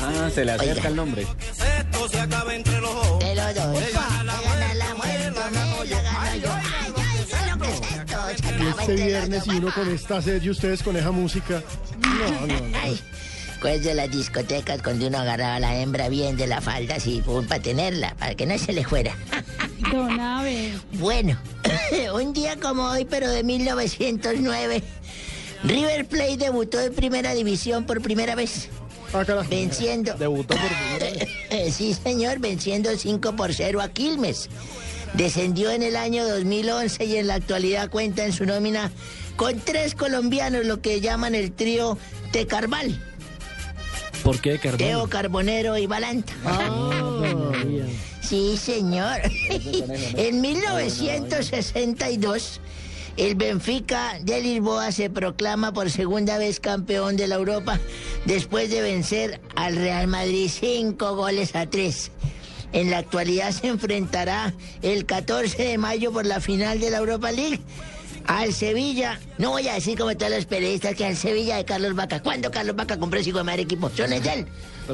Ah, 0.02 0.30
se 0.34 0.44
le 0.44 0.52
acerca 0.52 0.72
Oiga. 0.74 0.88
el 0.88 0.96
nombre. 0.96 1.22
Esto 1.22 2.08
se 2.08 2.20
acaba 2.20 2.54
entre 2.54 2.80
los 2.80 2.94
dos. 2.94 3.18
De 3.20 3.34
los 3.34 3.54
dos. 3.54 3.80
Me 3.80 3.90
gana 3.90 4.74
la 4.74 4.94
muerte, 4.94 5.30
me 5.30 5.34
la 5.36 5.50
gano 5.50 5.84
yo. 5.84 5.96
Ay, 6.18 6.42
ay, 6.44 6.92
¿qué 6.94 7.36
es 7.36 7.52
lo 7.52 7.58
que 7.58 7.68
es 7.68 7.80
esto? 7.80 7.86
Se 7.86 7.94
Y 7.94 7.98
acaba 7.98 8.32
este 8.32 8.48
entre 8.48 8.96
los 8.96 9.06
viernes 9.06 9.44
dos, 9.44 9.54
y 9.54 9.58
uno 9.58 9.74
con 9.74 9.88
esta 9.90 10.22
sed 10.22 10.42
y 10.42 10.50
ustedes 10.50 10.82
con 10.82 10.96
esa 10.96 11.10
música. 11.10 11.62
No, 12.00 12.46
no, 12.46 12.68
no. 12.68 12.78
Ay, 12.82 13.00
pues 13.60 13.84
de 13.84 13.94
las 13.94 14.10
discotecas 14.10 14.82
cuando 14.82 15.06
uno 15.06 15.18
agarraba 15.18 15.54
a 15.56 15.60
la 15.60 15.76
hembra 15.80 16.08
bien 16.08 16.36
de 16.36 16.48
la 16.48 16.60
falda, 16.60 16.96
así, 16.96 17.22
para 17.48 17.62
tenerla, 17.62 18.14
para 18.16 18.34
que 18.34 18.44
no 18.46 18.58
se 18.58 18.72
le 18.72 18.84
fuera. 18.84 19.14
Don 19.92 20.18
Abe. 20.18 20.72
Bueno, 20.94 21.38
un 22.14 22.32
día 22.32 22.56
como 22.56 22.84
hoy, 22.90 23.04
pero 23.04 23.28
de 23.30 23.44
1909, 23.44 24.82
River 25.64 26.06
Plate 26.06 26.36
debutó 26.38 26.80
en 26.80 26.92
primera 26.92 27.34
división 27.34 27.84
por 27.84 28.00
primera 28.02 28.34
vez. 28.34 28.68
Ah. 29.12 29.24
Venciendo. 29.48 30.14
Debutó 30.14 30.54
por 30.54 31.00
vez. 31.00 31.74
sí, 31.74 31.94
señor, 31.94 32.38
venciendo 32.38 32.90
5 32.96 33.36
por 33.36 33.52
0 33.52 33.80
a 33.80 33.88
Quilmes. 33.88 34.48
Descendió 35.14 35.70
en 35.70 35.82
el 35.82 35.96
año 35.96 36.26
2011 36.26 37.04
y 37.04 37.16
en 37.16 37.26
la 37.26 37.34
actualidad 37.34 37.90
cuenta 37.90 38.24
en 38.24 38.32
su 38.32 38.46
nómina 38.46 38.90
con 39.36 39.60
tres 39.60 39.94
colombianos, 39.94 40.64
lo 40.64 40.80
que 40.80 41.00
llaman 41.00 41.34
el 41.34 41.52
trío 41.52 41.98
Tecarval, 42.32 42.98
¿Por 44.22 44.40
qué, 44.40 44.58
Carvalho? 44.58 44.78
Teo 44.78 45.06
Carbonero 45.08 45.76
y 45.76 45.86
Balanta. 45.86 46.32
María. 46.44 47.86
Sí, 48.20 48.56
señor. 48.56 49.20
en 49.50 50.40
1962, 50.40 52.60
el 53.16 53.34
Benfica 53.34 54.18
de 54.22 54.40
Lisboa 54.40 54.92
se 54.92 55.10
proclama 55.10 55.72
por 55.72 55.90
segunda 55.90 56.38
vez 56.38 56.60
campeón 56.60 57.16
de 57.16 57.26
la 57.26 57.34
Europa 57.34 57.78
después 58.24 58.70
de 58.70 58.82
vencer 58.82 59.40
al 59.54 59.76
Real 59.76 60.06
Madrid 60.06 60.50
cinco 60.50 61.14
goles 61.16 61.54
a 61.54 61.66
tres. 61.66 62.10
En 62.72 62.90
la 62.90 62.98
actualidad 62.98 63.50
se 63.50 63.68
enfrentará 63.68 64.54
el 64.80 65.04
14 65.04 65.62
de 65.62 65.78
mayo 65.78 66.10
por 66.10 66.24
la 66.24 66.40
final 66.40 66.80
de 66.80 66.90
la 66.90 66.98
Europa 66.98 67.30
League 67.30 67.60
al 68.26 68.52
Sevilla. 68.52 69.18
No 69.38 69.50
voy 69.50 69.68
a 69.68 69.74
decir 69.74 69.98
como 69.98 70.16
todos 70.16 70.32
los 70.32 70.44
periodistas 70.46 70.94
que 70.94 71.04
al 71.04 71.16
Sevilla 71.16 71.56
de 71.56 71.64
Carlos 71.64 71.94
Vaca. 71.94 72.22
¿Cuándo 72.22 72.50
Carlos 72.50 72.76
Vaca 72.76 72.98
compró 72.98 73.20
ese 73.20 73.30
hijo 73.30 73.38
de 73.38 73.44
madre 73.44 73.62
equipo? 73.62 73.90
Son 73.90 74.12
es 74.12 74.22
de 74.22 74.32
él. 74.32 74.46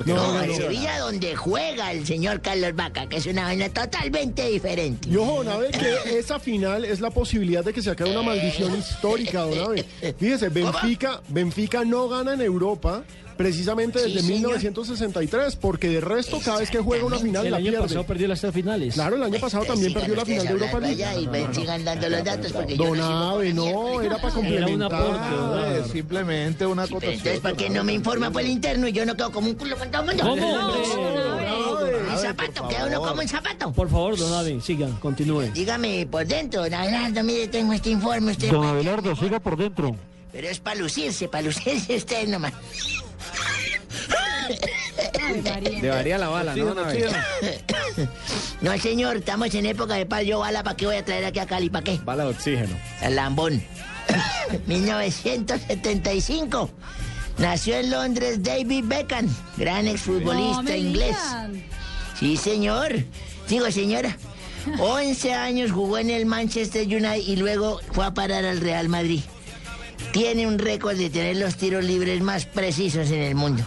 No, 0.05 0.15
no 0.17 0.41
el 0.41 0.51
ganó. 0.51 0.55
Sevilla 0.55 0.99
donde 0.99 1.35
juega 1.35 1.93
el 1.93 2.07
señor 2.07 2.41
Carlos 2.41 2.75
Vaca, 2.75 3.09
que 3.09 3.17
es 3.17 3.27
una 3.27 3.45
vaina 3.45 3.69
totalmente 3.69 4.49
diferente. 4.49 5.09
Y 5.09 5.17
ojo, 5.17 5.45
Don 5.45 5.49
Abe, 5.49 5.71
que 5.71 6.19
esa 6.19 6.39
final 6.39 6.85
es 6.85 7.01
la 7.01 7.11
posibilidad 7.11 7.65
de 7.65 7.73
que 7.73 7.83
se 7.83 7.91
acabe 7.91 8.11
una 8.11 8.23
maldición 8.23 8.77
histórica, 8.77 9.43
Don 9.43 9.59
Abe. 9.59 9.85
Fíjese, 10.19 10.49
Benfica, 10.49 11.23
Benfica 11.29 11.85
no 11.85 12.09
gana 12.09 12.35
en 12.35 12.43
Europa 12.43 13.05
precisamente 13.39 14.01
Sí, 14.01 14.13
desde 14.13 14.21
señor. 14.27 14.51
1963, 14.59 15.57
porque 15.57 15.89
de 15.89 16.01
resto 16.03 16.39
cada 16.45 16.59
vez 16.59 16.71
que 16.71 16.81
juega 16.81 17.07
una 17.07 17.19
final 17.19 17.47
El 17.47 17.53
la 17.53 17.57
año 17.57 17.71
pierde. 17.71 17.87
pasado 17.87 18.05
perdió 18.05 18.29
las 18.29 18.41
tres 18.43 18.53
finales. 18.53 18.93
Claro, 18.95 19.17
el 19.17 19.23
año 19.23 19.39
pasado 19.41 19.65
también 19.65 19.95
perdió 19.95 20.15
la 20.15 20.27
final 20.27 20.47
de 20.47 20.53
Europa 20.53 20.81
League. 20.81 21.07
y 21.23 21.27
ven, 21.29 21.55
sigan 21.55 21.85
dando 21.85 22.09
los 22.11 22.23
datos 22.25 22.53
porque 22.53 22.77
yo 22.77 22.85
Don 22.85 22.99
no 22.99 23.05
Abe, 23.05 23.45
para 23.45 23.55
no, 23.55 23.65
mierda. 23.65 24.05
era 24.05 24.17
para 24.17 24.29
Era 24.29 24.29
un 24.29 24.33
complementar. 24.35 24.93
aporte. 25.03 25.93
Simplemente 25.93 26.67
una 26.67 26.87
Pero 26.87 27.01
entonces, 27.01 27.41
¿por 27.41 27.57
qué 27.57 27.71
no 27.71 27.85
me 27.85 27.93
informa 27.95 28.31
por 28.31 28.43
el 28.43 28.49
interno 28.49 28.87
y 28.89 28.93
yo 28.93 29.07
no 29.07 29.17
quedo 29.17 29.33
como 29.33 29.49
un 29.49 29.55
culo 29.55 29.77
con 29.79 29.91
todo 29.91 30.03
el 30.03 30.09
mundo? 30.09 30.25
¿Cómo? 30.25 30.59
El 32.13 32.19
zapato, 32.19 32.69
queda 32.69 32.87
uno 32.87 33.01
como 33.01 33.21
un 33.23 33.29
zapato. 33.29 33.73
Por 33.73 33.89
favor, 33.89 34.17
don 34.19 34.33
Abe, 34.35 34.61
sigan, 34.61 34.93
continúen. 34.97 35.53
Dígame 35.53 36.07
por 36.11 36.27
dentro, 36.27 36.63
don 36.63 36.75
Abelardo, 36.75 37.23
mire, 37.23 37.47
tengo 37.49 37.73
este 37.73 37.91
informe, 37.91 38.33
usted. 38.33 38.51
Don 38.51 38.67
Abelardo, 38.67 39.15
siga 39.15 39.39
por 39.39 39.57
dentro. 39.57 39.95
Pero 40.33 40.49
es 40.49 40.59
para 40.61 40.77
lucirse, 40.81 41.29
para 41.29 41.43
lucirse 41.45 41.97
usted 41.97 42.29
nomás. 42.29 42.53
Ay, 45.23 45.43
María. 45.83 46.19
La 46.19 46.29
bala, 46.29 46.55
¿no? 46.57 46.75
No, 48.61 48.77
señor, 48.79 49.19
estamos 49.19 49.55
en 49.55 49.67
época 49.67 49.95
de 49.95 50.05
pal 50.07 50.27
yo 50.27 50.41
bala, 50.41 50.65
¿para 50.65 50.77
qué 50.77 50.87
voy 50.87 50.97
a 50.97 51.05
traer 51.05 51.25
aquí 51.25 51.39
a 51.39 51.47
Cali? 51.47 51.71
¿Para 51.71 51.85
qué? 51.85 52.01
Bala 52.05 52.25
de 52.25 52.31
oxígeno. 52.31 52.77
El 53.01 53.15
Lambón. 53.17 53.63
1975. 54.67 56.71
Nació 57.39 57.77
en 57.77 57.91
Londres 57.91 58.43
David 58.43 58.85
Beckham, 58.87 59.29
gran 59.57 59.87
exfutbolista 59.87 60.77
inglés. 60.77 61.17
Sí, 62.19 62.37
señor. 62.37 63.05
Digo, 63.49 63.71
señora. 63.71 64.17
11 64.79 65.35
años 65.35 65.71
jugó 65.71 65.99
en 65.99 66.11
el 66.11 66.27
Manchester 66.27 66.85
United 66.85 67.27
y 67.27 67.37
luego 67.37 67.81
fue 67.93 68.05
a 68.05 68.13
parar 68.13 68.45
al 68.45 68.61
Real 68.61 68.89
Madrid. 68.89 69.21
Tiene 70.13 70.47
un 70.47 70.59
récord 70.59 70.97
de 70.97 71.11
tener 71.11 71.37
los 71.37 71.57
tiros 71.57 71.85
libres 71.85 72.21
más 72.23 72.45
precisos 72.45 73.11
en 73.11 73.23
el 73.23 73.35
mundo. 73.35 73.63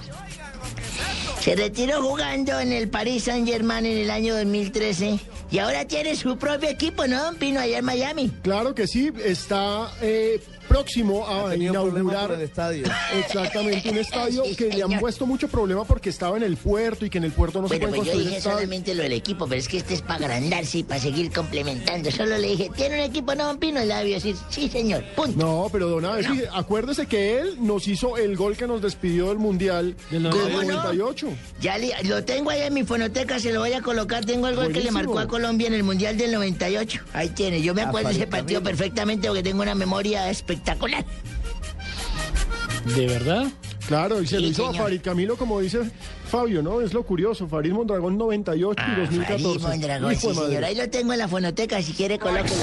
Se 1.42 1.56
retiró 1.56 2.04
jugando 2.04 2.60
en 2.60 2.72
el 2.72 2.88
Paris 2.88 3.24
Saint 3.24 3.48
Germain 3.48 3.84
en 3.84 3.98
el 3.98 4.12
año 4.12 4.36
2013 4.36 5.20
y 5.50 5.58
ahora 5.58 5.86
tiene 5.86 6.16
su 6.16 6.38
propio 6.38 6.70
equipo, 6.70 7.08
¿no, 7.08 7.34
Pino, 7.40 7.60
allá 7.60 7.80
en 7.80 7.86
Miami? 7.86 8.32
Claro 8.44 8.76
que 8.76 8.86
sí, 8.86 9.12
está 9.26 9.92
eh, 10.04 10.40
próximo 10.72 11.28
a 11.28 11.56
inaugurar 11.56 12.32
estadio. 12.42 12.86
exactamente 13.18 13.90
un 13.90 13.98
estadio 14.06 14.44
Sí, 14.46 14.56
que 14.56 14.70
le 14.70 14.84
han 14.84 15.00
puesto 15.00 15.26
mucho 15.26 15.48
problema 15.48 15.84
porque 15.86 16.10
estaba 16.10 16.38
en 16.38 16.44
el 16.44 16.58
puerto 16.58 17.06
y 17.06 17.10
que 17.10 17.18
en 17.18 17.26
el 17.26 17.32
puerto 17.32 17.62
no 17.62 17.68
se 17.68 17.76
Bueno, 17.78 17.90
puede 17.90 17.98
pues 17.98 18.08
yo 18.08 18.12
construir 18.14 18.26
dije 18.28 18.38
estadios. 18.38 18.60
solamente 18.60 18.96
lo 18.96 19.04
del 19.04 19.14
equipo, 19.14 19.48
pero 19.48 19.60
es 19.60 19.68
que 19.68 19.78
este 19.78 19.94
es 19.96 20.02
para 20.02 20.26
agrandarse 20.26 20.80
y 20.80 20.84
para 20.84 21.00
seguir 21.02 21.32
complementando. 21.32 22.10
Solo 22.12 22.38
le 22.38 22.48
dije, 22.50 22.70
¿tiene 22.76 22.96
un 22.96 23.02
equipo, 23.10 23.36
no, 23.36 23.60
Pino? 23.60 23.84
Y 23.84 23.88
le 23.88 23.94
voy 24.02 24.12
a 24.12 24.16
decir, 24.16 24.36
sí, 24.50 24.70
señor, 24.70 25.04
punto. 25.16 25.38
No, 25.38 25.68
pero 25.72 25.90
don 25.90 26.06
Abe, 26.06 26.24
fíjese, 26.24 26.50
acuérdese 26.54 27.06
que 27.06 27.40
él 27.40 27.58
nos 27.60 27.88
hizo 27.88 28.18
el 28.18 28.36
gol 28.38 28.56
que 28.56 28.68
nos 28.68 28.82
despidió 28.82 29.30
del 29.30 29.38
Mundial 29.40 29.96
Del 30.10 30.24
del 30.24 30.32
¿Cómo 30.32 30.62
no? 30.64 30.74
98. 30.74 31.28
Ya 31.62 31.78
le- 31.78 31.92
lo 32.04 32.24
tengo 32.24 32.50
ahí 32.50 32.62
en 32.62 32.74
mi 32.74 32.84
fonoteca, 32.84 33.40
se 33.40 33.52
lo 33.52 33.60
voy 33.60 33.74
a 33.74 33.82
colocar. 33.82 34.26
Tengo 34.26 34.48
el 34.48 34.56
gol 34.56 34.72
que 34.72 34.80
le 34.82 34.92
marcó 34.92 35.20
a 35.20 35.28
Colombia 35.28 35.68
en 35.68 35.74
el 35.74 35.84
Mundial 35.84 36.18
del 36.18 36.32
98. 36.32 37.02
Ahí 37.14 37.30
tiene, 37.30 37.62
yo 37.62 37.74
me 37.74 37.82
acuerdo 37.82 38.10
de 38.10 38.16
ese 38.16 38.28
partido 38.28 38.62
perfectamente 38.64 39.28
porque 39.28 39.44
tengo 39.44 39.62
una 39.62 39.76
memoria 39.76 40.30
espectacular. 40.30 40.61
¿De 42.96 43.08
verdad? 43.08 43.46
Claro, 43.88 44.22
y 44.22 44.28
se 44.28 44.38
Sí, 44.38 44.42
lo 44.44 44.48
hizo 44.50 44.68
a 44.68 44.72
señor. 44.72 44.84
Farid 44.86 45.02
Camilo, 45.02 45.36
como 45.38 45.60
dice 45.60 45.80
Fabio, 46.30 46.62
¿no? 46.64 46.82
Es 46.82 46.94
lo 46.94 47.04
curioso, 47.06 47.48
Farid 47.48 47.74
Mondragón 47.74 48.18
98 48.18 48.82
y 48.88 49.00
2014. 49.02 49.44
Farid 49.60 49.62
Mondragón, 49.62 50.16
sí, 50.16 50.28
madre. 50.28 50.46
señor. 50.48 50.64
Ahí 50.64 50.76
lo 50.76 50.90
tengo 50.90 51.14
en 51.14 51.20
la 51.20 51.28
fonoteca, 51.28 51.82
si 51.82 51.94
quiere 51.94 52.18
colóquelo. 52.18 52.56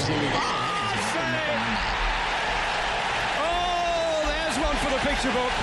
Oh, 3.39 4.23
there's 4.27 4.57
one 4.57 4.75
for 4.77 4.89
the 4.91 5.01
picture 5.07 5.31
book. 5.31 5.53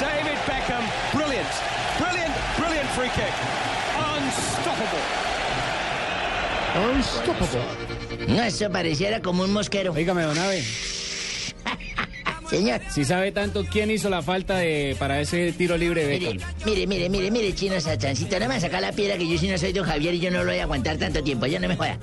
David 0.00 0.38
Beckham, 0.48 0.84
brilliant, 1.14 1.48
brilliant, 1.98 2.34
brilliant 2.58 2.88
free 2.96 3.10
kick. 3.14 3.32
Unstoppable. 3.96 5.04
Unstoppable. 6.90 7.79
No, 8.28 8.42
eso 8.42 8.70
pareciera 8.70 9.20
como 9.22 9.44
un 9.44 9.52
mosquero. 9.52 9.92
Dígame, 9.92 10.22
Don 10.22 10.38
Abe. 10.38 10.62
Señor. 12.50 12.80
Si 12.90 13.04
sabe 13.04 13.30
tanto 13.30 13.64
quién 13.64 13.92
hizo 13.92 14.10
la 14.10 14.22
falta 14.22 14.58
de 14.58 14.96
para 14.98 15.20
ese 15.20 15.52
tiro 15.52 15.76
libre 15.76 16.04
de 16.04 16.18
Mire, 16.18 16.32
Beckham. 16.32 16.50
mire, 16.66 16.86
mire, 16.88 17.08
mire, 17.08 17.30
mire, 17.30 17.54
chino 17.54 17.80
sachancito, 17.80 18.40
no 18.40 18.48
me 18.48 18.60
saca 18.60 18.80
la 18.80 18.90
piedra 18.90 19.16
que 19.16 19.28
yo 19.28 19.38
sí 19.38 19.46
no 19.46 19.56
soy 19.56 19.72
don 19.72 19.86
Javier 19.86 20.14
y 20.14 20.18
yo 20.20 20.32
no 20.32 20.42
lo 20.42 20.50
voy 20.50 20.58
a 20.58 20.64
aguantar 20.64 20.98
tanto 20.98 21.22
tiempo, 21.22 21.46
ya 21.46 21.60
no 21.60 21.68
me 21.68 21.76
joda. 21.76 21.96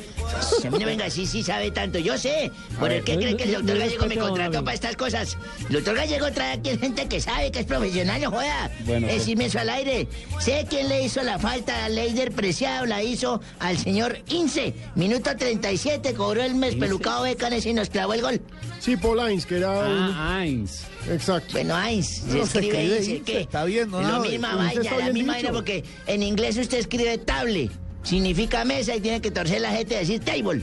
A 0.63 0.69
mí 0.69 0.79
no 0.79 0.85
venga, 0.85 1.09
sí, 1.09 1.25
sí 1.25 1.43
sabe 1.43 1.69
tanto, 1.71 1.99
yo 1.99 2.17
sé. 2.17 2.49
¿Por 2.79 2.93
el 2.93 3.03
qué 3.03 3.15
no, 3.15 3.19
cree 3.19 3.35
que 3.35 3.43
el 3.43 3.51
no, 3.51 3.57
doctor 3.59 3.77
Gallego 3.77 4.05
me 4.05 4.17
contrató 4.17 4.63
para 4.63 4.75
estas 4.75 4.95
cosas? 4.95 5.37
El 5.67 5.73
doctor 5.73 5.95
Gallego 5.95 6.31
trae 6.31 6.53
aquí 6.53 6.77
gente 6.77 7.07
que 7.07 7.19
sabe, 7.19 7.51
que 7.51 7.59
es 7.59 7.65
profesional, 7.65 8.21
no 8.21 8.31
joda. 8.31 8.71
Bueno, 8.85 9.07
pues. 9.07 9.27
Eso 9.27 9.59
al 9.59 9.69
aire. 9.69 10.07
Sé 10.39 10.65
quién 10.69 10.89
le 10.89 11.03
hizo 11.03 11.23
la 11.23 11.39
falta 11.39 11.85
a 11.85 11.89
Leider 11.89 12.31
Preciado, 12.31 12.85
la 12.85 13.03
hizo 13.03 13.41
al 13.59 13.77
señor 13.77 14.19
Ince. 14.29 14.73
Minuto 14.95 15.35
37, 15.37 16.13
cobró 16.13 16.41
el 16.41 16.55
mes 16.55 16.75
pelucado 16.75 17.23
Becanes 17.23 17.65
y 17.65 17.73
nos 17.73 17.89
clavó 17.89 18.13
el 18.13 18.21
gol. 18.21 18.41
Sí, 18.79 18.95
Paul 18.95 19.19
Hines, 19.19 19.45
que 19.45 19.57
era 19.57 19.71
un... 19.71 20.36
Heinz. 20.41 20.84
Exacto. 21.09 21.53
Bueno, 21.53 21.76
Heinz, 21.81 22.22
se 22.22 22.38
No 22.38 22.43
escribe 22.43 23.22
¿qué? 23.26 23.41
está 23.41 23.65
bien, 23.65 23.89
¿no? 23.89 24.01
Es 24.01 24.07
la 24.07 24.19
misma 24.19 24.55
vaina, 24.55 24.97
la 24.97 25.14
misma 25.14 25.34
vaina, 25.34 25.51
porque 25.51 25.84
en 26.07 26.23
inglés 26.23 26.57
usted 26.57 26.80
escribe 26.80 27.18
table. 27.18 27.69
Significa 28.03 28.64
mesa 28.64 28.95
y 28.95 29.01
tiene 29.01 29.22
que 29.22 29.31
torcer 29.31 29.61
la 29.61 29.72
gente 29.72 29.95
y 29.95 29.97
decir 29.97 30.19
table. 30.22 30.61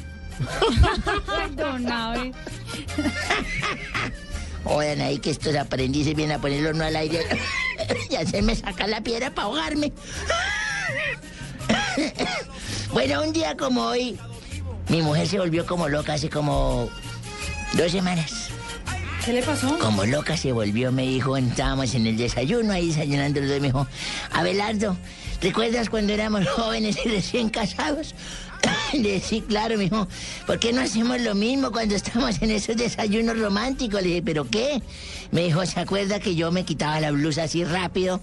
Oigan 4.65 5.01
ahí 5.03 5.19
que 5.19 5.31
estos 5.31 5.55
aprendices 5.55 6.15
vienen 6.15 6.39
a 6.39 6.41
ponerlo 6.41 6.73
no 6.73 6.85
al 6.85 6.97
aire. 6.97 7.21
ya 8.11 8.25
se 8.25 8.41
me 8.41 8.57
saca 8.57 8.87
la 8.87 9.03
piedra 9.03 9.31
para 9.35 9.47
ahogarme. 9.47 9.93
bueno, 12.93 13.23
un 13.23 13.33
día 13.33 13.57
como 13.57 13.83
hoy, 13.83 14.19
mi 14.89 15.03
mujer 15.03 15.29
se 15.29 15.39
volvió 15.39 15.67
como 15.67 15.89
loca 15.89 16.15
hace 16.15 16.31
como 16.31 16.89
dos 17.75 17.93
semanas. 17.93 18.44
¿Qué 19.25 19.33
le 19.33 19.43
pasó? 19.43 19.79
Como 19.79 20.05
loca 20.05 20.37
se 20.37 20.53
volvió, 20.53 20.93
me 20.93 21.07
dijo, 21.07 21.39
estábamos 21.39 21.95
en 21.95 22.07
el 22.07 22.19
desayuno 22.19 22.75
ahí 22.75 22.89
desayunando 22.89 23.41
los 23.41 23.49
dos, 23.49 23.61
me 23.61 23.69
dijo, 23.69 23.87
Abelardo, 24.31 24.99
¿recuerdas 25.41 25.89
cuando 25.89 26.13
éramos 26.13 26.47
jóvenes 26.51 26.99
y 27.03 27.09
recién 27.09 27.49
casados? 27.49 28.15
Le 28.93 29.15
dije, 29.15 29.43
claro, 29.43 29.79
me 29.79 29.85
dijo, 29.85 30.07
¿por 30.47 30.59
qué 30.59 30.75
no 30.75 30.83
hacemos 30.83 31.19
lo 31.23 31.35
mismo 31.35 31.73
cuando 31.73 31.95
estamos 31.95 32.43
en 32.43 32.51
esos 32.51 32.77
desayunos 32.77 33.39
románticos? 33.39 34.03
Le 34.03 34.09
dije, 34.09 34.23
¿pero 34.23 34.47
qué? 34.51 34.83
Me 35.31 35.45
dijo, 35.45 35.65
¿se 35.65 35.81
acuerda 35.81 36.21
que 36.21 36.35
yo 36.35 36.53
me 36.53 36.65
quitaba 36.65 37.01
la 37.01 37.11
blusa 37.11 37.45
así 37.45 37.65
rápido? 37.65 38.21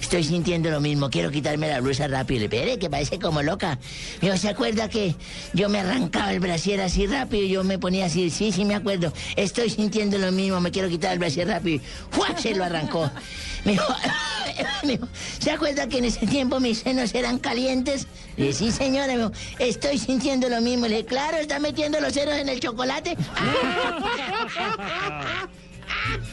Estoy 0.00 0.24
sintiendo 0.24 0.70
lo 0.70 0.80
mismo, 0.80 1.10
quiero 1.10 1.30
quitarme 1.30 1.68
la 1.68 1.80
blusa 1.80 2.08
rápido. 2.08 2.44
"Espere, 2.44 2.78
que 2.78 2.90
parece 2.90 3.18
como 3.18 3.42
loca. 3.42 3.78
Dijo, 4.20 4.36
¿se 4.36 4.48
acuerda 4.48 4.88
que 4.88 5.14
yo 5.52 5.68
me 5.68 5.78
arrancaba 5.78 6.32
el 6.32 6.40
brasier 6.40 6.80
así 6.80 7.06
rápido 7.06 7.46
yo 7.46 7.64
me 7.64 7.78
ponía 7.78 8.06
así? 8.06 8.30
Sí, 8.30 8.52
sí, 8.52 8.64
me 8.64 8.74
acuerdo. 8.74 9.12
Estoy 9.36 9.70
sintiendo 9.70 10.18
lo 10.18 10.32
mismo, 10.32 10.60
me 10.60 10.70
quiero 10.70 10.88
quitar 10.88 11.12
el 11.12 11.18
brasier 11.18 11.48
rápido. 11.48 11.82
¡Fua! 12.10 12.36
Se 12.38 12.54
lo 12.54 12.64
arrancó. 12.64 13.10
Me 14.82 14.92
dijo, 14.92 15.08
¿se 15.38 15.50
acuerda 15.50 15.88
que 15.88 15.98
en 15.98 16.06
ese 16.06 16.26
tiempo 16.26 16.60
mis 16.60 16.78
senos 16.78 17.14
eran 17.14 17.38
calientes? 17.38 18.06
Le 18.36 18.52
sí, 18.52 18.70
señora. 18.70 19.08
Me 19.08 19.18
dijo, 19.18 19.32
estoy 19.58 19.98
sintiendo 19.98 20.48
lo 20.48 20.60
mismo. 20.60 20.86
Le 20.86 20.96
dije, 20.96 21.06
claro, 21.06 21.38
está 21.38 21.58
metiendo 21.58 22.00
los 22.00 22.12
senos 22.12 22.34
en 22.34 22.48
el 22.48 22.60
chocolate. 22.60 23.16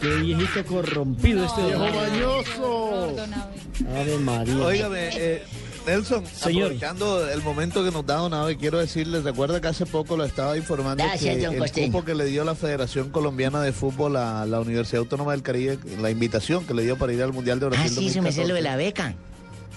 Qué 0.01 0.15
viejito 0.15 0.65
corrompido 0.65 1.45
este 1.45 1.61
Viejo 1.65 1.79
mañoso. 1.79 3.15
Ave 3.95 4.17
María. 4.19 4.57
Óigame, 4.57 5.09
eh, 5.13 5.43
Nelson, 5.85 6.25
Señor. 6.25 6.63
aprovechando 6.65 7.29
el 7.29 7.41
momento 7.41 7.83
que 7.83 7.91
nos 7.91 8.05
da 8.05 8.15
Don 8.17 8.33
Abe, 8.33 8.57
quiero 8.57 8.77
decirles, 8.79 9.23
recuerda 9.23 9.61
que 9.61 9.67
hace 9.67 9.85
poco 9.85 10.17
lo 10.17 10.25
estaba 10.25 10.57
informando 10.57 11.03
Gracias, 11.03 11.35
que 11.37 11.45
don 11.45 11.53
el 11.53 11.59
Costeño. 11.59 11.87
cupo 11.93 12.05
que 12.05 12.15
le 12.15 12.25
dio 12.25 12.43
la 12.43 12.55
Federación 12.55 13.09
Colombiana 13.09 13.61
de 13.61 13.71
Fútbol 13.71 14.15
a 14.17 14.45
la 14.45 14.59
Universidad 14.59 14.99
Autónoma 14.99 15.31
del 15.31 15.43
Caribe, 15.43 15.79
la 15.99 16.09
invitación 16.11 16.65
que 16.65 16.73
le 16.73 16.83
dio 16.83 16.97
para 16.97 17.13
ir 17.13 17.21
al 17.23 17.31
Mundial 17.33 17.59
de 17.59 17.67
Brasil 17.67 17.91
Ah, 17.95 17.99
sí, 17.99 18.07
eso 18.07 18.21
me 18.21 18.31
sé 18.31 18.41
lo 18.47 18.55
de 18.55 18.61
2014. 18.61 18.63
la 18.63 18.75
beca. 18.77 19.15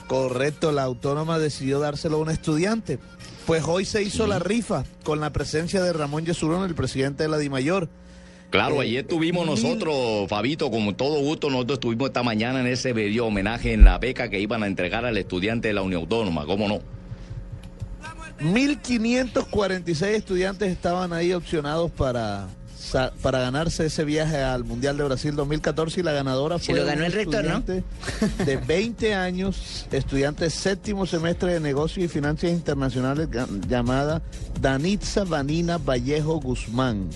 Correcto, 0.09 0.73
la 0.73 0.83
autónoma 0.83 1.39
decidió 1.39 1.79
dárselo 1.79 2.17
a 2.17 2.21
un 2.21 2.31
estudiante. 2.31 2.99
Pues 3.47 3.62
hoy 3.67 3.85
se 3.85 4.03
hizo 4.03 4.27
la 4.27 4.39
rifa 4.41 4.85
con 5.05 5.21
la 5.21 5.31
presencia 5.31 5.83
de 5.83 5.93
Ramón 5.93 6.27
Yesurón, 6.27 6.65
el 6.69 6.75
presidente 6.75 7.23
de 7.25 7.29
la 7.29 7.39
DIMAYOR. 7.39 7.89
Claro, 8.51 8.82
Eh, 8.82 8.86
ayer 8.86 9.06
tuvimos 9.06 9.47
mil- 9.47 9.55
nosotros, 9.55 10.28
Fabito, 10.28 10.70
con 10.70 10.94
todo 10.97 11.20
gusto, 11.20 11.51
nosotros 11.51 11.77
estuvimos 11.77 12.09
esta 12.09 12.22
mañana 12.22 12.60
en 12.60 12.66
ese 12.66 12.93
video 12.93 13.27
homenaje 13.27 13.72
en 13.72 13.85
la 13.85 13.98
beca 13.98 14.28
que 14.28 14.40
iban 14.40 14.62
a 14.64 14.66
entregar 14.66 15.05
al 15.05 15.16
estudiante 15.16 15.68
de 15.68 15.74
la 15.74 15.82
Unión 15.82 16.02
Autónoma, 16.02 16.44
¿cómo 16.47 16.66
no? 16.68 16.81
1.546 18.40 20.02
estudiantes 20.16 20.70
estaban 20.72 21.12
ahí 21.12 21.32
opcionados 21.35 21.90
para, 21.90 22.48
para 23.22 23.39
ganarse 23.40 23.86
ese 23.86 24.05
viaje 24.05 24.39
al 24.39 24.64
Mundial 24.64 24.97
de 24.97 25.05
Brasil 25.05 25.36
2014 25.36 26.01
y 26.01 26.02
la 26.02 26.12
ganadora 26.12 26.59
Se 26.59 26.72
fue 26.72 26.81
lo 26.81 26.86
ganó 26.86 27.01
un 27.01 27.05
el 27.06 27.12
rector, 27.12 27.44
¿no? 27.44 27.59
estudiante 27.59 27.85
de 28.44 28.56
20 28.56 29.14
años, 29.14 29.86
estudiante 29.93 30.48
séptimo 30.51 31.05
semestre 31.06 31.52
de 31.55 31.60
negocios 31.60 32.05
y 32.06 32.09
finanzas 32.09 32.51
internacionales 32.51 33.28
llamada 33.68 34.22
Danitza 34.60 35.24
Vanina 35.24 35.77
Vallejo 35.78 36.40
Guzmán. 36.40 37.09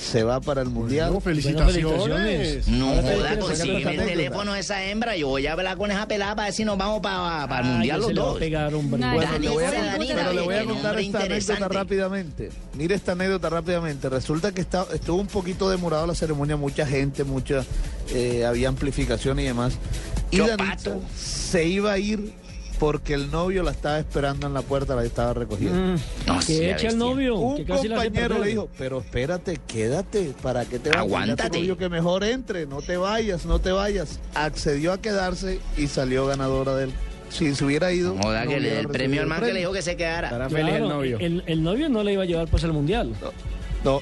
Se 0.00 0.22
va 0.22 0.40
para 0.40 0.62
el 0.62 0.68
Mundial. 0.68 1.08
Bueno, 1.10 1.20
felicitaciones. 1.20 2.66
No 2.68 2.86
joda, 3.02 3.38
consígueme 3.38 3.94
el 3.94 4.06
teléfono 4.06 4.52
de 4.54 4.60
esa 4.60 4.84
hembra, 4.84 5.16
yo 5.16 5.28
voy 5.28 5.46
a 5.46 5.52
hablar 5.52 5.76
con 5.76 5.90
esa 5.90 6.06
pelada 6.08 6.34
para 6.36 6.46
ver 6.46 6.54
si 6.54 6.64
nos 6.64 6.78
vamos 6.78 7.00
para, 7.00 7.44
el 7.44 7.66
Ay, 7.66 7.72
mundial 7.72 7.98
los 7.98 8.06
se 8.08 8.14
le 8.14 8.20
va 8.20 8.26
a 8.26 8.30
dos. 8.30 8.38
pegar, 8.38 8.74
hombre. 8.74 9.00
Bueno, 9.12 9.38
le 9.38 9.48
voy 9.50 9.64
a, 9.64 9.70
Danitza 9.70 9.96
Vanina, 9.98 10.14
pero 10.16 10.32
le 10.32 10.40
voy 10.42 10.54
a 10.54 10.64
contar 10.64 10.98
esta 10.98 11.22
anécdota 11.24 11.68
rápidamente. 11.68 12.50
Mire 12.74 12.94
esta 12.94 13.12
anécdota 13.12 13.50
rápidamente. 13.50 14.08
Resulta 14.08 14.52
que 14.52 14.60
está- 14.60 14.86
estuvo 14.94 15.20
un 15.20 15.26
poquito 15.26 15.68
demorado 15.68 16.06
la 16.06 16.14
ceremonia, 16.14 16.56
mucha 16.56 16.86
gente, 16.86 17.24
mucha 17.24 17.64
eh, 18.14 18.44
había 18.46 18.68
amplificación 18.68 19.38
y 19.40 19.44
demás. 19.44 19.74
Y. 20.30 20.38
Danitza 20.38 20.96
se 21.18 21.64
iba 21.66 21.92
a 21.92 21.98
ir 21.98 22.32
porque 22.78 23.14
el 23.14 23.30
novio 23.30 23.62
la 23.62 23.72
estaba 23.72 23.98
esperando 23.98 24.46
en 24.46 24.54
la 24.54 24.62
puerta, 24.62 24.94
la 24.94 25.04
estaba 25.04 25.34
recogiendo. 25.34 25.96
Mm, 25.96 26.38
que 26.46 26.70
eche 26.70 26.88
al 26.88 26.98
novio. 26.98 27.36
Un 27.36 27.56
que 27.56 27.66
compañero 27.66 28.38
le 28.38 28.48
dijo, 28.48 28.68
pero 28.78 28.98
espérate, 29.00 29.58
quédate, 29.66 30.32
¿para 30.42 30.64
qué 30.64 30.78
te 30.78 30.90
vas? 30.90 30.98
Aguántate. 30.98 31.58
Novio 31.58 31.76
que 31.76 31.88
mejor 31.88 32.24
entre, 32.24 32.66
no 32.66 32.80
te 32.80 32.96
vayas, 32.96 33.46
no 33.46 33.58
te 33.58 33.72
vayas. 33.72 34.20
Accedió 34.34 34.92
a 34.92 35.00
quedarse 35.00 35.60
y 35.76 35.88
salió 35.88 36.26
ganadora 36.26 36.74
del... 36.74 36.92
Si 37.30 37.54
se 37.54 37.64
hubiera 37.64 37.92
ido... 37.92 38.16
Joda, 38.16 38.44
no 38.44 38.50
que 38.50 38.60
le 38.60 38.80
el 38.80 38.88
premio 38.88 39.20
al 39.20 39.24
el 39.24 39.28
man 39.28 39.40
que 39.40 39.52
le 39.52 39.58
dijo 39.60 39.72
que 39.72 39.82
se 39.82 39.96
quedara. 39.96 40.30
Claro, 40.30 41.02
El, 41.02 41.42
el 41.46 41.62
novio 41.62 41.88
no 41.90 42.02
le 42.02 42.14
iba 42.14 42.22
a 42.22 42.26
llevar 42.26 42.48
pues 42.48 42.64
al 42.64 42.72
mundial. 42.72 43.12
No, 43.20 43.32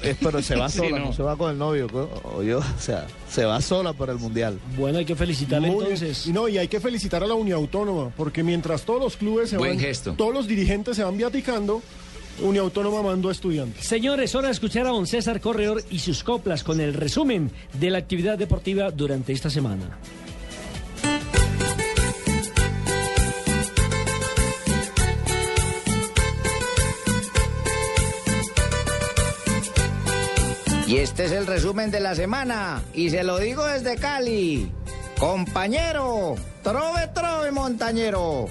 es, 0.02 0.16
pero 0.20 0.42
se 0.42 0.56
va 0.56 0.68
Sí, 0.68 0.78
sola, 0.78 0.98
no. 0.98 1.06
no. 1.06 1.12
se 1.12 1.22
va 1.22 1.36
con 1.36 1.50
el 1.50 1.58
novio, 1.58 1.86
o 2.24 2.42
yo, 2.42 2.58
o 2.58 2.80
sea, 2.80 3.06
se 3.30 3.44
va 3.44 3.60
sola 3.60 3.92
para 3.92 4.12
el 4.12 4.18
mundial. 4.18 4.58
Bueno, 4.76 4.98
hay 4.98 5.04
que 5.04 5.16
felicitarle 5.16 5.68
Muy 5.70 5.84
entonces. 5.84 6.26
Y 6.26 6.32
no, 6.32 6.48
y 6.48 6.58
hay 6.58 6.68
que 6.68 6.80
felicitar 6.80 7.22
a 7.22 7.26
la 7.26 7.34
Unión 7.34 7.58
Autónoma, 7.58 8.10
porque 8.16 8.42
mientras 8.42 8.82
todos 8.82 9.00
los 9.00 9.16
clubes 9.16 9.50
se 9.50 9.56
Buen 9.58 9.72
van, 9.76 9.80
gesto. 9.80 10.14
todos 10.14 10.34
los 10.34 10.46
dirigentes 10.46 10.96
se 10.96 11.04
van 11.04 11.16
viaticando, 11.16 11.82
Unión 12.42 12.64
Autónoma 12.66 13.02
mandó 13.02 13.30
estudiantes. 13.30 13.86
Señores, 13.86 14.34
hora 14.34 14.48
de 14.48 14.52
escuchar 14.52 14.86
a 14.86 14.90
don 14.90 15.06
César 15.06 15.40
Corredor 15.40 15.82
y 15.90 16.00
sus 16.00 16.22
coplas 16.22 16.62
con 16.64 16.80
el 16.80 16.92
resumen 16.92 17.50
de 17.80 17.90
la 17.90 17.98
actividad 17.98 18.36
deportiva 18.36 18.90
durante 18.90 19.32
esta 19.32 19.48
semana. 19.48 19.98
Y 30.86 30.98
este 30.98 31.24
es 31.24 31.32
el 31.32 31.48
resumen 31.48 31.90
de 31.90 31.98
la 31.98 32.14
semana. 32.14 32.80
Y 32.94 33.10
se 33.10 33.24
lo 33.24 33.38
digo 33.38 33.64
desde 33.64 33.96
Cali. 33.96 34.70
Compañero, 35.18 36.36
trove, 36.62 37.08
trove, 37.12 37.50
montañero. 37.50 38.46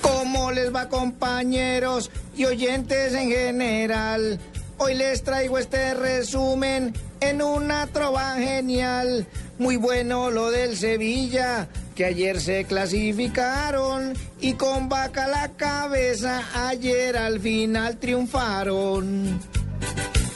¿Cómo 0.00 0.50
les 0.50 0.74
va, 0.74 0.88
compañeros 0.88 2.10
y 2.34 2.46
oyentes 2.46 3.12
en 3.12 3.28
general? 3.28 4.40
Hoy 4.78 4.94
les 4.94 5.22
traigo 5.22 5.58
este 5.58 5.92
resumen 5.92 6.94
en 7.20 7.42
una 7.42 7.86
trova 7.88 8.36
genial. 8.36 9.26
Muy 9.58 9.76
bueno 9.76 10.30
lo 10.30 10.50
del 10.50 10.74
Sevilla, 10.76 11.68
que 11.94 12.04
ayer 12.04 12.40
se 12.40 12.64
clasificaron 12.64 14.14
y 14.40 14.54
con 14.54 14.88
vaca 14.88 15.28
la 15.28 15.50
cabeza 15.50 16.42
ayer 16.68 17.16
al 17.16 17.40
final 17.40 17.98
triunfaron. 17.98 19.40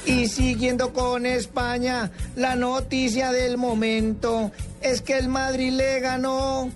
Y 0.06 0.28
siguiendo 0.28 0.92
con 0.92 1.26
España, 1.26 2.10
la 2.36 2.56
noticia 2.56 3.32
del 3.32 3.58
momento 3.58 4.52
es 4.80 5.02
que 5.02 5.18
el 5.18 5.28
Madrid 5.28 5.72
le 5.72 6.00
ganó 6.00 6.70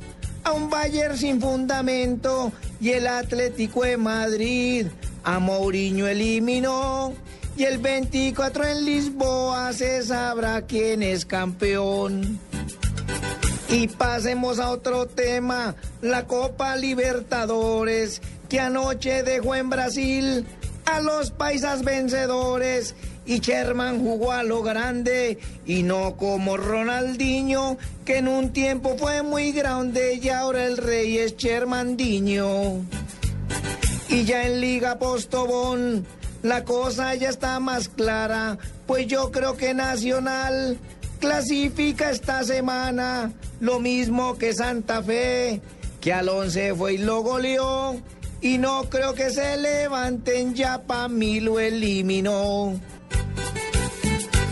a 0.44 0.52
un 0.52 0.68
Bayern 0.68 1.16
sin 1.16 1.40
fundamento 1.40 2.52
y 2.80 2.90
el 2.90 3.06
Atlético 3.06 3.84
de 3.84 3.96
Madrid 3.96 4.86
a 5.24 5.38
Mourinho 5.38 6.06
eliminó. 6.06 7.14
Y 7.56 7.64
el 7.64 7.78
24 7.78 8.66
en 8.66 8.84
Lisboa 8.84 9.72
se 9.72 10.02
sabrá 10.02 10.62
quién 10.62 11.02
es 11.02 11.24
campeón. 11.24 12.40
Y 13.73 13.89
pasemos 13.89 14.59
a 14.59 14.69
otro 14.69 15.07
tema, 15.07 15.74
la 16.03 16.27
Copa 16.27 16.77
Libertadores, 16.77 18.20
que 18.51 18.61
anoche 18.61 19.23
dejó 19.23 19.55
en 19.55 19.70
Brasil 19.70 20.47
a 20.85 21.01
los 21.01 21.31
paisas 21.31 21.82
vencedores. 21.82 22.94
Y 23.24 23.40
Sherman 23.40 24.01
jugó 24.01 24.32
a 24.32 24.43
lo 24.43 24.62
grande 24.62 25.39
y 25.65 25.85
no 25.85 26.16
como 26.16 26.59
Ronaldinho, 26.59 27.78
que 28.05 28.19
en 28.19 28.28
un 28.28 28.53
tiempo 28.53 28.97
fue 28.99 29.23
muy 29.23 29.53
grande 29.53 30.20
y 30.23 30.28
ahora 30.28 30.66
el 30.66 30.77
rey 30.77 31.16
es 31.16 31.39
Shermandiño. 31.39 32.85
Y 34.11 34.24
ya 34.24 34.44
en 34.44 34.61
Liga 34.61 34.99
Postobón 34.99 36.05
la 36.43 36.65
cosa 36.65 37.15
ya 37.15 37.31
está 37.31 37.59
más 37.59 37.89
clara, 37.89 38.59
pues 38.86 39.07
yo 39.07 39.31
creo 39.31 39.57
que 39.57 39.73
Nacional 39.73 40.77
clasifica 41.20 42.11
esta 42.11 42.43
semana, 42.43 43.32
lo 43.62 43.78
mismo 43.78 44.36
que 44.39 44.52
Santa 44.52 45.05
Fe, 45.05 45.60
que 46.01 46.12
al 46.12 46.28
11 46.28 46.74
fue 46.74 46.94
y 46.94 46.98
lo 46.98 47.22
goleó, 47.22 47.94
y 48.40 48.59
no 48.59 48.90
creo 48.90 49.14
que 49.14 49.30
se 49.30 49.56
levanten, 49.56 50.52
ya 50.52 50.82
pa' 50.82 51.06
mí 51.06 51.39
lo 51.39 51.60
eliminó. 51.60 52.74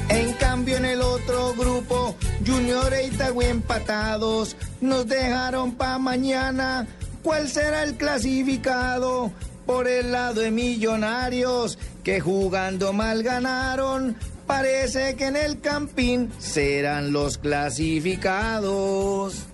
En 0.09 0.32
cambio 0.35 0.77
en 0.77 0.85
el 0.85 1.03
otro 1.03 1.55
grupo, 1.55 2.15
Junior 2.47 2.95
e 2.95 3.09
Itagüí 3.09 3.47
empatados, 3.47 4.55
nos 4.81 5.09
dejaron 5.09 5.73
pa' 5.73 5.99
mañana. 5.99 6.87
¿Cuál 7.24 7.49
será 7.49 7.82
el 7.82 7.97
clasificado? 7.97 9.32
Por 9.66 9.89
el 9.89 10.12
lado 10.12 10.41
de 10.41 10.53
Millonarios, 10.53 11.78
que 12.05 12.20
jugando 12.20 12.93
mal 12.93 13.24
ganaron, 13.24 14.16
parece 14.51 15.15
que 15.15 15.27
en 15.27 15.37
el 15.37 15.61
Campín 15.61 16.33
serán 16.41 17.13
los 17.13 17.39
clasificados. 17.39 19.47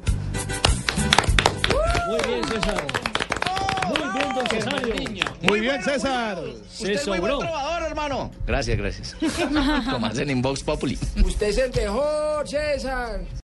Muy 2.08 2.18
bien, 2.26 2.42
César. 2.48 2.82
Muy 3.88 3.98
bien, 4.14 4.34
don 4.34 4.46
Cesario. 4.46 4.94
Muy 5.42 5.60
bien, 5.60 5.82
César. 5.82 6.38
Usted 6.38 6.90
es 6.92 7.06
muy 7.06 7.18
buen 7.18 7.32
sobró. 7.32 7.46
trovador, 7.46 7.82
hermano. 7.82 8.30
Gracias, 8.46 8.78
gracias. 8.78 9.14
Como 9.90 10.06
hacen 10.06 10.30
en 10.30 10.40
Vox 10.40 10.62
Populi. 10.62 10.98
Usted 11.22 11.48
es 11.48 11.58
el 11.58 11.70
mejor, 11.74 12.48
César. 12.48 13.20